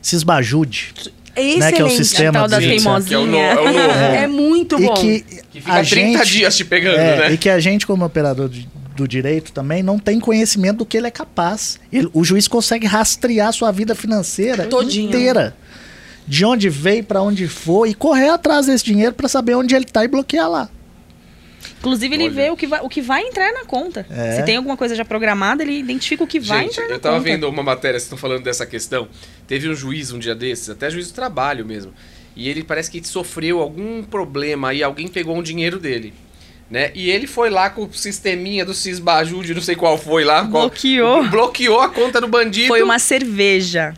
Cisbajude. 0.01 0.93
Excelente. 1.39 1.59
né, 1.59 1.71
que 1.71 1.81
é 1.81 1.85
o 1.85 1.89
sistema 1.89 2.29
A 2.29 2.41
tal 2.41 2.47
da 2.49 2.59
de- 2.59 2.67
teimosinha. 2.67 3.03
Que 3.07 3.13
é 3.13 3.17
o, 3.17 3.25
no, 3.25 3.37
é 3.37 3.59
o 3.59 3.73
novo. 3.73 3.99
É, 3.99 4.27
muito 4.27 4.77
bom. 4.79 4.93
E 4.93 5.21
que, 5.21 5.41
Que 5.51 5.59
fica 5.61 5.73
a 5.79 5.83
30 5.83 6.17
gente, 6.25 6.31
dias 6.37 6.57
te 6.57 6.65
pegando, 6.65 6.97
é, 6.97 7.17
né? 7.29 7.31
E 7.33 7.37
que 7.37 7.49
a 7.49 7.59
gente, 7.59 7.85
como 7.85 8.03
operador 8.05 8.49
de- 8.49 8.67
do 8.95 9.07
direito 9.07 9.51
também, 9.51 9.83
não 9.83 9.99
tem 9.99 10.19
conhecimento 10.19 10.77
do 10.77 10.85
que 10.85 10.97
ele 10.97 11.05
é 11.07 11.11
capaz. 11.11 11.79
Ele- 11.93 12.09
o 12.13 12.23
juiz 12.23 12.47
consegue 12.47 12.87
rastrear 12.87 13.53
sua 13.53 13.71
vida 13.71 13.93
financeira 13.93 14.65
Todinha. 14.65 15.07
inteira. 15.07 15.55
De 16.27 16.43
onde 16.43 16.67
veio, 16.67 17.03
para 17.03 17.21
onde 17.21 17.47
foi, 17.47 17.91
e 17.91 17.93
correr 17.93 18.29
atrás 18.29 18.65
desse 18.65 18.83
dinheiro 18.83 19.13
para 19.13 19.27
saber 19.29 19.55
onde 19.55 19.75
ele 19.75 19.85
tá 19.85 20.03
e 20.03 20.07
bloquear 20.07 20.49
lá. 20.49 20.69
Inclusive, 21.79 22.15
ele 22.15 22.23
Olha. 22.25 22.33
vê 22.33 22.49
o 22.49 22.57
que, 22.57 22.65
vai, 22.67 22.79
o 22.81 22.89
que 22.89 23.01
vai 23.01 23.21
entrar 23.23 23.51
na 23.53 23.63
conta. 23.65 24.05
É. 24.09 24.37
Se 24.37 24.43
tem 24.43 24.57
alguma 24.57 24.75
coisa 24.75 24.95
já 24.95 25.05
programada, 25.05 25.63
ele 25.63 25.77
identifica 25.79 26.23
o 26.23 26.27
que 26.27 26.39
vai 26.39 26.61
Gente, 26.63 26.71
entrar 26.71 26.87
na 26.87 26.95
eu 26.95 26.99
tava 26.99 27.17
conta. 27.17 27.29
vendo 27.29 27.47
uma 27.49 27.63
matéria, 27.63 27.93
vocês 27.99 28.03
estão 28.03 28.17
falando 28.17 28.43
dessa 28.43 28.65
questão. 28.65 29.07
Teve 29.47 29.69
um 29.69 29.75
juiz 29.75 30.11
um 30.11 30.19
dia 30.19 30.33
desses, 30.35 30.69
até 30.69 30.89
juiz 30.89 31.11
do 31.11 31.13
trabalho 31.13 31.65
mesmo. 31.65 31.93
E 32.35 32.49
ele 32.49 32.63
parece 32.63 32.89
que 32.91 33.05
sofreu 33.07 33.59
algum 33.59 34.03
problema 34.03 34.69
aí, 34.69 34.81
alguém 34.83 35.07
pegou 35.07 35.35
um 35.37 35.41
dinheiro 35.43 35.79
dele. 35.79 36.13
Né? 36.69 36.91
E 36.93 37.09
ele 37.09 37.27
foi 37.27 37.49
lá 37.49 37.69
com 37.69 37.83
o 37.85 37.93
sisteminha 37.93 38.65
do 38.65 38.73
Cisbajude, 38.73 39.53
não 39.53 39.61
sei 39.61 39.75
qual 39.75 39.97
foi 39.97 40.23
lá. 40.25 40.41
qual- 40.47 40.69
Bloqueou. 40.69 41.23
bloqueou 41.29 41.79
a 41.79 41.89
conta 41.89 42.19
do 42.19 42.27
bandido. 42.27 42.67
Foi 42.67 42.81
uma 42.83 42.99
cerveja. 42.99 43.93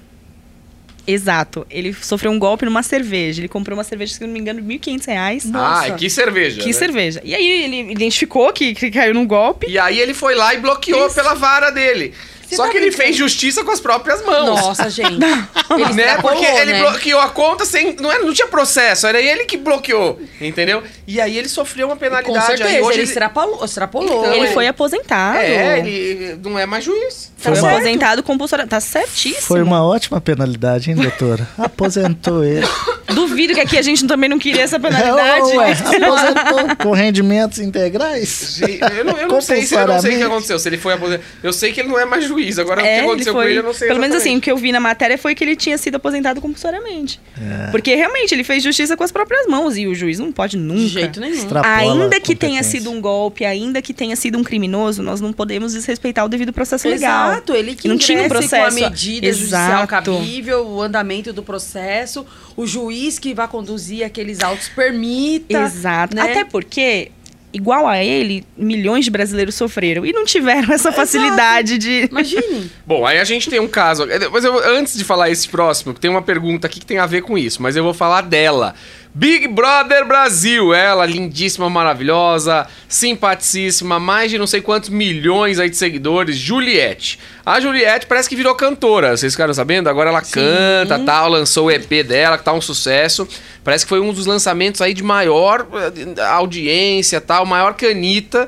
Exato. 1.12 1.66
Ele 1.70 1.94
sofreu 1.94 2.32
um 2.32 2.38
golpe 2.38 2.66
numa 2.66 2.84
cerveja. 2.84 3.42
Ele 3.42 3.48
comprou 3.48 3.78
uma 3.78 3.84
cerveja, 3.84 4.14
se 4.14 4.22
não 4.22 4.28
me 4.30 4.40
engano, 4.40 4.62
1.500 4.62 5.08
reais. 5.08 5.46
Nossa. 5.46 5.88
Ah, 5.88 5.92
que 5.96 6.10
cerveja. 6.10 6.62
Que 6.62 6.68
né? 6.68 6.74
cerveja. 6.74 7.22
E 7.24 7.34
aí 7.34 7.64
ele 7.64 7.92
identificou 7.92 8.52
que, 8.54 8.74
que 8.76 8.92
caiu 8.92 9.14
num 9.14 9.26
golpe. 9.26 9.68
E 9.68 9.80
aí 9.80 10.00
ele 10.00 10.14
foi 10.14 10.36
lá 10.36 10.54
e 10.54 10.60
bloqueou 10.60 11.08
Isso. 11.08 11.16
pela 11.16 11.34
vara 11.34 11.72
dele. 11.72 12.14
Você 12.50 12.56
Só 12.56 12.64
tá 12.66 12.70
que 12.72 12.78
ele 12.78 12.88
brincando? 12.88 13.04
fez 13.04 13.16
justiça 13.16 13.64
com 13.64 13.72
as 13.72 13.80
próprias 13.80 14.26
mãos. 14.26 14.60
Nossa, 14.60 14.90
gente. 14.90 15.12
Ele 15.14 15.94
né? 15.94 16.18
Porque 16.20 16.46
ele 16.46 16.74
né? 16.74 16.80
bloqueou 16.82 17.20
a 17.22 17.30
conta 17.30 17.64
sem. 17.66 17.96
Não, 17.96 18.12
era, 18.12 18.24
não 18.24 18.34
tinha 18.34 18.48
processo, 18.48 19.06
era 19.06 19.22
ele 19.22 19.46
que 19.46 19.56
bloqueou. 19.58 20.20
Entendeu? 20.42 20.82
E 21.08 21.22
aí 21.22 21.38
ele 21.38 21.48
sofreu 21.48 21.88
uma 21.88 21.96
penalidade. 21.96 22.40
Com 22.40 22.46
certeza, 22.46 22.70
aí 22.70 22.82
hoje 22.82 23.00
ele 23.00 23.04
extrapolou. 23.08 23.64
extrapolou. 23.64 24.20
Então, 24.22 24.34
ele 24.34 24.46
ele- 24.48 24.54
foi 24.54 24.68
aposentado. 24.68 25.38
É, 25.38 25.80
ele 25.80 26.40
não 26.44 26.58
é 26.58 26.66
mais 26.66 26.84
juiz. 26.84 27.32
Foi 27.38 27.54
Foi 27.56 27.62
uma- 27.62 27.72
aposentado 27.78 28.24
compulsoriamente. 28.24 28.70
Tá 28.72 28.80
certíssimo. 28.80 29.42
Foi 29.44 29.62
uma 29.62 29.84
ótima 29.86 30.20
penalidade, 30.20 30.90
hein, 30.90 30.96
doutora? 30.96 31.48
Aposentou 31.58 32.44
ele. 32.44 32.68
Duvido 33.14 33.54
que 33.54 33.60
aqui 33.60 33.78
a 33.78 33.82
gente 33.82 34.06
também 34.06 34.30
não 34.30 34.38
queria 34.38 34.62
essa 34.64 34.76
É, 34.76 34.80
penalidade. 34.80 35.58
ué, 35.58 35.72
aposentou 35.72 36.76
com 36.78 36.92
rendimentos 36.92 37.60
integrais? 37.60 38.56
Gente, 38.58 38.80
Eu 38.82 39.04
não, 39.06 39.18
eu 39.18 39.28
não 39.28 39.42
sei 39.42 39.66
se 39.66 39.74
eu 39.76 39.88
não 39.88 40.00
sei 40.00 40.16
o 40.16 40.18
que 40.18 40.24
aconteceu. 40.24 40.60
Se 40.60 40.70
ele 40.70 40.78
foi 40.78 40.94
aposentado. 40.94 41.24
Eu 41.42 41.52
sei 41.54 41.72
que 41.72 41.80
ele 41.82 41.90
não 41.90 42.00
é 42.00 42.06
mais 42.06 42.24
juiz. 42.26 42.39
Agora 42.60 42.82
o 42.82 42.84
que 42.84 42.90
É, 42.90 42.98
ele 43.00 43.08
aconteceu 43.08 43.34
com 43.34 43.40
foi. 43.40 43.50
ele, 43.52 43.60
eu 43.60 43.64
não 43.64 43.74
sei. 43.74 43.88
Pelo 43.88 44.00
menos 44.00 44.16
assim, 44.16 44.30
o 44.30 44.32
exatamente. 44.34 44.44
que 44.44 44.52
eu 44.52 44.58
vi 44.58 44.72
na 44.72 44.80
matéria 44.80 45.18
foi 45.18 45.36
que 45.36 45.44
ele 45.44 45.56
tinha 45.56 45.78
sido 45.78 45.96
aposentado 45.96 46.40
compulsoriamente. 46.42 47.20
É. 47.40 47.72
Porque 47.72 47.94
realmente 47.96 48.34
ele 48.34 48.44
fez 48.44 48.64
justiça 48.64 48.96
com 48.98 49.04
as 49.04 49.12
próprias 49.12 49.48
mãos 49.48 49.78
e 49.78 49.88
o 49.88 49.96
juiz 49.96 50.20
não 50.20 50.32
pode 50.32 50.58
nunca. 50.58 50.80
De 50.80 50.88
jeito 50.88 51.20
nenhum. 51.20 51.36
Extrapola 51.36 51.76
Ainda 52.04 52.20
que 52.20 52.36
tenha 52.36 52.64
sido 52.64 52.92
um 52.92 53.02
golpe, 53.02 53.46
ainda 53.46 53.82
que 53.82 53.94
tenha 53.94 54.16
sido 54.16 54.38
um 54.38 54.44
criminoso, 54.44 55.02
nós 55.04 55.20
não 55.22 55.34
podemos 55.34 55.74
desrespeitar 55.74 56.26
o 56.26 56.30
devido 56.30 56.54
processo 56.54 56.88
legal. 56.88 57.32
Exato, 57.32 57.54
ele 57.54 57.76
que 57.76 57.88
não 57.88 57.98
tinha 57.98 58.22
um 58.22 58.26
ingresse 58.26 58.50
com 58.50 58.56
a 58.56 58.60
processo. 58.60 58.84
medida 58.90 59.34
judicial 59.34 59.84
Exato. 59.84 59.88
cabível, 59.88 60.68
o 60.68 60.82
andamento 60.82 61.32
do 61.34 61.44
processo, 61.44 62.26
o 62.56 62.66
juiz 62.66 63.20
que 63.20 63.34
vai 63.34 63.48
conduzir 63.48 64.04
aqueles 64.06 64.42
autos 64.42 64.70
permita. 64.70 65.60
Exato. 65.64 66.16
né? 66.16 66.22
Até 66.24 66.44
porque, 66.46 67.12
igual 67.52 67.88
a 67.88 68.04
ele, 68.04 68.46
milhões 68.58 69.06
de 69.06 69.12
brasileiros 69.12 69.56
sofreram 69.56 70.06
e 70.06 70.14
não 70.14 70.26
tiveram 70.26 70.74
essa 70.74 70.92
facilidade 70.92 71.78
de. 71.78 72.08
Imagine. 72.10 72.72
Bom, 72.86 73.06
aí 73.06 73.20
a 73.20 73.24
gente 73.24 73.50
tem 73.50 73.60
um 73.60 73.68
caso. 73.68 74.08
Mas 74.32 74.44
eu, 74.44 74.58
antes 74.76 74.98
de 74.98 75.04
falar 75.04 75.30
esse 75.30 75.48
próximo, 75.48 75.94
tem 75.94 76.10
uma 76.10 76.22
pergunta 76.22 76.68
aqui 76.68 76.80
que 76.80 76.86
tem 76.86 77.00
a 77.00 77.06
ver 77.06 77.22
com 77.22 77.38
isso, 77.38 77.62
mas 77.62 77.76
eu 77.76 77.84
vou 77.84 77.94
falar 77.94 78.22
dela. 78.22 78.76
Big 79.12 79.48
Brother 79.48 80.06
Brasil, 80.06 80.72
ela 80.72 81.04
lindíssima, 81.04 81.68
maravilhosa, 81.68 82.68
simpaticíssima, 82.88 84.00
mais 84.00 84.30
de 84.30 84.38
não 84.38 84.46
sei 84.46 84.62
quantos 84.62 84.90
milhões 84.90 85.60
aí 85.60 85.68
de 85.68 85.76
seguidores, 85.76 86.38
Juliette. 86.38 87.20
A 87.44 87.60
Juliette 87.60 88.06
parece 88.06 88.30
que 88.30 88.36
virou 88.36 88.54
cantora, 88.54 89.18
vocês 89.18 89.34
ficaram 89.34 89.54
sabendo? 89.54 89.90
Agora 89.90 90.12
ela 90.12 90.22
canta, 90.22 91.00
tal, 91.04 91.28
lançou 91.28 91.68
o 91.68 91.72
EP 91.72 92.06
dela, 92.06 92.38
que 92.38 92.44
tá 92.44 92.54
um 92.54 92.62
sucesso. 92.62 93.28
Parece 93.64 93.84
que 93.84 93.90
foi 93.90 94.00
um 94.00 94.14
dos 94.14 94.28
lançamentos 94.28 94.80
aí 94.80 94.94
de 94.94 95.02
maior 95.02 95.66
eh, 95.74 96.22
audiência, 96.22 97.20
tal, 97.20 97.48
maior 97.48 97.74
canita. 97.74 98.48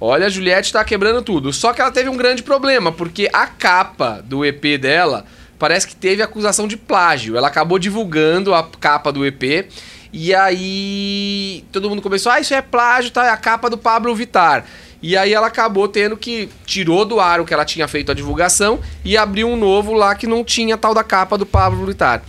Olha, 0.00 0.26
a 0.26 0.30
Juliette 0.30 0.72
tá 0.72 0.82
quebrando 0.82 1.22
tudo. 1.22 1.52
Só 1.52 1.72
que 1.72 1.80
ela 1.80 1.92
teve 1.92 2.08
um 2.08 2.16
grande 2.16 2.42
problema, 2.42 2.90
porque 2.90 3.28
a 3.32 3.46
capa 3.46 4.20
do 4.24 4.44
EP 4.44 4.76
dela 4.80 5.24
parece 5.56 5.86
que 5.86 5.94
teve 5.94 6.20
acusação 6.20 6.66
de 6.66 6.76
plágio. 6.76 7.36
Ela 7.36 7.46
acabou 7.46 7.78
divulgando 7.78 8.52
a 8.52 8.68
capa 8.80 9.12
do 9.12 9.24
EP 9.24 9.68
e 10.12 10.34
aí 10.34 11.64
todo 11.70 11.88
mundo 11.88 12.02
começou, 12.02 12.30
ah, 12.32 12.40
isso 12.40 12.52
é 12.54 12.60
plágio, 12.62 13.10
tá? 13.10 13.26
É 13.26 13.30
a 13.30 13.36
capa 13.36 13.70
do 13.70 13.78
Pablo 13.78 14.14
Vittar. 14.14 14.64
E 15.02 15.16
aí 15.16 15.32
ela 15.32 15.46
acabou 15.46 15.88
tendo 15.88 16.16
que 16.16 16.48
tirou 16.66 17.04
do 17.04 17.18
ar 17.20 17.40
o 17.40 17.44
que 17.46 17.54
ela 17.54 17.64
tinha 17.64 17.88
feito 17.88 18.12
a 18.12 18.14
divulgação 18.14 18.80
e 19.04 19.16
abriu 19.16 19.48
um 19.48 19.56
novo 19.56 19.94
lá 19.94 20.14
que 20.14 20.26
não 20.26 20.44
tinha 20.44 20.76
tal 20.76 20.92
da 20.92 21.02
capa 21.02 21.38
do 21.38 21.46
Pablo 21.46 21.86
Vittar. 21.86 22.22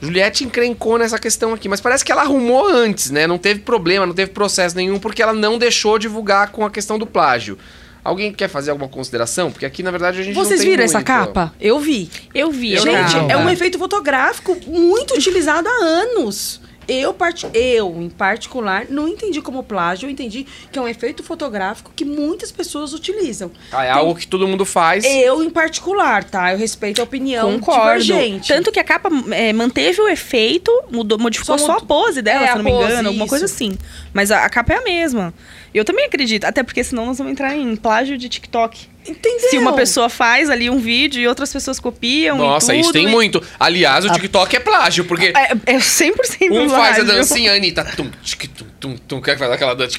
Juliette 0.00 0.42
encrencou 0.42 0.98
nessa 0.98 1.16
questão 1.16 1.54
aqui, 1.54 1.68
mas 1.68 1.80
parece 1.80 2.04
que 2.04 2.10
ela 2.10 2.22
arrumou 2.22 2.66
antes, 2.66 3.12
né? 3.12 3.24
Não 3.24 3.38
teve 3.38 3.60
problema, 3.60 4.04
não 4.04 4.14
teve 4.14 4.32
processo 4.32 4.74
nenhum, 4.74 4.98
porque 4.98 5.22
ela 5.22 5.32
não 5.32 5.56
deixou 5.56 5.96
divulgar 5.96 6.50
com 6.50 6.66
a 6.66 6.70
questão 6.70 6.98
do 6.98 7.06
plágio. 7.06 7.56
Alguém 8.02 8.32
quer 8.32 8.48
fazer 8.48 8.72
alguma 8.72 8.88
consideração? 8.88 9.52
Porque 9.52 9.64
aqui, 9.64 9.80
na 9.80 9.92
verdade, 9.92 10.18
a 10.18 10.24
gente 10.24 10.34
Vocês 10.34 10.58
não 10.58 10.64
tem 10.64 10.70
viram 10.72 10.84
essa 10.84 10.98
muito. 10.98 11.06
capa? 11.06 11.54
Eu 11.60 11.78
vi. 11.78 12.10
Eu 12.34 12.50
vi. 12.50 12.72
Eu 12.74 12.82
Gente, 12.82 13.14
não. 13.14 13.30
é 13.30 13.36
um 13.36 13.48
efeito 13.48 13.78
fotográfico 13.78 14.58
muito 14.66 15.14
utilizado 15.14 15.68
há 15.68 15.84
anos. 15.84 16.60
Eu, 16.88 17.14
part... 17.14 17.46
eu, 17.54 17.94
em 18.00 18.08
particular, 18.10 18.86
não 18.88 19.06
entendi 19.08 19.40
como 19.40 19.62
plágio, 19.62 20.06
eu 20.06 20.10
entendi 20.10 20.46
que 20.70 20.78
é 20.78 20.82
um 20.82 20.88
efeito 20.88 21.22
fotográfico 21.22 21.92
que 21.94 22.04
muitas 22.04 22.50
pessoas 22.52 22.92
utilizam. 22.92 23.50
Ah, 23.70 23.84
é 23.84 23.88
Tem- 23.92 23.98
algo 24.00 24.14
que 24.14 24.26
todo 24.26 24.46
mundo 24.48 24.64
faz. 24.64 25.04
Eu, 25.04 25.42
em 25.42 25.50
particular, 25.50 26.24
tá? 26.24 26.52
Eu 26.52 26.58
respeito 26.58 27.00
a 27.00 27.04
opinião 27.04 27.52
Concordo. 27.60 28.02
divergente. 28.02 28.48
Tanto 28.48 28.70
que 28.72 28.80
a 28.80 28.84
capa 28.84 29.08
é, 29.30 29.52
manteve 29.52 30.00
o 30.00 30.08
efeito, 30.08 30.70
mudou, 30.90 31.18
modificou 31.18 31.56
Só 31.58 31.66
só, 31.66 31.72
a 31.78 31.80
pose 31.80 32.20
dela, 32.22 32.44
É, 32.44 32.48
se 32.52 32.56
não 32.56 32.64
me 32.64 32.70
pose, 32.70 32.84
engano, 32.92 33.08
alguma 33.08 33.24
isso. 33.24 33.30
coisa 33.30 33.44
assim. 33.44 33.76
Mas 34.12 34.30
a, 34.30 34.44
a 34.44 34.50
capa 34.50 34.72
é 34.72 34.76
a 34.78 34.82
mesma. 34.82 35.32
Eu 35.74 35.84
também 35.84 36.04
acredito, 36.04 36.44
até 36.44 36.62
porque 36.62 36.84
senão 36.84 37.06
nós 37.06 37.16
vamos 37.18 37.32
entrar 37.32 37.56
em 37.56 37.74
plágio 37.76 38.18
de 38.18 38.28
TikTok. 38.28 38.91
Entendeu? 39.06 39.50
Se 39.50 39.58
uma 39.58 39.72
pessoa 39.72 40.08
faz 40.08 40.48
ali 40.48 40.70
um 40.70 40.78
vídeo 40.78 41.20
e 41.20 41.26
outras 41.26 41.52
pessoas 41.52 41.80
copiam 41.80 42.38
Nossa, 42.38 42.72
e 42.72 42.76
tudo, 42.76 42.84
isso 42.84 42.92
tem 42.92 43.06
e- 43.06 43.10
muito. 43.10 43.42
Aliás, 43.58 44.04
o 44.04 44.10
TikTok 44.12 44.54
é 44.54 44.60
plágio, 44.60 45.04
porque 45.04 45.32
É, 45.36 45.52
é 45.66 45.78
100% 45.78 46.50
um 46.52 46.68
faz 46.68 46.72
a 46.72 46.76
plágio. 46.76 47.04
dancinha, 47.06 47.52
Anitta. 47.52 47.84
Tum, 47.96 48.10
tic, 48.22 48.46
tum, 48.48 48.66
tum, 48.78 48.96
tum, 48.96 49.20
quer 49.20 49.32
que 49.32 49.38
faz 49.40 49.50
aquela 49.50 49.74
dança? 49.74 49.98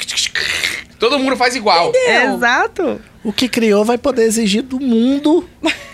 Todo 0.98 1.20
mundo 1.20 1.36
faz 1.36 1.56
igual. 1.56 1.90
Entendeu? 1.90 2.36
Exato. 2.36 3.02
O 3.24 3.34
que 3.34 3.50
criou 3.50 3.84
vai 3.84 3.98
poder 3.98 4.24
exigir 4.24 4.62
do 4.62 4.80
mundo 4.80 5.48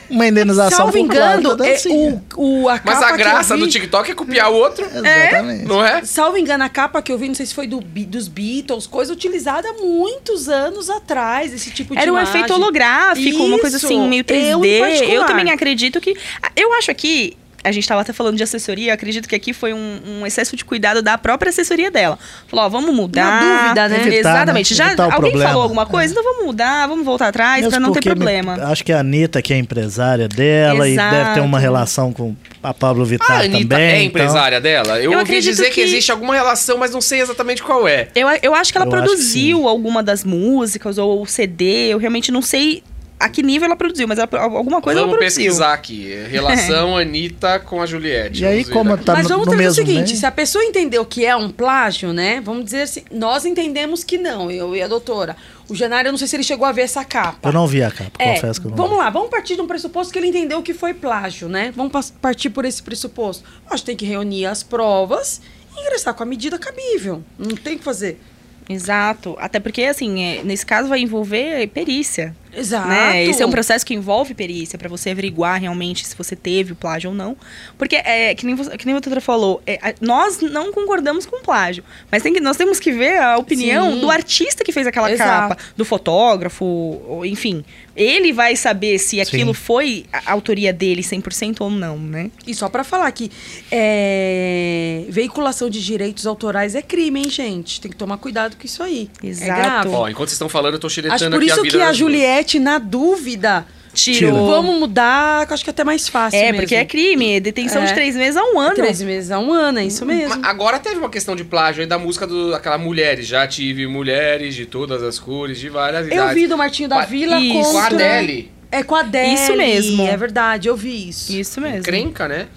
uma 0.10 0.28
indenização 0.28 0.78
Salvo 0.78 0.98
engano, 0.98 1.58
é, 1.64 1.78
o, 1.90 2.22
o, 2.64 2.70
a 2.70 2.80
Mas 2.84 3.02
a 3.04 3.12
eu 3.12 3.18
graça 3.18 3.56
vi- 3.56 3.62
do 3.62 3.68
TikTok 3.70 4.12
é 4.12 4.14
copiar 4.16 4.52
o 4.52 4.56
outro, 4.56 4.86
Exatamente. 4.86 5.66
não 5.66 5.84
é? 5.86 6.04
Salvo 6.04 6.38
engano, 6.38 6.64
a 6.64 6.70
capa 6.70 7.02
que 7.02 7.12
eu 7.12 7.18
vi, 7.18 7.28
não 7.28 7.36
sei 7.36 7.46
se 7.46 7.54
foi 7.54 7.68
do, 7.68 7.80
dos 7.80 8.28
Beatles, 8.28 8.88
coisa 8.88 9.14
utilizada 9.14 9.68
há 9.70 9.74
muitos 9.74 10.50
anos 10.50 10.90
atrás, 10.90 11.54
esse 11.54 11.70
tipo 11.72 11.94
de 11.96 12.02
Era 12.02 12.12
um 12.12 12.16
imagem. 12.16 12.36
efeito 12.36 12.54
holográfico, 12.54 13.44
uma 13.44 13.60
coisa 13.60 13.78
Isso. 13.78 13.86
assim, 13.86 14.08
meio 14.08 14.22
Eu, 14.28 14.60
3D. 14.60 14.66
em 14.66 14.70
Eu, 14.76 14.80
particular. 14.82 15.28
também 15.28 15.52
acredito 15.52 16.00
que. 16.02 16.16
Eu 16.56 16.74
acho 16.74 16.92
aqui. 16.92 17.38
A 17.64 17.72
gente 17.72 17.84
estava 17.84 18.02
até 18.02 18.14
falando 18.14 18.38
de 18.38 18.44
assessoria, 18.44 18.92
eu 18.92 18.94
acredito 18.94 19.28
que 19.28 19.36
aqui 19.36 19.52
foi 19.54 19.74
um, 19.74 20.00
um 20.06 20.26
excesso 20.26 20.56
de 20.56 20.64
cuidado 20.64 21.02
da 21.02 21.18
própria 21.18 21.50
assessoria 21.50 21.92
dela. 21.92 22.18
Falou, 22.48 22.66
ó, 22.66 22.70
vamos 22.70 22.96
mudar. 22.96 23.26
Na 23.42 23.64
dúvida, 23.64 23.90
né? 23.90 23.98
Evitar, 24.08 24.18
Exatamente. 24.36 24.72
né? 24.74 24.78
Já 24.78 25.04
alguém 25.04 25.10
problema. 25.32 25.44
falou 25.50 25.64
alguma 25.64 25.86
coisa? 25.86 26.12
Então 26.14 26.24
vamos 26.24 26.46
mudar, 26.46 26.88
vamos 26.88 27.06
voltar 27.06 27.28
atrás 27.28 27.68
pra 27.68 27.80
não 27.80 27.92
ter 27.92 28.00
porque 28.00 28.10
me- 28.10 28.16
problema. 28.16 28.54
acho 28.72 28.84
que 28.86 28.94
a 28.94 29.00
Anitta, 29.02 29.42
que 29.42 29.54
é 29.54 29.58
empresária 29.58 30.28
dela, 30.28 30.88
e 30.88 30.94
Exato. 30.94 31.16
deve 31.16 31.34
ter 31.34 31.40
uma 31.42 31.60
relação 31.60 32.14
com 32.14 32.36
a 32.64 32.74
Pablo 32.74 33.04
Vittar 33.06 33.32
A 33.32 33.44
Anitta 33.44 33.70
também. 33.76 33.86
é 33.86 33.96
então- 34.04 34.06
empresária 34.22 34.62
dela? 34.62 34.98
Eu, 34.98 35.04
Eu 35.04 35.20
ouvi 35.20 35.24
acredito 35.24 35.52
dizer 35.52 35.66
que... 35.70 35.76
que- 35.76 35.82
existe 35.82 36.12
alguma 36.12 36.34
relação, 36.34 36.78
mas 36.78 36.92
não 36.92 37.02
sei 37.02 37.22
exatamente 37.22 37.62
qual 37.62 37.88
é. 37.88 38.08
Eu, 38.16 38.28
eu 38.42 38.56
acho 38.56 38.72
que 38.72 38.78
ela 38.78 38.86
Eu 38.88 38.94
acho 38.94 39.02
que 39.02 39.08
produziu 39.10 39.68
alguma 39.68 40.02
das 40.02 40.24
músicas 40.24 40.98
ou 40.98 41.22
o 41.22 41.26
CD, 41.26 41.88
eu 41.94 41.98
realmente 41.98 42.32
não 42.32 42.42
sei 42.42 42.84
a 43.20 43.28
que 43.28 43.44
nível 43.44 43.66
ela 43.66 43.76
produziu, 43.76 44.08
mas 44.08 44.18
ela- 44.18 44.30
alguma 44.32 44.82
coisa 44.82 45.02
Vamos 45.02 45.14
ela 45.14 45.20
produziu. 45.20 45.44
pesquisar 45.44 45.74
aqui. 45.74 46.08
Relação 46.30 46.96
Anitta 46.98 47.60
com 47.60 47.82
a 47.82 47.86
Juliette. 47.86 48.42
E 48.42 48.46
aí, 48.46 48.64
Vamos 48.64 48.74
como 48.74 48.98
tá 48.98 49.14
Mas 49.14 49.24
no, 49.24 49.30
vamos 49.30 49.46
no 49.48 49.52
trazer 49.52 49.68
o 49.70 49.74
seguinte, 49.74 50.06
meio- 50.08 50.18
se 50.18 50.26
a 50.26 50.32
pessoa 50.32 50.64
entendeu 50.64 51.06
que 51.06 51.26
é 51.26 51.36
um 51.36 51.50
plágio, 51.50 52.14
né? 52.14 52.40
Vamos 52.42 52.64
dizer 52.66 52.84
assim, 52.84 53.04
nós 53.12 53.46
entendemos 53.46 54.04
que 54.04 54.18
não, 54.18 54.50
eu 54.50 54.76
e 54.76 54.82
a 54.82 54.88
doutora. 54.88 55.36
O 55.68 55.76
Genário, 55.76 56.08
eu 56.08 56.12
não 56.14 56.18
sei 56.18 56.28
se 56.28 56.36
ele 56.36 56.44
chegou 56.44 56.66
a 56.66 56.72
ver 56.72 56.82
essa 56.84 57.04
capa. 57.06 57.50
Eu 57.50 57.54
não 57.54 57.68
vi 57.68 57.84
a 57.84 57.92
capa, 57.92 58.12
É, 58.18 58.36
confesso 58.36 58.60
que 58.62 58.68
eu 58.68 58.72
não 58.72 58.78
vamos 58.78 58.94
vi. 58.94 58.98
lá, 59.04 59.10
vamos 59.10 59.30
partir 59.30 59.56
de 59.56 59.62
um 59.62 59.68
pressuposto 59.68 60.12
que 60.14 60.18
ele 60.18 60.28
entendeu 60.28 60.64
que 60.64 60.74
foi 60.74 60.94
plágio, 60.94 61.48
né? 61.50 61.72
Vamos 61.76 62.12
partir 62.22 62.50
por 62.50 62.66
esse 62.66 62.82
pressuposto. 62.82 63.44
Acho 63.70 63.84
que 63.84 63.88
tem 63.88 63.96
que 63.96 64.06
reunir 64.06 64.46
as 64.48 64.64
provas 64.64 65.42
e 65.78 65.82
ingressar 65.82 66.14
com 66.14 66.24
a 66.24 66.26
medida 66.26 66.58
cabível. 66.58 67.22
Não 67.38 67.56
tem 67.56 67.76
o 67.76 67.78
que 67.78 67.84
fazer. 67.84 68.20
Exato. 68.68 69.36
Até 69.40 69.60
porque, 69.60 69.84
assim, 69.84 70.22
é, 70.24 70.44
nesse 70.44 70.66
caso 70.66 70.88
vai 70.90 71.00
envolver 71.00 71.68
perícia. 71.70 72.36
Exato. 72.56 72.88
Né? 72.88 73.26
Esse 73.26 73.42
é 73.44 73.46
um 73.46 73.52
processo 73.52 73.86
que 73.86 73.94
envolve 73.94 74.34
perícia 74.34 74.78
pra 74.78 74.90
você 74.90 75.12
averiguar 75.12 75.60
realmente 75.62 76.06
se 76.06 76.16
você 76.16 76.36
teve 76.36 76.74
o 76.74 76.76
plágio 76.76 77.12
ou 77.12 77.16
não. 77.16 77.38
Porque, 77.78 77.96
é, 77.98 78.34
que, 78.36 78.46
nem 78.46 78.56
você, 78.56 78.76
que 78.78 78.86
nem 78.86 78.96
a 78.96 79.00
doutora 79.00 79.22
falou, 79.22 79.62
é, 79.68 79.80
a- 79.82 79.94
nós 80.02 80.40
não 80.42 80.72
concordamos 80.72 81.26
com 81.26 81.42
plágio. 81.42 81.84
Mas 82.12 82.24
tem 82.24 82.34
que, 82.34 82.40
nós 82.40 82.58
temos 82.58 82.80
que 82.80 82.92
ver 82.92 83.18
a 83.22 83.38
opinião 83.38 83.94
Sim. 83.94 84.00
do 84.02 84.10
artista 84.12 84.64
que 84.64 84.72
fez 84.72 84.88
aquela 84.88 85.12
Exato. 85.12 85.50
capa, 85.56 85.58
do 85.78 85.86
fotógrafo, 85.86 87.22
enfim. 87.26 87.64
Ele 87.96 88.32
vai 88.32 88.56
saber 88.56 88.98
se 88.98 89.20
aquilo 89.20 89.54
Sim. 89.54 89.62
foi 89.62 90.06
a 90.14 90.32
autoria 90.32 90.72
dele 90.72 91.02
100% 91.04 91.58
ou 91.62 91.70
não, 91.70 91.98
né? 91.98 92.32
E 92.48 92.54
só 92.54 92.70
pra 92.70 92.84
falar 92.84 93.12
que 93.12 93.30
é, 93.72 95.04
veiculação 95.10 95.70
de 95.70 95.84
direitos 95.84 96.26
autorais 96.26 96.76
é 96.76 96.82
crime, 96.82 97.20
hein, 97.24 97.30
gente? 97.30 97.82
Tem 97.82 97.92
que 97.92 97.98
tomar 97.98 98.18
cuidado 98.18 98.56
com 98.56 98.66
isso 98.66 98.82
aí. 98.82 99.10
Exato. 99.22 99.52
É 99.52 99.56
grave. 99.56 99.90
Ó, 99.90 100.08
enquanto 100.08 100.30
vocês 100.30 100.34
estão 100.36 100.48
falando, 100.50 100.76
eu 100.76 100.80
tô 100.80 100.90
xeretando 100.90 101.16
Acho 101.16 101.30
por 101.30 101.38
aqui 101.38 101.52
a 101.52 101.54
isso 101.54 101.64
vida 101.64 101.78
que 101.78 101.84
a 101.84 101.88
das 101.88 101.98
Juliette, 102.40 102.60
na 102.60 102.78
dúvida, 102.80 103.66
Tirou. 103.94 104.48
vamos 104.48 104.80
mudar, 104.80 105.46
que 105.46 105.52
eu 105.52 105.56
acho 105.56 105.64
que 105.64 105.70
é 105.70 105.72
até 105.72 105.84
mais 105.84 106.08
fácil 106.08 106.38
É, 106.40 106.44
mesmo. 106.52 106.60
porque 106.62 106.76
é 106.76 106.86
crime. 106.86 107.40
Detenção 107.40 107.82
É. 107.84 107.86
de 107.88 107.94
três 107.94 108.16
meses 108.16 108.38
a 108.38 108.44
um 108.44 108.60
ano. 108.60 108.76
Três 108.76 109.02
meses 109.02 109.32
a 109.32 109.40
um 109.40 109.52
ano, 109.52 109.80
é 109.80 109.86
isso 109.86 110.06
mesmo. 110.06 110.30
Mas 110.38 110.44
agora 110.44 110.80
teve 110.80 110.98
uma 110.98 111.10
questão 111.10 111.36
de 111.36 111.44
plágio 111.44 111.82
aí 111.82 111.88
da 111.88 111.98
música 112.00 112.26
do 112.26 112.54
aquela 112.56 112.78
mulheres. 112.78 113.28
Já 113.28 113.48
tive 113.48 113.88
mulheres 113.88 114.56
de 114.56 114.66
todas 114.66 115.04
as 115.04 115.20
cores, 115.20 115.60
de 115.60 115.70
várias 115.70 116.08
Eu 116.08 116.14
idades. 116.14 116.36
vi 116.36 116.48
do 116.48 116.58
Martinho 116.58 116.88
da 116.90 117.04
Vila 117.06 117.40
Isso. 117.40 117.54
Com 117.72 117.78
a 117.78 117.82
contra... 117.90 118.16
Adele. 118.18 118.52
É 118.72 118.84
com 118.84 118.96
a 118.96 119.00
Adele. 119.00 119.34
Isso 119.34 119.56
mesmo. 119.58 120.08
É 120.08 120.16
verdade, 120.16 120.68
eu 120.70 120.76
vi 120.76 121.10
isso. 121.10 121.34
Isso 121.34 121.60
mesmo. 121.60 121.82
Crenca, 121.84 122.28
né? 122.28 122.48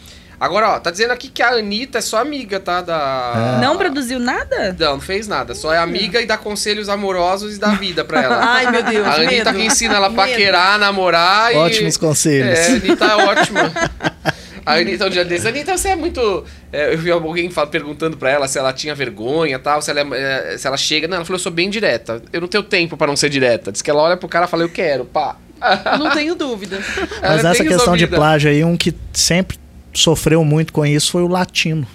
Agora, 0.42 0.70
ó, 0.70 0.80
tá 0.80 0.90
dizendo 0.90 1.12
aqui 1.12 1.28
que 1.28 1.40
a 1.40 1.50
Anitta 1.50 1.98
é 1.98 2.00
só 2.00 2.18
amiga, 2.18 2.58
tá? 2.58 2.80
Da... 2.80 3.58
Não 3.62 3.76
produziu 3.78 4.18
nada? 4.18 4.74
Não, 4.76 4.94
não 4.94 5.00
fez 5.00 5.28
nada. 5.28 5.54
Só 5.54 5.72
é 5.72 5.78
amiga 5.78 6.20
e 6.20 6.26
dá 6.26 6.36
conselhos 6.36 6.88
amorosos 6.88 7.54
e 7.54 7.60
dá 7.60 7.68
vida 7.68 8.04
pra 8.04 8.22
ela. 8.22 8.40
Ai, 8.42 8.68
meu 8.68 8.82
Deus, 8.82 9.06
a 9.06 9.14
Anitta 9.14 9.52
medo. 9.52 9.54
que 9.54 9.64
ensina 9.66 9.94
ela 9.94 10.08
a 10.08 10.10
paquerar, 10.10 10.80
namorar 10.80 11.52
e... 11.54 11.56
Ótimos 11.58 11.96
conselhos. 11.96 12.58
É, 12.58 12.66
a 12.66 12.70
Anitta 12.74 13.04
é 13.04 13.14
ótima. 13.16 13.72
A 14.64 14.74
Anitta, 14.74 15.06
um 15.06 15.10
dia 15.10 15.24
desses, 15.24 15.44
Anitta, 15.44 15.76
você 15.76 15.88
é 15.88 15.96
muito. 15.96 16.44
é, 16.72 16.94
eu 16.94 16.98
vi 16.98 17.10
alguém 17.10 17.50
fala- 17.50 17.66
perguntando 17.66 18.16
pra 18.16 18.30
ela 18.30 18.46
se 18.46 18.56
ela 18.56 18.72
tinha 18.72 18.94
vergonha 18.94 19.56
e 19.56 19.58
tal, 19.58 19.82
se 19.82 19.90
ela, 19.90 20.00
é, 20.16 20.54
é, 20.54 20.56
se 20.56 20.64
ela 20.68 20.76
chega. 20.76 21.08
Não, 21.08 21.16
ela 21.16 21.24
falou, 21.24 21.36
eu 21.36 21.42
sou 21.42 21.50
bem 21.50 21.68
direta. 21.68 22.22
Eu 22.32 22.40
não 22.40 22.46
tenho 22.46 22.62
tempo 22.62 22.96
pra 22.96 23.08
não 23.08 23.16
ser 23.16 23.28
direta. 23.28 23.72
Diz 23.72 23.82
que 23.82 23.90
ela 23.90 24.00
olha 24.00 24.16
pro 24.16 24.28
cara 24.28 24.46
e 24.46 24.48
fala, 24.48 24.62
eu 24.62 24.68
quero, 24.68 25.04
pá. 25.04 25.34
Não 25.98 26.10
tenho 26.10 26.36
dúvida. 26.36 26.76
Ela 27.20 27.34
Mas 27.36 27.44
é 27.44 27.50
essa 27.50 27.64
questão 27.64 27.96
de 27.96 28.04
resolvida. 28.04 28.16
plágio 28.16 28.50
aí, 28.50 28.62
um 28.62 28.76
que 28.76 28.94
sempre 29.12 29.58
sofreu 29.92 30.44
muito 30.44 30.72
com 30.72 30.84
isso 30.84 31.12
foi 31.12 31.22
o 31.22 31.28
latino. 31.28 31.86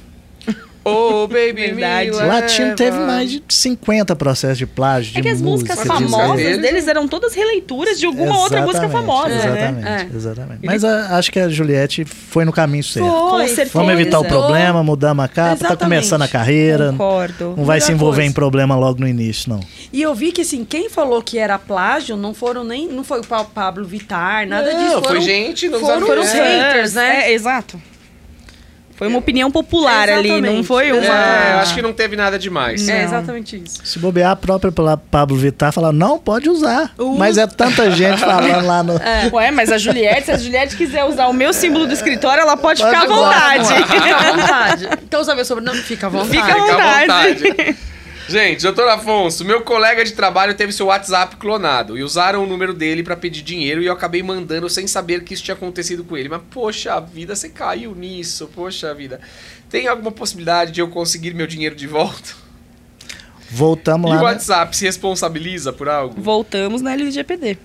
Oh, 1.17 1.27
baby, 1.27 1.53
Verdade. 1.71 2.09
me 2.11 2.15
O 2.15 2.27
latino 2.27 2.75
teve 2.75 2.97
mais 2.99 3.29
de 3.31 3.43
50 3.49 4.15
processos 4.15 4.57
de 4.57 4.65
plágio, 4.65 5.11
de 5.13 5.19
É 5.19 5.21
que 5.21 5.29
as 5.29 5.41
música, 5.41 5.75
músicas 5.75 5.97
de 5.99 6.05
famosas 6.11 6.37
deles. 6.37 6.61
deles 6.61 6.87
eram 6.87 7.07
todas 7.07 7.33
releituras 7.33 7.99
de 7.99 8.05
alguma 8.05 8.37
outra 8.39 8.61
música 8.61 8.85
Exatamente, 8.85 9.07
famosa, 9.07 9.29
né? 9.29 9.45
Exatamente, 9.45 9.87
É. 9.87 10.15
exatamente. 10.15 10.59
Mas 10.65 10.83
a- 10.83 11.17
acho 11.17 11.31
que 11.31 11.39
a 11.39 11.49
Juliette 11.49 12.05
foi 12.05 12.45
no 12.45 12.53
caminho 12.53 12.83
certo. 12.83 13.07
Com 13.09 13.29
Foi, 13.31 13.47
certeza. 13.47 13.71
Vamos 13.73 13.93
evitar 13.93 14.19
o 14.19 14.23
Foi. 14.23 14.29
problema, 14.29 14.83
mudamos 14.83 15.25
a 15.25 15.27
capa, 15.27 15.49
tá 15.49 15.53
Exatamente. 15.67 15.79
começando 16.01 16.21
a 16.21 16.27
carreira. 16.27 16.91
Concordo. 16.91 17.53
Não 17.57 17.65
vai 17.65 17.75
Melhor 17.77 17.85
se 17.85 17.91
envolver 17.91 18.15
coisa. 18.17 18.29
em 18.29 18.33
problema 18.33 18.75
logo 18.75 18.99
no 18.99 19.07
início, 19.07 19.49
não. 19.49 19.59
E 19.91 20.01
eu 20.01 20.13
vi 20.15 20.31
que, 20.31 20.41
assim, 20.41 20.63
quem 20.63 20.89
falou 20.89 21.21
que 21.21 21.37
era 21.37 21.57
plágio 21.59 22.15
não 22.15 22.33
foram 22.33 22.63
nem. 22.63 22.87
Não 22.87 23.03
foi 23.03 23.19
o 23.19 23.23
Pa- 23.25 23.43
Pablo 23.43 23.85
Vittar, 23.85 24.47
nada 24.47 24.71
Não, 24.73 24.79
disso. 24.79 24.93
foi 24.93 25.01
Foram, 25.03 25.21
gente 25.21 25.67
nos 25.69 25.81
foram 25.81 26.11
anos- 26.11 26.25
os 26.27 26.31
haters, 26.33 26.93
né? 26.93 27.29
É, 27.29 27.33
exato. 27.33 27.81
Foi 28.97 29.07
uma 29.07 29.19
opinião 29.19 29.51
popular 29.51 30.09
ali, 30.09 30.41
não 30.41 30.63
foi 30.63 30.91
uma... 30.91 31.05
É, 31.05 31.53
acho 31.59 31.75
que 31.75 31.81
não 31.83 31.93
teve 31.93 32.15
nada 32.15 32.39
demais. 32.39 32.89
É, 32.89 32.97
Não. 32.97 33.03
exatamente 33.03 33.61
isso. 33.63 33.79
Se 33.83 33.99
bobear, 33.99 34.31
a 34.31 34.35
própria 34.35 34.71
Pablo 35.11 35.37
Vittar 35.37 35.71
fala, 35.71 35.91
não, 35.93 36.17
pode 36.17 36.49
usar. 36.49 36.91
Usa. 36.97 37.19
Mas 37.19 37.37
é 37.37 37.45
tanta 37.45 37.91
gente 37.91 38.19
falando 38.19 38.65
lá 38.65 38.81
no... 38.81 38.99
Ué, 39.33 39.51
mas 39.51 39.71
a 39.71 39.77
Juliette, 39.77 40.25
se 40.25 40.31
a 40.31 40.37
Juliette 40.37 40.75
quiser 40.75 41.03
usar 41.05 41.27
o 41.27 41.33
meu 41.33 41.53
símbolo 41.53 41.85
do 41.85 41.93
escritório, 41.93 42.41
ela 42.41 42.57
pode, 42.57 42.81
Pode 42.81 42.95
ficar 42.95 43.05
à 43.05 43.07
vontade. 43.07 43.67
Fica 43.67 44.15
à 44.15 44.31
vontade. 44.31 44.89
Então, 45.07 45.23
saber 45.23 45.45
sobre. 45.45 45.63
Não, 45.63 45.73
fica 45.73 46.07
à 46.07 46.09
vontade. 46.09 46.31
Fica 46.31 46.43
à 46.43 46.47
Fica 46.47 46.73
à 46.73 47.03
vontade. 47.05 47.77
Gente, 48.29 48.61
doutor 48.63 48.89
Afonso, 48.89 49.45
meu 49.45 49.61
colega 49.61 50.03
de 50.03 50.11
trabalho 50.11 50.53
teve 50.53 50.73
seu 50.73 50.87
WhatsApp 50.87 51.37
clonado 51.37 51.97
e 51.97 52.03
usaram 52.03 52.43
o 52.43 52.47
número 52.47 52.73
dele 52.73 53.01
pra 53.01 53.15
pedir 53.15 53.41
dinheiro 53.41 53.81
e 53.81 53.85
eu 53.85 53.93
acabei 53.93 54.21
mandando 54.21 54.69
sem 54.69 54.85
saber 54.85 55.23
que 55.23 55.33
isso 55.33 55.43
tinha 55.43 55.55
acontecido 55.55 56.03
com 56.03 56.17
ele. 56.17 56.27
Mas, 56.27 56.41
poxa 56.51 56.99
vida, 56.99 57.35
você 57.35 57.47
caiu 57.47 57.95
nisso, 57.95 58.49
poxa 58.53 58.93
vida. 58.93 59.21
Tem 59.69 59.87
alguma 59.87 60.11
possibilidade 60.11 60.71
de 60.73 60.81
eu 60.81 60.89
conseguir 60.89 61.33
meu 61.33 61.47
dinheiro 61.47 61.75
de 61.75 61.87
volta? 61.87 62.31
Voltamos 63.49 64.09
E 64.11 64.13
lá. 64.13 64.19
o 64.19 64.25
né? 64.25 64.31
WhatsApp 64.31 64.75
se 64.75 64.83
responsabiliza 64.85 65.71
por 65.71 65.87
algo? 65.87 66.21
Voltamos 66.21 66.81
na 66.81 66.91
LGPD. 66.93 67.57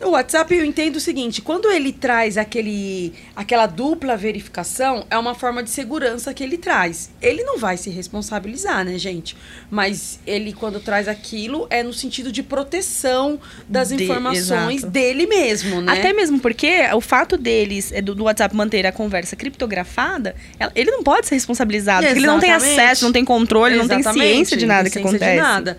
O 0.00 0.10
WhatsApp 0.10 0.52
eu 0.54 0.64
entendo 0.64 0.96
o 0.96 1.00
seguinte, 1.00 1.40
quando 1.40 1.70
ele 1.70 1.92
traz 1.92 2.36
aquele, 2.36 3.12
aquela 3.34 3.64
dupla 3.66 4.16
verificação, 4.16 5.06
é 5.08 5.16
uma 5.16 5.34
forma 5.34 5.62
de 5.62 5.70
segurança 5.70 6.34
que 6.34 6.42
ele 6.42 6.58
traz. 6.58 7.10
Ele 7.22 7.42
não 7.44 7.58
vai 7.58 7.76
se 7.76 7.88
responsabilizar, 7.90 8.84
né, 8.84 8.98
gente? 8.98 9.36
Mas 9.70 10.18
ele, 10.26 10.52
quando 10.52 10.78
traz 10.80 11.06
aquilo, 11.08 11.66
é 11.70 11.82
no 11.82 11.92
sentido 11.92 12.30
de 12.32 12.42
proteção 12.42 13.40
das 13.68 13.88
De- 13.88 14.02
informações 14.04 14.78
exato. 14.78 14.92
dele 14.92 15.26
mesmo, 15.26 15.80
né? 15.80 15.92
Até 15.92 16.12
mesmo 16.12 16.38
porque 16.40 16.82
o 16.92 17.00
fato 17.00 17.38
deles, 17.38 17.90
é, 17.92 18.02
do, 18.02 18.14
do 18.14 18.24
WhatsApp 18.24 18.54
manter 18.54 18.84
a 18.86 18.92
conversa 18.92 19.36
criptografada, 19.36 20.34
ele 20.74 20.90
não 20.90 21.02
pode 21.04 21.28
ser 21.28 21.36
responsabilizado. 21.36 22.04
Porque 22.04 22.18
ele 22.18 22.26
não 22.26 22.40
tem 22.40 22.50
Exatamente. 22.50 22.80
acesso, 22.80 23.04
não 23.04 23.12
tem 23.12 23.24
controle, 23.24 23.76
não 23.76 23.88
tem 23.88 24.00
Exatamente, 24.00 24.28
ciência 24.34 24.56
de 24.56 24.66
não 24.66 24.74
nada 24.74 24.90
tem 24.90 25.02
que 25.02 25.08
ciência 25.08 25.18
de 25.18 25.24
acontece. 25.24 25.54
nada. 25.54 25.78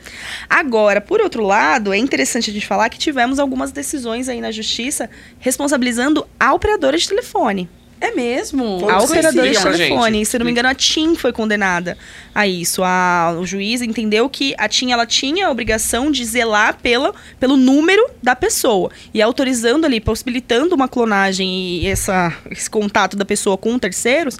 Agora, 0.49 0.99
por 1.01 1.19
outro 1.21 1.43
lado, 1.43 1.93
é 1.93 1.97
interessante 1.97 2.49
a 2.49 2.53
gente 2.53 2.65
falar 2.65 2.89
que 2.89 2.97
tivemos 2.97 3.39
algumas 3.39 3.71
decisões 3.71 4.04
aí 4.11 4.41
na 4.41 4.51
justiça 4.51 5.09
responsabilizando 5.39 6.25
a 6.39 6.53
operadora 6.53 6.97
de 6.97 7.07
telefone. 7.07 7.69
É 8.01 8.11
mesmo? 8.11 8.79
Foi 8.81 8.91
a 8.91 8.99
operadora 8.99 9.49
de 9.49 9.57
telefone. 9.57 10.17
gente. 10.17 10.25
Se 10.27 10.35
eu 10.35 10.39
não 10.39 10.45
me 10.45 10.51
engano, 10.51 10.67
a 10.67 10.75
TIM 10.75 11.15
foi 11.15 11.31
condenada 11.31 11.97
a 12.35 12.45
isso. 12.45 12.83
A- 12.83 13.35
o 13.39 13.45
juiz 13.45 13.81
entendeu 13.81 14.29
que 14.29 14.53
a 14.57 14.67
TIM 14.67 14.91
ela 14.91 15.05
tinha 15.05 15.47
a 15.47 15.49
obrigação 15.49 16.11
de 16.11 16.23
zelar 16.25 16.77
pela, 16.83 17.13
pelo 17.39 17.55
número 17.55 18.05
da 18.21 18.35
pessoa. 18.35 18.91
E 19.13 19.21
autorizando 19.21 19.85
ali, 19.85 20.01
possibilitando 20.01 20.75
uma 20.75 20.89
clonagem 20.89 21.47
e 21.49 21.87
essa, 21.87 22.35
esse 22.51 22.69
contato 22.69 23.15
da 23.15 23.23
pessoa 23.23 23.57
com 23.57 23.79
terceiros, 23.79 24.37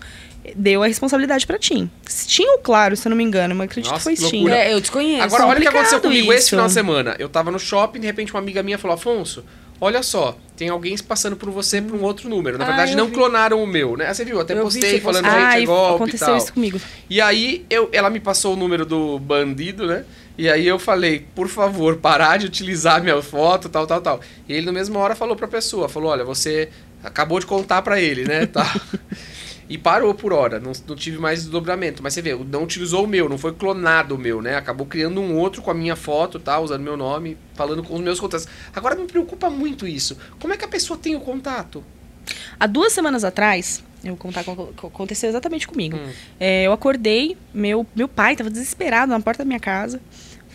deu 0.56 0.84
a 0.84 0.88
responsabilidade 0.88 1.48
pra 1.48 1.58
TIM. 1.58 1.90
Tinha 2.28 2.56
o 2.56 2.60
claro, 2.60 2.96
se 2.96 3.08
eu 3.08 3.10
não 3.10 3.18
me 3.18 3.24
engano, 3.24 3.56
mas 3.56 3.66
acredito 3.66 3.92
Nossa, 3.92 4.10
que 4.12 4.18
foi 4.18 4.30
TIM. 4.30 4.50
É, 4.50 4.74
eu 4.74 4.80
desconheço. 4.82 5.24
Agora, 5.24 5.48
olha 5.48 5.60
o 5.60 5.62
que 5.62 5.68
aconteceu 5.68 6.02
comigo 6.02 6.32
esse 6.34 6.42
isso. 6.42 6.50
final 6.52 6.68
de 6.68 6.74
semana. 6.74 7.16
Eu 7.20 7.30
tava 7.30 7.52
no 7.52 7.60
shopping, 7.60 8.00
de 8.00 8.06
repente 8.08 8.34
uma 8.34 8.40
amiga 8.40 8.62
minha 8.62 8.78
falou, 8.78 8.96
Afonso, 8.96 9.44
olha 9.80 10.02
só, 10.04 10.38
tem 10.58 10.70
alguém 10.70 10.96
se 10.96 11.04
passando 11.04 11.36
por 11.36 11.50
você 11.50 11.82
pra 11.82 11.96
um 11.96 12.02
outro 12.04 12.30
número. 12.30 12.58
Na 12.58 12.64
Ah, 12.64 12.68
verdade, 12.68 12.96
não 12.96 13.08
vi. 13.08 13.14
clonaram 13.14 13.62
o 13.64 13.68
meu, 13.68 13.96
né? 13.98 14.14
Você 14.14 14.24
viu, 14.26 14.40
até 14.40 14.54
Eu 14.54 14.58
vi, 14.58 14.64
postei 14.80 14.92
você 14.92 15.02
falando, 15.02 15.24
postou. 15.24 15.42
gente, 15.42 15.52
Ah, 15.54 15.58
é 15.60 15.62
e 15.62 15.66
golpe 15.66 15.92
e 15.92 15.96
aconteceu 15.96 16.28
tal. 16.28 16.38
isso 16.38 16.54
comigo. 16.54 16.82
E 17.10 17.22
aí, 17.22 17.66
eu, 17.70 17.90
ela 17.92 18.10
me 18.10 18.20
passou 18.20 18.54
o 18.54 18.56
número 18.56 18.86
do 18.86 19.18
bandido, 19.20 19.86
né? 19.88 20.06
E 20.38 20.50
aí 20.50 20.68
eu 20.68 20.78
falei, 20.78 21.26
por 21.34 21.48
favor, 21.48 21.96
parar 21.96 22.38
de 22.38 22.46
utilizar 22.46 23.02
minha 23.02 23.22
foto, 23.22 23.70
tal, 23.70 23.88
tal, 23.88 24.02
tal. 24.02 24.20
E 24.50 24.54
ele, 24.54 24.66
na 24.66 24.72
mesma 24.74 25.00
hora, 25.00 25.16
falou 25.16 25.34
pra 25.36 25.48
pessoa, 25.48 25.88
falou, 25.88 26.10
olha, 26.12 26.26
você 26.26 26.68
acabou 27.02 27.40
de 27.40 27.46
contar 27.46 27.82
pra 27.82 28.02
ele, 28.02 28.26
né? 28.26 28.46
Tal. 28.46 28.66
E 29.68 29.78
parou 29.78 30.14
por 30.14 30.32
hora, 30.32 30.60
não, 30.60 30.72
não 30.88 30.96
tive 30.96 31.18
mais 31.18 31.44
desdobramento. 31.44 32.04
Mas 32.04 32.14
você 32.14 32.22
vê, 32.22 32.36
não 32.36 32.64
utilizou 32.64 33.06
o 33.06 33.08
meu, 33.08 33.28
não 33.28 33.38
foi 33.38 33.54
clonado 33.54 34.16
o 34.16 34.18
meu, 34.18 34.42
né? 34.42 34.56
Acabou 34.56 34.86
criando 34.86 35.20
um 35.20 35.36
outro 35.38 35.62
com 35.62 35.72
a 35.72 35.74
minha 35.74 35.96
foto, 35.96 36.40
tá? 36.40 36.60
Usando 36.60 36.82
meu 36.82 36.96
nome, 36.96 37.38
falando 37.56 37.84
com 37.84 37.96
os 37.96 38.02
meus 38.02 38.20
contatos. 38.20 38.48
Agora 38.76 38.96
me 38.96 39.08
preocupa 39.08 39.50
muito 39.50 39.88
isso. 39.88 40.18
Como 40.40 40.54
é 40.54 40.58
que 40.58 40.66
a 40.66 40.68
pessoa 40.68 40.98
tem 40.98 41.16
o 41.16 41.20
contato? 41.20 41.84
Há 42.60 42.68
duas 42.68 42.94
semanas 42.94 43.24
atrás, 43.24 43.84
eu 44.04 44.10
vou 44.10 44.18
contar 44.18 44.42
o 44.48 44.74
que 44.74 44.86
aconteceu 44.86 45.30
exatamente 45.30 45.68
comigo. 45.68 45.98
Hum. 45.98 46.12
É, 46.40 46.64
eu 46.64 46.72
acordei, 46.72 47.36
meu, 47.54 47.86
meu 47.96 48.08
pai 48.08 48.34
estava 48.34 48.50
desesperado 48.50 49.12
na 49.12 49.20
porta 49.20 49.44
da 49.44 49.48
minha 49.48 49.60
casa, 49.60 50.00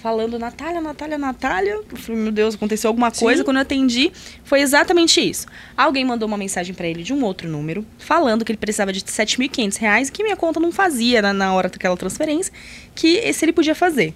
falando 0.03 0.39
Natália, 0.39 0.81
Natália, 0.81 1.19
Natália. 1.19 1.73
Eu 1.73 1.97
falei, 1.97 2.21
meu 2.21 2.33
Deus, 2.33 2.55
aconteceu 2.55 2.89
alguma 2.89 3.13
Sim. 3.13 3.25
coisa. 3.25 3.45
Quando 3.45 3.59
eu 3.59 3.63
atendi, 3.63 4.11
foi 4.45 4.61
exatamente 4.61 5.21
isso. 5.21 5.47
Alguém 5.77 6.05
mandou 6.05 6.27
uma 6.27 6.39
mensagem 6.39 6.75
para 6.75 6.87
ele 6.87 7.03
de 7.03 7.13
um 7.13 7.23
outro 7.23 7.49
número, 7.49 7.87
falando 7.99 8.45
que 8.45 8.53
ele 8.53 8.59
precisava 8.59 8.93
de 8.93 9.03
7.500 9.03 9.77
reais, 9.79 10.11
que 10.11 10.23
minha 10.23 10.37
conta 10.37 10.59
não 10.59 10.73
fazia 10.73 11.21
na, 11.23 11.33
na 11.33 11.55
hora 11.55 11.69
daquela 11.69 11.97
transferência, 11.97 12.53
que 12.95 13.17
esse 13.19 13.45
ele 13.45 13.53
podia 13.53 13.75
fazer. 13.75 14.15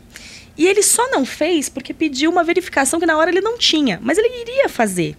E 0.56 0.66
ele 0.66 0.82
só 0.82 1.10
não 1.10 1.24
fez 1.24 1.68
porque 1.68 1.92
pediu 1.92 2.30
uma 2.30 2.44
verificação 2.44 2.98
que 2.98 3.06
na 3.06 3.16
hora 3.16 3.30
ele 3.30 3.40
não 3.40 3.58
tinha, 3.58 3.98
mas 4.02 4.18
ele 4.18 4.28
iria 4.42 4.68
fazer. 4.68 5.16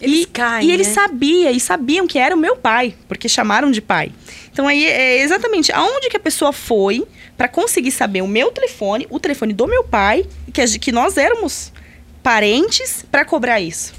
Eles 0.00 0.22
e, 0.22 0.26
caem, 0.26 0.68
e 0.68 0.72
ele 0.72 0.84
né? 0.84 0.90
sabia, 0.90 1.50
e 1.50 1.58
sabiam 1.58 2.06
que 2.06 2.18
era 2.18 2.34
o 2.34 2.38
meu 2.38 2.56
pai, 2.56 2.94
porque 3.08 3.28
chamaram 3.28 3.70
de 3.70 3.80
pai. 3.80 4.12
Então 4.52 4.68
aí 4.68 4.84
é 4.84 5.20
exatamente 5.22 5.72
aonde 5.72 6.08
que 6.08 6.16
a 6.16 6.20
pessoa 6.20 6.52
foi 6.52 7.06
para 7.36 7.48
conseguir 7.48 7.90
saber 7.90 8.22
o 8.22 8.28
meu 8.28 8.50
telefone, 8.50 9.06
o 9.10 9.20
telefone 9.20 9.52
do 9.52 9.66
meu 9.66 9.84
pai, 9.84 10.26
que, 10.52 10.78
que 10.78 10.90
nós 10.92 11.16
éramos 11.16 11.72
parentes 12.22 13.04
para 13.10 13.24
cobrar 13.24 13.60
isso. 13.60 13.94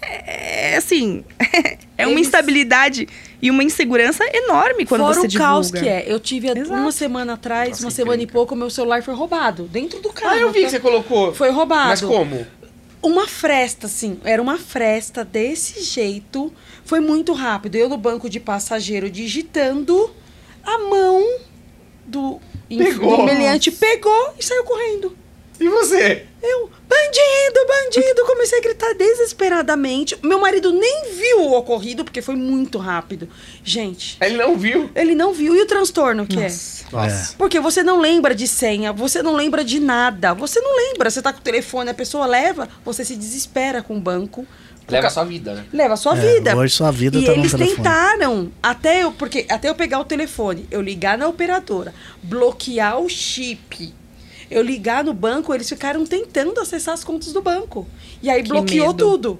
É, 0.00 0.72
é, 0.72 0.76
assim, 0.76 1.24
é 1.96 2.06
uma 2.06 2.14
Eles- 2.14 2.26
instabilidade 2.26 3.08
e 3.40 3.50
uma 3.50 3.62
insegurança 3.62 4.24
enorme 4.32 4.84
quando 4.84 5.02
Fora 5.02 5.14
você 5.14 5.26
o 5.26 5.28
divulga. 5.28 5.48
caos 5.52 5.70
que 5.70 5.88
é. 5.88 6.04
Eu 6.06 6.18
tive 6.18 6.48
Exato. 6.48 6.72
uma 6.72 6.90
semana 6.92 7.34
atrás, 7.34 7.70
Nossa, 7.70 7.84
uma 7.84 7.90
semana 7.90 8.22
e 8.22 8.26
pouco, 8.26 8.56
meu 8.56 8.70
celular 8.70 9.02
foi 9.02 9.14
roubado. 9.14 9.64
Dentro 9.64 10.00
do 10.00 10.12
carro. 10.12 10.34
Ah, 10.34 10.38
eu 10.38 10.50
vi 10.52 10.60
tá? 10.60 10.66
que 10.66 10.70
você 10.72 10.80
colocou. 10.80 11.32
Foi 11.34 11.50
roubado. 11.50 11.88
Mas 11.88 12.00
como? 12.00 12.46
Uma 13.02 13.26
fresta, 13.26 13.86
assim. 13.86 14.18
Era 14.24 14.40
uma 14.40 14.58
fresta 14.58 15.24
desse 15.24 15.82
jeito. 15.82 16.52
Foi 16.84 17.00
muito 17.00 17.32
rápido. 17.32 17.74
Eu 17.76 17.88
no 17.88 17.96
banco 17.96 18.28
de 18.30 18.38
passageiro 18.38 19.10
digitando, 19.10 20.10
a 20.64 20.78
mão 20.78 21.24
do, 22.06 22.40
Pegou. 22.68 23.18
do 23.18 23.22
meliante 23.24 23.70
pegou 23.70 24.34
e 24.38 24.44
saiu 24.44 24.64
correndo. 24.64 25.16
E 25.60 25.68
você? 25.68 26.26
Eu, 26.42 26.68
bandido, 26.88 27.66
bandido, 27.68 28.26
comecei 28.26 28.58
a 28.58 28.62
gritar 28.62 28.94
desesperadamente. 28.94 30.18
Meu 30.22 30.40
marido 30.40 30.72
nem 30.72 31.12
viu 31.14 31.42
o 31.42 31.52
ocorrido, 31.56 32.04
porque 32.04 32.20
foi 32.20 32.34
muito 32.34 32.78
rápido. 32.78 33.28
Gente, 33.62 34.16
Ele 34.20 34.36
não 34.36 34.56
viu? 34.56 34.90
ele 34.94 35.14
não 35.14 35.32
viu. 35.32 35.54
E 35.54 35.60
o 35.62 35.66
transtorno 35.66 36.26
que 36.26 36.38
é? 36.38 36.48
Nossa. 36.90 37.34
Porque 37.38 37.60
você 37.60 37.82
não 37.84 38.00
lembra 38.00 38.34
de 38.34 38.48
senha, 38.48 38.92
você 38.92 39.22
não 39.22 39.34
lembra 39.34 39.62
de 39.64 39.78
nada. 39.78 40.34
Você 40.34 40.60
não 40.60 40.74
lembra. 40.76 41.10
Você 41.10 41.22
tá 41.22 41.32
com 41.32 41.38
o 41.38 41.42
telefone, 41.42 41.90
a 41.90 41.94
pessoa 41.94 42.26
leva, 42.26 42.68
você 42.84 43.04
se 43.04 43.14
desespera 43.14 43.82
com 43.82 43.96
o 43.96 44.00
banco. 44.00 44.44
Leva 44.88 45.06
a 45.06 45.10
sua 45.10 45.24
vida, 45.24 45.54
né? 45.54 45.64
Leva 45.72 45.94
a 45.94 45.96
sua 45.96 46.16
É, 46.18 46.34
vida. 46.34 46.56
hoje 46.56 46.74
sua 46.74 46.90
vida 46.90 47.18
e 47.18 47.24
tá 47.24 47.32
no 47.32 47.38
eles 47.38 47.52
tentaram, 47.52 48.50
até 48.62 49.02
eu, 49.02 49.12
porque 49.12 49.46
até 49.48 49.68
eu 49.68 49.74
pegar 49.74 50.00
o 50.00 50.04
telefone, 50.04 50.66
eu 50.70 50.80
ligar 50.82 51.16
na 51.16 51.28
operadora, 51.28 51.94
bloquear 52.22 52.98
o 52.98 53.08
chip, 53.08 53.92
eu 54.50 54.62
ligar 54.62 55.02
no 55.04 55.14
banco, 55.14 55.54
eles 55.54 55.68
ficaram 55.68 56.04
tentando 56.04 56.60
acessar 56.60 56.94
as 56.94 57.02
contas 57.04 57.32
do 57.32 57.40
banco. 57.40 57.86
E 58.22 58.28
aí 58.28 58.42
Que 58.42 58.48
bloqueou 58.50 58.88
medo. 58.88 58.98
tudo. 58.98 59.38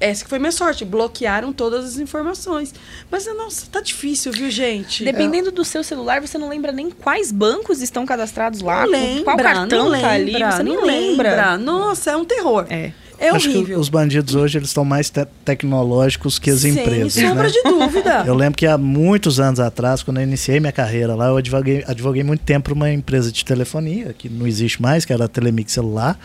Essa 0.00 0.24
que 0.24 0.30
foi 0.30 0.40
minha 0.40 0.50
sorte, 0.50 0.84
bloquearam 0.84 1.52
todas 1.52 1.84
as 1.84 1.98
informações. 1.98 2.74
Mas, 3.08 3.24
nossa, 3.36 3.66
tá 3.70 3.80
difícil, 3.80 4.32
viu, 4.32 4.50
gente? 4.50 5.04
Dependendo 5.04 5.52
do 5.52 5.64
seu 5.64 5.84
celular, 5.84 6.20
você 6.20 6.36
não 6.36 6.48
lembra 6.48 6.72
nem 6.72 6.90
quais 6.90 7.30
bancos 7.30 7.80
estão 7.80 8.04
cadastrados 8.04 8.62
lá, 8.62 8.82
não 8.84 8.90
lembra, 8.90 9.22
qual 9.24 9.36
cartão 9.36 9.90
não 9.90 10.00
tá 10.00 10.10
ali, 10.10 10.32
lembra, 10.32 10.50
você 10.50 10.62
nem 10.64 10.74
não 10.74 10.84
lembra. 10.84 11.56
Nossa, 11.56 12.10
é 12.10 12.16
um 12.16 12.24
terror. 12.24 12.66
É. 12.68 12.90
É 13.22 13.28
Acho 13.30 13.48
que 13.50 13.56
horrível. 13.56 13.78
os 13.78 13.88
bandidos 13.88 14.34
hoje 14.34 14.58
eles 14.58 14.68
estão 14.68 14.84
mais 14.84 15.08
te- 15.08 15.26
tecnológicos 15.44 16.38
que 16.38 16.50
as 16.50 16.64
empresas, 16.64 17.12
Sem 17.14 17.28
sombra 17.28 17.44
né? 17.44 17.48
de 17.50 17.62
dúvida. 17.62 18.24
Eu 18.26 18.34
lembro 18.34 18.56
que 18.56 18.66
há 18.66 18.76
muitos 18.76 19.38
anos 19.38 19.60
atrás, 19.60 20.02
quando 20.02 20.16
eu 20.18 20.24
iniciei 20.24 20.58
minha 20.60 20.72
carreira 20.72 21.14
lá, 21.14 21.26
eu 21.28 21.36
advoguei, 21.36 21.84
advoguei 21.86 22.22
muito 22.24 22.40
tempo 22.42 22.64
para 22.64 22.74
uma 22.74 22.90
empresa 22.90 23.30
de 23.30 23.44
telefonia, 23.44 24.12
que 24.16 24.28
não 24.28 24.46
existe 24.46 24.82
mais, 24.82 25.04
que 25.04 25.12
era 25.12 25.24
a 25.24 25.28
Telemix 25.28 25.72
Celular. 25.72 26.18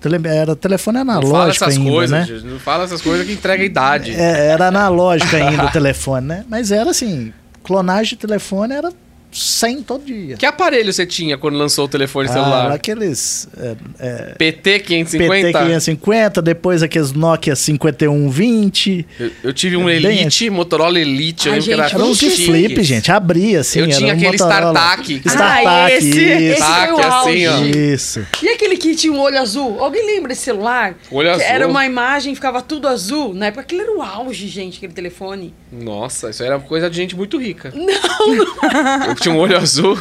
Tele, 0.00 0.16
era 0.28 0.54
telefone 0.54 0.98
Não 0.98 1.06
fala 1.06 1.18
analógico 1.18 1.64
essas 1.64 1.76
ainda, 1.78 1.90
coisas, 1.90 2.10
né? 2.10 2.24
gente. 2.26 2.44
Não 2.46 2.58
fala 2.60 2.84
essas 2.84 3.00
coisas 3.02 3.26
que 3.26 3.32
entrega 3.32 3.62
a 3.62 3.66
idade. 3.66 4.12
É, 4.14 4.48
era 4.48 4.68
analógico 4.68 5.34
ainda 5.34 5.64
o 5.66 5.70
telefone, 5.72 6.26
né? 6.26 6.44
Mas 6.48 6.70
era 6.70 6.90
assim, 6.90 7.32
clonagem 7.62 8.10
de 8.10 8.16
telefone 8.16 8.74
era 8.74 8.92
100 9.34 9.82
todo 9.82 10.04
dia. 10.04 10.36
Que 10.36 10.46
aparelho 10.46 10.92
você 10.92 11.04
tinha 11.04 11.36
quando 11.36 11.56
lançou 11.58 11.84
o 11.86 11.88
telefone 11.88 12.28
Ah, 12.28 12.32
celular? 12.32 12.72
aqueles 12.72 13.48
é, 13.56 13.76
é, 13.98 14.34
PT 14.38 14.78
550? 14.80 15.34
PT 15.48 15.52
550, 15.64 16.42
depois 16.42 16.82
aqueles 16.82 17.12
Nokia 17.12 17.56
5120. 17.56 19.06
Eu, 19.18 19.30
eu 19.44 19.52
tive 19.52 19.76
um 19.76 19.88
É 19.88 19.98
bem 20.00 20.20
Elite, 20.20 20.48
Motorola 20.50 20.98
Elite, 20.98 21.48
eu 21.48 21.54
Ai, 21.54 21.60
lembro 21.60 21.74
que 21.74 21.80
era 21.80 21.88
gente, 21.88 22.24
Era 22.26 22.34
chique. 22.34 22.46
flip, 22.46 22.82
gente. 22.82 23.12
Abria 23.12 23.60
assim. 23.60 23.80
Eu 23.80 23.88
tinha 23.88 24.08
um 24.12 24.16
aquele 24.16 24.32
Motorola. 24.38 24.72
StarTAC. 24.72 25.22
StarTAC, 25.26 25.66
Ah, 25.66 25.92
esse- 25.92 26.08
isso. 26.08 26.18
esse 26.20 26.58
Tac, 26.60 26.86
foi 26.88 26.94
o 26.94 26.98
assim, 27.06 27.46
ó. 27.46 27.52
auge. 27.56 27.70
Isso. 27.94 28.26
E 28.42 28.48
aquele 28.48 28.76
que 28.76 28.94
tinha 28.94 29.12
um 29.12 29.20
olho 29.20 29.38
azul? 29.38 29.80
Alguém 29.80 30.06
lembra 30.06 30.28
desse 30.28 30.42
celular? 30.42 30.94
Olho 31.10 31.28
Que 31.28 31.34
azul. 31.34 31.46
Era 31.46 31.66
uma 31.68 31.84
imagem, 31.86 32.34
ficava 32.34 32.62
tudo 32.62 32.86
azul. 32.88 33.34
Na 33.34 33.46
época 33.46 33.62
aquilo 33.62 33.80
era 33.82 33.92
o 33.96 34.02
auge, 34.02 34.48
gente, 34.48 34.76
aquele 34.78 34.92
telefone. 34.92 35.54
Nossa, 35.72 36.30
isso 36.30 36.42
era 36.42 36.58
coisa 36.58 36.88
de 36.88 36.96
gente 36.96 37.16
muito 37.16 37.36
rica. 37.38 37.72
Não, 37.74 37.86
não. 37.86 39.14
Tinha 39.24 39.34
um 39.34 39.38
olho 39.38 39.56
azul. 39.56 39.98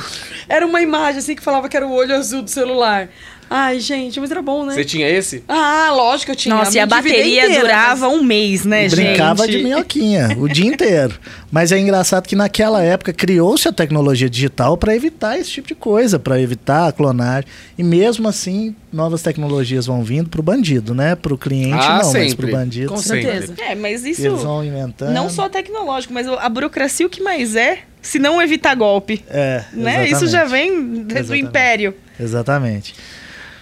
Era 0.50 0.66
uma 0.68 0.82
imagem 0.82 1.20
assim 1.20 1.34
que 1.36 1.42
falava 1.42 1.70
que 1.70 1.78
era 1.78 1.88
o 1.88 1.92
olho 1.94 2.14
azul 2.14 2.42
do 2.42 2.50
celular. 2.50 3.08
Ai, 3.50 3.80
gente, 3.80 4.20
mas 4.20 4.32
era 4.32 4.42
bom, 4.42 4.66
né? 4.66 4.74
Você 4.74 4.84
tinha 4.84 5.08
esse? 5.08 5.44
Ah, 5.48 5.92
lógico, 5.94 6.32
eu 6.32 6.36
tinha. 6.36 6.56
Nossa, 6.56 6.76
e 6.76 6.80
a 6.80 6.86
bateria 6.86 7.46
inteira, 7.46 7.62
durava 7.62 8.08
um 8.10 8.24
mês, 8.24 8.66
né, 8.66 8.90
gente? 8.90 8.96
Brincava 9.00 9.48
de 9.48 9.64
minhoquinha 9.64 10.36
o 10.40 10.50
dia 10.50 10.66
inteiro. 10.66 11.18
Mas 11.52 11.72
é 11.72 11.80
engraçado 11.80 12.28
que 12.28 12.36
naquela 12.36 12.82
época 12.82 13.14
criou-se 13.14 13.68
a 13.68 13.72
tecnologia 13.72 14.30
digital 14.30 14.76
para 14.76 14.96
evitar 14.96 15.38
esse 15.40 15.52
tipo 15.52 15.68
de 15.68 15.76
coisa, 15.76 16.18
para 16.20 16.42
evitar 16.42 16.88
a 16.88 16.92
clonagem. 16.92 17.48
E 17.78 17.84
mesmo 17.84 18.28
assim, 18.28 18.76
novas 18.92 19.22
tecnologias 19.22 19.86
vão 19.86 20.04
vindo 20.04 20.30
pro 20.30 20.42
bandido, 20.44 20.94
né? 20.94 21.16
Pro 21.16 21.38
cliente 21.38 21.76
Ah, 21.76 21.90
não, 21.90 21.96
mas 21.98 22.08
sempre. 22.08 22.36
pro 22.36 22.52
bandido. 22.52 22.90
Com 22.90 22.98
sempre. 22.98 23.22
certeza. 23.22 23.54
É, 23.60 23.76
mas 23.76 24.04
Eles 24.04 24.20
isso 24.20 24.36
vão 24.36 24.66
inventando. 24.66 25.14
não 25.14 25.30
só 25.30 25.48
tecnológico, 25.48 26.14
mas 26.14 26.28
a 26.28 26.50
burocracia 26.50 27.06
o 27.06 27.10
que 27.10 27.22
mais 27.22 27.56
é, 27.56 27.80
se 28.04 28.20
não 28.20 28.40
evitar 28.40 28.76
golpe. 28.76 29.24
É, 29.30 29.64
Né? 29.74 30.08
Isso 30.10 30.28
já 30.28 30.44
vem 30.44 31.04
desde 31.04 31.14
o 31.32 31.36
Exatamente. 31.36 31.46
império. 31.46 31.96
Exatamente. 32.20 32.96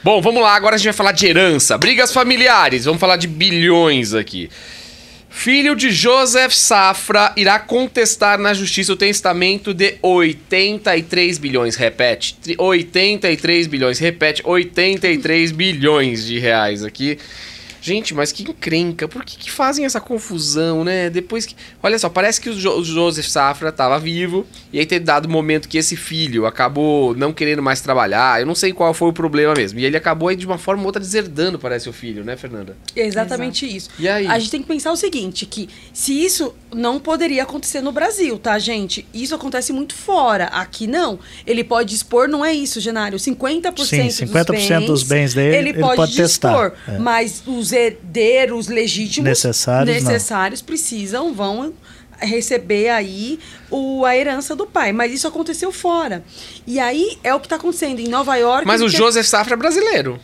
Bom, 0.03 0.19
vamos 0.19 0.41
lá, 0.41 0.55
agora 0.55 0.75
a 0.75 0.77
gente 0.77 0.85
vai 0.85 0.93
falar 0.93 1.11
de 1.11 1.27
herança. 1.27 1.77
Brigas 1.77 2.11
familiares, 2.11 2.85
vamos 2.85 2.99
falar 2.99 3.17
de 3.17 3.27
bilhões 3.27 4.13
aqui. 4.13 4.49
Filho 5.29 5.75
de 5.75 5.91
Joseph 5.91 6.51
Safra 6.51 7.31
irá 7.37 7.57
contestar 7.57 8.37
na 8.37 8.53
justiça 8.53 8.91
o 8.91 8.97
testamento 8.97 9.73
de 9.73 9.95
83 10.01 11.37
bilhões. 11.37 11.77
Repete, 11.77 12.35
83 12.57 13.67
bilhões. 13.67 13.97
Repete, 13.97 14.41
83 14.43 15.53
bilhões 15.53 16.25
de 16.25 16.37
reais 16.37 16.83
aqui. 16.83 17.17
Gente, 17.81 18.13
mas 18.13 18.31
que 18.31 18.43
encrenca. 18.43 19.07
Por 19.07 19.25
que, 19.25 19.35
que 19.35 19.51
fazem 19.51 19.85
essa 19.85 19.99
confusão, 19.99 20.83
né? 20.83 21.09
Depois 21.09 21.47
que. 21.47 21.55
Olha 21.81 21.97
só, 21.97 22.09
parece 22.09 22.39
que 22.39 22.49
o, 22.49 22.53
jo 22.53 22.69
o 22.79 22.83
Joseph 22.83 23.25
Safra 23.25 23.69
estava 23.69 23.97
vivo. 23.97 24.45
E 24.71 24.79
aí 24.79 24.85
teve 24.85 25.03
dado 25.03 25.25
o 25.25 25.29
momento 25.29 25.67
que 25.67 25.79
esse 25.79 25.95
filho 25.95 26.45
acabou 26.45 27.15
não 27.15 27.33
querendo 27.33 27.61
mais 27.61 27.81
trabalhar. 27.81 28.39
Eu 28.39 28.45
não 28.45 28.53
sei 28.53 28.71
qual 28.71 28.93
foi 28.93 29.09
o 29.09 29.13
problema 29.13 29.55
mesmo. 29.55 29.79
E 29.79 29.85
ele 29.85 29.97
acabou 29.97 30.29
aí 30.29 30.35
de 30.35 30.45
uma 30.45 30.59
forma 30.59 30.83
ou 30.83 30.85
outra 30.85 31.01
deserdando, 31.01 31.57
parece 31.57 31.89
o 31.89 31.93
filho, 31.93 32.23
né, 32.23 32.37
Fernanda? 32.37 32.77
É 32.95 33.05
exatamente 33.05 33.65
isso. 33.65 33.89
E 33.97 34.07
aí? 34.07 34.27
A 34.27 34.37
gente 34.37 34.51
tem 34.51 34.61
que 34.61 34.67
pensar 34.67 34.91
o 34.91 34.95
seguinte, 34.95 35.47
que 35.47 35.67
se 35.91 36.13
isso 36.23 36.53
não 36.73 36.99
poderia 36.99 37.43
acontecer 37.43 37.81
no 37.81 37.91
Brasil, 37.91 38.37
tá, 38.37 38.59
gente? 38.59 39.07
Isso 39.11 39.33
acontece 39.33 39.73
muito 39.73 39.95
fora. 39.95 40.45
Aqui 40.45 40.85
não. 40.85 41.17
Ele 41.47 41.63
pode 41.63 41.95
expor, 41.95 42.27
não 42.27 42.45
é 42.45 42.53
isso, 42.53 42.79
Genário. 42.79 43.17
50%, 43.17 43.85
Sim, 43.85 44.07
50% 44.07 44.85
dos 44.85 45.03
bens 45.03 45.33
dele, 45.33 45.55
ele, 45.55 45.69
ele 45.69 45.79
pode, 45.79 45.95
pode 45.95 46.15
testar. 46.15 46.49
dispor. 46.49 46.73
É. 46.87 46.97
Mas 46.99 47.41
os 47.45 47.70
herdeiros 47.73 48.67
legítimos 48.67 49.27
Necessários, 49.29 50.03
não. 50.03 50.11
necessários 50.11 50.61
precisam, 50.61 51.33
vão 51.33 51.73
receber 52.19 52.89
aí 52.89 53.39
o, 53.69 54.05
a 54.05 54.15
herança 54.15 54.55
do 54.55 54.65
pai. 54.65 54.91
Mas 54.91 55.11
isso 55.11 55.27
aconteceu 55.27 55.71
fora. 55.71 56.23
E 56.65 56.79
aí 56.79 57.17
é 57.23 57.33
o 57.33 57.39
que 57.39 57.47
está 57.47 57.55
acontecendo 57.55 57.99
em 57.99 58.07
Nova 58.07 58.35
York. 58.35 58.65
Mas 58.65 58.81
o 58.81 58.89
Joseph 58.89 59.25
Safra 59.25 59.53
é 59.53 59.57
brasileiro. 59.57 60.19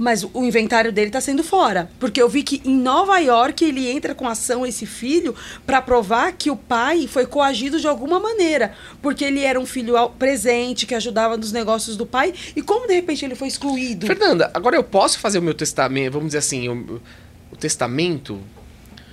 Mas 0.00 0.24
o 0.24 0.42
inventário 0.42 0.90
dele 0.90 1.08
está 1.08 1.20
sendo 1.20 1.44
fora. 1.44 1.90
Porque 2.00 2.22
eu 2.22 2.26
vi 2.26 2.42
que 2.42 2.62
em 2.64 2.74
Nova 2.74 3.18
York 3.18 3.62
ele 3.62 3.86
entra 3.86 4.14
com 4.14 4.26
ação, 4.26 4.64
esse 4.64 4.86
filho, 4.86 5.34
para 5.66 5.82
provar 5.82 6.32
que 6.32 6.50
o 6.50 6.56
pai 6.56 7.06
foi 7.06 7.26
coagido 7.26 7.78
de 7.78 7.86
alguma 7.86 8.18
maneira. 8.18 8.72
Porque 9.02 9.22
ele 9.22 9.44
era 9.44 9.60
um 9.60 9.66
filho 9.66 9.94
presente, 10.18 10.86
que 10.86 10.94
ajudava 10.94 11.36
nos 11.36 11.52
negócios 11.52 11.98
do 11.98 12.06
pai. 12.06 12.32
E 12.56 12.62
como 12.62 12.86
de 12.86 12.94
repente 12.94 13.26
ele 13.26 13.34
foi 13.34 13.48
excluído? 13.48 14.06
Fernanda, 14.06 14.50
agora 14.54 14.74
eu 14.74 14.82
posso 14.82 15.18
fazer 15.18 15.38
o 15.38 15.42
meu 15.42 15.52
testamento, 15.52 16.14
vamos 16.14 16.28
dizer 16.28 16.38
assim, 16.38 16.66
o, 16.70 16.98
o 17.52 17.56
testamento? 17.56 18.40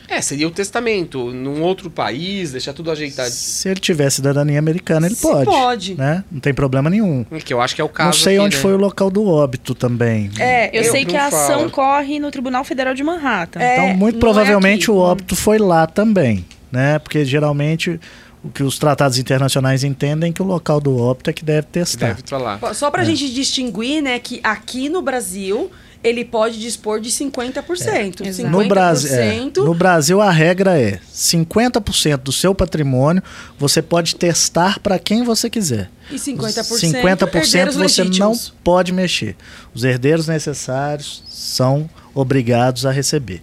É, 0.10 0.22
seria 0.22 0.48
o 0.48 0.52
testamento 0.52 1.32
num 1.34 1.62
outro 1.62 1.90
país, 1.90 2.52
deixar 2.52 2.74
tudo 2.74 2.90
ajeitado. 2.90 3.30
Se 3.30 3.68
ele 3.70 3.80
tiver 3.80 4.10
cidadania 4.10 4.58
americana, 4.58 5.06
ele 5.08 5.16
Se 5.16 5.22
pode. 5.22 5.46
pode. 5.46 5.96
Né? 5.96 6.24
Não 6.32 6.40
tem 6.40 6.54
problema 6.54 6.90
nenhum. 6.90 7.26
Que 7.44 7.54
eu 7.54 7.60
acho 7.62 7.76
que 7.76 7.82
é 7.82 7.84
o 7.84 7.90
caso. 7.90 8.08
Não 8.10 8.14
sei 8.14 8.38
aqui, 8.38 8.46
onde 8.46 8.56
né? 8.56 8.62
foi 8.62 8.74
o 8.74 8.78
local 8.78 9.10
do 9.10 9.28
óbito 9.28 9.76
também. 9.76 10.32
É, 10.40 10.70
Eu, 10.78 10.84
sei 10.86 11.04
não 11.04 11.12
que 11.12 11.18
a 11.18 11.28
ação 11.28 11.70
corre 11.70 12.20
no 12.20 12.32
Tribunal 12.32 12.64
Federal 12.64 12.94
de 12.94 13.04
Manhattan. 13.04 13.60
É, 13.60 13.74
Então, 13.74 13.98
muito 13.98 14.16
é 14.18 14.20
provavelmente 14.20 14.84
aqui. 14.84 14.92
o 14.92 14.98
óbito 14.98 15.36
foi 15.36 15.58
lá 15.58 15.86
também, 15.86 16.46
né? 16.72 17.00
Porque 17.00 17.26
geralmente 17.26 18.00
o 18.44 18.50
que 18.50 18.64
os 18.64 18.80
tratados 18.80 19.18
internacionais 19.18 19.84
entendem 19.84 20.30
é 20.30 20.34
que 20.34 20.42
o 20.42 20.46
local 20.46 20.80
do 20.80 20.98
óbito 20.98 21.30
é 21.30 21.34
que 21.34 21.44
deve 21.44 21.68
testar. 21.68 22.08
Deve 22.08 22.22
estar 22.22 22.38
lá. 22.38 22.60
Só 22.74 22.90
pra 22.90 23.04
gente 23.04 23.30
distinguir, 23.34 24.02
né, 24.02 24.20
que 24.20 24.40
aqui 24.44 24.88
no 24.90 25.02
Brasil 25.02 25.70
ele 26.08 26.26
pode 26.26 26.60
dispor 26.60 27.00
de 27.00 27.10
50%. 27.10 28.22
É, 28.22 28.28
exato. 28.28 28.50
No, 28.50 28.68
Brasil, 28.68 29.14
é, 29.14 29.40
50% 29.40 29.58
no 29.58 29.74
Brasil, 29.74 30.22
a 30.22 30.32
regra 30.32 30.80
é 30.80 31.00
50% 31.14 32.18
do 32.18 32.32
seu 32.32 32.56
patrimônio 32.56 33.22
você 33.58 33.82
pode 33.82 34.16
testar 34.16 34.80
para 34.80 34.98
quem 34.98 35.24
você 35.24 35.50
quiser. 35.50 35.90
e 36.12 36.16
50%, 36.16 36.92
50% 36.92 37.36
herdeiros 37.36 37.76
você 37.76 38.04
não 38.04 38.10
legítimos. 38.10 38.54
pode 38.64 38.92
mexer. 38.92 39.36
Os 39.74 39.84
herdeiros 39.84 40.28
necessários 40.28 41.24
são 41.30 41.90
obrigados 42.14 42.86
a 42.86 42.92
receber. 42.92 43.42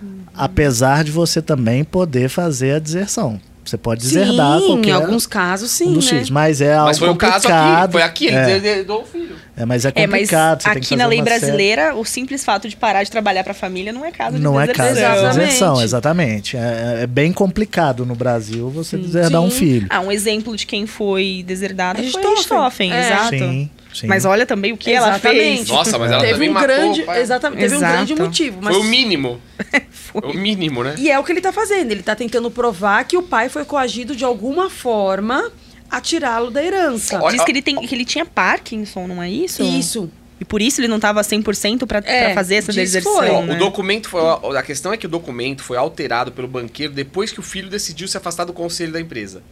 Uhum. 0.00 0.20
Apesar 0.34 1.04
de 1.04 1.10
você 1.10 1.42
também 1.42 1.84
poder 1.84 2.28
fazer 2.28 2.76
a 2.76 2.78
deserção. 2.78 3.40
Você 3.64 3.78
pode 3.78 4.02
deserdar 4.02 4.60
sim, 4.60 4.66
qualquer 4.66 4.88
em 4.90 4.92
alguns 4.92 5.26
casos 5.26 5.70
sim, 5.70 5.88
um 5.88 5.92
dos 5.94 6.04
né? 6.04 6.10
filhos, 6.10 6.28
mas 6.30 6.60
é 6.60 6.74
algo 6.74 6.86
Mas 6.88 6.98
foi 6.98 7.08
o 7.08 7.16
caso 7.16 7.34
complicado. 7.48 7.82
aqui. 7.84 7.92
Foi 7.92 8.02
aqui, 8.02 8.26
ele 8.26 8.36
é, 8.36 8.44
deserdou 8.60 9.00
o 9.02 9.04
filho. 9.06 9.36
é, 9.56 9.64
mas 9.64 9.84
é 9.86 9.92
É, 9.94 10.06
mas 10.06 10.20
complicado. 10.20 10.62
tem 10.62 10.72
que 10.72 10.78
aqui 10.80 10.96
na 10.96 11.06
lei 11.06 11.18
uma 11.18 11.24
série- 11.26 11.40
brasileira, 11.40 11.94
o 11.96 12.04
simples 12.04 12.44
fato 12.44 12.68
de 12.68 12.76
parar 12.76 13.02
de 13.04 13.10
trabalhar 13.10 13.42
para 13.42 13.52
a 13.52 13.54
família 13.54 13.90
não 13.92 14.04
é 14.04 14.10
caso 14.12 14.36
de 14.36 14.42
Não 14.42 14.60
é 14.60 14.66
deserção. 14.66 14.84
caso 14.86 14.94
de 14.94 15.00
Exatamente. 15.00 15.38
deserção, 15.46 15.82
exatamente. 15.82 16.56
É, 16.58 16.98
é 17.02 17.06
bem 17.06 17.32
complicado 17.32 18.04
no 18.04 18.14
Brasil 18.14 18.68
você 18.68 18.98
deserdar 18.98 19.40
um 19.40 19.50
Sim. 19.50 19.58
filho. 19.58 19.86
Ah, 19.88 20.00
um 20.00 20.12
exemplo 20.12 20.54
de 20.56 20.66
quem 20.66 20.86
foi 20.86 21.42
deserdado 21.46 22.02
foi 22.02 22.22
Richthofen. 22.34 22.92
É. 22.92 23.00
exato. 23.06 23.28
Sim, 23.30 23.70
sim. 23.94 24.06
Mas 24.06 24.24
olha 24.24 24.44
também 24.44 24.72
o 24.72 24.76
que 24.76 24.90
ela 24.92 25.08
Exatamente. 25.10 25.38
fez. 25.56 25.68
Nossa, 25.68 25.98
mas 25.98 26.10
ela 26.12 26.20
teve 26.20 26.32
também 26.34 26.48
um 26.50 26.52
matou 26.52 26.68
grande, 26.68 27.02
o 27.02 27.06
pai. 27.06 27.20
exatamente, 27.22 27.60
teve 27.60 27.74
um 27.74 27.78
Exato. 27.78 27.92
grande 27.94 28.14
motivo, 28.16 28.58
mas 28.60 28.74
Foi 28.76 28.84
o 28.84 28.88
mínimo. 28.88 29.40
Foi 29.90 30.22
o 30.22 30.34
mínimo, 30.34 30.84
né? 30.84 30.94
E 30.98 31.10
é 31.10 31.18
o 31.18 31.24
que 31.24 31.32
ele 31.32 31.40
tá 31.40 31.52
fazendo, 31.52 31.90
ele 31.92 32.02
tá 32.02 32.14
tentando 32.14 32.50
provar 32.50 33.04
que 33.04 33.16
o 33.16 33.22
pai 33.22 33.48
foi 33.48 33.64
coagido 33.64 34.14
de 34.14 34.24
alguma 34.24 34.68
forma 34.68 35.50
a 35.90 36.00
tirá-lo 36.00 36.50
da 36.50 36.62
herança. 36.62 37.20
Olha- 37.22 37.36
Diz 37.36 37.44
que 37.44 37.52
ele, 37.52 37.62
tem, 37.62 37.76
que 37.86 37.94
ele 37.94 38.04
tinha 38.04 38.24
Parkinson, 38.26 39.06
não 39.06 39.22
é 39.22 39.30
isso? 39.30 39.62
Isso. 39.62 40.10
E 40.40 40.44
por 40.44 40.60
isso 40.60 40.80
ele 40.80 40.88
não 40.88 40.96
estava 40.96 41.20
100% 41.22 41.86
para 41.86 42.02
É, 42.04 42.34
fazer 42.34 42.56
essa 42.56 42.72
deserção, 42.72 43.46
né? 43.46 43.54
O 43.54 43.58
documento 43.58 44.08
foi. 44.08 44.20
A 44.58 44.62
questão 44.64 44.92
é 44.92 44.96
que 44.96 45.06
o 45.06 45.08
documento 45.08 45.62
foi 45.62 45.76
alterado 45.76 46.32
pelo 46.32 46.48
banqueiro 46.48 46.92
depois 46.92 47.30
que 47.30 47.38
o 47.38 47.42
filho 47.42 47.70
decidiu 47.70 48.08
se 48.08 48.16
afastar 48.16 48.44
do 48.44 48.52
conselho 48.52 48.92
da 48.92 49.00
empresa. 49.00 49.42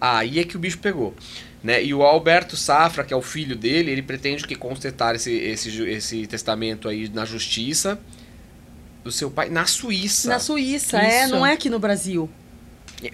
Aí 0.00 0.38
é 0.38 0.44
que 0.44 0.56
o 0.56 0.58
bicho 0.58 0.78
pegou. 0.78 1.14
Né? 1.64 1.82
E 1.82 1.94
o 1.94 2.02
Alberto 2.02 2.58
Safra, 2.58 3.02
que 3.02 3.14
é 3.14 3.16
o 3.16 3.22
filho 3.22 3.56
dele, 3.56 3.90
ele 3.90 4.02
pretende 4.02 4.46
que 4.46 4.54
constatar 4.54 5.14
esse, 5.14 5.32
esse, 5.32 5.82
esse 5.84 6.26
testamento 6.26 6.90
aí 6.90 7.08
na 7.08 7.24
justiça 7.24 7.98
do 9.02 9.10
seu 9.10 9.30
pai 9.30 9.48
na 9.48 9.64
Suíça. 9.64 10.28
Na 10.28 10.38
Suíça, 10.38 11.00
é, 11.00 11.24
Isso. 11.24 11.34
não 11.34 11.44
é 11.44 11.54
aqui 11.54 11.70
no 11.70 11.78
Brasil. 11.78 12.28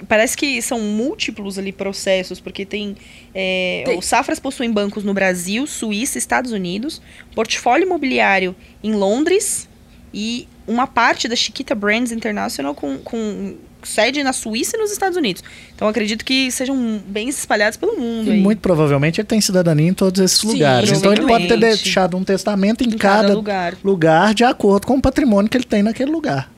Parece 0.09 0.37
que 0.37 0.61
são 0.61 0.81
múltiplos 0.81 1.59
ali 1.59 1.71
processos, 1.71 2.41
porque 2.41 2.67
tem, 2.67 2.97
é, 3.33 3.85
Tem. 3.87 3.99
Os 3.99 4.07
Safras 4.07 4.41
possuem 4.41 4.71
bancos 4.71 5.05
no 5.05 5.15
Brasil, 5.15 5.65
Suíça, 5.69 6.19
Estados 6.19 6.51
Unidos, 6.51 7.01
portfólio 7.37 7.87
imobiliário 7.87 8.55
em 8.83 8.93
Londres 8.93 9.69
e 10.13 10.49
uma 10.67 10.89
parte 10.89 11.29
da 11.29 11.37
Chiquita 11.37 11.75
Brands 11.75 12.11
International 12.11 12.75
com, 12.75 12.99
com 12.99 13.57
sede 13.83 14.23
na 14.23 14.33
Suíça 14.33 14.77
e 14.77 14.81
nos 14.81 14.91
Estados 14.93 15.17
Unidos. 15.17 15.43
Então 15.75 15.89
acredito 15.89 16.25
que 16.25 16.51
sejam 16.51 17.01
bem 17.07 17.29
espalhados 17.29 17.77
pelo 17.77 17.97
mundo. 17.97 18.29
E 18.29 18.33
aí. 18.33 18.41
muito 18.41 18.61
provavelmente 18.61 19.21
ele 19.21 19.27
tem 19.29 19.41
cidadania 19.41 19.89
em 19.89 19.95
todos 19.95 20.21
esses 20.21 20.39
Sim, 20.39 20.53
lugares. 20.53 20.91
Então 20.91 21.13
ele 21.13 21.27
pode 21.27 21.49
ter 21.49 21.59
deixado 21.59 22.17
um 22.17 22.25
testamento 22.25 22.83
em, 22.85 22.89
Em 22.89 22.99
cada 22.99 23.23
cada, 23.23 23.35
lugar. 23.35 23.77
lugar. 23.83 24.35
de 24.35 24.45
acordo 24.45 24.87
com 24.87 24.97
o 24.97 25.03
patrimônio 25.03 25.51
que 25.51 25.57
ele 25.57 25.65
tem 25.65 25.83
naquele 25.83 26.11
lugar. 26.11 26.51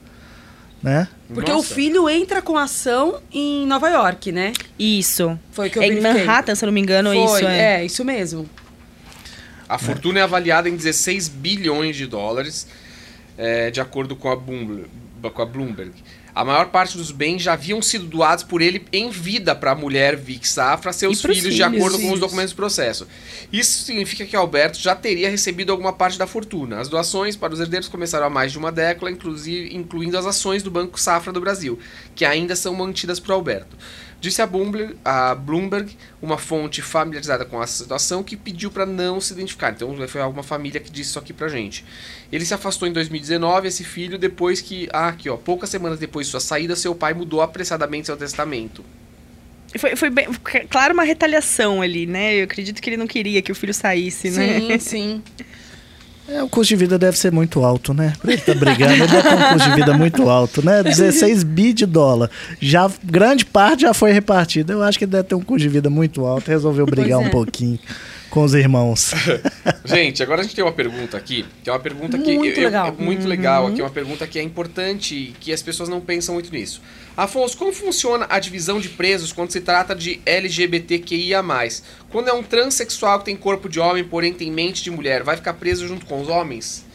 Né? 0.83 1.07
Porque 1.33 1.53
Nossa. 1.53 1.73
o 1.73 1.75
filho 1.75 2.11
entra 2.11 2.43
com 2.43 2.59
ação 2.59 3.21
em 3.33 3.65
Nova 3.67 3.89
York, 3.89 4.33
né? 4.33 4.53
Isso. 4.79 5.39
Foi 5.53 5.69
o 5.69 5.71
que 5.71 5.79
eu 5.79 5.83
É 5.83 5.87
em. 5.87 6.01
Manhattan, 6.01 6.55
se 6.55 6.65
eu 6.65 6.67
não 6.67 6.73
me 6.73 6.81
engano, 6.81 7.11
Foi, 7.13 7.25
isso 7.25 7.47
é. 7.47 7.81
é, 7.81 7.85
isso 7.85 8.05
mesmo. 8.05 8.49
A 9.69 9.79
fortuna 9.79 10.19
é 10.19 10.23
avaliada 10.23 10.69
em 10.69 10.77
16 10.77 11.29
bilhões 11.29 11.97
de 11.97 12.07
dólares, 12.07 12.67
é, 13.39 13.71
de 13.71 13.81
acordo 13.81 14.15
com 14.15 14.29
a, 14.29 14.37
Bloomberg, 14.37 14.87
com 15.33 15.43
a 15.43 15.47
Bloomberg. 15.47 15.93
A 16.35 16.45
maior 16.45 16.69
parte 16.69 16.97
dos 16.97 17.11
bens 17.11 17.43
já 17.43 17.53
haviam 17.53 17.83
sido 17.83 18.07
doados 18.07 18.43
por 18.43 18.63
ele 18.63 18.87
em 18.91 19.11
vida 19.11 19.55
para 19.55 19.73
a 19.73 19.75
mulher 19.75 20.17
Vic 20.17 20.49
Safra, 20.49 20.91
seus 20.91 21.21
pros 21.21 21.37
filhos, 21.37 21.55
de 21.55 21.63
filhos, 21.63 21.77
acordo 21.77 21.99
com 21.99 22.11
os 22.11 22.21
documentos 22.21 22.53
do 22.53 22.57
processo. 22.57 23.07
Isso 23.53 23.85
significa 23.85 24.25
que 24.25 24.35
Alberto 24.35 24.79
já 24.79 24.95
teria 24.95 25.29
recebido 25.29 25.71
alguma 25.71 25.93
parte 25.93 26.19
da 26.19 26.27
fortuna. 26.27 26.81
As 26.81 26.89
doações 26.89 27.37
para 27.37 27.53
os 27.53 27.61
herdeiros 27.61 27.89
começaram 27.89 28.27
há 28.27 28.31
mais 28.31 28.51
de 28.51 28.57
uma 28.57 28.73
década, 28.73 29.11
inclusive, 29.11 29.77
incluindo 29.77 30.17
as 30.17 30.25
ações 30.25 30.63
do 30.63 30.71
Banco 30.71 30.99
Safra 30.99 31.33
do 31.33 31.41
Brasil, 31.41 31.79
que 32.15 32.25
ainda 32.25 32.57
são 32.57 32.75
mantidas 32.75 33.21
por 33.21 33.33
Alberto. 33.33 33.77
Disse 34.23 34.41
a 34.41 34.47
Bloomberg, 34.47 34.95
a 35.05 35.35
Bloomberg, 35.35 35.97
uma 36.23 36.39
fonte 36.39 36.81
familiarizada 36.81 37.45
com 37.45 37.61
a 37.61 37.67
situação, 37.67 38.23
que 38.23 38.37
pediu 38.37 38.71
para 38.71 38.87
não 38.87 39.21
se 39.21 39.33
identificar. 39.33 39.73
Então 39.73 39.97
foi 40.07 40.21
alguma 40.21 40.45
família 40.45 40.81
que 40.81 40.89
disse 40.89 41.11
isso 41.11 41.19
aqui 41.19 41.33
pra 41.33 41.49
gente. 41.49 41.85
Ele 42.31 42.45
se 42.45 42.55
afastou 42.55 42.87
em 42.87 42.93
2019, 42.93 43.67
esse 43.67 43.83
filho, 43.83 44.17
depois 44.17 44.61
que. 44.61 44.89
Ah, 44.93 45.09
aqui 45.09 45.29
ó. 45.29 45.37
Poucas 45.37 45.71
semanas 45.71 45.99
depois 45.99 46.29
de 46.29 46.31
sua 46.31 46.39
saída, 46.39 46.77
seu 46.77 46.95
pai 46.95 47.15
mudou 47.15 47.43
apressadamente 47.43 48.07
seu 48.07 48.17
testamento. 48.17 48.85
Foi, 49.77 49.97
foi 49.97 50.09
bem, 50.09 50.29
claro, 50.71 50.95
uma 50.95 51.03
retaliação 51.03 51.83
ali, 51.83 52.07
né? 52.07 52.37
Eu 52.37 52.45
acredito 52.45 52.81
que 52.81 52.91
ele 52.91 52.97
não 52.97 53.09
queria 53.09 53.43
que 53.43 53.51
o 53.51 53.57
filho 53.57 53.75
saísse, 53.75 54.31
né? 54.31 54.61
Sim, 54.61 54.79
sim. 54.79 55.23
É, 56.33 56.43
o 56.43 56.49
custo 56.49 56.69
de 56.71 56.77
vida 56.77 56.99
deve 56.99 57.19
ser 57.19 57.31
muito 57.31 57.63
alto, 57.63 57.93
né? 57.93 58.15
Pra 58.23 58.33
ele 58.33 58.41
tá 58.41 58.55
brigando, 58.55 58.93
ele 58.95 59.07
deve 59.07 59.23
ter 59.29 59.35
um 59.35 59.53
custo 59.53 59.69
de 59.69 59.75
vida 59.75 59.93
muito 59.93 60.31
alto, 60.31 60.65
né? 60.65 60.81
16 60.85 61.43
bi 61.43 61.75
de 61.75 61.85
dólar. 61.85 62.31
Já, 62.59 62.91
grande 63.05 63.45
parte 63.45 63.83
já 63.83 63.93
foi 63.93 64.13
repartida. 64.13 64.73
Eu 64.73 64.83
acho 64.83 64.99
que 64.99 65.05
ele 65.05 65.13
deve 65.13 65.25
ter 65.25 65.35
um 65.35 65.43
custo 65.43 65.61
de 65.61 65.69
vida 65.69 65.91
muito 65.91 66.25
alto. 66.25 66.49
Resolveu 66.49 66.87
brigar 66.87 67.19
Pois 67.19 67.27
um 67.27 67.29
é. 67.29 67.31
pouquinho. 67.31 67.79
Com 68.33 68.43
os 68.45 68.55
irmãos. 68.55 69.13
Gente, 69.85 70.23
agora 70.23 70.41
a 70.41 70.43
gente 70.43 70.55
tem 70.55 70.65
uma 70.65 70.73
pergunta 70.73 71.19
aqui, 71.19 71.45
que 71.63 71.69
é 71.69 71.73
uma 71.73 71.79
pergunta 71.79 72.17
que 72.19 72.35
Muito 72.39 72.57
eu- 72.57 72.63
eu- 72.63 72.69
legal. 72.71 72.89
é 72.89 72.91
muito 73.03 73.29
legal, 73.29 73.67
aqui 73.67 73.81
é 73.81 73.85
uma 73.85 73.91
pergunta 73.91 74.27
que 74.27 74.39
é 74.39 74.43
importante 74.43 75.15
e 75.15 75.35
que 75.39 75.53
as 75.53 75.61
pessoas 75.61 75.89
não 75.91 76.01
pensam 76.01 76.35
muito 76.35 76.51
nisso. 76.51 76.81
Afonso, 77.15 77.59
como 77.59 77.75
funciona 77.75 78.27
a 78.31 78.39
divisão 78.39 78.81
de 78.81 78.89
presos 78.89 79.33
quando 79.33 79.51
se 79.51 79.61
trata 79.61 79.95
de 79.95 80.19
LGBTQIA+. 80.25 81.43
Quando 82.11 82.29
é 82.29 82.33
um 82.33 82.43
transexual 82.43 83.19
que 83.19 83.27
tem 83.27 83.37
corpo 83.37 83.69
de 83.69 83.79
homem, 83.79 84.03
porém 84.03 84.33
tem 84.33 84.51
mente 84.51 84.83
de 84.83 84.91
mulher, 84.91 85.23
vai 85.23 85.37
ficar 85.37 85.53
preso 85.53 85.87
junto 85.87 86.07
com 86.07 86.23
os 86.23 86.29
homens? 86.29 86.87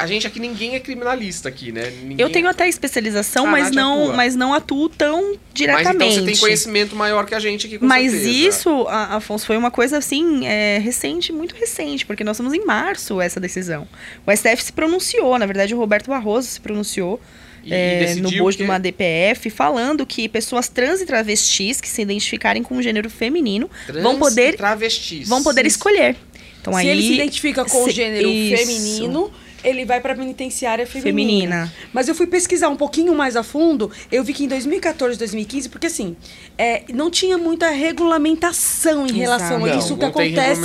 A 0.00 0.06
gente 0.06 0.26
aqui 0.26 0.40
ninguém 0.40 0.74
é 0.74 0.80
criminalista 0.80 1.48
aqui, 1.48 1.70
né? 1.72 1.92
Ninguém 2.02 2.16
Eu 2.18 2.30
tenho 2.30 2.48
até 2.48 2.68
especialização, 2.68 3.46
Ah, 3.46 3.50
mas 3.50 3.70
não, 3.70 4.02
atua. 4.04 4.16
mas 4.16 4.34
não 4.36 4.54
atuo 4.54 4.88
tão 4.88 5.30
Mas 5.30 5.38
diretamente. 5.52 5.94
então 5.96 6.10
você 6.10 6.22
tem 6.32 6.36
conhecimento 6.36 6.96
maior 6.96 7.26
que 7.26 7.34
a 7.34 7.38
gente 7.40 7.66
aqui, 7.66 7.78
com 7.78 7.86
Mas 7.86 8.10
certeza. 8.12 8.30
isso, 8.30 8.86
Afonso, 8.88 9.46
foi 9.46 9.56
uma 9.56 9.70
coisa 9.70 9.98
assim, 9.98 10.46
é, 10.46 10.78
recente, 10.78 11.32
muito 11.32 11.54
recente, 11.54 12.06
porque 12.06 12.24
nós 12.24 12.36
estamos 12.36 12.52
em 12.54 12.64
março 12.64 13.20
essa 13.20 13.38
decisão. 13.38 13.86
O 14.26 14.30
STF 14.32 14.62
se 14.64 14.72
pronunciou, 14.72 15.38
na 15.38 15.46
verdade, 15.46 15.74
o 15.74 15.78
Roberto 15.78 16.08
Barroso 16.08 16.48
se 16.48 16.60
pronunciou 16.60 17.20
E- 17.62 17.68
e 17.70 17.74
é, 17.74 18.14
no 18.16 18.30
bojo 18.30 18.56
que- 18.56 18.64
de 18.64 18.68
uma 18.70 18.78
DPF, 18.78 19.50
falando 19.50 20.06
que 20.06 20.28
pessoas 20.28 20.68
trans 20.68 21.00
e 21.02 21.06
travestis 21.06 21.78
que 21.80 21.88
se 21.88 22.00
identificarem 22.00 22.62
com 22.62 22.76
o 22.76 22.82
gênero 22.82 23.10
feminino 23.10 23.68
Trans 23.86 24.02
vão 24.02 24.18
poder, 24.18 24.54
e 24.54 24.56
travestis. 24.56 25.28
vão 25.28 25.42
poder 25.42 25.66
escolher. 25.66 26.16
Então, 26.60 26.72
se 26.74 26.78
aí, 26.80 26.88
ele 26.88 27.02
se 27.02 27.12
identifica 27.14 27.64
com 27.64 27.82
o 27.82 27.84
se- 27.86 27.90
gênero 27.92 28.28
isso. 28.28 28.56
feminino, 28.56 29.30
ele 29.62 29.84
vai 29.84 30.00
para 30.00 30.14
penitenciária 30.14 30.86
feminina. 30.86 31.10
Feminina. 31.10 31.74
Mas 31.92 32.08
eu 32.08 32.14
fui 32.14 32.26
pesquisar 32.26 32.68
um 32.68 32.76
pouquinho 32.76 33.14
mais 33.14 33.36
a 33.36 33.42
fundo, 33.42 33.90
eu 34.10 34.22
vi 34.24 34.32
que 34.32 34.44
em 34.44 34.48
2014, 34.48 35.18
2015, 35.18 35.68
porque 35.68 35.86
assim, 35.86 36.16
é, 36.56 36.84
não 36.92 37.10
tinha 37.10 37.36
muita 37.38 37.70
regulamentação 37.70 39.06
em 39.06 39.10
Exato. 39.10 39.20
relação 39.20 39.56
a 39.64 39.68
Não, 39.68 39.78
isso 39.78 39.94
que 39.94 40.02
não 40.02 40.08
acontece 40.08 40.62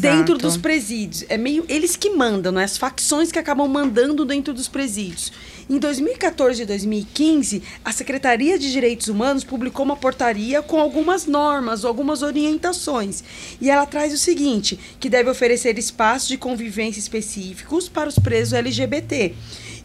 dentro 0.00 0.34
Exato. 0.34 0.38
dos 0.38 0.56
presídios. 0.56 1.24
É 1.28 1.36
meio 1.36 1.64
eles 1.68 1.96
que 1.96 2.10
mandam, 2.10 2.52
né? 2.52 2.64
As 2.64 2.76
facções 2.76 3.30
que 3.30 3.38
acabam 3.38 3.68
mandando 3.68 4.24
dentro 4.24 4.52
dos 4.52 4.68
presídios. 4.68 5.32
Em 5.72 5.78
2014 5.78 6.64
e 6.64 6.66
2015, 6.66 7.62
a 7.82 7.90
Secretaria 7.92 8.58
de 8.58 8.70
Direitos 8.70 9.08
Humanos 9.08 9.42
publicou 9.42 9.86
uma 9.86 9.96
portaria 9.96 10.60
com 10.60 10.78
algumas 10.78 11.24
normas, 11.24 11.82
algumas 11.82 12.20
orientações. 12.20 13.24
E 13.58 13.70
ela 13.70 13.86
traz 13.86 14.12
o 14.12 14.18
seguinte: 14.18 14.78
que 15.00 15.08
deve 15.08 15.30
oferecer 15.30 15.78
espaços 15.78 16.28
de 16.28 16.36
convivência 16.36 17.00
específicos 17.00 17.88
para 17.88 18.10
os 18.10 18.18
presos 18.18 18.52
LGBT. 18.52 19.34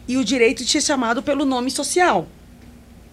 E 0.06 0.18
o 0.18 0.24
direito 0.24 0.62
de 0.62 0.70
ser 0.70 0.82
chamado 0.82 1.22
pelo 1.22 1.46
nome 1.46 1.70
social. 1.70 2.28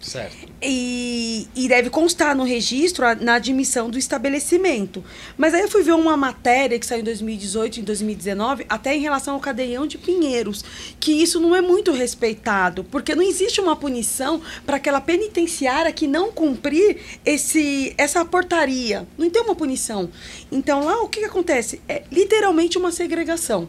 Certo. 0.00 0.36
E, 0.62 1.48
e 1.56 1.66
deve 1.68 1.90
constar 1.90 2.36
no 2.36 2.44
registro 2.44 3.04
a- 3.06 3.14
na 3.14 3.34
admissão 3.34 3.90
do 3.90 3.98
estabelecimento. 3.98 5.02
Mas 5.36 5.52
aí 5.54 5.62
eu 5.62 5.68
fui 5.68 5.82
ver 5.82 5.92
uma 5.94 6.16
matéria 6.16 6.78
que 6.78 6.86
saiu 6.86 7.00
em 7.00 7.04
2018 7.04 7.78
e 7.78 7.80
em 7.80 7.84
2019, 7.84 8.66
até 8.68 8.94
em 8.94 9.00
relação 9.00 9.34
ao 9.34 9.40
cadeião 9.40 9.86
de 9.86 9.98
Pinheiros, 9.98 10.62
que 11.00 11.10
isso 11.12 11.40
não 11.40 11.56
é 11.56 11.60
muito 11.60 11.92
respeitado, 11.92 12.84
porque 12.84 13.14
não 13.14 13.22
existe 13.22 13.60
uma 13.60 13.74
punição 13.74 14.40
para 14.64 14.76
aquela 14.76 15.00
penitenciária 15.00 15.90
que 15.92 16.06
não 16.06 16.30
cumprir 16.30 16.98
esse, 17.24 17.94
essa 17.98 18.24
portaria. 18.24 19.06
Não 19.18 19.28
tem 19.30 19.42
uma 19.42 19.56
punição. 19.56 20.10
Então 20.52 20.84
lá 20.84 21.02
o 21.02 21.08
que, 21.08 21.20
que 21.20 21.26
acontece? 21.26 21.80
É 21.88 22.02
literalmente 22.12 22.78
uma 22.78 22.92
segregação 22.92 23.68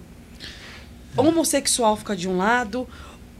homossexual 1.15 1.97
fica 1.97 2.15
de 2.15 2.29
um 2.29 2.37
lado, 2.37 2.87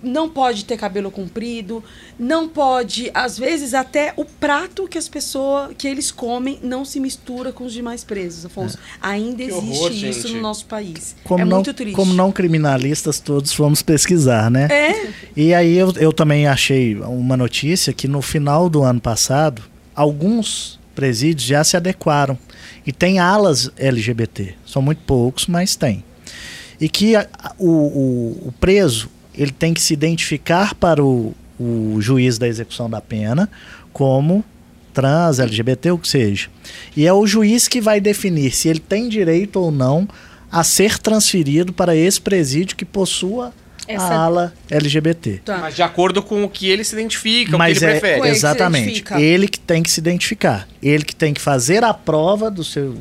não 0.02 0.30
pode 0.30 0.64
ter 0.66 0.78
cabelo 0.78 1.10
comprido, 1.10 1.84
não 2.20 2.48
pode, 2.48 3.10
às 3.14 3.38
vezes 3.38 3.74
até 3.74 4.14
o 4.16 4.24
prato 4.26 4.88
que 4.88 4.98
as 4.98 5.08
pessoas 5.10 5.72
que 5.78 5.88
eles 5.88 6.12
comem 6.12 6.60
não 6.62 6.86
se 6.86 7.00
mistura 7.00 7.52
com 7.52 7.64
os 7.66 7.74
demais 7.74 8.04
presos, 8.04 8.46
Afonso. 8.46 8.78
Ainda 9.02 9.38
Que 9.44 9.52
existe 9.52 9.70
horror, 9.70 9.92
isso 9.92 10.22
gente. 10.28 10.34
no 10.36 10.42
nosso 10.42 10.66
país. 10.66 11.16
Como, 11.24 11.42
é 11.42 11.46
não, 11.46 11.58
muito 11.58 11.74
triste. 11.74 11.96
como 11.96 12.14
não 12.14 12.32
criminalistas, 12.32 13.20
todos 13.20 13.52
fomos 13.54 13.82
pesquisar, 13.82 14.50
né? 14.52 14.68
É, 14.72 15.10
E 15.36 15.54
aí 15.54 15.76
eu, 15.78 15.92
eu 15.98 16.14
também 16.14 16.48
achei 16.48 16.96
uma 16.96 17.36
notícia 17.36 17.92
que 17.92 18.08
no 18.08 18.22
final 18.22 18.70
do 18.70 18.84
ano 18.84 19.02
passado, 19.02 19.62
alguns 19.96 20.80
presídios 20.96 21.48
já 21.48 21.64
se 21.64 21.76
adequaram. 21.76 22.38
E 22.86 22.92
tem 22.94 23.20
alas 23.20 23.70
LGBT. 23.78 24.54
São 24.66 24.82
muito 24.82 25.02
poucos, 25.06 25.46
mas 25.48 25.76
tem. 25.76 26.04
E 26.80 26.88
que 26.88 27.16
a- 27.16 27.28
o, 27.58 27.68
o- 27.70 28.48
o 28.48 28.54
preso 28.60 29.10
ele 29.38 29.52
tem 29.52 29.74
que 29.74 29.82
se 29.82 29.94
identificar 29.94 30.74
para 30.76 31.04
o, 31.04 31.34
o 31.60 31.98
juiz 32.00 32.38
da 32.38 32.48
execução 32.48 32.90
da 32.90 33.00
pena 33.02 33.50
como 33.94 34.44
trans, 34.94 35.40
LGBT, 35.40 35.92
o 35.92 35.98
que 35.98 36.08
seja. 36.08 36.48
E 36.96 37.06
é 37.06 37.14
o 37.14 37.28
juiz 37.28 37.68
que 37.68 37.80
vai 37.80 38.02
definir 38.02 38.52
se 38.52 38.68
ele 38.68 38.80
tem 38.80 39.08
direito 39.08 39.58
ou 39.60 39.72
não 39.72 40.08
a 40.52 40.64
ser 40.64 40.98
transferido 40.98 41.72
para 41.72 41.96
esse 41.96 42.20
presídio 42.20 42.76
que 42.76 42.86
possua 42.86 43.54
Essa- 43.88 44.06
a 44.06 44.18
ala 44.18 44.54
LGBT. 44.72 45.42
tá. 45.46 45.58
Mas 45.60 45.76
de 45.76 45.84
acordo 45.84 46.24
com 46.24 46.44
o 46.44 46.50
que 46.50 46.68
ele 46.68 46.84
se 46.84 46.96
identifica, 46.96 47.58
Mas 47.58 47.78
o 47.78 47.80
que 47.80 47.86
ele 47.86 47.94
é 47.94 48.00
prefere. 48.00 48.28
Exatamente 48.30 49.04
ele 49.20 49.48
que 49.48 49.60
tem 49.60 49.84
que 49.84 49.92
se 49.92 50.00
identificar, 50.00 50.68
ele 50.82 51.04
que 51.04 51.16
tem 51.16 51.34
que 51.34 51.42
fazer 51.42 51.84
a 51.84 51.94
prova 51.94 52.50
do 52.50 52.64
seu 52.64 52.96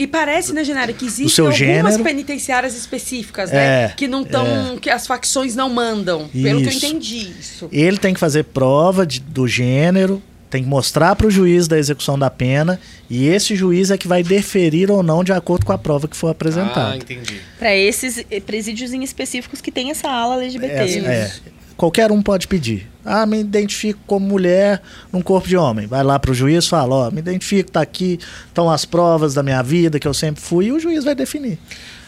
E 0.00 0.06
parece, 0.06 0.54
né, 0.54 0.64
Genara, 0.64 0.92
que 0.94 1.04
existem 1.04 1.44
algumas 1.44 1.58
gênero. 1.58 2.02
penitenciárias 2.02 2.74
específicas, 2.74 3.50
né? 3.50 3.84
É, 3.84 3.88
que 3.94 4.08
não 4.08 4.22
estão. 4.22 4.78
que 4.80 4.88
as 4.88 5.06
facções 5.06 5.54
não 5.54 5.68
mandam. 5.68 6.26
Pelo 6.28 6.60
que 6.60 6.66
eu 6.66 6.70
Isso. 6.70 6.86
entendi 6.86 7.30
isso. 7.38 7.68
Ele 7.70 7.98
tem 7.98 8.14
que 8.14 8.20
fazer 8.20 8.44
prova 8.44 9.06
de- 9.06 9.20
do 9.20 9.46
gênero, 9.46 10.22
tem 10.48 10.62
que 10.62 10.68
mostrar 10.68 11.14
para 11.14 11.26
o 11.26 11.30
juiz 11.30 11.68
da 11.68 11.78
execução 11.78 12.18
da 12.18 12.30
pena, 12.30 12.80
e 13.10 13.26
esse 13.28 13.54
juiz 13.54 13.90
é 13.90 13.98
que 13.98 14.08
vai 14.08 14.22
deferir 14.22 14.90
ou 14.90 15.02
não 15.02 15.22
de 15.22 15.32
acordo 15.32 15.66
com 15.66 15.72
a 15.72 15.78
prova 15.78 16.08
que 16.08 16.16
for 16.16 16.28
Ah, 16.28 16.30
apresentada. 16.32 16.96
entendi. 16.96 17.40
Para 17.58 17.76
esses 17.76 18.24
presídios 18.46 18.92
em 18.94 19.02
específicos 19.04 19.60
que 19.60 19.70
tem 19.70 19.90
essa 19.90 20.08
ala 20.08 20.42
LGBT. 20.42 20.74
É, 21.06 21.12
é. 21.12 21.32
Qualquer 21.80 22.12
um 22.12 22.20
pode 22.20 22.46
pedir. 22.46 22.86
Ah, 23.02 23.24
me 23.24 23.40
identifico 23.40 23.98
como 24.06 24.26
mulher 24.28 24.82
num 25.10 25.22
corpo 25.22 25.48
de 25.48 25.56
homem. 25.56 25.86
Vai 25.86 26.04
lá 26.04 26.18
pro 26.18 26.34
juiz 26.34 26.66
e 26.66 26.68
fala, 26.68 26.94
ó, 26.94 27.10
me 27.10 27.20
identifico, 27.20 27.70
tá 27.70 27.80
aqui, 27.80 28.18
estão 28.46 28.68
as 28.70 28.84
provas 28.84 29.32
da 29.32 29.42
minha 29.42 29.62
vida 29.62 29.98
que 29.98 30.06
eu 30.06 30.12
sempre 30.12 30.42
fui, 30.42 30.66
e 30.66 30.72
o 30.72 30.78
juiz 30.78 31.04
vai 31.04 31.14
definir. 31.14 31.58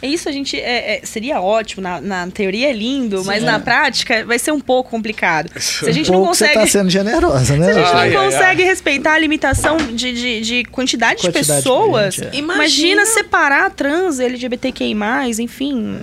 É 0.03 0.09
isso, 0.09 0.28
a 0.28 0.32
gente 0.32 0.61
é, 0.61 0.97
é, 0.99 1.07
seria 1.07 1.40
ótimo, 1.40 1.81
na, 1.81 2.03
na 2.03 2.27
teoria 2.27 2.69
é 2.69 2.73
lindo, 2.74 3.24
mas 3.24 3.39
Sim. 3.39 3.47
na 3.47 3.61
prática 3.61 4.27
vai 4.27 4.39
ser 4.39 4.53
um 4.53 4.61
pouco 4.61 4.90
complicado. 4.90 5.51
Se 5.59 5.89
a 5.89 5.93
gente 5.93 6.11
não 6.11 6.19
Pouco 6.19 6.35
você 6.35 6.49
consegue. 6.49 6.66
tá 6.66 6.70
sendo 6.70 6.90
generosa, 6.90 7.57
né? 7.57 7.73
Se 7.73 7.78
a 7.78 7.82
gente? 7.82 7.94
Ai, 7.94 8.11
não 8.11 8.20
ai, 8.20 8.31
consegue 8.31 8.62
respeitar 8.65 9.15
a 9.15 9.19
limitação 9.19 9.78
de, 9.78 10.12
de, 10.12 10.40
de 10.43 10.65
quantidade, 10.65 11.23
Quantidade 11.23 11.47
de 11.47 11.53
pessoas, 11.55 12.15
de 12.15 12.24
gente, 12.24 12.36
é. 12.36 12.39
imagina, 12.39 13.03
Imagina- 13.03 13.07
separar 13.07 13.70
trans, 13.70 14.20
LGBTQI, 14.20 14.93
enfim. 15.40 15.99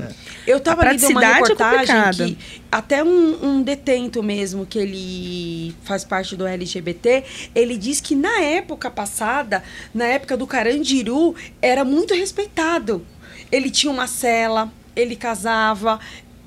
Eu 0.50 0.60
tava 0.60 0.82
A 0.82 0.92
lendo 0.92 1.08
uma 1.10 1.24
é 1.24 1.34
reportagem 1.34 1.96
complicada. 1.96 2.26
que 2.26 2.38
até 2.72 3.04
um, 3.04 3.46
um 3.46 3.62
detento 3.62 4.24
mesmo, 4.24 4.66
que 4.66 4.80
ele 4.80 5.76
faz 5.84 6.04
parte 6.04 6.36
do 6.36 6.48
LGBT, 6.48 7.24
ele 7.54 7.78
diz 7.78 8.02
que 8.02 8.16
na 8.16 8.42
época 8.42 8.90
passada, 8.90 9.64
na 9.94 10.06
época 10.06 10.36
do 10.36 10.48
Carandiru, 10.48 11.36
era 11.62 11.86
muito 11.86 12.16
respeitado. 12.16 13.06
Ele 13.52 13.70
tinha 13.70 13.94
uma 13.94 14.08
cela, 14.08 14.74
ele 14.96 15.16
casava. 15.16 16.00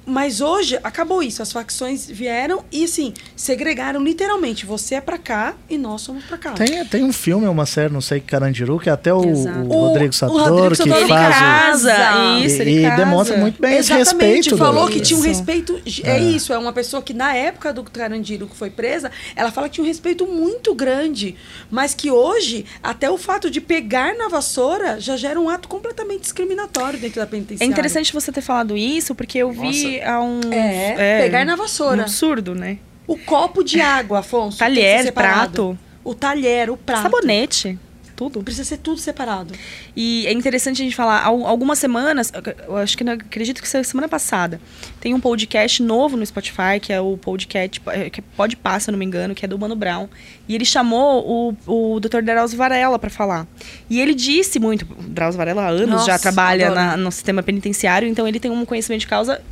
Mas 0.04 0.40
hoje 0.40 0.78
acabou 0.82 1.22
isso, 1.22 1.42
as 1.42 1.52
facções 1.52 2.06
vieram 2.06 2.64
e 2.72 2.84
assim, 2.84 3.14
segregaram 3.36 4.02
literalmente. 4.02 4.66
Você 4.66 4.96
é 4.96 5.00
pra 5.00 5.16
cá 5.16 5.54
e 5.70 5.78
nós 5.78 6.00
somos 6.00 6.24
pra 6.24 6.36
cá. 6.36 6.52
Tem, 6.52 6.84
tem 6.86 7.04
um 7.04 7.12
filme, 7.12 7.46
uma 7.46 7.64
série, 7.66 7.92
não 7.92 8.00
sei 8.00 8.18
que 8.18 8.26
Carandiru, 8.26 8.78
que 8.80 8.90
até 8.90 9.14
o, 9.14 9.18
o 9.20 9.68
O- 9.68 9.86
Rodrigo 9.88 10.10
o 10.10 10.12
Santoro, 10.12 10.74
que 10.76 10.82
Ele 10.82 11.06
faz 11.06 11.36
casa, 11.36 11.94
o, 12.18 12.38
isso, 12.44 12.56
e, 12.56 12.60
ele 12.62 12.80
e 12.80 12.82
casa. 12.82 12.96
demonstra 13.04 13.36
muito 13.36 13.60
bem 13.60 13.76
esse 13.76 13.92
Exatamente, 13.92 14.34
respeito. 14.36 14.56
falou 14.56 14.86
do- 14.86 14.92
que 14.92 15.00
tinha 15.00 15.18
um 15.18 15.22
respeito. 15.22 15.80
É. 16.02 16.10
É. 16.10 16.20
isso, 16.20 16.52
é 16.52 16.58
uma 16.58 16.72
pessoa 16.72 17.00
que 17.00 17.14
na 17.14 17.34
época 17.34 17.72
do 17.72 17.84
Carandiru 17.84 18.46
que 18.48 18.56
foi 18.56 18.70
presa, 18.70 19.10
ela 19.36 19.52
fala 19.52 19.68
que 19.68 19.74
tinha 19.76 19.84
um 19.84 19.88
respeito 19.88 20.26
muito 20.26 20.74
grande. 20.74 21.36
Mas 21.70 21.94
que 21.94 22.10
hoje, 22.10 22.64
até 22.82 23.08
o 23.10 23.16
fato 23.16 23.48
de 23.50 23.60
pegar 23.60 24.14
na 24.16 24.28
vassoura 24.28 25.00
já 25.00 25.16
gera 25.16 25.38
um 25.40 25.48
ato 25.48 25.68
completamente 25.68 26.22
discriminatório 26.22 26.98
dentro 26.98 27.16
da 27.20 27.22
É 27.22 27.26
penitenciária. 27.26 27.70
interessante 27.70 28.12
você 28.12 28.32
ter 28.32 28.40
falado 28.42 28.76
isso, 28.76 29.14
porque 29.14 29.38
eu 29.38 29.50
vi 29.52 29.91
há 30.01 30.20
um. 30.23 30.40
É, 30.52 31.23
pegar 31.23 31.44
na 31.44 31.55
Um 31.55 31.56
vassoura. 31.56 32.02
absurdo, 32.02 32.55
né? 32.55 32.78
O 33.06 33.16
copo 33.19 33.62
de 33.64 33.81
água, 33.81 34.20
Afonso. 34.20 34.59
Talher, 34.59 35.12
prato, 35.12 35.77
O 36.05 36.14
talher, 36.14 36.70
o 36.70 36.77
prato. 36.77 37.02
sabonete, 37.02 37.78
tudo. 38.14 38.43
Precisa 38.43 38.64
ser 38.64 38.77
tudo 38.78 38.98
separado. 39.01 39.52
E 39.97 40.24
é 40.28 40.32
interessante 40.32 40.81
a 40.81 40.85
gente 40.85 40.94
falar, 40.94 41.24
algumas 41.24 41.78
semanas, 41.81 42.32
eu 42.69 42.77
acho 42.77 42.97
que 42.97 43.02
não- 43.02 43.14
acredito 43.14 43.60
que 43.60 43.69
foi 43.69 43.82
semana 43.82 44.09
passada, 44.09 44.60
tem 45.01 45.12
um 45.14 45.20
podcast 45.20 45.82
novo 45.82 46.16
no 46.16 46.24
Spotify, 46.24 46.78
que 46.81 46.93
é 46.93 47.01
o 47.01 47.16
podcast, 47.19 47.82
eh, 47.89 48.09
que 48.09 48.23
pode 48.23 48.55
passar, 48.56 48.81
se 48.81 48.90
eu 48.90 48.93
não 48.93 48.98
me 48.98 49.05
engano, 49.05 49.35
que 49.35 49.44
é 49.44 49.48
do 49.48 49.59
Mano 49.59 49.74
Brown. 49.74 50.09
E 50.48 50.55
ele 50.55 50.64
chamou 50.64 51.56
o, 51.66 51.94
o 51.94 52.01
Dr. 52.01 52.23
Drauzio 52.23 52.56
Varela 52.56 52.98
para 52.98 53.10
falar. 53.10 53.47
E 53.90 54.01
ele 54.01 54.14
disse 54.14 54.60
muito, 54.60 54.82
o 54.97 55.02
Drauzio 55.02 55.39
Varela 55.39 55.62
há 55.64 55.69
anos 55.70 55.89
Nossa, 55.90 56.06
já 56.06 56.19
trabalha 56.19 56.70
na- 56.70 56.97
no 56.97 57.10
sistema 57.10 57.43
penitenciário, 57.43 58.06
então 58.09 58.27
ele 58.28 58.39
tem 58.39 58.51
um 58.51 58.64
conhecimento 58.64 59.01
de 59.01 59.09
causa 59.09 59.43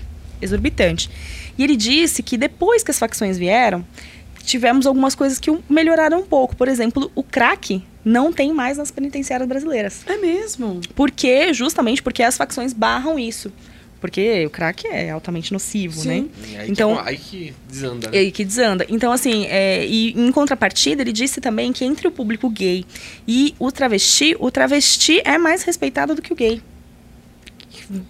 exorbitante. 0.40 1.10
E 1.58 1.64
ele 1.64 1.76
disse 1.76 2.22
que 2.22 2.36
depois 2.36 2.82
que 2.82 2.90
as 2.90 2.98
facções 2.98 3.36
vieram, 3.38 3.84
tivemos 4.44 4.86
algumas 4.86 5.14
coisas 5.14 5.38
que 5.38 5.50
melhoraram 5.68 6.20
um 6.20 6.26
pouco. 6.26 6.56
Por 6.56 6.68
exemplo, 6.68 7.10
o 7.14 7.22
crack 7.22 7.82
não 8.04 8.32
tem 8.32 8.52
mais 8.52 8.78
nas 8.78 8.90
penitenciárias 8.90 9.48
brasileiras. 9.48 10.02
É 10.06 10.16
mesmo. 10.16 10.80
Por 10.94 11.10
quê? 11.10 11.52
Justamente 11.52 12.02
porque 12.02 12.22
as 12.22 12.36
facções 12.36 12.72
barram 12.72 13.18
isso. 13.18 13.52
Porque 14.00 14.46
o 14.46 14.50
crack 14.50 14.86
é 14.86 15.10
altamente 15.10 15.52
nocivo, 15.52 16.00
Sim. 16.00 16.08
né? 16.08 16.58
Aí, 16.60 16.70
Então- 16.70 16.96
que, 16.96 17.08
aí 17.10 17.16
que 17.18 17.54
desanda. 17.68 18.06
E 18.06 18.10
Né? 18.12 18.18
aí 18.18 18.32
que 18.32 18.44
desanda. 18.46 18.86
Então, 18.88 19.12
assim, 19.12 19.44
é, 19.44 19.84
e 19.86 20.12
em 20.18 20.32
contrapartida, 20.32 21.02
ele 21.02 21.12
disse 21.12 21.38
também 21.38 21.70
que 21.70 21.84
entre 21.84 22.08
o 22.08 22.10
público 22.10 22.48
gay 22.48 22.82
e 23.28 23.54
o 23.58 23.70
travesti, 23.70 24.34
o 24.40 24.50
travesti 24.50 25.20
é 25.22 25.36
mais 25.36 25.62
respeitado 25.64 26.14
do 26.14 26.22
que 26.22 26.32
o 26.32 26.36
gay. 26.36 26.62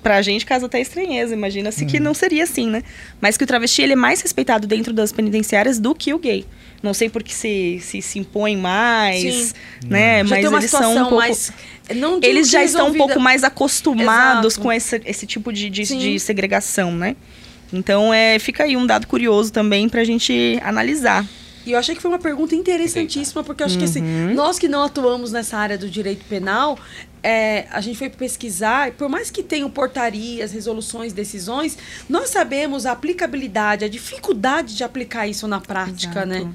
Pra 0.02 0.20
gente 0.20 0.44
causa 0.44 0.66
até 0.66 0.80
estranheza, 0.80 1.34
imagina-se 1.34 1.86
que 1.86 1.98
não 1.98 2.12
seria 2.12 2.44
assim, 2.44 2.68
né? 2.68 2.82
Mas 3.20 3.38
que 3.38 3.44
o 3.44 3.46
travesti 3.46 3.80
ele 3.80 3.94
é 3.94 3.96
mais 3.96 4.20
respeitado 4.20 4.66
dentro 4.66 4.92
das 4.92 5.10
penitenciárias 5.10 5.78
do 5.78 5.94
que 5.94 6.12
o 6.12 6.18
gay. 6.18 6.44
Não 6.82 6.92
sei 6.92 7.08
porque 7.08 7.32
se 7.32 7.78
se, 7.80 8.02
se 8.02 8.18
impõe 8.18 8.56
mais, 8.56 9.20
Sim. 9.22 9.52
né? 9.86 10.18
Já 10.18 10.24
Mas 10.24 10.38
tem 10.40 10.48
uma 10.48 10.58
eles 10.58 10.70
são 10.70 10.92
um 10.92 10.98
pouco... 11.00 11.16
mais. 11.16 11.52
Eles 12.22 12.50
já 12.50 12.62
estão 12.62 12.88
um 12.88 12.94
pouco 12.94 13.18
mais 13.18 13.42
acostumados 13.42 14.54
Exato. 14.54 14.62
com 14.62 14.72
esse, 14.72 15.00
esse 15.04 15.26
tipo 15.26 15.52
de, 15.52 15.68
de, 15.68 15.82
de 15.82 16.20
segregação, 16.20 16.92
né? 16.92 17.16
Então, 17.72 18.12
é, 18.12 18.38
fica 18.38 18.64
aí 18.64 18.76
um 18.76 18.86
dado 18.86 19.06
curioso 19.06 19.52
também 19.52 19.88
pra 19.88 20.04
gente 20.04 20.58
analisar. 20.62 21.24
E 21.66 21.72
eu 21.72 21.78
achei 21.78 21.94
que 21.94 22.00
foi 22.00 22.10
uma 22.10 22.18
pergunta 22.18 22.54
interessantíssima, 22.54 23.44
porque 23.44 23.62
eu 23.62 23.66
acho 23.66 23.78
que 23.78 23.84
assim, 23.84 24.00
Uhum. 24.02 24.34
nós 24.34 24.58
que 24.58 24.66
não 24.68 24.82
atuamos 24.82 25.30
nessa 25.30 25.58
área 25.58 25.76
do 25.76 25.88
direito 25.90 26.24
penal, 26.24 26.78
é, 27.22 27.66
a 27.70 27.80
gente 27.80 27.98
foi 27.98 28.08
pesquisar, 28.08 28.88
e 28.88 28.92
por 28.92 29.08
mais 29.08 29.30
que 29.30 29.42
tenham 29.42 29.70
portarias, 29.70 30.52
resoluções, 30.52 31.12
decisões, 31.12 31.76
nós 32.08 32.30
sabemos 32.30 32.86
a 32.86 32.92
aplicabilidade, 32.92 33.84
a 33.84 33.88
dificuldade 33.88 34.74
de 34.74 34.82
aplicar 34.84 35.26
isso 35.28 35.46
na 35.46 35.60
prática, 35.60 36.22
Exato. 36.22 36.26
né? 36.28 36.52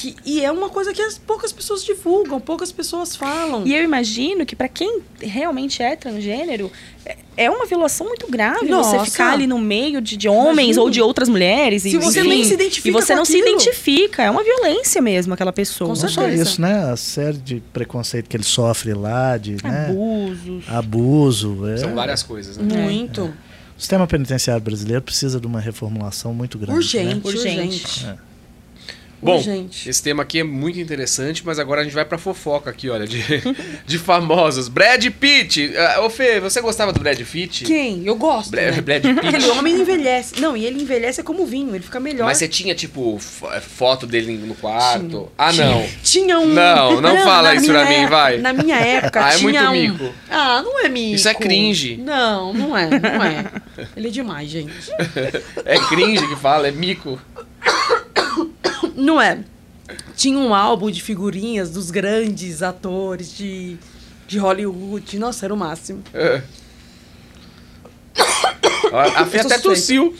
Que, 0.00 0.14
e 0.24 0.44
é 0.44 0.52
uma 0.52 0.68
coisa 0.68 0.92
que 0.92 1.02
as 1.02 1.18
poucas 1.18 1.52
pessoas 1.52 1.82
divulgam, 1.84 2.38
poucas 2.40 2.70
pessoas 2.70 3.16
falam. 3.16 3.66
E 3.66 3.74
eu 3.74 3.82
imagino 3.82 4.46
que 4.46 4.54
pra 4.54 4.68
quem 4.68 5.00
realmente 5.20 5.82
é 5.82 5.96
transgênero, 5.96 6.70
é- 7.04 7.16
é 7.36 7.50
uma 7.50 7.66
violação 7.66 8.06
muito 8.06 8.30
grave 8.30 8.66
Nossa. 8.66 8.96
você 9.00 9.10
ficar 9.10 9.32
ali 9.32 9.44
no 9.48 9.58
meio 9.58 10.00
de, 10.00 10.16
de 10.16 10.28
homens 10.28 10.76
Imagina. 10.76 10.82
ou 10.82 10.90
de 10.90 11.02
outras 11.02 11.28
mulheres. 11.28 11.82
Se 11.82 11.96
e, 11.96 11.98
você 11.98 12.20
enfim, 12.20 12.28
nem 12.28 12.44
se 12.44 12.54
identifica 12.54 12.88
E 12.88 12.92
você 12.92 13.12
com 13.12 13.18
não 13.18 13.24
se 13.24 13.32
aquilo. 13.38 13.48
identifica. 13.48 14.22
É 14.22 14.30
uma 14.30 14.44
violência 14.44 15.02
mesmo, 15.02 15.34
aquela 15.34 15.52
pessoa. 15.52 15.88
Com 15.92 16.00
Não 16.00 16.08
só 16.08 16.20
certeza. 16.22 16.42
isso, 16.44 16.60
né? 16.60 16.92
A 16.92 16.96
série 16.96 17.36
de 17.38 17.60
preconceito 17.72 18.28
que 18.28 18.36
ele 18.36 18.44
sofre 18.44 18.94
lá, 18.94 19.36
de 19.36 19.56
né? 19.64 19.86
Abusos. 19.88 20.64
abuso. 20.68 21.66
é. 21.68 21.76
São 21.78 21.94
várias 21.94 22.22
coisas, 22.22 22.56
né? 22.56 22.82
Muito. 22.82 23.22
O 23.76 23.80
sistema 23.80 24.06
penitenciário 24.06 24.62
brasileiro 24.62 25.02
precisa 25.02 25.40
de 25.40 25.46
uma 25.46 25.60
reformulação 25.60 26.32
muito 26.32 26.56
grande. 26.56 26.72
Né? 26.72 26.76
Urgente, 26.78 27.26
Urgente. 27.26 27.56
urgente. 27.58 28.06
É. 28.06 28.27
Bom, 29.20 29.36
Urgente. 29.36 29.88
esse 29.90 30.00
tema 30.02 30.22
aqui 30.22 30.38
é 30.40 30.44
muito 30.44 30.78
interessante, 30.78 31.42
mas 31.44 31.58
agora 31.58 31.80
a 31.80 31.84
gente 31.84 31.92
vai 31.92 32.04
pra 32.04 32.16
fofoca 32.18 32.70
aqui, 32.70 32.88
olha, 32.88 33.06
de, 33.06 33.20
de 33.86 33.98
famosos. 33.98 34.68
Brad 34.68 35.04
Pitt. 35.18 35.72
Ah, 35.76 36.02
Ô, 36.02 36.10
Fê, 36.10 36.38
você 36.38 36.60
gostava 36.60 36.92
do 36.92 37.00
Brad 37.00 37.20
Pitt? 37.22 37.64
Quem? 37.64 38.06
Eu 38.06 38.14
gosto. 38.14 38.50
Bra- 38.50 38.62
né? 38.70 38.80
Brad 38.80 39.04
Aquele 39.04 39.38
Pitt. 39.38 39.48
homem 39.50 39.74
envelhece. 39.74 40.40
Não, 40.40 40.56
e 40.56 40.64
ele 40.64 40.80
envelhece 40.82 41.22
como 41.24 41.44
vinho, 41.44 41.74
ele 41.74 41.82
fica 41.84 41.98
melhor. 41.98 42.26
Mas 42.26 42.38
você 42.38 42.46
tinha, 42.46 42.74
tipo, 42.74 43.18
fo- 43.18 43.48
foto 43.60 44.06
dele 44.06 44.36
no 44.38 44.54
quarto? 44.54 45.30
Ah, 45.36 45.52
não. 45.52 45.84
Tinha 46.02 46.38
um. 46.38 46.46
Não, 46.46 47.00
não 47.00 47.16
fala 47.24 47.48
na 47.48 47.54
isso 47.56 47.66
pra 47.66 47.84
mim, 47.86 47.94
época- 47.94 48.08
vai. 48.16 48.38
Na 48.38 48.52
minha 48.52 48.76
época 48.76 49.18
Ah, 49.24 49.32
é 49.34 49.36
tinha 49.36 49.42
muito 49.42 49.60
um. 49.64 49.72
mico. 49.72 50.14
Ah, 50.30 50.62
não 50.62 50.78
é 50.84 50.88
mico. 50.88 51.14
Isso 51.16 51.28
é 51.28 51.34
cringe. 51.34 51.96
Não, 51.96 52.52
não 52.54 52.76
é, 52.76 52.88
não 52.88 53.24
é. 53.24 53.44
Ele 53.96 54.08
é 54.08 54.10
demais, 54.10 54.48
gente. 54.48 54.72
É 55.64 55.78
cringe 55.88 56.26
que 56.28 56.36
fala, 56.36 56.68
é 56.68 56.70
mico. 56.70 57.18
Não 58.98 59.20
é. 59.20 59.44
Tinha 60.16 60.36
um 60.36 60.52
álbum 60.52 60.90
de 60.90 61.00
figurinhas 61.00 61.70
dos 61.70 61.90
grandes 61.90 62.62
atores 62.62 63.32
de, 63.32 63.76
de 64.26 64.38
Hollywood. 64.38 65.18
Nossa, 65.18 65.46
era 65.46 65.54
o 65.54 65.56
máximo. 65.56 66.02
É. 66.12 66.42
A 69.16 69.24
Fê 69.26 69.40
até 69.40 69.58
tossiu. 69.58 70.14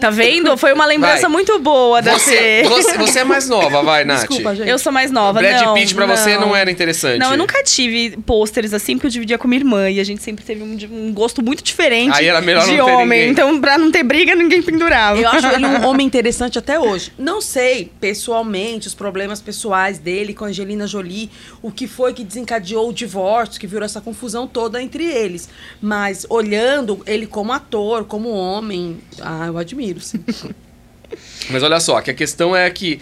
Tá 0.00 0.10
vendo? 0.10 0.56
Foi 0.56 0.72
uma 0.72 0.86
lembrança 0.86 1.22
Vai. 1.22 1.30
muito 1.30 1.58
boa 1.58 2.00
da 2.02 2.14
Você, 2.18 2.36
Fê. 2.36 2.62
você, 2.64 2.98
você 2.98 3.18
é 3.20 3.24
mais 3.24 3.48
nova, 3.48 3.82
vai, 3.82 4.04
Nath. 4.04 4.20
Desculpa, 4.28 4.54
gente. 4.54 4.68
Eu 4.68 4.78
sou 4.78 4.92
mais 4.92 5.10
nova, 5.10 5.40
Brad 5.40 5.62
não. 5.64 5.74
Pitt 5.74 5.94
pra 5.94 6.06
você 6.06 6.36
não 6.38 6.54
era 6.54 6.70
interessante. 6.70 7.18
Não, 7.18 7.32
eu 7.32 7.38
nunca 7.38 7.62
tive 7.62 8.16
pôsteres 8.18 8.72
assim, 8.74 8.96
porque 8.96 9.06
eu 9.06 9.10
dividia 9.10 9.38
com 9.38 9.48
minha 9.48 9.60
irmã 9.60 9.90
e 9.90 10.00
a 10.00 10.04
gente 10.04 10.22
sempre 10.22 10.44
teve 10.44 10.62
um, 10.62 10.78
um 10.90 11.12
gosto 11.12 11.42
muito 11.42 11.62
diferente 11.62 12.12
Aí 12.14 12.26
era 12.26 12.40
melhor 12.40 12.64
de 12.64 12.76
não 12.76 12.86
ter 12.86 12.92
homem. 12.92 13.06
ninguém. 13.20 13.30
Então, 13.30 13.60
pra 13.60 13.78
não 13.78 13.90
ter 13.90 14.02
briga, 14.02 14.34
ninguém 14.34 14.62
pendurava. 14.62 15.18
Eu 15.18 15.28
acho 15.28 15.46
ele 15.48 15.66
um 15.66 15.84
homem 15.86 16.06
interessante 16.06 16.58
até 16.58 16.78
hoje. 16.78 17.12
Não 17.18 17.40
sei, 17.40 17.90
pessoalmente, 18.00 18.86
os 18.86 18.94
problemas 18.94 19.40
pessoais 19.40 19.98
dele 19.98 20.34
com 20.34 20.44
a 20.44 20.48
Angelina 20.48 20.86
Jolie, 20.86 21.30
o 21.60 21.70
que 21.70 21.86
foi 21.86 22.12
que 22.12 22.24
desencadeou 22.24 22.88
o 22.88 22.92
divórcio, 22.92 23.60
que 23.60 23.66
virou 23.66 23.84
essa 23.84 24.00
confusão 24.00 24.46
toda 24.46 24.82
entre 24.82 25.04
eles. 25.04 25.48
Mas 25.80 26.26
olhando 26.28 27.02
ele 27.06 27.26
como 27.26 27.52
ator, 27.52 28.01
como 28.04 28.30
homem, 28.30 28.98
ah, 29.20 29.46
eu 29.46 29.58
admiro, 29.58 30.00
sim. 30.00 30.22
Mas 31.50 31.62
olha 31.62 31.80
só, 31.80 32.00
que 32.00 32.10
a 32.10 32.14
questão 32.14 32.54
é 32.56 32.68
que 32.70 33.00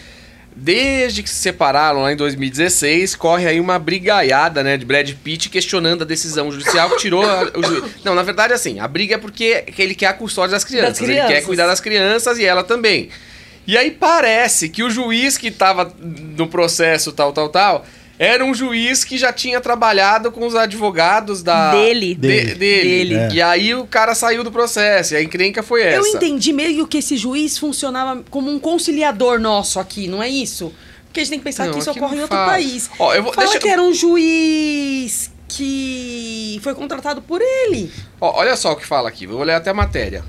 desde 0.54 1.22
que 1.22 1.30
se 1.30 1.36
separaram 1.36 2.02
lá 2.02 2.12
em 2.12 2.16
2016, 2.16 3.14
corre 3.14 3.46
aí 3.46 3.60
uma 3.60 3.78
brigaiada, 3.78 4.62
né, 4.64 4.76
de 4.76 4.84
Brad 4.84 5.08
Pitt 5.22 5.48
questionando 5.48 6.02
a 6.02 6.04
decisão 6.04 6.50
judicial 6.50 6.90
que 6.90 6.96
tirou 6.98 7.24
a- 7.24 7.50
o 7.56 7.62
juiz. 7.62 7.84
Não, 8.04 8.14
na 8.16 8.22
verdade 8.22 8.52
assim, 8.52 8.80
a 8.80 8.88
briga 8.88 9.14
é 9.14 9.18
porque 9.18 9.62
que 9.62 9.80
ele 9.80 9.94
quer 9.94 10.06
a 10.06 10.12
custódia 10.12 10.50
das 10.52 10.64
crianças, 10.64 10.98
Das 10.98 11.08
ele 11.08 11.14
quer 11.14 11.26
crianças. 11.26 11.46
cuidar 11.46 11.66
das 11.68 11.80
crianças 11.80 12.38
e 12.38 12.44
ela 12.44 12.64
também. 12.64 13.10
E 13.66 13.78
aí 13.78 13.92
parece 13.92 14.68
que 14.68 14.82
o 14.82 14.90
juiz 14.90 15.38
que 15.38 15.50
tava 15.50 15.94
no 16.00 16.48
processo 16.48 17.12
tal, 17.12 17.32
tal, 17.32 17.48
tal, 17.48 17.86
era 18.22 18.44
um 18.44 18.52
juiz 18.52 19.02
que 19.02 19.16
já 19.16 19.32
tinha 19.32 19.62
trabalhado 19.62 20.30
com 20.30 20.46
os 20.46 20.54
advogados 20.54 21.42
da 21.42 21.72
Dele. 21.72 22.14
de- 22.14 22.28
Dele. 22.28 22.54
dele. 22.54 23.14
É. 23.14 23.28
E 23.32 23.40
aí 23.40 23.74
o 23.74 23.86
cara 23.86 24.14
saiu 24.14 24.44
do 24.44 24.52
processo, 24.52 25.14
e 25.14 25.16
a 25.16 25.22
encrenca 25.22 25.62
foi 25.62 25.82
essa. 25.82 25.96
Eu 25.96 26.06
entendi 26.06 26.52
meio 26.52 26.86
que 26.86 26.98
esse 26.98 27.16
juiz 27.16 27.56
funcionava 27.56 28.22
como 28.28 28.50
um 28.50 28.58
conciliador 28.58 29.40
nosso 29.40 29.80
aqui, 29.80 30.06
não 30.06 30.22
é 30.22 30.28
isso? 30.28 30.70
Porque 31.06 31.20
a 31.20 31.22
gente 31.24 31.30
tem 31.30 31.38
que 31.38 31.44
pensar 31.44 31.64
Não, 31.64 31.72
que 31.72 31.78
isso 31.78 31.90
ocorre 31.90 32.16
em 32.18 32.20
outro 32.20 32.36
fala. 32.36 32.52
país. 32.52 32.90
Ó, 32.98 33.14
eu 33.14 33.22
vou- 33.22 33.32
Fala 33.32 33.46
deixa- 33.46 33.58
que 33.58 33.68
era 33.70 33.82
um 33.82 33.92
juiz 33.94 35.30
que 35.48 36.60
foi 36.62 36.74
contratado 36.74 37.22
por 37.22 37.40
ele. 37.40 37.90
Ó, 38.20 38.38
olha 38.38 38.54
só 38.54 38.72
o 38.72 38.76
que 38.76 38.86
fala 38.86 39.08
aqui, 39.08 39.26
vou 39.26 39.42
ler 39.42 39.54
até 39.54 39.70
a 39.70 39.74
matéria. 39.74 40.22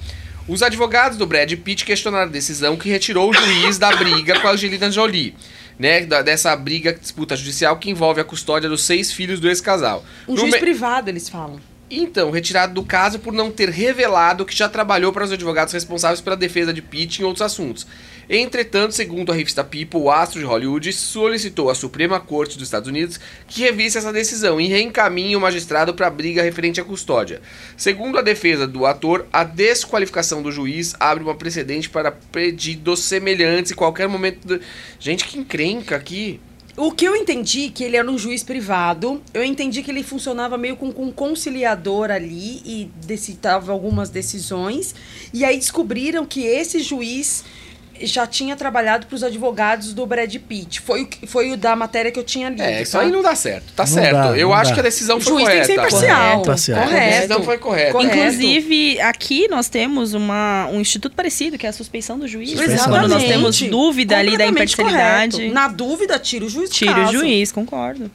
Os 0.47 0.61
advogados 0.63 1.17
do 1.17 1.25
Brad 1.25 1.51
Pitt 1.55 1.85
questionaram 1.85 2.25
a 2.25 2.31
decisão 2.31 2.75
que 2.75 2.89
retirou 2.89 3.29
o 3.29 3.33
juiz 3.33 3.77
da 3.77 3.95
briga 3.95 4.39
com 4.39 4.47
a 4.47 4.51
Angelina 4.51 4.91
Jolie, 4.91 5.35
né? 5.77 6.01
dessa 6.23 6.55
briga, 6.55 6.93
disputa 6.93 7.35
judicial 7.35 7.77
que 7.77 7.89
envolve 7.89 8.19
a 8.19 8.23
custódia 8.23 8.67
dos 8.67 8.83
seis 8.83 9.11
filhos 9.13 9.39
do 9.39 9.47
ex-casal. 9.47 10.03
Um 10.27 10.33
No 10.33 10.39
juiz 10.41 10.53
me- 10.53 10.59
privado, 10.59 11.09
eles 11.09 11.29
falam. 11.29 11.59
Então, 11.93 12.31
retirado 12.31 12.73
do 12.73 12.83
caso 12.83 13.19
por 13.19 13.33
não 13.33 13.51
ter 13.51 13.67
revelado 13.69 14.45
que 14.45 14.55
já 14.55 14.69
trabalhou 14.69 15.11
para 15.11 15.25
os 15.25 15.31
advogados 15.33 15.73
responsáveis 15.73 16.21
pela 16.21 16.37
defesa 16.37 16.71
de 16.73 16.81
Pitt 16.81 17.21
em 17.21 17.25
outros 17.25 17.41
assuntos. 17.41 17.85
Entretanto, 18.29 18.93
segundo 18.95 19.29
a 19.29 19.35
revista 19.35 19.61
People, 19.61 19.99
o 19.99 20.09
astro 20.09 20.39
de 20.39 20.45
Hollywood 20.45 20.93
solicitou 20.93 21.69
à 21.69 21.75
Suprema 21.75 22.17
Corte 22.17 22.57
dos 22.57 22.65
Estados 22.65 22.87
Unidos 22.87 23.19
que 23.45 23.63
revisse 23.63 23.97
essa 23.97 24.13
decisão 24.13 24.61
e 24.61 24.67
reencaminhe 24.69 25.35
o 25.35 25.41
magistrado 25.41 25.93
para 25.93 26.07
a 26.07 26.11
briga 26.11 26.41
referente 26.41 26.79
à 26.79 26.83
custódia. 26.85 27.41
Segundo 27.75 28.17
a 28.17 28.21
defesa 28.21 28.65
do 28.65 28.85
ator, 28.85 29.27
a 29.33 29.43
desqualificação 29.43 30.41
do 30.41 30.49
juiz 30.49 30.95
abre 30.97 31.25
uma 31.25 31.35
precedente 31.35 31.89
para 31.89 32.09
pedidos 32.09 33.01
semelhantes 33.03 33.73
em 33.73 33.75
qualquer 33.75 34.07
momento. 34.07 34.47
do- 34.47 34.61
Gente, 34.97 35.25
que 35.25 35.37
encrenca 35.37 35.97
aqui. 35.97 36.39
O 36.83 36.91
que 36.91 37.05
eu 37.05 37.15
entendi 37.15 37.69
que 37.69 37.83
ele 37.83 37.95
era 37.95 38.09
um 38.09 38.17
juiz 38.17 38.41
privado, 38.41 39.21
eu 39.35 39.43
entendi 39.43 39.83
que 39.83 39.91
ele 39.91 40.01
funcionava 40.01 40.57
meio 40.57 40.75
com, 40.75 40.87
um 40.87 41.11
conciliador 41.11 42.09
ali 42.09 42.59
e 42.65 42.89
decidava 43.05 43.71
algumas 43.71 44.09
decisões. 44.09 44.95
E 45.31 45.45
aí 45.45 45.57
descobriram 45.57 46.25
que 46.25 46.43
esse 46.43 46.79
juiz 46.79 47.45
já 48.05 48.25
tinha 48.27 48.55
trabalhado 48.55 49.05
para 49.07 49.15
os 49.15 49.23
advogados 49.23 49.93
do 49.93 50.05
Brad 50.05 50.33
Pitt. 50.35 50.81
Foi 50.81 51.03
o, 51.03 51.07
que- 51.07 51.25
foi 51.27 51.51
o 51.51 51.57
da 51.57 51.75
matéria 51.75 52.11
que 52.11 52.19
eu 52.19 52.23
tinha 52.23 52.49
lido. 52.49 52.61
É, 52.61 52.81
isso 52.81 52.93
tá? 52.93 53.01
aí 53.01 53.11
não 53.11 53.21
dá 53.21 53.35
certo. 53.35 53.73
Tá 53.75 53.83
Não 53.83 53.91
certo. 53.91 54.13
dá, 54.13 54.37
eu 54.37 54.53
acho 54.53 54.69
dá. 54.69 54.73
que 54.75 54.79
a 54.79 54.83
decisão 54.83 55.17
O 55.17 55.21
foi 55.21 55.33
juiz 55.43 55.45
tem 55.49 55.59
que 55.59 55.65
ser 55.65 55.75
correta. 55.75 55.87
imparcial. 55.95 56.19
Correto, 56.31 56.45
parcial. 56.45 56.79
A 56.79 56.83
Correto. 56.83 57.15
decisão 57.15 57.43
foi 57.43 57.57
correta. 57.57 57.91
Correto. 57.93 58.17
Inclusive, 58.17 59.01
aqui 59.01 59.47
nós 59.47 59.69
temos 59.69 60.13
uma, 60.13 60.67
um 60.71 60.79
instituto 60.81 61.15
parecido, 61.15 61.57
que 61.57 61.65
é 61.65 61.69
a 61.69 61.73
suspeição 61.73 62.17
do 62.19 62.27
juiz. 62.27 62.49
Suspeição. 62.51 62.85
Quando 62.89 63.07
nós 63.09 63.23
Exatamente. 63.23 63.31
temos 63.31 63.61
dúvida 63.61 64.17
ali 64.17 64.37
da 64.37 64.45
imparcialidade, 64.47 65.35
correto. 65.37 65.53
Na 65.53 65.67
dúvida, 65.67 66.17
tira 66.19 66.45
o 66.45 66.49
juiz 66.49 66.69
tira 66.69 67.07
o 67.07 67.11
juiz, 67.11 67.51
concordo. 67.51 68.09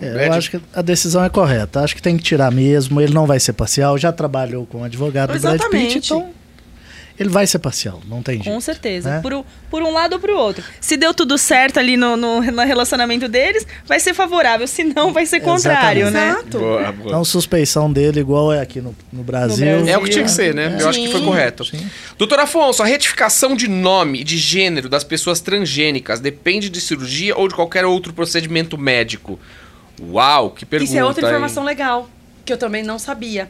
É, 0.00 0.28
eu 0.28 0.32
acho 0.32 0.50
que 0.50 0.60
a 0.74 0.82
decisão 0.82 1.22
é 1.22 1.28
correta. 1.28 1.80
Acho 1.80 1.94
que 1.94 2.02
tem 2.02 2.16
que 2.16 2.22
tirar 2.22 2.50
mesmo. 2.50 3.00
Ele 3.00 3.12
não 3.12 3.26
vai 3.26 3.38
ser 3.38 3.52
parcial. 3.52 3.96
Já 3.98 4.10
trabalhou 4.10 4.66
com 4.66 4.82
advogado 4.82 5.32
do 5.32 5.38
Brad 5.38 5.54
Exatamente. 5.54 5.94
Pitt, 5.94 6.06
então 6.12 6.30
ele 7.18 7.28
vai 7.28 7.46
ser 7.46 7.58
parcial. 7.60 8.00
Não 8.08 8.22
tem 8.22 8.36
jeito. 8.42 8.52
Com 8.52 8.60
certeza. 8.60 9.08
né? 9.10 9.20
Por, 9.20 9.32
um- 9.34 9.44
por 9.70 9.82
um 9.82 9.92
lado 9.92 10.14
ou 10.14 10.18
por 10.20 10.30
outro. 10.30 10.64
Se 10.80 10.96
deu 10.96 11.14
tudo 11.14 11.38
certo 11.38 11.78
ali 11.78 11.96
no, 11.96 12.16
no, 12.16 12.40
no 12.42 12.62
relacionamento 12.64 13.28
deles, 13.28 13.66
vai 13.86 14.00
ser 14.00 14.14
favorável. 14.14 14.66
Se 14.66 14.82
não, 14.82 15.12
vai 15.12 15.24
ser 15.26 15.40
contrário, 15.40 16.10
né? 16.10 16.30
Exato. 16.30 16.58
Boa, 16.58 16.92
boa. 16.92 17.06
Então, 17.08 17.24
suspeição 17.24 17.92
dele, 17.92 18.20
igual 18.20 18.52
é 18.52 18.60
aqui 18.60 18.80
no, 18.80 18.94
no 19.12 19.22
Brasil. 19.22 19.64
Brasil. 19.64 19.88
É 19.92 19.96
o 19.96 20.02
que 20.02 20.10
tinha 20.10 20.24
que 20.24 20.30
ser, 20.30 20.54
né? 20.54 20.76
Eu 20.80 20.88
acho 20.88 20.98
que 21.00 21.08
foi 21.10 21.22
correto. 21.22 21.64
Sim. 21.64 21.88
Doutor 22.18 22.40
Afonso, 22.40 22.82
a 22.82 22.86
retificação 22.86 23.54
de 23.54 23.68
nome 23.68 24.20
e 24.20 24.24
de 24.24 24.36
gênero 24.36 24.88
das 24.88 25.04
pessoas 25.04 25.40
transgênicas 25.40 26.18
depende 26.20 26.68
de 26.68 26.80
cirurgia 26.80 27.36
ou 27.36 27.46
de 27.48 27.54
qualquer 27.54 27.84
outro 27.84 28.12
procedimento 28.12 28.76
médico? 28.76 29.38
Uau, 30.00 30.50
que 30.50 30.66
pergunta. 30.66 30.90
Isso 30.90 30.98
é 30.98 31.04
outra 31.04 31.22
hein? 31.22 31.28
informação 31.30 31.62
legal, 31.64 32.08
que 32.44 32.52
eu 32.52 32.56
também 32.58 32.82
não 32.82 32.98
sabia. 32.98 33.48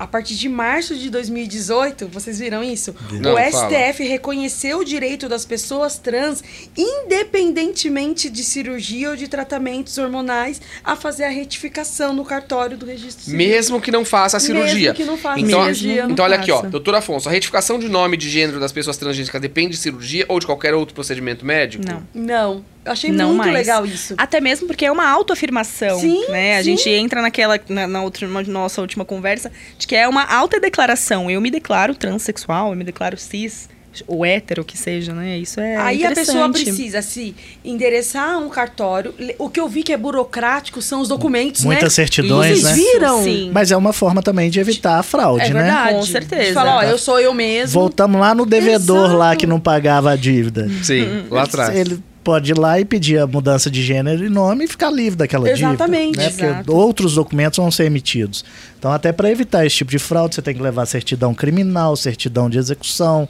A 0.00 0.06
partir 0.06 0.34
de 0.34 0.48
março 0.48 0.96
de 0.96 1.10
2018, 1.10 2.08
vocês 2.08 2.38
viram 2.38 2.64
isso? 2.64 2.94
Não, 3.12 3.34
o 3.34 3.36
fala. 3.36 3.68
STF 3.68 4.02
reconheceu 4.02 4.78
o 4.78 4.84
direito 4.84 5.28
das 5.28 5.44
pessoas 5.44 5.98
trans, 5.98 6.42
independentemente 6.74 8.30
de 8.30 8.42
cirurgia 8.42 9.10
ou 9.10 9.16
de 9.16 9.28
tratamentos 9.28 9.98
hormonais, 9.98 10.58
a 10.82 10.96
fazer 10.96 11.24
a 11.24 11.28
retificação 11.28 12.14
no 12.14 12.24
cartório 12.24 12.78
do 12.78 12.86
registro 12.86 13.24
civil. 13.24 13.36
Mesmo 13.36 13.78
que 13.78 13.90
não 13.90 14.02
faça 14.02 14.38
a 14.38 14.40
Mesmo 14.40 14.54
cirurgia. 14.54 14.94
que 14.94 15.04
não 15.04 15.18
faça 15.18 15.38
então, 15.38 15.60
cirurgia, 15.64 16.06
então 16.08 16.24
olha 16.24 16.36
aqui, 16.36 16.50
ó, 16.50 16.62
doutor 16.62 16.94
Afonso, 16.94 17.28
a 17.28 17.32
retificação 17.32 17.78
de 17.78 17.90
nome 17.90 18.16
de 18.16 18.30
gênero 18.30 18.58
das 18.58 18.72
pessoas 18.72 18.96
transgênicas 18.96 19.38
depende 19.38 19.72
de 19.72 19.76
cirurgia 19.76 20.24
ou 20.28 20.40
de 20.40 20.46
qualquer 20.46 20.72
outro 20.72 20.94
procedimento 20.94 21.44
médico? 21.44 21.84
Não. 21.86 22.08
Não, 22.14 22.64
eu 22.84 22.92
achei 22.92 23.10
Não 23.12 23.28
muito 23.28 23.38
mais. 23.38 23.52
legal 23.52 23.84
isso. 23.86 24.14
Até 24.16 24.40
mesmo 24.40 24.66
porque 24.66 24.84
é 24.86 24.92
uma 24.92 25.08
autoafirmação, 25.08 26.00
Sim, 26.00 26.26
né? 26.28 26.56
A 26.58 26.64
sim. 26.64 26.76
gente 26.76 26.88
entra 26.90 27.20
naquela, 27.22 27.58
na, 27.68 27.86
na 27.86 28.02
outra, 28.02 28.26
na 28.26 28.42
nossa 28.42 28.80
última 28.80 29.04
conversa, 29.04 29.50
de 29.78 29.86
que 29.86 29.94
é 29.94 30.08
uma 30.08 30.24
autodeclaração. 30.24 31.30
Eu 31.30 31.40
me 31.40 31.50
declaro 31.50 31.94
transexual, 31.94 32.70
eu 32.70 32.76
me 32.76 32.84
declaro 32.84 33.16
cis, 33.18 33.68
ou 34.06 34.24
hétero, 34.24 34.64
que 34.64 34.78
seja, 34.78 35.12
né? 35.12 35.36
Isso 35.36 35.58
é 35.60 35.76
Aí 35.76 36.06
a 36.06 36.12
pessoa 36.12 36.48
precisa 36.50 37.02
se 37.02 37.34
endereçar 37.64 38.34
a 38.34 38.38
um 38.38 38.48
cartório. 38.48 39.12
O 39.36 39.50
que 39.50 39.58
eu 39.58 39.68
vi 39.68 39.82
que 39.82 39.92
é 39.92 39.96
burocrático 39.96 40.80
são 40.80 41.00
os 41.00 41.08
documentos, 41.08 41.64
Muitas 41.64 41.82
né? 41.84 41.90
certidões, 41.90 42.60
Vocês 42.60 42.64
né? 42.64 42.72
viram? 42.74 43.22
Sim. 43.24 43.50
Mas 43.52 43.72
é 43.72 43.76
uma 43.76 43.92
forma 43.92 44.22
também 44.22 44.48
de 44.48 44.60
evitar 44.60 44.98
a 44.98 45.02
fraude, 45.02 45.46
É 45.46 45.52
né? 45.52 45.62
verdade. 45.64 45.94
Com 45.96 46.02
certeza. 46.06 46.44
De 46.44 46.52
falar, 46.52 46.76
ó, 46.76 46.82
eu 46.84 46.96
sou 46.96 47.18
eu 47.18 47.34
mesmo. 47.34 47.80
Voltamos 47.80 48.20
lá 48.20 48.32
no 48.34 48.46
devedor 48.46 49.06
Exato. 49.06 49.16
lá 49.18 49.34
que 49.36 49.46
não 49.46 49.58
pagava 49.58 50.12
a 50.12 50.16
dívida. 50.16 50.68
Sim, 50.84 51.26
lá 51.28 51.42
atrás. 51.42 51.76
Ele 51.76 52.00
pode 52.22 52.52
ir 52.52 52.58
lá 52.58 52.78
e 52.78 52.84
pedir 52.84 53.18
a 53.18 53.26
mudança 53.26 53.70
de 53.70 53.82
gênero 53.82 54.24
e 54.24 54.28
nome 54.28 54.64
e 54.64 54.68
ficar 54.68 54.90
livre 54.90 55.16
daquela 55.16 55.50
Exatamente, 55.50 56.18
dívida. 56.18 56.22
Né? 56.22 56.30
Porque 56.30 56.44
exato. 56.44 56.76
outros 56.76 57.14
documentos 57.14 57.56
vão 57.58 57.70
ser 57.70 57.84
emitidos. 57.84 58.44
Então, 58.78 58.92
até 58.92 59.12
para 59.12 59.30
evitar 59.30 59.64
esse 59.64 59.76
tipo 59.76 59.90
de 59.90 59.98
fraude, 59.98 60.34
você 60.34 60.42
tem 60.42 60.54
que 60.54 60.62
levar 60.62 60.86
certidão 60.86 61.34
criminal, 61.34 61.96
certidão 61.96 62.50
de 62.50 62.58
execução, 62.58 63.28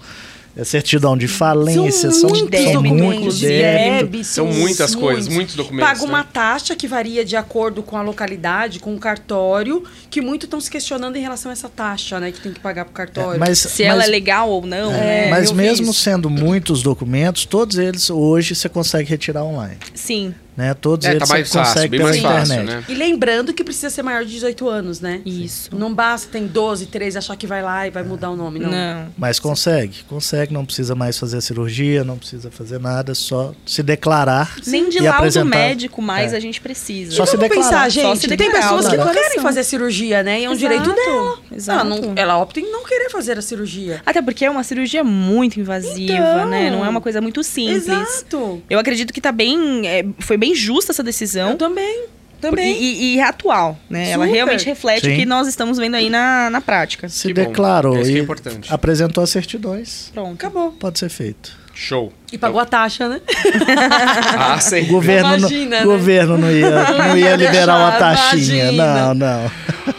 eh, 0.60 0.64
certidão 0.64 1.16
de 1.16 1.26
falência. 1.26 2.10
São 2.10 2.20
São, 2.20 2.30
muitos 2.30 2.60
são 2.60 2.72
documentos, 2.82 3.18
muitos 3.18 3.40
débitos. 3.40 4.26
São 4.26 4.46
muitas 4.46 4.94
coisas, 4.94 5.28
muitos 5.28 5.54
documentos, 5.54 5.88
Paga 5.90 6.04
uma 6.04 6.18
né? 6.18 6.26
taxa 6.32 6.76
que 6.76 6.86
varia 6.86 7.24
de 7.24 7.36
acordo 7.36 7.82
com 7.82 7.96
a 7.96 8.02
localidade, 8.02 8.78
com 8.78 8.94
o 8.94 8.98
cartório, 8.98 9.82
que 10.10 10.20
muitos 10.20 10.46
estão 10.46 10.60
se 10.60 10.70
questionando 10.70 11.16
em 11.16 11.20
relação 11.20 11.50
a 11.50 11.52
essa 11.52 11.68
taxa, 11.68 12.20
né? 12.20 12.30
Que 12.32 12.40
tem 12.40 12.52
que 12.52 12.60
pagar 12.60 12.84
pro 12.84 12.94
cartório. 12.94 13.36
É, 13.36 13.38
Mas, 13.38 13.58
Se 13.58 13.82
ela 13.82 13.98
mas- 13.98 14.08
é 14.08 14.10
legal 14.10 14.50
ou 14.50 14.66
não, 14.66 14.92
É, 14.92 15.24
né? 15.24 15.30
mas 15.30 15.50
mesmo 15.52 15.92
sendo 15.94 16.28
muitos 16.30 16.82
documentos, 16.82 17.44
todos 17.44 17.78
eles 17.78 18.10
hoje 18.10 18.54
você 18.54 18.68
consegue 18.68 19.08
retirar 19.08 19.44
online. 19.44 19.76
Sim, 19.94 20.34
Né? 20.60 20.74
Todos 20.74 21.06
É, 21.06 21.10
eles 21.12 21.20
tá 21.20 21.26
você 21.26 21.32
mais 21.32 21.52
fácil, 21.52 21.74
consegue 21.74 21.96
pela 21.96 22.10
mais 22.10 22.20
fácil, 22.22 22.54
internet. 22.54 22.76
né? 22.76 22.84
E 22.88 22.94
lembrando 22.94 23.52
que 23.54 23.64
precisa 23.64 23.88
ser 23.88 24.02
maior 24.02 24.24
de 24.26 24.30
18 24.32 24.68
anos, 24.68 25.00
né? 25.00 25.22
isso. 25.24 25.70
Não 25.74 25.94
basta, 25.94 26.28
tem 26.30 26.46
12, 26.46 26.86
13, 26.86 27.16
achar 27.18 27.34
que 27.36 27.46
vai 27.46 27.62
lá 27.62 27.86
e 27.86 27.90
vai 27.90 28.02
mudar 28.02 28.30
o 28.30 28.36
nome, 28.36 28.58
não. 28.58 28.70
Não. 28.70 29.06
Mas 29.16 29.38
consegue, 29.40 30.02
consegue, 30.08 30.52
não 30.52 30.66
precisa 30.66 30.94
mais 30.94 31.18
fazer 31.18 31.38
a 31.38 31.40
cirurgia, 31.40 32.04
não 32.04 32.18
precisa 32.18 32.50
fazer 32.50 32.78
nada, 32.78 33.14
só 33.14 33.54
se 33.64 33.82
declarar. 33.82 34.54
Nem 34.66 34.88
de 34.90 34.98
e 34.98 35.00
laudo 35.00 35.16
apresentar. 35.16 35.44
médico 35.56 36.02
mais 36.02 36.32
É. 36.32 36.36
a 36.36 36.40
gente 36.40 36.60
precisa. 36.60 37.12
Só 37.12 37.24
se 37.24 37.36
declarar. 37.38 37.62
pensar, 37.62 37.90
Só 37.90 38.00
gente, 38.02 38.20
se 38.20 38.28
tem 38.28 38.36
declarar, 38.36 38.62
pessoas 38.68 38.88
que 38.88 38.96
não 38.98 39.12
querem 39.12 39.40
fazer 39.40 39.60
a 39.60 39.64
cirurgia, 39.64 40.22
né? 40.22 40.40
E 40.40 40.44
é 40.44 40.48
um 40.50 40.52
Exato, 40.52 40.58
direito 40.58 40.92
dela. 40.94 41.38
exato. 41.52 41.80
Ela, 41.80 41.84
não- 41.84 42.12
ela 42.16 42.38
opta 42.38 42.60
em 42.60 42.70
não 42.70 42.84
querer 42.84 43.08
fazer 43.08 43.38
a 43.38 43.42
cirurgia. 43.42 44.02
Até 44.04 44.20
porque 44.20 44.44
é 44.44 44.50
uma 44.50 44.62
cirurgia 44.62 45.02
muito 45.02 45.58
invasiva, 45.58 46.12
Então. 46.12 46.48
né? 46.48 46.70
Não 46.70 46.84
é 46.84 46.88
uma 46.88 47.00
coisa 47.00 47.20
muito 47.20 47.42
simples. 47.42 47.88
Exato. 47.88 48.62
Eu 48.68 48.78
acredito 48.78 49.12
que 49.12 49.20
tá 49.20 49.32
bem. 49.32 49.86
é, 49.86 50.04
foi 50.18 50.36
bem 50.36 50.49
justa 50.54 50.92
essa 50.92 51.02
decisão. 51.02 51.50
Eu 51.50 51.56
também. 51.56 52.04
Também. 52.40 52.74
E, 52.74 53.16
e 53.16 53.18
é 53.18 53.22
atual, 53.24 53.78
né? 53.88 54.10
Ela 54.10 54.24
Super. 54.24 54.34
realmente 54.34 54.64
reflete 54.64 55.04
Sim. 55.06 55.12
o 55.12 55.16
que 55.16 55.26
nós 55.26 55.46
estamos 55.46 55.76
vendo 55.76 55.94
aí 55.96 56.08
na, 56.08 56.48
na 56.48 56.60
prática. 56.62 57.06
Se 57.08 57.28
Que 57.28 57.34
declarou 57.34 57.98
é 57.98 58.02
e 58.02 58.18
importante. 58.18 58.72
apresentou 58.72 59.22
as 59.22 59.28
certidões, 59.28 60.10
Pronto. 60.14 60.34
Acabou. 60.34 60.72
pode 60.72 60.98
ser 60.98 61.10
feito. 61.10 61.60
Show. 61.74 62.10
E 62.32 62.38
pagou 62.38 62.58
a 62.60 62.64
taxa, 62.66 63.08
né? 63.10 63.20
Ah, 64.38 64.56
O 64.56 64.60
sim. 64.60 64.84
governo, 64.86 65.36
Imagina, 65.36 65.64
não, 65.64 65.78
né? 65.78 65.84
governo 65.84 66.38
não 66.38 66.50
ia, 66.50 66.70
não 66.92 67.16
ia 67.18 67.36
liberar 67.36 67.78
uma 67.78 67.92
taxinha. 67.92 68.70
Imagina. 68.72 69.14
Não, 69.14 69.14
não. 69.14 69.50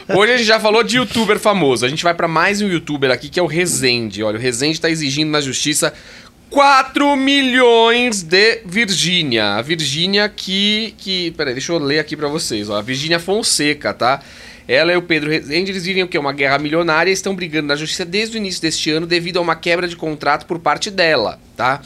Hoje 0.18 0.34
a 0.34 0.38
gente 0.38 0.48
já 0.48 0.60
falou 0.60 0.84
de 0.84 0.98
youtuber 0.98 1.40
famoso. 1.40 1.86
A 1.86 1.90
gente 1.90 2.04
vai 2.04 2.14
pra 2.14 2.28
mais 2.28 2.62
um 2.62 2.68
youtuber 2.68 3.10
aqui 3.12 3.30
que 3.30 3.40
é 3.40 3.44
o 3.44 3.48
Rezende. 3.48 4.22
Olha, 4.24 4.38
o 4.38 4.42
Rezende 4.42 4.80
tá 4.82 4.90
exigindo 4.90 5.30
na 5.32 5.42
justiça 5.42 5.94
4 6.52 7.16
milhões 7.16 8.24
de 8.24 8.60
Virgínia. 8.66 9.56
A 9.56 9.62
Virgínia 9.62 10.28
que. 10.28 10.94
que 10.98 11.32
peraí, 11.32 11.54
deixa 11.54 11.72
eu 11.72 11.78
ler 11.80 12.00
aqui 12.00 12.18
pra 12.18 12.28
vocês. 12.28 12.70
Ó. 12.70 12.76
A 12.76 12.82
Virgínia 12.82 13.20
Fonseca, 13.20 13.94
tá? 13.94 14.20
Ela 14.68 14.92
e 14.92 14.98
o 14.98 15.02
Pedro 15.02 15.30
Rezende, 15.30 15.72
eles 15.72 15.86
vivem 15.86 16.04
o 16.04 16.10
quê? 16.10 16.18
Uma 16.18 16.34
guerra 16.34 16.60
milionária 16.60 17.10
e 17.10 17.14
estão 17.14 17.34
brigando 17.34 17.68
na 17.68 17.76
justiça 17.78 18.04
desde 18.04 18.36
o 18.36 18.38
início 18.38 18.62
deste 18.62 18.92
ano 18.92 19.08
devido 19.08 19.38
a 19.38 19.42
uma 19.42 19.56
quebra 19.56 19.88
de 19.88 19.96
contrato 19.96 20.46
por 20.46 20.60
parte 20.60 20.92
dela, 20.92 21.40
tá? 21.56 21.82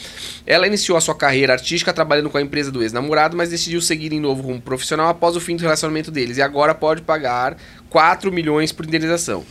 Ela 0.47 0.65
iniciou 0.65 0.97
a 0.97 1.01
sua 1.01 1.15
carreira 1.15 1.53
artística 1.53 1.93
trabalhando 1.93 2.31
com 2.31 2.37
a 2.37 2.41
empresa 2.41 2.71
do 2.71 2.81
ex-namorado, 2.81 3.37
mas 3.37 3.49
decidiu 3.51 3.79
seguir 3.81 4.13
em 4.13 4.19
novo 4.19 4.41
rumo 4.41 4.59
profissional 4.59 5.09
após 5.09 5.35
o 5.35 5.39
fim 5.39 5.55
do 5.55 5.61
relacionamento 5.61 6.09
deles 6.09 6.37
e 6.37 6.41
agora 6.41 6.73
pode 6.73 7.03
pagar 7.03 7.55
4 7.89 8.31
milhões 8.31 8.71
por 8.71 8.85
indenização. 8.85 9.45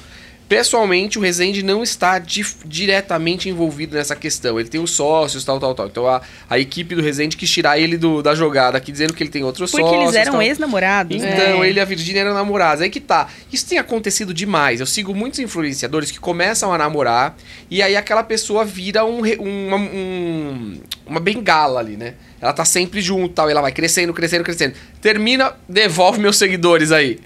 Pessoalmente, 0.48 1.18
o 1.18 1.22
Rezende 1.22 1.62
não 1.62 1.82
está 1.82 2.18
di- 2.18 2.44
diretamente 2.66 3.48
envolvido 3.48 3.96
nessa 3.96 4.14
questão. 4.14 4.60
Ele 4.60 4.68
tem 4.68 4.80
os 4.80 4.90
sócios, 4.90 5.42
tal, 5.44 5.58
tal, 5.58 5.74
tal. 5.74 5.86
Então 5.86 6.06
a, 6.06 6.20
a 6.50 6.58
equipe 6.58 6.94
do 6.94 7.00
Rezende 7.02 7.36
quis 7.36 7.50
tirar 7.50 7.78
ele 7.78 7.96
do- 7.96 8.22
da 8.22 8.34
jogada 8.34 8.76
aqui, 8.76 8.92
dizendo 8.92 9.14
que 9.14 9.22
ele 9.22 9.30
tem 9.30 9.42
outros 9.42 9.70
Porque 9.70 9.84
sócios. 9.86 10.02
eles 10.02 10.14
eram 10.14 10.42
ex-namorados. 10.42 11.16
Então, 11.16 11.60
né? 11.60 11.68
ele 11.68 11.78
e 11.78 11.80
a 11.80 11.84
Virgínia 11.84 12.20
eram 12.20 12.34
namorados. 12.34 12.82
Aí 12.82 12.90
que 12.90 13.00
tá. 13.00 13.28
Isso 13.50 13.66
tem 13.66 13.78
acontecido 13.78 14.34
demais. 14.34 14.80
Eu 14.80 14.86
sigo 14.86 15.14
muitos 15.14 15.38
influenciadores 15.40 16.10
que 16.10 16.20
começam 16.20 16.72
a 16.72 16.78
namorar 16.78 17.36
e 17.70 17.82
aí 17.82 17.96
aquela 17.96 18.22
pessoa 18.22 18.64
vira 18.66 19.04
um, 19.04 19.20
uma, 19.40 19.76
um- 19.78 20.80
uma 21.06 21.20
bengala 21.20 21.80
ali, 21.80 21.96
né? 21.96 22.14
Ela 22.40 22.52
tá 22.52 22.64
sempre 22.66 23.00
junto 23.00 23.30
tal, 23.32 23.48
e 23.48 23.52
ela 23.52 23.62
vai 23.62 23.72
crescendo, 23.72 24.12
crescendo, 24.12 24.44
crescendo. 24.44 24.74
Termina, 25.00 25.54
devolve 25.66 26.20
meus 26.20 26.36
seguidores 26.36 26.92
aí. 26.92 27.18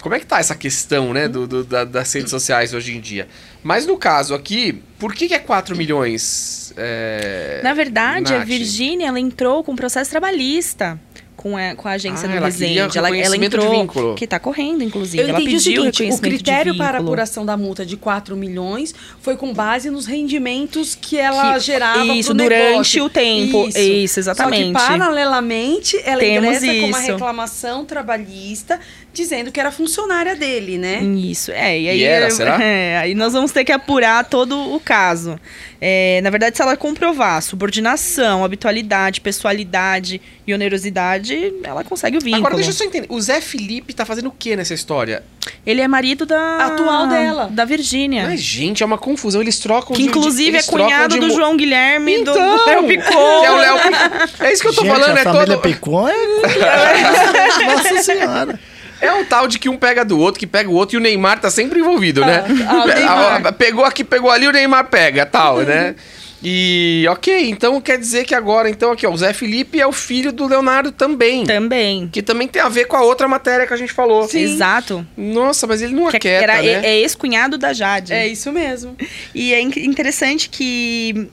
Como 0.00 0.14
é 0.14 0.20
que 0.20 0.26
tá 0.26 0.38
essa 0.38 0.54
questão, 0.54 1.12
né, 1.12 1.26
do, 1.28 1.46
do- 1.46 1.64
da- 1.64 1.84
das 1.84 2.12
redes 2.12 2.30
sociais 2.30 2.72
hoje 2.72 2.96
em 2.96 3.00
dia? 3.00 3.28
Mas 3.62 3.84
no 3.86 3.96
caso 3.96 4.34
aqui, 4.34 4.82
por 4.98 5.12
que, 5.14 5.26
que 5.28 5.34
é 5.34 5.38
4 5.38 5.76
milhões? 5.76 6.72
É... 6.76 7.60
Na 7.62 7.74
verdade, 7.74 8.32
a 8.32 8.38
Nath? 8.38 8.46
Virgínia, 8.48 9.08
ela 9.08 9.18
entrou 9.18 9.64
com 9.64 9.74
processo 9.74 10.10
trabalhista 10.10 10.98
com 11.38 11.56
a, 11.56 11.76
com 11.76 11.86
a 11.86 11.92
agência 11.92 12.28
Ah, 12.28 12.32
do 12.36 12.44
Resende. 12.44 12.98
Ela, 12.98 13.16
ela 13.16 13.36
entrou, 13.36 13.70
vínculo. 13.70 14.14
que 14.16 14.26
tá 14.26 14.40
correndo, 14.40 14.82
inclusive. 14.82 15.22
Eu 15.22 15.28
ela 15.28 15.40
entendi 15.40 15.54
o 15.54 15.58
pediu 15.60 15.82
seguinte, 15.92 16.12
o 16.12 16.18
critério 16.20 16.76
para 16.76 16.98
apuração 16.98 17.46
da 17.46 17.56
multa 17.56 17.86
de 17.86 17.96
4 17.96 18.36
milhões 18.36 18.92
foi 19.22 19.36
com 19.36 19.54
base 19.54 19.88
nos 19.88 20.04
rendimentos 20.04 20.96
que 21.00 21.16
ela 21.16 21.54
Que- 21.54 21.60
gerava 21.60 22.04
isso, 22.06 22.34
pro 22.34 22.42
durante 22.42 22.70
negócio. 22.72 23.04
o 23.04 23.08
tempo. 23.08 23.68
Isso, 23.68 24.18
exatamente. 24.18 24.72
Só 24.72 24.80
que, 24.80 24.88
paralelamente, 24.88 25.96
ela 26.04 26.18
Temos 26.20 26.56
ingressa 26.62 26.66
com 26.80 26.86
uma 26.88 26.98
isso. 27.02 27.12
reclamação 27.12 27.84
trabalhista 27.84 28.80
dizendo 29.12 29.50
que 29.50 29.58
era 29.60 29.70
funcionária 29.70 30.34
dele, 30.36 30.76
né? 30.78 31.00
Isso, 31.02 31.50
é. 31.52 31.78
E 31.80 31.88
aí, 31.88 31.98
E 32.00 32.04
era, 32.04 32.30
será? 32.30 32.58
é, 32.62 32.98
aí 32.98 33.14
nós 33.14 33.32
vamos 33.32 33.52
ter 33.52 33.64
que 33.64 33.72
apurar 33.72 34.24
todo 34.24 34.74
o 34.74 34.80
caso. 34.80 35.38
É, 35.80 36.20
na 36.22 36.30
verdade, 36.30 36.56
se 36.56 36.62
ela 36.62 36.76
comprovar 36.76 37.40
subordinação, 37.40 38.44
habitualidade, 38.44 39.20
pessoalidade 39.20 40.20
e 40.46 40.52
onerosidade, 40.52 41.54
ela 41.62 41.84
consegue 41.84 42.16
o 42.16 42.20
vínculo. 42.20 42.38
Agora 42.38 42.56
deixa 42.56 42.70
eu 42.70 42.74
só 42.74 42.84
entender. 42.84 43.06
O 43.10 43.20
Zé 43.20 43.40
Felipe 43.40 43.92
tá 43.94 44.04
fazendo 44.04 44.26
o 44.28 44.32
que 44.32 44.56
nessa 44.56 44.74
história? 44.74 45.22
Ele 45.64 45.80
é 45.80 45.86
marido 45.86 46.26
da... 46.26 46.66
Atual 46.66 47.06
dela. 47.06 47.48
Da 47.50 47.64
Virgínia. 47.64 48.24
Mas, 48.26 48.40
gente, 48.40 48.82
é 48.82 48.86
uma 48.86 48.98
confusão. 48.98 49.40
Eles 49.40 49.58
trocam 49.60 49.94
Que 49.94 50.02
de- 50.02 50.08
inclusive 50.08 50.50
eles 50.56 50.68
é 50.68 50.70
cunhado 50.70 51.14
de 51.14 51.20
do 51.20 51.30
João 51.30 51.56
Guilherme 51.56 52.20
Então, 52.20 52.34
do 52.34 52.64
Léo 52.66 52.86
Picon. 52.86 53.44
É 53.44 53.50
o 53.50 53.56
Léo 53.56 53.78
Picon. 53.78 54.44
É 54.44 54.52
isso 54.52 54.62
que 54.62 54.68
eu 54.68 54.74
tô 54.74 54.82
Gente, 54.82 54.90
falando, 54.92 55.16
a 55.16 55.20
é 55.20 55.24
família 55.24 55.46
todo. 55.46 55.60
Picon 55.60 56.08
é... 56.08 56.14
Nossa 57.66 58.02
Senhora. 58.02 58.60
É 59.00 59.12
um 59.12 59.24
tal 59.24 59.46
de 59.48 59.58
que 59.58 59.68
um 59.68 59.76
pega 59.76 60.04
do 60.04 60.18
outro, 60.18 60.38
que 60.40 60.46
pega 60.46 60.68
o 60.68 60.74
outro, 60.74 60.96
e 60.96 60.98
o 60.98 61.00
Neymar 61.00 61.40
tá 61.40 61.50
sempre 61.50 61.80
envolvido, 61.80 62.20
né? 62.24 62.44
ah, 62.68 62.84
o 62.84 62.86
Neymar. 62.88 63.46
Ah, 63.46 63.52
Pegou 63.52 63.84
aqui, 63.84 64.02
pegou 64.04 64.30
ali, 64.30 64.46
o 64.48 64.52
Neymar 64.52 64.86
pega, 64.88 65.24
tal, 65.26 65.58
né? 65.58 65.94
E 66.42 67.04
ok, 67.10 67.50
então 67.50 67.80
quer 67.80 67.98
dizer 67.98 68.24
que 68.24 68.32
agora, 68.32 68.70
então, 68.70 68.92
aqui, 68.92 69.04
ó, 69.04 69.10
o 69.10 69.16
Zé 69.16 69.32
Felipe 69.32 69.80
é 69.80 69.86
o 69.86 69.90
filho 69.90 70.30
do 70.30 70.46
Leonardo 70.46 70.92
também. 70.92 71.44
Também. 71.44 72.08
Que 72.12 72.22
também 72.22 72.46
tem 72.46 72.62
a 72.62 72.68
ver 72.68 72.84
com 72.84 72.96
a 72.96 73.02
outra 73.02 73.26
matéria 73.26 73.66
que 73.66 73.74
a 73.74 73.76
gente 73.76 73.92
falou. 73.92 74.28
Exato. 74.32 75.04
Nossa, 75.16 75.66
mas 75.66 75.82
ele 75.82 75.94
não 75.94 76.08
Que 76.10 76.16
aquieta, 76.16 76.44
era, 76.44 76.62
né? 76.62 76.68
é, 76.68 76.86
é 76.90 76.98
ex-cunhado 77.00 77.58
da 77.58 77.72
Jade. 77.72 78.12
É 78.12 78.24
isso 78.28 78.52
mesmo. 78.52 78.96
E 79.34 79.52
é 79.52 79.60
in- 79.60 79.72
interessante 79.78 80.48
que 80.48 81.28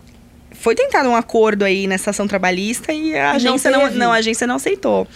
foi 0.53 0.73
tentado 0.73 1.07
um 1.07 1.15
acordo 1.15 1.63
aí 1.63 1.85
nessa 1.85 2.09
ação 2.09 2.27
trabalhista 2.27 2.91
e 2.91 3.15
a 3.15 3.27
Não 3.29 3.35
agência 3.35 3.69
não, 3.69 3.81
teve. 3.81 3.97
não, 3.99 4.11
a 4.11 4.15
agência 4.15 4.47
não 4.47 4.55
aceitou. 4.55 5.07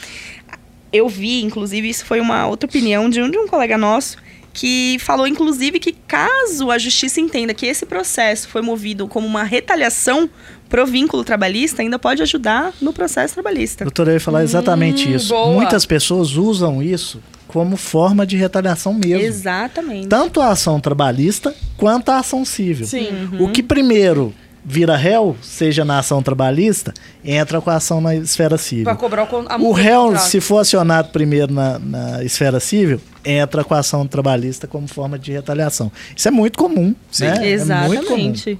Eu 0.92 1.08
vi, 1.08 1.42
inclusive, 1.44 1.88
isso 1.90 2.06
foi 2.06 2.20
uma 2.20 2.48
outra 2.48 2.68
opinião 2.68 3.10
de 3.10 3.22
um, 3.22 3.30
de 3.30 3.38
um 3.38 3.48
colega 3.48 3.78
nosso, 3.78 4.18
que 4.52 4.98
falou, 5.00 5.28
inclusive, 5.28 5.80
que 5.80 5.92
caso 6.08 6.72
a 6.72 6.78
justiça 6.78 7.22
entenda 7.22 7.54
que 7.54 7.66
esse 7.66 7.86
processo 7.86 8.48
foi 8.50 8.62
movido 8.62 9.08
como 9.08 9.28
uma 9.28 9.44
retaliação 9.44 10.30
pro 10.68 10.86
vínculo 10.86 11.24
trabalhista, 11.24 11.82
ainda 11.82 11.98
pode 12.00 12.22
ajudar 12.22 12.74
no 12.82 12.92
processo 12.92 13.34
trabalhista. 13.36 13.86
Doutora, 13.86 14.12
eu 14.12 14.14
ia 14.16 14.20
falar 14.20 14.44
exatamente 14.44 15.08
Hum, 15.08 15.16
isso. 15.16 15.30
boa. 15.30 15.54
Muitas 15.54 15.86
pessoas 15.86 16.36
usam 16.36 16.82
isso 16.82 17.22
como 17.48 17.76
forma 17.78 18.26
de 18.26 18.38
retaliação 18.38 18.94
mesmo. 18.94 19.26
Exatamente. 19.26 20.08
Tanto 20.08 20.40
a 20.42 20.50
ação 20.50 20.80
trabalhista 20.80 21.56
quanto 21.78 22.10
a 22.10 22.18
ação 22.20 22.44
civil. 22.46 22.86
Sim. 22.86 23.08
O 23.40 23.50
que 23.50 23.64
primeiro 23.64 24.34
vira 24.70 24.96
réu, 24.96 25.36
seja 25.42 25.84
na 25.84 25.98
ação 25.98 26.22
trabalhista, 26.22 26.94
entra 27.26 27.60
com 27.60 27.72
a 27.72 27.76
ação 27.78 28.00
na 28.00 28.16
esfera 28.16 28.56
civil. 28.56 28.96
Cobrar 28.96 29.24
o, 29.24 29.68
O 29.68 29.72
réu, 29.72 30.16
se 30.16 30.40
for 30.40 30.60
acionado 30.60 31.10
primeiro 31.10 31.52
na, 31.52 31.80
na 31.80 32.24
esfera 32.24 32.60
civil, 32.60 33.02
entra 33.26 33.64
com 33.64 33.74
a 33.74 33.80
ação 33.80 34.06
trabalhista 34.06 34.68
como 34.68 34.88
forma 34.88 35.18
de 35.18 35.32
retaliação. 35.32 35.92
Isso 36.16 36.28
é 36.28 36.32
muito 36.32 36.56
comum. 36.56 36.94
Sim. 37.10 37.26
né? 37.26 37.52
É 37.52 37.88
muito 37.88 38.06
comum. 38.06 38.30
Exatamente. 38.32 38.60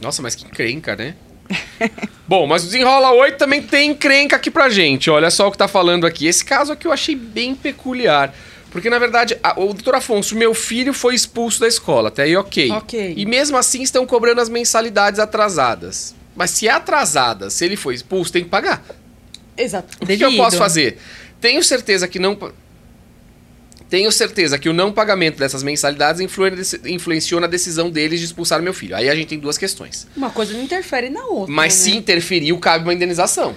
Nossa, 0.00 0.22
mas 0.22 0.36
que 0.36 0.46
encrenca, 0.46 0.94
né? 0.94 1.16
Bom, 2.28 2.46
mas 2.46 2.62
o 2.62 2.66
Desenrola 2.66 3.10
8 3.10 3.36
também 3.36 3.60
tem 3.62 3.90
encrenca 3.90 4.36
aqui 4.36 4.50
pra 4.50 4.68
gente. 4.68 5.10
Olha 5.10 5.30
só 5.30 5.48
o 5.48 5.50
que 5.50 5.58
tá 5.58 5.66
falando 5.66 6.06
aqui. 6.06 6.26
Esse 6.26 6.44
caso 6.44 6.72
aqui 6.72 6.86
eu 6.86 6.92
achei 6.92 7.16
bem 7.16 7.52
peculiar. 7.56 8.32
Porque, 8.70 8.90
na 8.90 8.98
verdade, 8.98 9.38
a- 9.42 9.58
o 9.58 9.72
doutor 9.72 9.94
Afonso, 9.94 10.36
meu 10.36 10.52
filho 10.52 10.92
foi 10.92 11.14
expulso 11.14 11.60
da 11.60 11.68
escola. 11.68 12.08
Até 12.08 12.24
aí, 12.24 12.36
ok. 12.36 12.70
Ok. 12.72 13.14
E 13.16 13.24
mesmo 13.24 13.56
assim 13.56 13.82
estão 13.82 14.04
cobrando 14.06 14.40
as 14.40 14.48
mensalidades 14.48 15.18
atrasadas. 15.18 16.14
Mas 16.34 16.50
se 16.50 16.68
é 16.68 16.70
atrasada, 16.72 17.48
se 17.48 17.64
ele 17.64 17.76
foi 17.76 17.94
expulso, 17.94 18.30
tem 18.32 18.44
que 18.44 18.50
pagar. 18.50 18.84
Exato. 19.56 19.96
O 20.00 20.06
que, 20.06 20.16
que 20.18 20.24
eu 20.24 20.36
posso 20.36 20.58
fazer? 20.58 20.98
Tenho 21.40 21.62
certeza 21.62 22.06
que 22.06 22.18
não. 22.18 22.38
Tenho 23.88 24.10
certeza 24.10 24.58
que 24.58 24.68
o 24.68 24.72
não 24.72 24.92
pagamento 24.92 25.38
dessas 25.38 25.62
mensalidades 25.62 26.20
influenciou 26.84 27.40
na 27.40 27.46
decisão 27.46 27.88
deles 27.88 28.18
de 28.18 28.26
expulsar 28.26 28.60
meu 28.60 28.74
filho. 28.74 28.96
Aí 28.96 29.08
a 29.08 29.14
gente 29.14 29.28
tem 29.28 29.38
duas 29.38 29.56
questões. 29.56 30.08
Uma 30.16 30.28
coisa 30.28 30.52
não 30.52 30.60
interfere 30.62 31.08
na 31.08 31.24
outra. 31.24 31.54
Mas 31.54 31.72
né? 31.78 31.84
se 31.84 31.96
interferiu, 31.96 32.58
cabe 32.58 32.84
uma 32.84 32.92
indenização. 32.92 33.54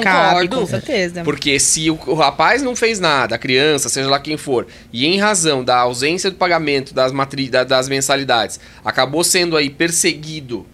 Cabe, 0.00 0.30
Concordo. 0.48 0.56
com 0.60 0.66
certeza. 0.66 1.22
Porque 1.22 1.60
se 1.60 1.90
o, 1.90 1.98
o 2.06 2.14
rapaz 2.14 2.62
não 2.62 2.74
fez 2.74 2.98
nada, 2.98 3.34
a 3.34 3.38
criança, 3.38 3.88
seja 3.88 4.08
lá 4.08 4.18
quem 4.18 4.36
for, 4.36 4.66
e 4.92 5.04
em 5.06 5.18
razão 5.18 5.62
da 5.62 5.76
ausência 5.78 6.30
do 6.30 6.36
pagamento 6.36 6.94
das, 6.94 7.12
matri 7.12 7.48
da- 7.48 7.64
das 7.64 7.88
mensalidades, 7.88 8.58
acabou 8.84 9.22
sendo 9.22 9.56
aí 9.56 9.68
perseguido. 9.70 10.66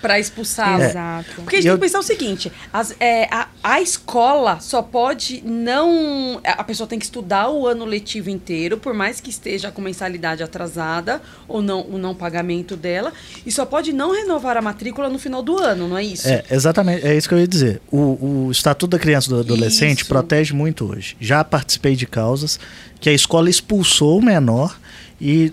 Pra 0.00 0.18
expulsá-lo. 0.18 0.82
Exato. 0.82 1.30
Porque 1.36 1.56
a 1.56 1.58
gente 1.60 1.68
Eu- 1.68 1.74
tem 1.74 1.80
que 1.80 1.86
pensar 1.86 1.98
o 1.98 2.02
seguinte: 2.02 2.50
as- 2.72 2.94
é, 2.98 3.24
a, 3.30 3.48
a 3.62 3.80
escola 3.80 4.58
só 4.60 4.80
pode 4.82 5.42
não. 5.44 6.40
A 6.44 6.64
pessoa 6.64 6.86
tem 6.86 6.98
que 6.98 7.04
estudar 7.04 7.50
o 7.50 7.66
ano 7.66 7.84
letivo 7.84 8.30
inteiro, 8.30 8.78
por 8.78 8.94
mais 8.94 9.20
que 9.20 9.30
esteja 9.30 9.70
com 9.70 9.82
mensalidade 9.82 10.42
atrasada 10.42 11.20
ou 11.46 11.60
não 11.60 11.82
o 11.82 11.98
não 11.98 12.14
pagamento 12.14 12.76
dela, 12.76 13.12
e 13.44 13.50
só 13.52 13.64
pode 13.66 13.92
não 13.92 14.12
renovar 14.12 14.56
a 14.56 14.62
matrícula 14.62 15.08
no 15.08 15.18
final 15.18 15.42
do 15.42 15.58
ano, 15.58 15.86
não 15.88 15.98
é 15.98 16.04
isso? 16.04 16.28
É, 16.28 16.44
exatamente, 16.50 17.06
é 17.06 17.16
isso 17.16 17.28
que 17.28 17.34
eu 17.34 17.38
ia 17.38 17.48
dizer. 17.48 17.80
O, 17.90 18.46
o 18.46 18.50
Estatuto 18.50 18.90
da 18.96 18.98
Criança 18.98 19.26
e 19.28 19.30
do 19.30 19.40
Adolescente 19.40 20.00
Isso. 20.00 20.08
protege 20.08 20.52
muito 20.54 20.90
hoje. 20.90 21.16
Já 21.20 21.44
participei 21.44 21.94
de 21.94 22.06
causas 22.06 22.58
que 23.00 23.08
a 23.08 23.12
escola 23.12 23.50
expulsou 23.50 24.18
o 24.18 24.22
menor 24.22 24.78
e 25.20 25.50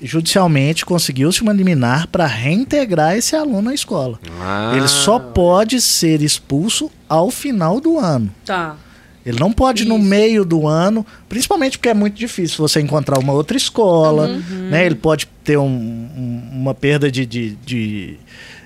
judicialmente 0.00 0.84
conseguiu-se 0.86 1.42
uma 1.42 1.52
liminar 1.52 2.06
para 2.08 2.26
reintegrar 2.26 3.16
esse 3.16 3.34
aluno 3.36 3.70
à 3.70 3.74
escola. 3.74 4.18
Ah. 4.40 4.72
Ele 4.76 4.88
só 4.88 5.18
pode 5.18 5.80
ser 5.80 6.22
expulso 6.22 6.90
ao 7.08 7.30
final 7.30 7.80
do 7.80 7.98
ano. 7.98 8.30
Tá. 8.44 8.76
Ele 9.26 9.38
não 9.38 9.52
pode 9.52 9.84
no 9.84 9.96
Isso. 9.98 10.04
meio 10.04 10.44
do 10.44 10.66
ano, 10.66 11.04
principalmente 11.28 11.76
porque 11.76 11.90
é 11.90 11.94
muito 11.94 12.14
difícil 12.14 12.56
você 12.58 12.80
encontrar 12.80 13.18
uma 13.18 13.32
outra 13.32 13.56
escola, 13.56 14.28
Uhum. 14.28 14.68
né? 14.70 14.86
Ele 14.86 14.94
pode 14.94 15.26
ter 15.44 15.58
um- 15.58 15.64
um- 15.66 16.42
uma 16.52 16.74
perda 16.74 17.10
de, 17.10 17.26
de, 17.26 17.50
de- 17.66 18.16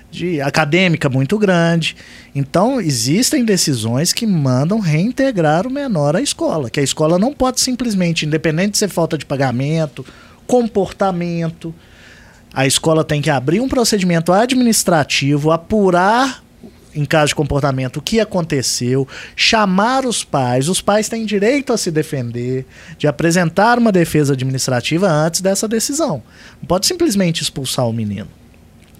de 0.09 0.39
acadêmica 0.39 1.09
muito 1.09 1.37
grande. 1.39 1.95
Então, 2.33 2.79
existem 2.79 3.43
decisões 3.43 4.13
que 4.13 4.25
mandam 4.27 4.79
reintegrar 4.79 5.67
o 5.67 5.71
menor 5.71 6.15
à 6.15 6.21
escola, 6.21 6.69
que 6.69 6.79
a 6.79 6.83
escola 6.83 7.17
não 7.19 7.33
pode 7.33 7.59
simplesmente, 7.59 8.25
independente 8.25 8.71
de 8.73 8.77
ser 8.77 8.89
falta 8.89 9.17
de 9.17 9.25
pagamento, 9.25 10.05
comportamento, 10.47 11.73
a 12.53 12.67
escola 12.67 13.03
tem 13.03 13.21
que 13.21 13.29
abrir 13.29 13.59
um 13.59 13.67
procedimento 13.67 14.31
administrativo, 14.31 15.51
apurar 15.51 16.43
em 16.95 17.05
caso 17.05 17.29
de 17.29 17.35
comportamento 17.35 17.97
o 17.97 18.01
que 18.01 18.19
aconteceu, 18.19 19.07
chamar 19.35 20.05
os 20.05 20.23
pais. 20.23 20.69
Os 20.69 20.81
pais 20.81 21.09
têm 21.09 21.25
direito 21.25 21.73
a 21.73 21.77
se 21.77 21.89
defender, 21.89 22.65
de 22.97 23.07
apresentar 23.07 23.79
uma 23.79 23.91
defesa 23.91 24.33
administrativa 24.33 25.09
antes 25.09 25.41
dessa 25.41 25.67
decisão. 25.67 26.21
Não 26.61 26.67
pode 26.67 26.85
simplesmente 26.85 27.41
expulsar 27.41 27.87
o 27.87 27.93
menino. 27.93 28.29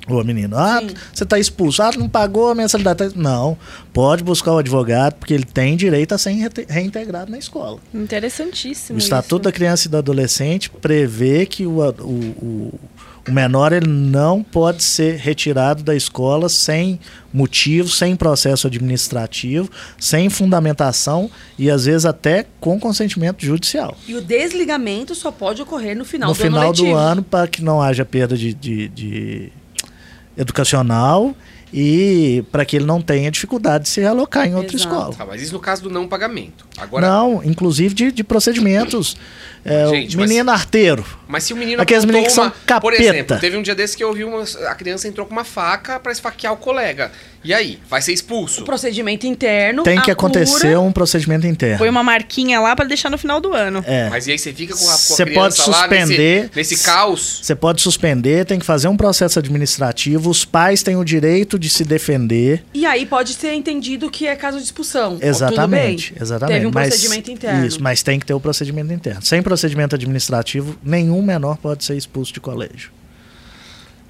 Ou 0.08 0.20
a 0.20 0.24
menina, 0.24 0.58
ah, 0.60 0.80
Sim. 0.82 0.94
você 1.14 1.24
está 1.24 1.40
expulso, 1.40 1.82
ah, 1.82 1.92
não 1.98 2.10
pagou 2.10 2.50
a 2.50 2.56
mensalidade. 2.56 3.14
Não, 3.16 3.58
pode 3.94 4.22
buscar 4.22 4.52
o 4.52 4.58
advogado, 4.58 5.14
porque 5.14 5.34
ele 5.34 5.46
tem 5.46 5.78
direito 5.78 6.14
a 6.14 6.18
ser 6.18 6.32
reintegrado 6.68 7.32
na 7.32 7.38
escola. 7.38 7.80
Interessantíssimo. 7.94 8.98
O 8.98 9.00
Estatuto 9.00 9.36
isso. 9.36 9.44
da 9.44 9.52
Criança 9.52 9.88
e 9.88 9.92
do 9.92 9.98
Adolescente 9.98 10.70
prevê 10.70 11.46
que 11.46 11.66
o, 11.66 11.80
o, 11.80 12.80
o, 13.28 13.32
menor 13.32 13.72
ele 13.72 13.88
não 13.88 14.44
pode 14.44 14.84
ser 14.84 15.16
retirado 15.16 15.82
da 15.84 15.96
escola 15.96 16.50
sem 16.50 17.00
motivo, 17.34 17.88
sem 17.88 18.14
processo 18.16 18.68
administrativo, 18.68 19.70
sem 19.98 20.30
fundamentação 20.30 21.32
e 21.58 21.72
às 21.72 21.86
vezes 21.86 22.06
até 22.06 22.46
com 22.60 22.78
consentimento 22.78 23.46
judicial. 23.46 23.98
E 24.06 24.16
o 24.16 24.22
desligamento 24.22 25.16
só 25.16 25.32
pode 25.32 25.62
ocorrer 25.62 25.98
no 25.98 26.04
final 26.04 26.30
no 26.30 26.36
do 26.36 26.42
ano 26.42 26.52
final 26.52 26.68
letivo. 26.72 26.88
do 26.90 26.96
ano, 26.96 27.24
para 27.24 27.48
que 27.48 27.64
não 27.64 27.82
haja 27.82 28.04
perda 28.04 28.36
de, 28.36 28.54
de- 28.54 28.90
de 28.90 29.52
educacional 30.38 31.36
e 31.74 32.44
para 32.52 32.64
que 32.64 32.76
ele 32.76 32.86
não 32.86 33.02
tenha 33.02 33.32
dificuldade 33.32 33.86
de 33.86 33.90
se 33.90 34.00
realocar 34.00 34.48
em 34.48 34.54
outra 34.54 34.76
Exato. 34.76 34.94
escola. 34.96 35.16
Tá, 35.16 35.26
mas 35.26 35.42
isso 35.42 35.54
no 35.54 35.60
caso 35.60 35.82
do 35.84 35.90
não 35.90 36.08
pagamento. 36.08 36.68
Agora, 36.78 37.08
Não, 37.08 37.42
inclusive 37.44 37.94
de, 37.94 38.12
de 38.12 38.24
procedimentos. 38.24 39.16
É, 39.66 39.88
Gente, 39.88 40.18
o 40.18 40.20
mas- 40.20 40.30
menino 40.30 40.52
arteiro. 40.52 41.06
mas 41.26 41.46
se 41.46 41.54
o 41.54 41.56
menino 41.56 41.82
Aqueles 41.82 42.04
meninos 42.04 42.28
que 42.28 42.34
são 42.34 42.44
uma- 42.46 42.52
Por 42.52 42.66
capeta. 42.66 43.02
exemplo, 43.02 43.40
teve 43.40 43.56
um 43.56 43.62
dia 43.62 43.74
desse 43.74 43.96
que 43.96 44.04
eu 44.04 44.12
vi 44.12 44.26
uma, 44.26 44.44
a 44.68 44.76
criança 44.76 45.08
entrou 45.08 45.26
com 45.26 45.32
uma 45.32 45.46
faca 45.46 45.98
pra 46.02 46.12
esfaquear 46.12 46.52
o 46.52 46.58
colega. 46.58 47.12
E 47.46 47.54
aí? 47.54 47.80
Vai 47.90 48.02
ser 48.02 48.12
expulso? 48.12 48.62
O 48.62 48.66
procedimento 48.66 49.26
interno. 49.26 49.84
Tem 49.84 50.02
que 50.02 50.12
acontecer 50.12 50.78
um 50.78 50.92
procedimento 50.92 51.46
interno. 51.48 51.78
Foi 51.78 51.90
uma 51.90 52.04
marquinha 52.04 52.60
lá 52.60 52.76
pra 52.76 52.84
deixar 52.86 53.10
no 53.10 53.18
final 53.18 53.40
do 53.40 53.54
ano. 53.54 53.84
É. 53.88 54.10
Mas 54.10 54.28
e 54.28 54.32
aí 54.32 54.40
você 54.40 54.52
fica 54.52 54.74
com 54.76 54.84
a, 54.84 54.88
com 54.88 54.92
a 54.94 54.98
Você 54.98 55.24
criança 55.26 55.64
pode 55.64 55.70
lá 55.78 55.88
nesse- 55.88 56.02
suspender. 56.08 56.50
nesse, 56.56 56.78
caos? 56.84 57.40
Você 57.44 57.56
pode 57.56 57.82
suspender, 57.82 58.46
tem 58.46 58.60
que 58.60 58.66
fazer 58.66 58.88
um 58.90 58.98
processo 58.98 59.40
administrativo, 59.40 60.30
os 60.30 60.44
pais 60.44 60.84
têm 60.84 60.96
o 60.98 61.04
direito 61.06 61.58
de 61.58 61.70
se 61.70 61.86
defender. 61.86 62.64
E 62.74 62.86
aí 62.86 63.06
pode 63.06 63.34
ser 63.34 63.54
entendido 63.54 64.10
que 64.10 64.28
é 64.28 64.36
caso 64.36 64.58
de 64.58 64.64
expulsão. 64.66 65.18
Exatamente, 65.22 66.08
Tudo 66.10 66.16
bem. 66.16 66.24
exatamente. 66.24 66.63
Teve 66.64 66.72
um 66.72 66.74
Mas- 66.74 66.90
procedimento 66.90 67.32
interno. 67.32 67.66
Isso, 67.66 67.82
mas 67.82 68.04
tem 68.04 68.20
que 68.20 68.26
ter 68.26 68.34
o 68.34 68.40
procedimento 68.40 68.92
interno. 68.94 69.22
Sem 69.22 69.42
procedimento 69.42 69.96
administrativo, 69.96 70.76
nenhum 70.84 71.22
menor 71.22 71.58
pode 71.58 71.84
ser 71.84 71.96
expulso 71.96 72.34
de 72.34 72.40
colégio. 72.40 72.92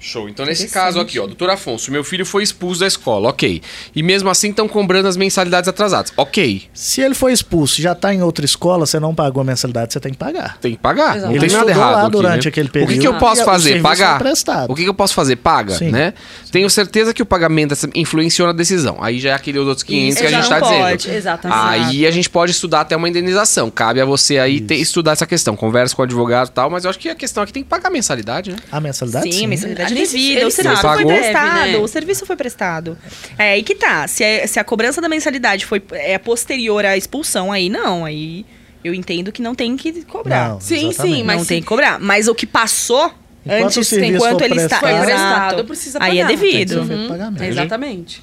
Show. 0.04 0.28
Então, 0.28 0.44
nesse 0.44 0.68
caso 0.68 1.00
aqui, 1.00 1.18
ó, 1.18 1.26
doutor 1.26 1.48
Afonso, 1.50 1.90
meu 1.90 2.04
filho 2.04 2.26
foi 2.26 2.42
expulso 2.42 2.80
da 2.80 2.86
escola, 2.86 3.28
ok. 3.30 3.62
E 3.96 4.02
mesmo 4.02 4.28
assim 4.28 4.50
estão 4.50 4.68
cobrando 4.68 5.08
as 5.08 5.16
mensalidades 5.16 5.66
atrasadas, 5.68 6.12
ok. 6.16 6.62
Se 6.74 7.00
ele 7.00 7.14
foi 7.14 7.32
expulso 7.32 7.80
e 7.80 7.82
já 7.82 7.92
está 7.92 8.12
em 8.12 8.22
outra 8.22 8.44
escola, 8.44 8.84
você 8.86 9.00
não 9.00 9.14
pagou 9.14 9.40
a 9.40 9.44
mensalidade, 9.44 9.92
você 9.92 10.00
tem 10.00 10.12
que 10.12 10.18
pagar. 10.18 10.58
Tem 10.58 10.72
que 10.72 10.78
pagar. 10.78 11.16
Exato. 11.16 11.26
Não 11.26 11.30
Ele 11.36 11.40
tem 11.40 11.48
nada 11.56 11.70
estudou 11.70 11.82
errado. 11.82 11.94
lá 11.96 12.02
aqui, 12.02 12.10
durante 12.12 12.44
né? 12.44 12.48
aquele 12.48 12.68
O 12.68 12.72
que, 12.72 12.78
que 12.80 12.86
período 12.86 13.04
eu 13.14 13.18
posso 13.18 13.42
o 13.42 13.44
fazer? 13.44 13.64
serviço 13.70 13.82
Pagar. 13.82 14.18
prestado. 14.18 14.70
O 14.70 14.74
que, 14.74 14.82
que 14.82 14.88
eu 14.88 14.94
posso 14.94 15.14
fazer? 15.14 15.36
Paga, 15.36 15.74
Sim. 15.74 15.90
né? 15.90 16.12
Tenho 16.52 16.68
certeza 16.68 17.14
que 17.14 17.22
o 17.22 17.26
pagamento 17.26 17.70
dessa- 17.70 17.88
influenciou 17.94 18.46
na 18.48 18.52
decisão. 18.52 18.98
Aí 19.02 19.18
já 19.18 19.30
é 19.30 19.32
aquele 19.32 19.58
outros 19.58 19.82
500 19.82 20.08
Isso, 20.08 20.20
que 20.20 20.26
a 20.26 20.40
gente 20.40 20.48
tá 20.48 20.60
pode. 20.60 20.96
dizendo. 20.98 21.14
Exatamente. 21.16 21.58
Aí 21.60 22.06
a 22.06 22.10
gente 22.10 22.28
pode 22.28 22.52
estudar 22.52 22.82
até 22.82 22.96
uma 22.96 23.08
indenização. 23.08 23.70
Cabe 23.70 24.00
a 24.00 24.04
você 24.04 24.38
aí 24.38 24.60
ter- 24.60 24.76
estudar 24.76 25.12
essa 25.12 25.26
questão. 25.26 25.56
Conversa 25.56 25.94
com 25.96 26.02
o 26.02 26.04
advogado 26.04 26.48
e 26.48 26.52
tal, 26.52 26.68
mas 26.68 26.84
eu 26.84 26.90
acho 26.90 26.98
que 26.98 27.08
a 27.08 27.14
questão 27.14 27.42
aqui 27.42 27.52
tem 27.52 27.62
que 27.62 27.68
pagar 27.68 27.88
a 27.88 27.92
mensalidade, 27.92 28.50
né? 28.50 28.56
A 28.70 28.80
mensalidade? 28.80 29.32
Sim, 29.32 29.44
a 29.44 29.48
mensalidade 29.48 29.93
Ele- 29.98 30.06
devida. 30.06 30.40
ele 30.40 30.44
O 30.46 30.50
serviço 30.50 30.82
pagou. 30.82 31.02
foi 31.08 31.18
prestado. 31.20 31.70
Né? 31.72 31.76
O 31.78 31.88
serviço 31.88 32.26
foi 32.26 32.36
prestado. 32.36 32.98
É, 33.38 33.52
aí 33.52 33.62
que 33.62 33.74
tá. 33.74 34.06
Se, 34.08 34.22
é- 34.24 34.46
se 34.46 34.58
a 34.60 34.64
cobrança 34.64 35.00
da 35.00 35.08
mensalidade 35.08 35.64
foi 35.66 35.82
é 35.92 36.18
posterior 36.18 36.84
à 36.84 36.96
expulsão, 36.96 37.50
aí 37.52 37.68
não. 37.68 38.04
Aí 38.04 38.44
eu 38.82 38.92
entendo 38.94 39.32
que 39.32 39.40
não 39.42 39.54
tem 39.54 39.76
que 39.76 40.04
cobrar. 40.04 40.50
Não, 40.50 40.60
Sim, 40.60 40.92
sim, 40.92 41.22
mas 41.22 41.38
não 41.38 41.44
tem 41.44 41.60
que 41.60 41.66
cobrar. 41.66 41.98
Mas 41.98 42.28
o 42.28 42.34
que 42.34 42.46
passou 42.46 43.12
Enquanto 43.46 43.64
antes, 43.78 43.92
enquanto 43.92 44.40
ele 44.42 44.54
está. 44.56 44.78
prestado- 44.78 44.80
Foi 44.96 45.06
prestado, 45.06 45.46
Exato. 45.52 45.64
precisa 45.64 45.98
Aí 46.02 46.18
é 46.18 46.22
pagar. 46.24 46.28
Tem 46.28 46.36
que 46.48 46.52
devido. 46.52 46.80
ser 46.82 46.86
feito 46.86 47.08
pagamento. 47.08 47.42
Exatamente. 47.44 48.22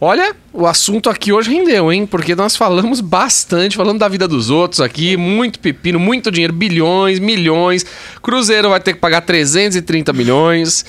Olha, 0.00 0.34
o 0.52 0.66
assunto 0.66 1.08
aqui 1.08 1.32
hoje 1.32 1.50
rendeu, 1.50 1.92
hein? 1.92 2.06
Porque 2.06 2.34
nós 2.34 2.56
falamos 2.56 3.00
bastante, 3.00 3.76
falamos 3.76 4.00
da 4.00 4.08
vida 4.08 4.26
dos 4.26 4.50
outros 4.50 4.80
aqui, 4.80 5.16
muito 5.16 5.58
pepino, 5.58 5.98
muito 5.98 6.30
dinheiro, 6.30 6.52
bilhões, 6.52 7.18
milhões. 7.18 7.86
Cruzeiro 8.22 8.70
vai 8.70 8.80
ter 8.80 8.94
que 8.94 9.00
pagar 9.00 9.20
330 9.22 10.12
milhões. 10.12 10.84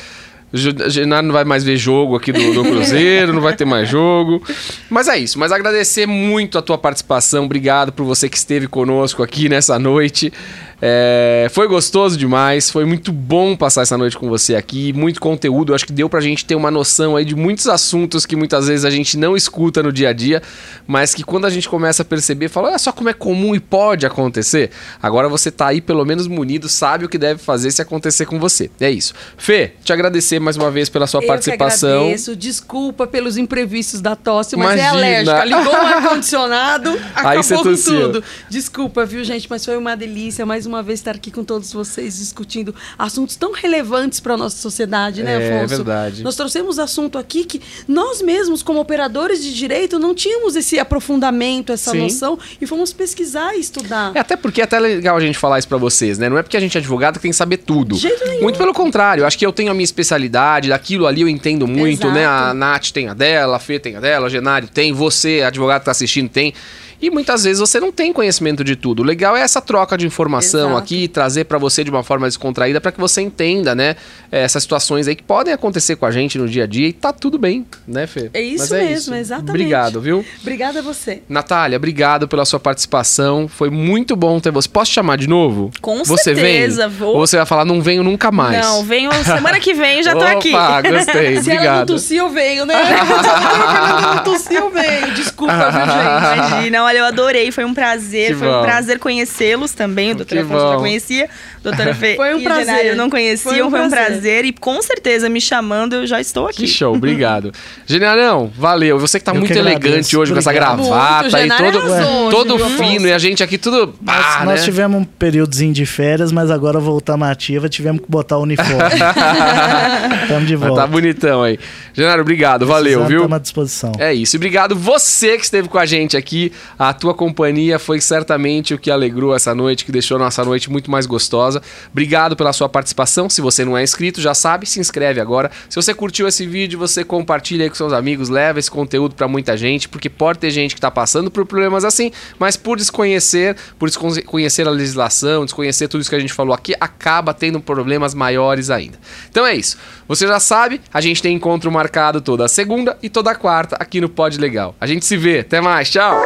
Genaro 0.53 1.27
não 1.27 1.33
vai 1.33 1.43
mais 1.43 1.63
ver 1.63 1.75
jogo 1.75 2.15
aqui 2.15 2.31
do, 2.31 2.53
do 2.53 2.63
Cruzeiro, 2.63 3.33
não 3.33 3.41
vai 3.41 3.55
ter 3.55 3.65
mais 3.65 3.89
jogo. 3.89 4.41
Mas 4.89 5.07
é 5.07 5.17
isso. 5.17 5.37
Mas 5.37 5.51
agradecer 5.51 6.05
muito 6.05 6.57
a 6.57 6.61
tua 6.61 6.77
participação. 6.77 7.45
Obrigado 7.45 7.91
por 7.91 8.05
você 8.05 8.29
que 8.29 8.37
esteve 8.37 8.67
conosco 8.67 9.21
aqui 9.21 9.49
nessa 9.49 9.77
noite. 9.77 10.31
É, 10.81 11.47
foi 11.51 11.67
gostoso 11.67 12.17
demais, 12.17 12.69
foi 12.69 12.85
muito 12.85 13.11
bom 13.11 13.55
passar 13.55 13.81
essa 13.81 13.97
noite 13.97 14.17
com 14.17 14.27
você 14.27 14.55
aqui, 14.55 14.91
muito 14.93 15.19
conteúdo. 15.19 15.73
Acho 15.73 15.85
que 15.85 15.93
deu 15.93 16.09
pra 16.09 16.19
gente 16.19 16.45
ter 16.45 16.55
uma 16.55 16.69
noção 16.69 17.15
aí 17.15 17.23
de 17.23 17.35
muitos 17.35 17.67
assuntos 17.67 18.25
que 18.25 18.35
muitas 18.35 18.67
vezes 18.67 18.85
a 18.85 18.89
gente 18.89 19.17
não 19.17 19.35
escuta 19.35 19.81
no 19.81 19.91
dia 19.91 20.09
a 20.09 20.13
dia, 20.13 20.41
mas 20.85 21.13
que 21.13 21.23
quando 21.23 21.45
a 21.45 21.49
gente 21.49 21.69
começa 21.69 22.01
a 22.01 22.05
perceber, 22.05 22.49
fala, 22.49 22.69
olha 22.69 22.77
só 22.77 22.91
como 22.91 23.09
é 23.09 23.13
comum 23.13 23.55
e 23.55 23.59
pode 23.59 24.05
acontecer. 24.05 24.69
Agora 25.01 25.29
você 25.29 25.49
tá 25.49 25.67
aí 25.67 25.81
pelo 25.81 26.03
menos 26.03 26.27
munido, 26.27 26.67
sabe 26.67 27.05
o 27.05 27.09
que 27.09 27.17
deve 27.17 27.41
fazer 27.41 27.71
se 27.71 27.81
acontecer 27.81 28.25
com 28.25 28.39
você. 28.39 28.69
É 28.79 28.91
isso. 28.91 29.13
Fê, 29.37 29.73
te 29.83 29.93
agradecer 29.93 30.39
mais 30.39 30.57
uma 30.57 30.69
vez 30.69 30.89
pela 30.89 31.07
sua 31.07 31.21
Eu 31.21 31.27
participação. 31.27 32.01
Agradeço. 32.01 32.35
Desculpa 32.35 33.07
pelos 33.07 33.37
imprevistos 33.37 34.01
da 34.01 34.15
tosse, 34.15 34.55
mas 34.55 34.79
é 34.79 34.89
Imagina. 34.89 34.97
alérgica. 34.97 35.45
Ligou 35.45 35.73
o 35.73 35.75
ar-condicionado, 35.75 36.99
acabou 37.15 37.63
com 37.63 37.75
tudo. 37.75 38.23
Desculpa, 38.49 39.05
viu, 39.05 39.23
gente? 39.23 39.47
Mas 39.49 39.63
foi 39.63 39.77
uma 39.77 39.95
delícia 39.95 40.45
mais 40.45 40.64
uma 40.65 40.81
vez 40.83 40.99
estar 40.99 41.11
aqui 41.15 41.31
com 41.31 41.43
todos 41.43 41.71
vocês 41.73 42.17
discutindo 42.17 42.73
assuntos 42.97 43.35
tão 43.35 43.51
relevantes 43.53 44.19
para 44.19 44.33
a 44.33 44.37
nossa 44.37 44.57
sociedade, 44.57 45.23
né, 45.23 45.41
É, 45.41 45.57
Afonso? 45.59 45.75
verdade. 45.77 46.23
Nós 46.23 46.35
trouxemos 46.35 46.79
assunto 46.79 47.17
aqui 47.17 47.43
que 47.45 47.61
nós 47.87 48.21
mesmos, 48.21 48.61
como 48.63 48.79
operadores 48.79 49.43
de 49.43 49.53
direito, 49.53 49.99
não 49.99 50.13
tínhamos 50.15 50.55
esse 50.55 50.79
aprofundamento, 50.79 51.71
essa 51.71 51.91
Sim. 51.91 51.99
noção 51.99 52.37
e 52.59 52.65
fomos 52.65 52.91
pesquisar 52.93 53.55
e 53.55 53.59
estudar. 53.59 54.11
É 54.15 54.19
até 54.19 54.35
porque 54.35 54.61
é 54.61 54.63
até 54.63 54.79
legal 54.79 55.17
a 55.17 55.19
gente 55.19 55.37
falar 55.37 55.59
isso 55.59 55.67
pra 55.67 55.77
vocês, 55.77 56.17
né? 56.17 56.29
Não 56.29 56.37
é 56.37 56.43
porque 56.43 56.57
a 56.57 56.59
gente 56.59 56.77
é 56.77 56.79
advogado 56.79 57.15
que 57.15 57.21
tem 57.21 57.31
que 57.31 57.37
saber 57.37 57.57
tudo. 57.57 57.95
De 57.95 58.01
jeito 58.01 58.25
nenhum. 58.25 58.41
Muito 58.43 58.57
pelo 58.57 58.73
contrário, 58.73 59.25
acho 59.25 59.37
que 59.37 59.45
eu 59.45 59.53
tenho 59.53 59.71
a 59.71 59.73
minha 59.73 59.83
especialidade, 59.83 60.69
daquilo 60.69 61.05
ali 61.07 61.21
eu 61.21 61.29
entendo 61.29 61.67
muito, 61.67 62.07
Exato. 62.07 62.13
né? 62.13 62.25
A 62.25 62.53
Nath 62.53 62.91
tem 62.91 63.07
a 63.07 63.13
dela, 63.13 63.57
a 63.57 63.59
Fê 63.59 63.79
tem 63.79 63.95
a 63.95 63.99
dela, 63.99 64.27
a 64.27 64.29
Genário 64.29 64.67
tem, 64.67 64.93
você, 64.93 65.41
advogado 65.41 65.81
que 65.81 65.85
tá 65.85 65.91
assistindo, 65.91 66.29
tem. 66.29 66.53
E 67.01 67.09
muitas 67.09 67.43
vezes 67.43 67.59
você 67.59 67.79
não 67.79 67.91
tem 67.91 68.11
conhecimento 68.13 68.63
de 68.63 68.75
tudo. 68.75 69.01
O 69.01 69.03
legal 69.05 69.35
é 69.35 69.41
essa 69.41 69.61
troca 69.61 69.97
de 69.97 70.05
informação 70.05 70.69
Exato. 70.71 70.77
aqui, 70.77 71.07
trazer 71.07 71.45
pra 71.45 71.57
você 71.57 71.83
de 71.83 71.89
uma 71.89 72.03
forma 72.03 72.25
descontraída 72.27 72.79
pra 72.81 72.91
que 72.91 72.99
você 72.99 73.21
entenda, 73.21 73.75
né? 73.75 73.95
eh, 74.31 74.43
Essas 74.43 74.63
situações 74.63 75.07
aí 75.07 75.15
que 75.15 75.23
podem 75.23 75.53
acontecer 75.53 75.95
com 75.95 76.05
a 76.05 76.11
gente 76.11 76.37
no 76.37 76.47
dia 76.47 76.63
a 76.63 76.67
dia 76.67 76.87
e 76.87 76.93
tá 76.93 77.11
tudo 77.11 77.37
bem, 77.37 77.65
né, 77.87 78.07
Fê? 78.07 78.29
É 78.33 78.41
isso 78.41 78.73
Mas 78.73 78.87
mesmo, 78.87 79.15
exatamente. 79.15 79.49
Obrigado, 79.51 79.99
viu? 80.01 80.25
Obrigada 80.41 80.79
a 80.79 80.81
você. 80.81 81.21
Natália, 81.27 81.77
obrigado 81.77 82.27
pela 82.27 82.45
sua 82.45 82.59
participação. 82.59 83.47
Foi 83.47 83.69
muito 83.69 84.15
bom 84.15 84.39
ter 84.39 84.51
você. 84.51 84.67
Posso 84.69 84.91
te 84.91 84.95
chamar 84.95 85.17
de 85.17 85.27
novo? 85.27 85.71
Com 85.81 86.03
você 86.03 86.35
certeza, 86.35 86.87
vem? 86.87 86.97
vou. 86.97 87.15
Ou 87.15 87.27
você 87.27 87.37
vai 87.37 87.45
falar, 87.45 87.65
não 87.65 87.81
venho 87.81 88.03
nunca 88.03 88.31
mais? 88.31 88.59
Não, 88.65 88.83
venho 88.83 89.11
semana 89.23 89.59
que 89.59 89.73
vem, 89.73 90.01
já 90.03 90.13
tô 90.13 90.23
aqui. 90.23 90.53
Opa, 90.53 90.81
gostei. 90.81 91.41
Se 91.43 91.51
ela 91.51 91.59
não 91.59 91.65
obrigado. 91.65 91.87
tossir, 91.87 92.17
eu 92.17 92.29
venho, 92.29 92.65
né? 92.65 92.75
Se 92.85 92.91
ela 92.93 94.15
não 94.15 94.23
tossir, 94.23 94.57
eu 94.57 94.69
venho. 94.69 95.13
Desculpa, 95.13 95.53
viu, 95.71 95.81
gente? 95.81 95.95
Imagina, 96.45 96.83
olha, 96.85 96.99
eu 96.99 97.05
adorei, 97.05 97.51
foi 97.51 97.65
um 97.65 97.73
prazer, 97.73 98.29
Que 98.29 98.35
foi 98.35 98.47
bom. 98.47 98.59
um 98.61 98.63
prazer 98.63 98.99
conhecê-los 98.99 99.71
também. 99.73 100.11
O 100.11 100.15
doutor 100.15 100.37
Afonso 100.37 100.71
já 100.71 100.77
conhecia, 100.77 101.29
doutora 101.65 101.93
Fê 101.95 102.15
Foi 102.15 102.33
um 102.35 102.43
prazer. 102.43 102.65
Genário 102.65 102.95
não 102.95 103.09
conheciam, 103.09 103.53
Foi 103.53 103.61
um 103.63 103.69
foi 103.69 103.81
um 103.81 103.89
prazer. 103.89 104.11
prazer. 104.13 104.45
E 104.45 104.53
com 104.53 104.81
certeza, 104.81 105.27
me 105.29 105.41
chamando, 105.41 105.93
eu 105.95 106.07
já 106.07 106.21
estou 106.21 106.47
Que 106.47 106.63
aqui. 106.63 106.67
show, 106.67 106.95
obrigado. 106.95 107.51
Generalão, 107.85 108.51
valeu. 108.57 108.97
Você 108.99 109.19
que 109.19 109.25
tá 109.25 109.31
Eu 109.31 109.39
muito 109.39 109.51
que 109.51 109.59
elegante 109.59 110.15
hoje 110.17 110.31
com 110.31 110.39
essa 110.39 110.49
Obrigado. 110.49 110.77
gravata 110.83 111.37
Muito, 111.37 111.53
e 111.53 111.57
todo, 111.71 111.91
arrasou 111.93 112.29
todo 112.29 112.69
fino. 112.77 113.07
E 113.07 113.11
a 113.13 113.17
gente 113.17 113.43
aqui 113.43 113.57
tudo. 113.57 113.93
Nós, 114.01 114.15
Pá, 114.25 114.45
nós 114.45 114.59
né? 114.59 114.65
tivemos 114.65 115.01
um 115.01 115.03
períodozinho 115.03 115.73
de 115.73 115.85
férias, 115.85 116.31
mas 116.31 116.49
agora 116.51 116.79
voltamos 116.79 117.27
ativa, 117.27 117.67
tivemos 117.67 118.01
que 118.01 118.09
botar 118.09 118.37
o 118.37 118.41
uniforme. 118.43 118.73
Estamos 120.23 120.47
de 120.47 120.57
Mas 120.57 120.67
volta. 120.67 120.81
tá 120.81 120.87
bonitão 120.87 121.43
aí. 121.43 121.59
Genário, 121.93 122.21
obrigado. 122.21 122.65
Valeu, 122.65 123.05
viu? 123.05 123.17
Estamos 123.19 123.35
à 123.35 123.39
disposição. 123.39 123.91
É 123.97 124.13
isso. 124.13 124.35
E 124.35 124.37
obrigado 124.37 124.75
você 124.75 125.37
que 125.37 125.43
esteve 125.43 125.67
com 125.67 125.77
a 125.77 125.85
gente 125.85 126.15
aqui. 126.17 126.51
A 126.77 126.93
tua 126.93 127.13
companhia 127.13 127.79
foi 127.79 127.99
certamente 128.01 128.73
o 128.73 128.77
que 128.77 128.91
alegrou 128.91 129.35
essa 129.35 129.53
noite, 129.55 129.85
que 129.85 129.91
deixou 129.91 130.17
a 130.17 130.19
nossa 130.19 130.43
noite 130.43 130.69
muito 130.69 130.89
mais 130.91 131.05
gostosa. 131.05 131.54
Obrigado 131.91 132.35
pela 132.35 132.53
sua 132.53 132.69
participação. 132.69 133.29
Se 133.29 133.41
você 133.41 133.63
não 133.65 133.77
é 133.77 133.83
inscrito, 133.83 134.21
já 134.21 134.33
sabe, 134.33 134.65
se 134.65 134.79
inscreve 134.79 135.19
agora. 135.19 135.51
Se 135.69 135.75
você 135.75 135.93
curtiu 135.93 136.27
esse 136.27 136.45
vídeo, 136.45 136.77
você 136.77 137.03
compartilha 137.03 137.63
aí 137.63 137.69
com 137.69 137.75
seus 137.75 137.93
amigos, 137.93 138.29
leva 138.29 138.59
esse 138.59 138.69
conteúdo 138.69 139.15
pra 139.15 139.27
muita 139.27 139.55
gente, 139.55 139.87
porque 139.89 140.09
pode 140.09 140.39
ter 140.39 140.49
gente 140.51 140.75
que 140.75 140.81
tá 140.81 140.91
passando 140.91 141.29
por 141.31 141.45
problemas 141.45 141.85
assim, 141.85 142.11
mas 142.39 142.57
por 142.57 142.77
desconhecer, 142.77 143.55
por 143.77 143.89
desconhecer 143.89 144.67
a 144.67 144.71
legislação, 144.71 145.45
desconhecer 145.45 145.87
tudo 145.87 146.01
isso 146.01 146.09
que 146.09 146.15
a 146.15 146.19
gente 146.19 146.33
falou 146.33 146.53
aqui, 146.53 146.73
acaba 146.79 147.33
tendo 147.33 147.59
problemas 147.59 148.13
maiores 148.13 148.69
ainda. 148.69 148.97
Então 149.29 149.45
é 149.45 149.55
isso. 149.55 149.77
Você 150.07 150.27
já 150.27 150.39
sabe, 150.39 150.81
a 150.93 151.01
gente 151.01 151.21
tem 151.21 151.35
encontro 151.35 151.71
marcado 151.71 152.21
toda 152.21 152.47
segunda 152.47 152.97
e 153.01 153.09
toda 153.09 153.35
quarta 153.35 153.75
aqui 153.79 153.99
no 153.99 154.09
Pod 154.09 154.37
Legal. 154.39 154.75
A 154.79 154.87
gente 154.87 155.05
se 155.05 155.17
vê. 155.17 155.39
Até 155.39 155.61
mais. 155.61 155.89
Tchau. 155.89 156.21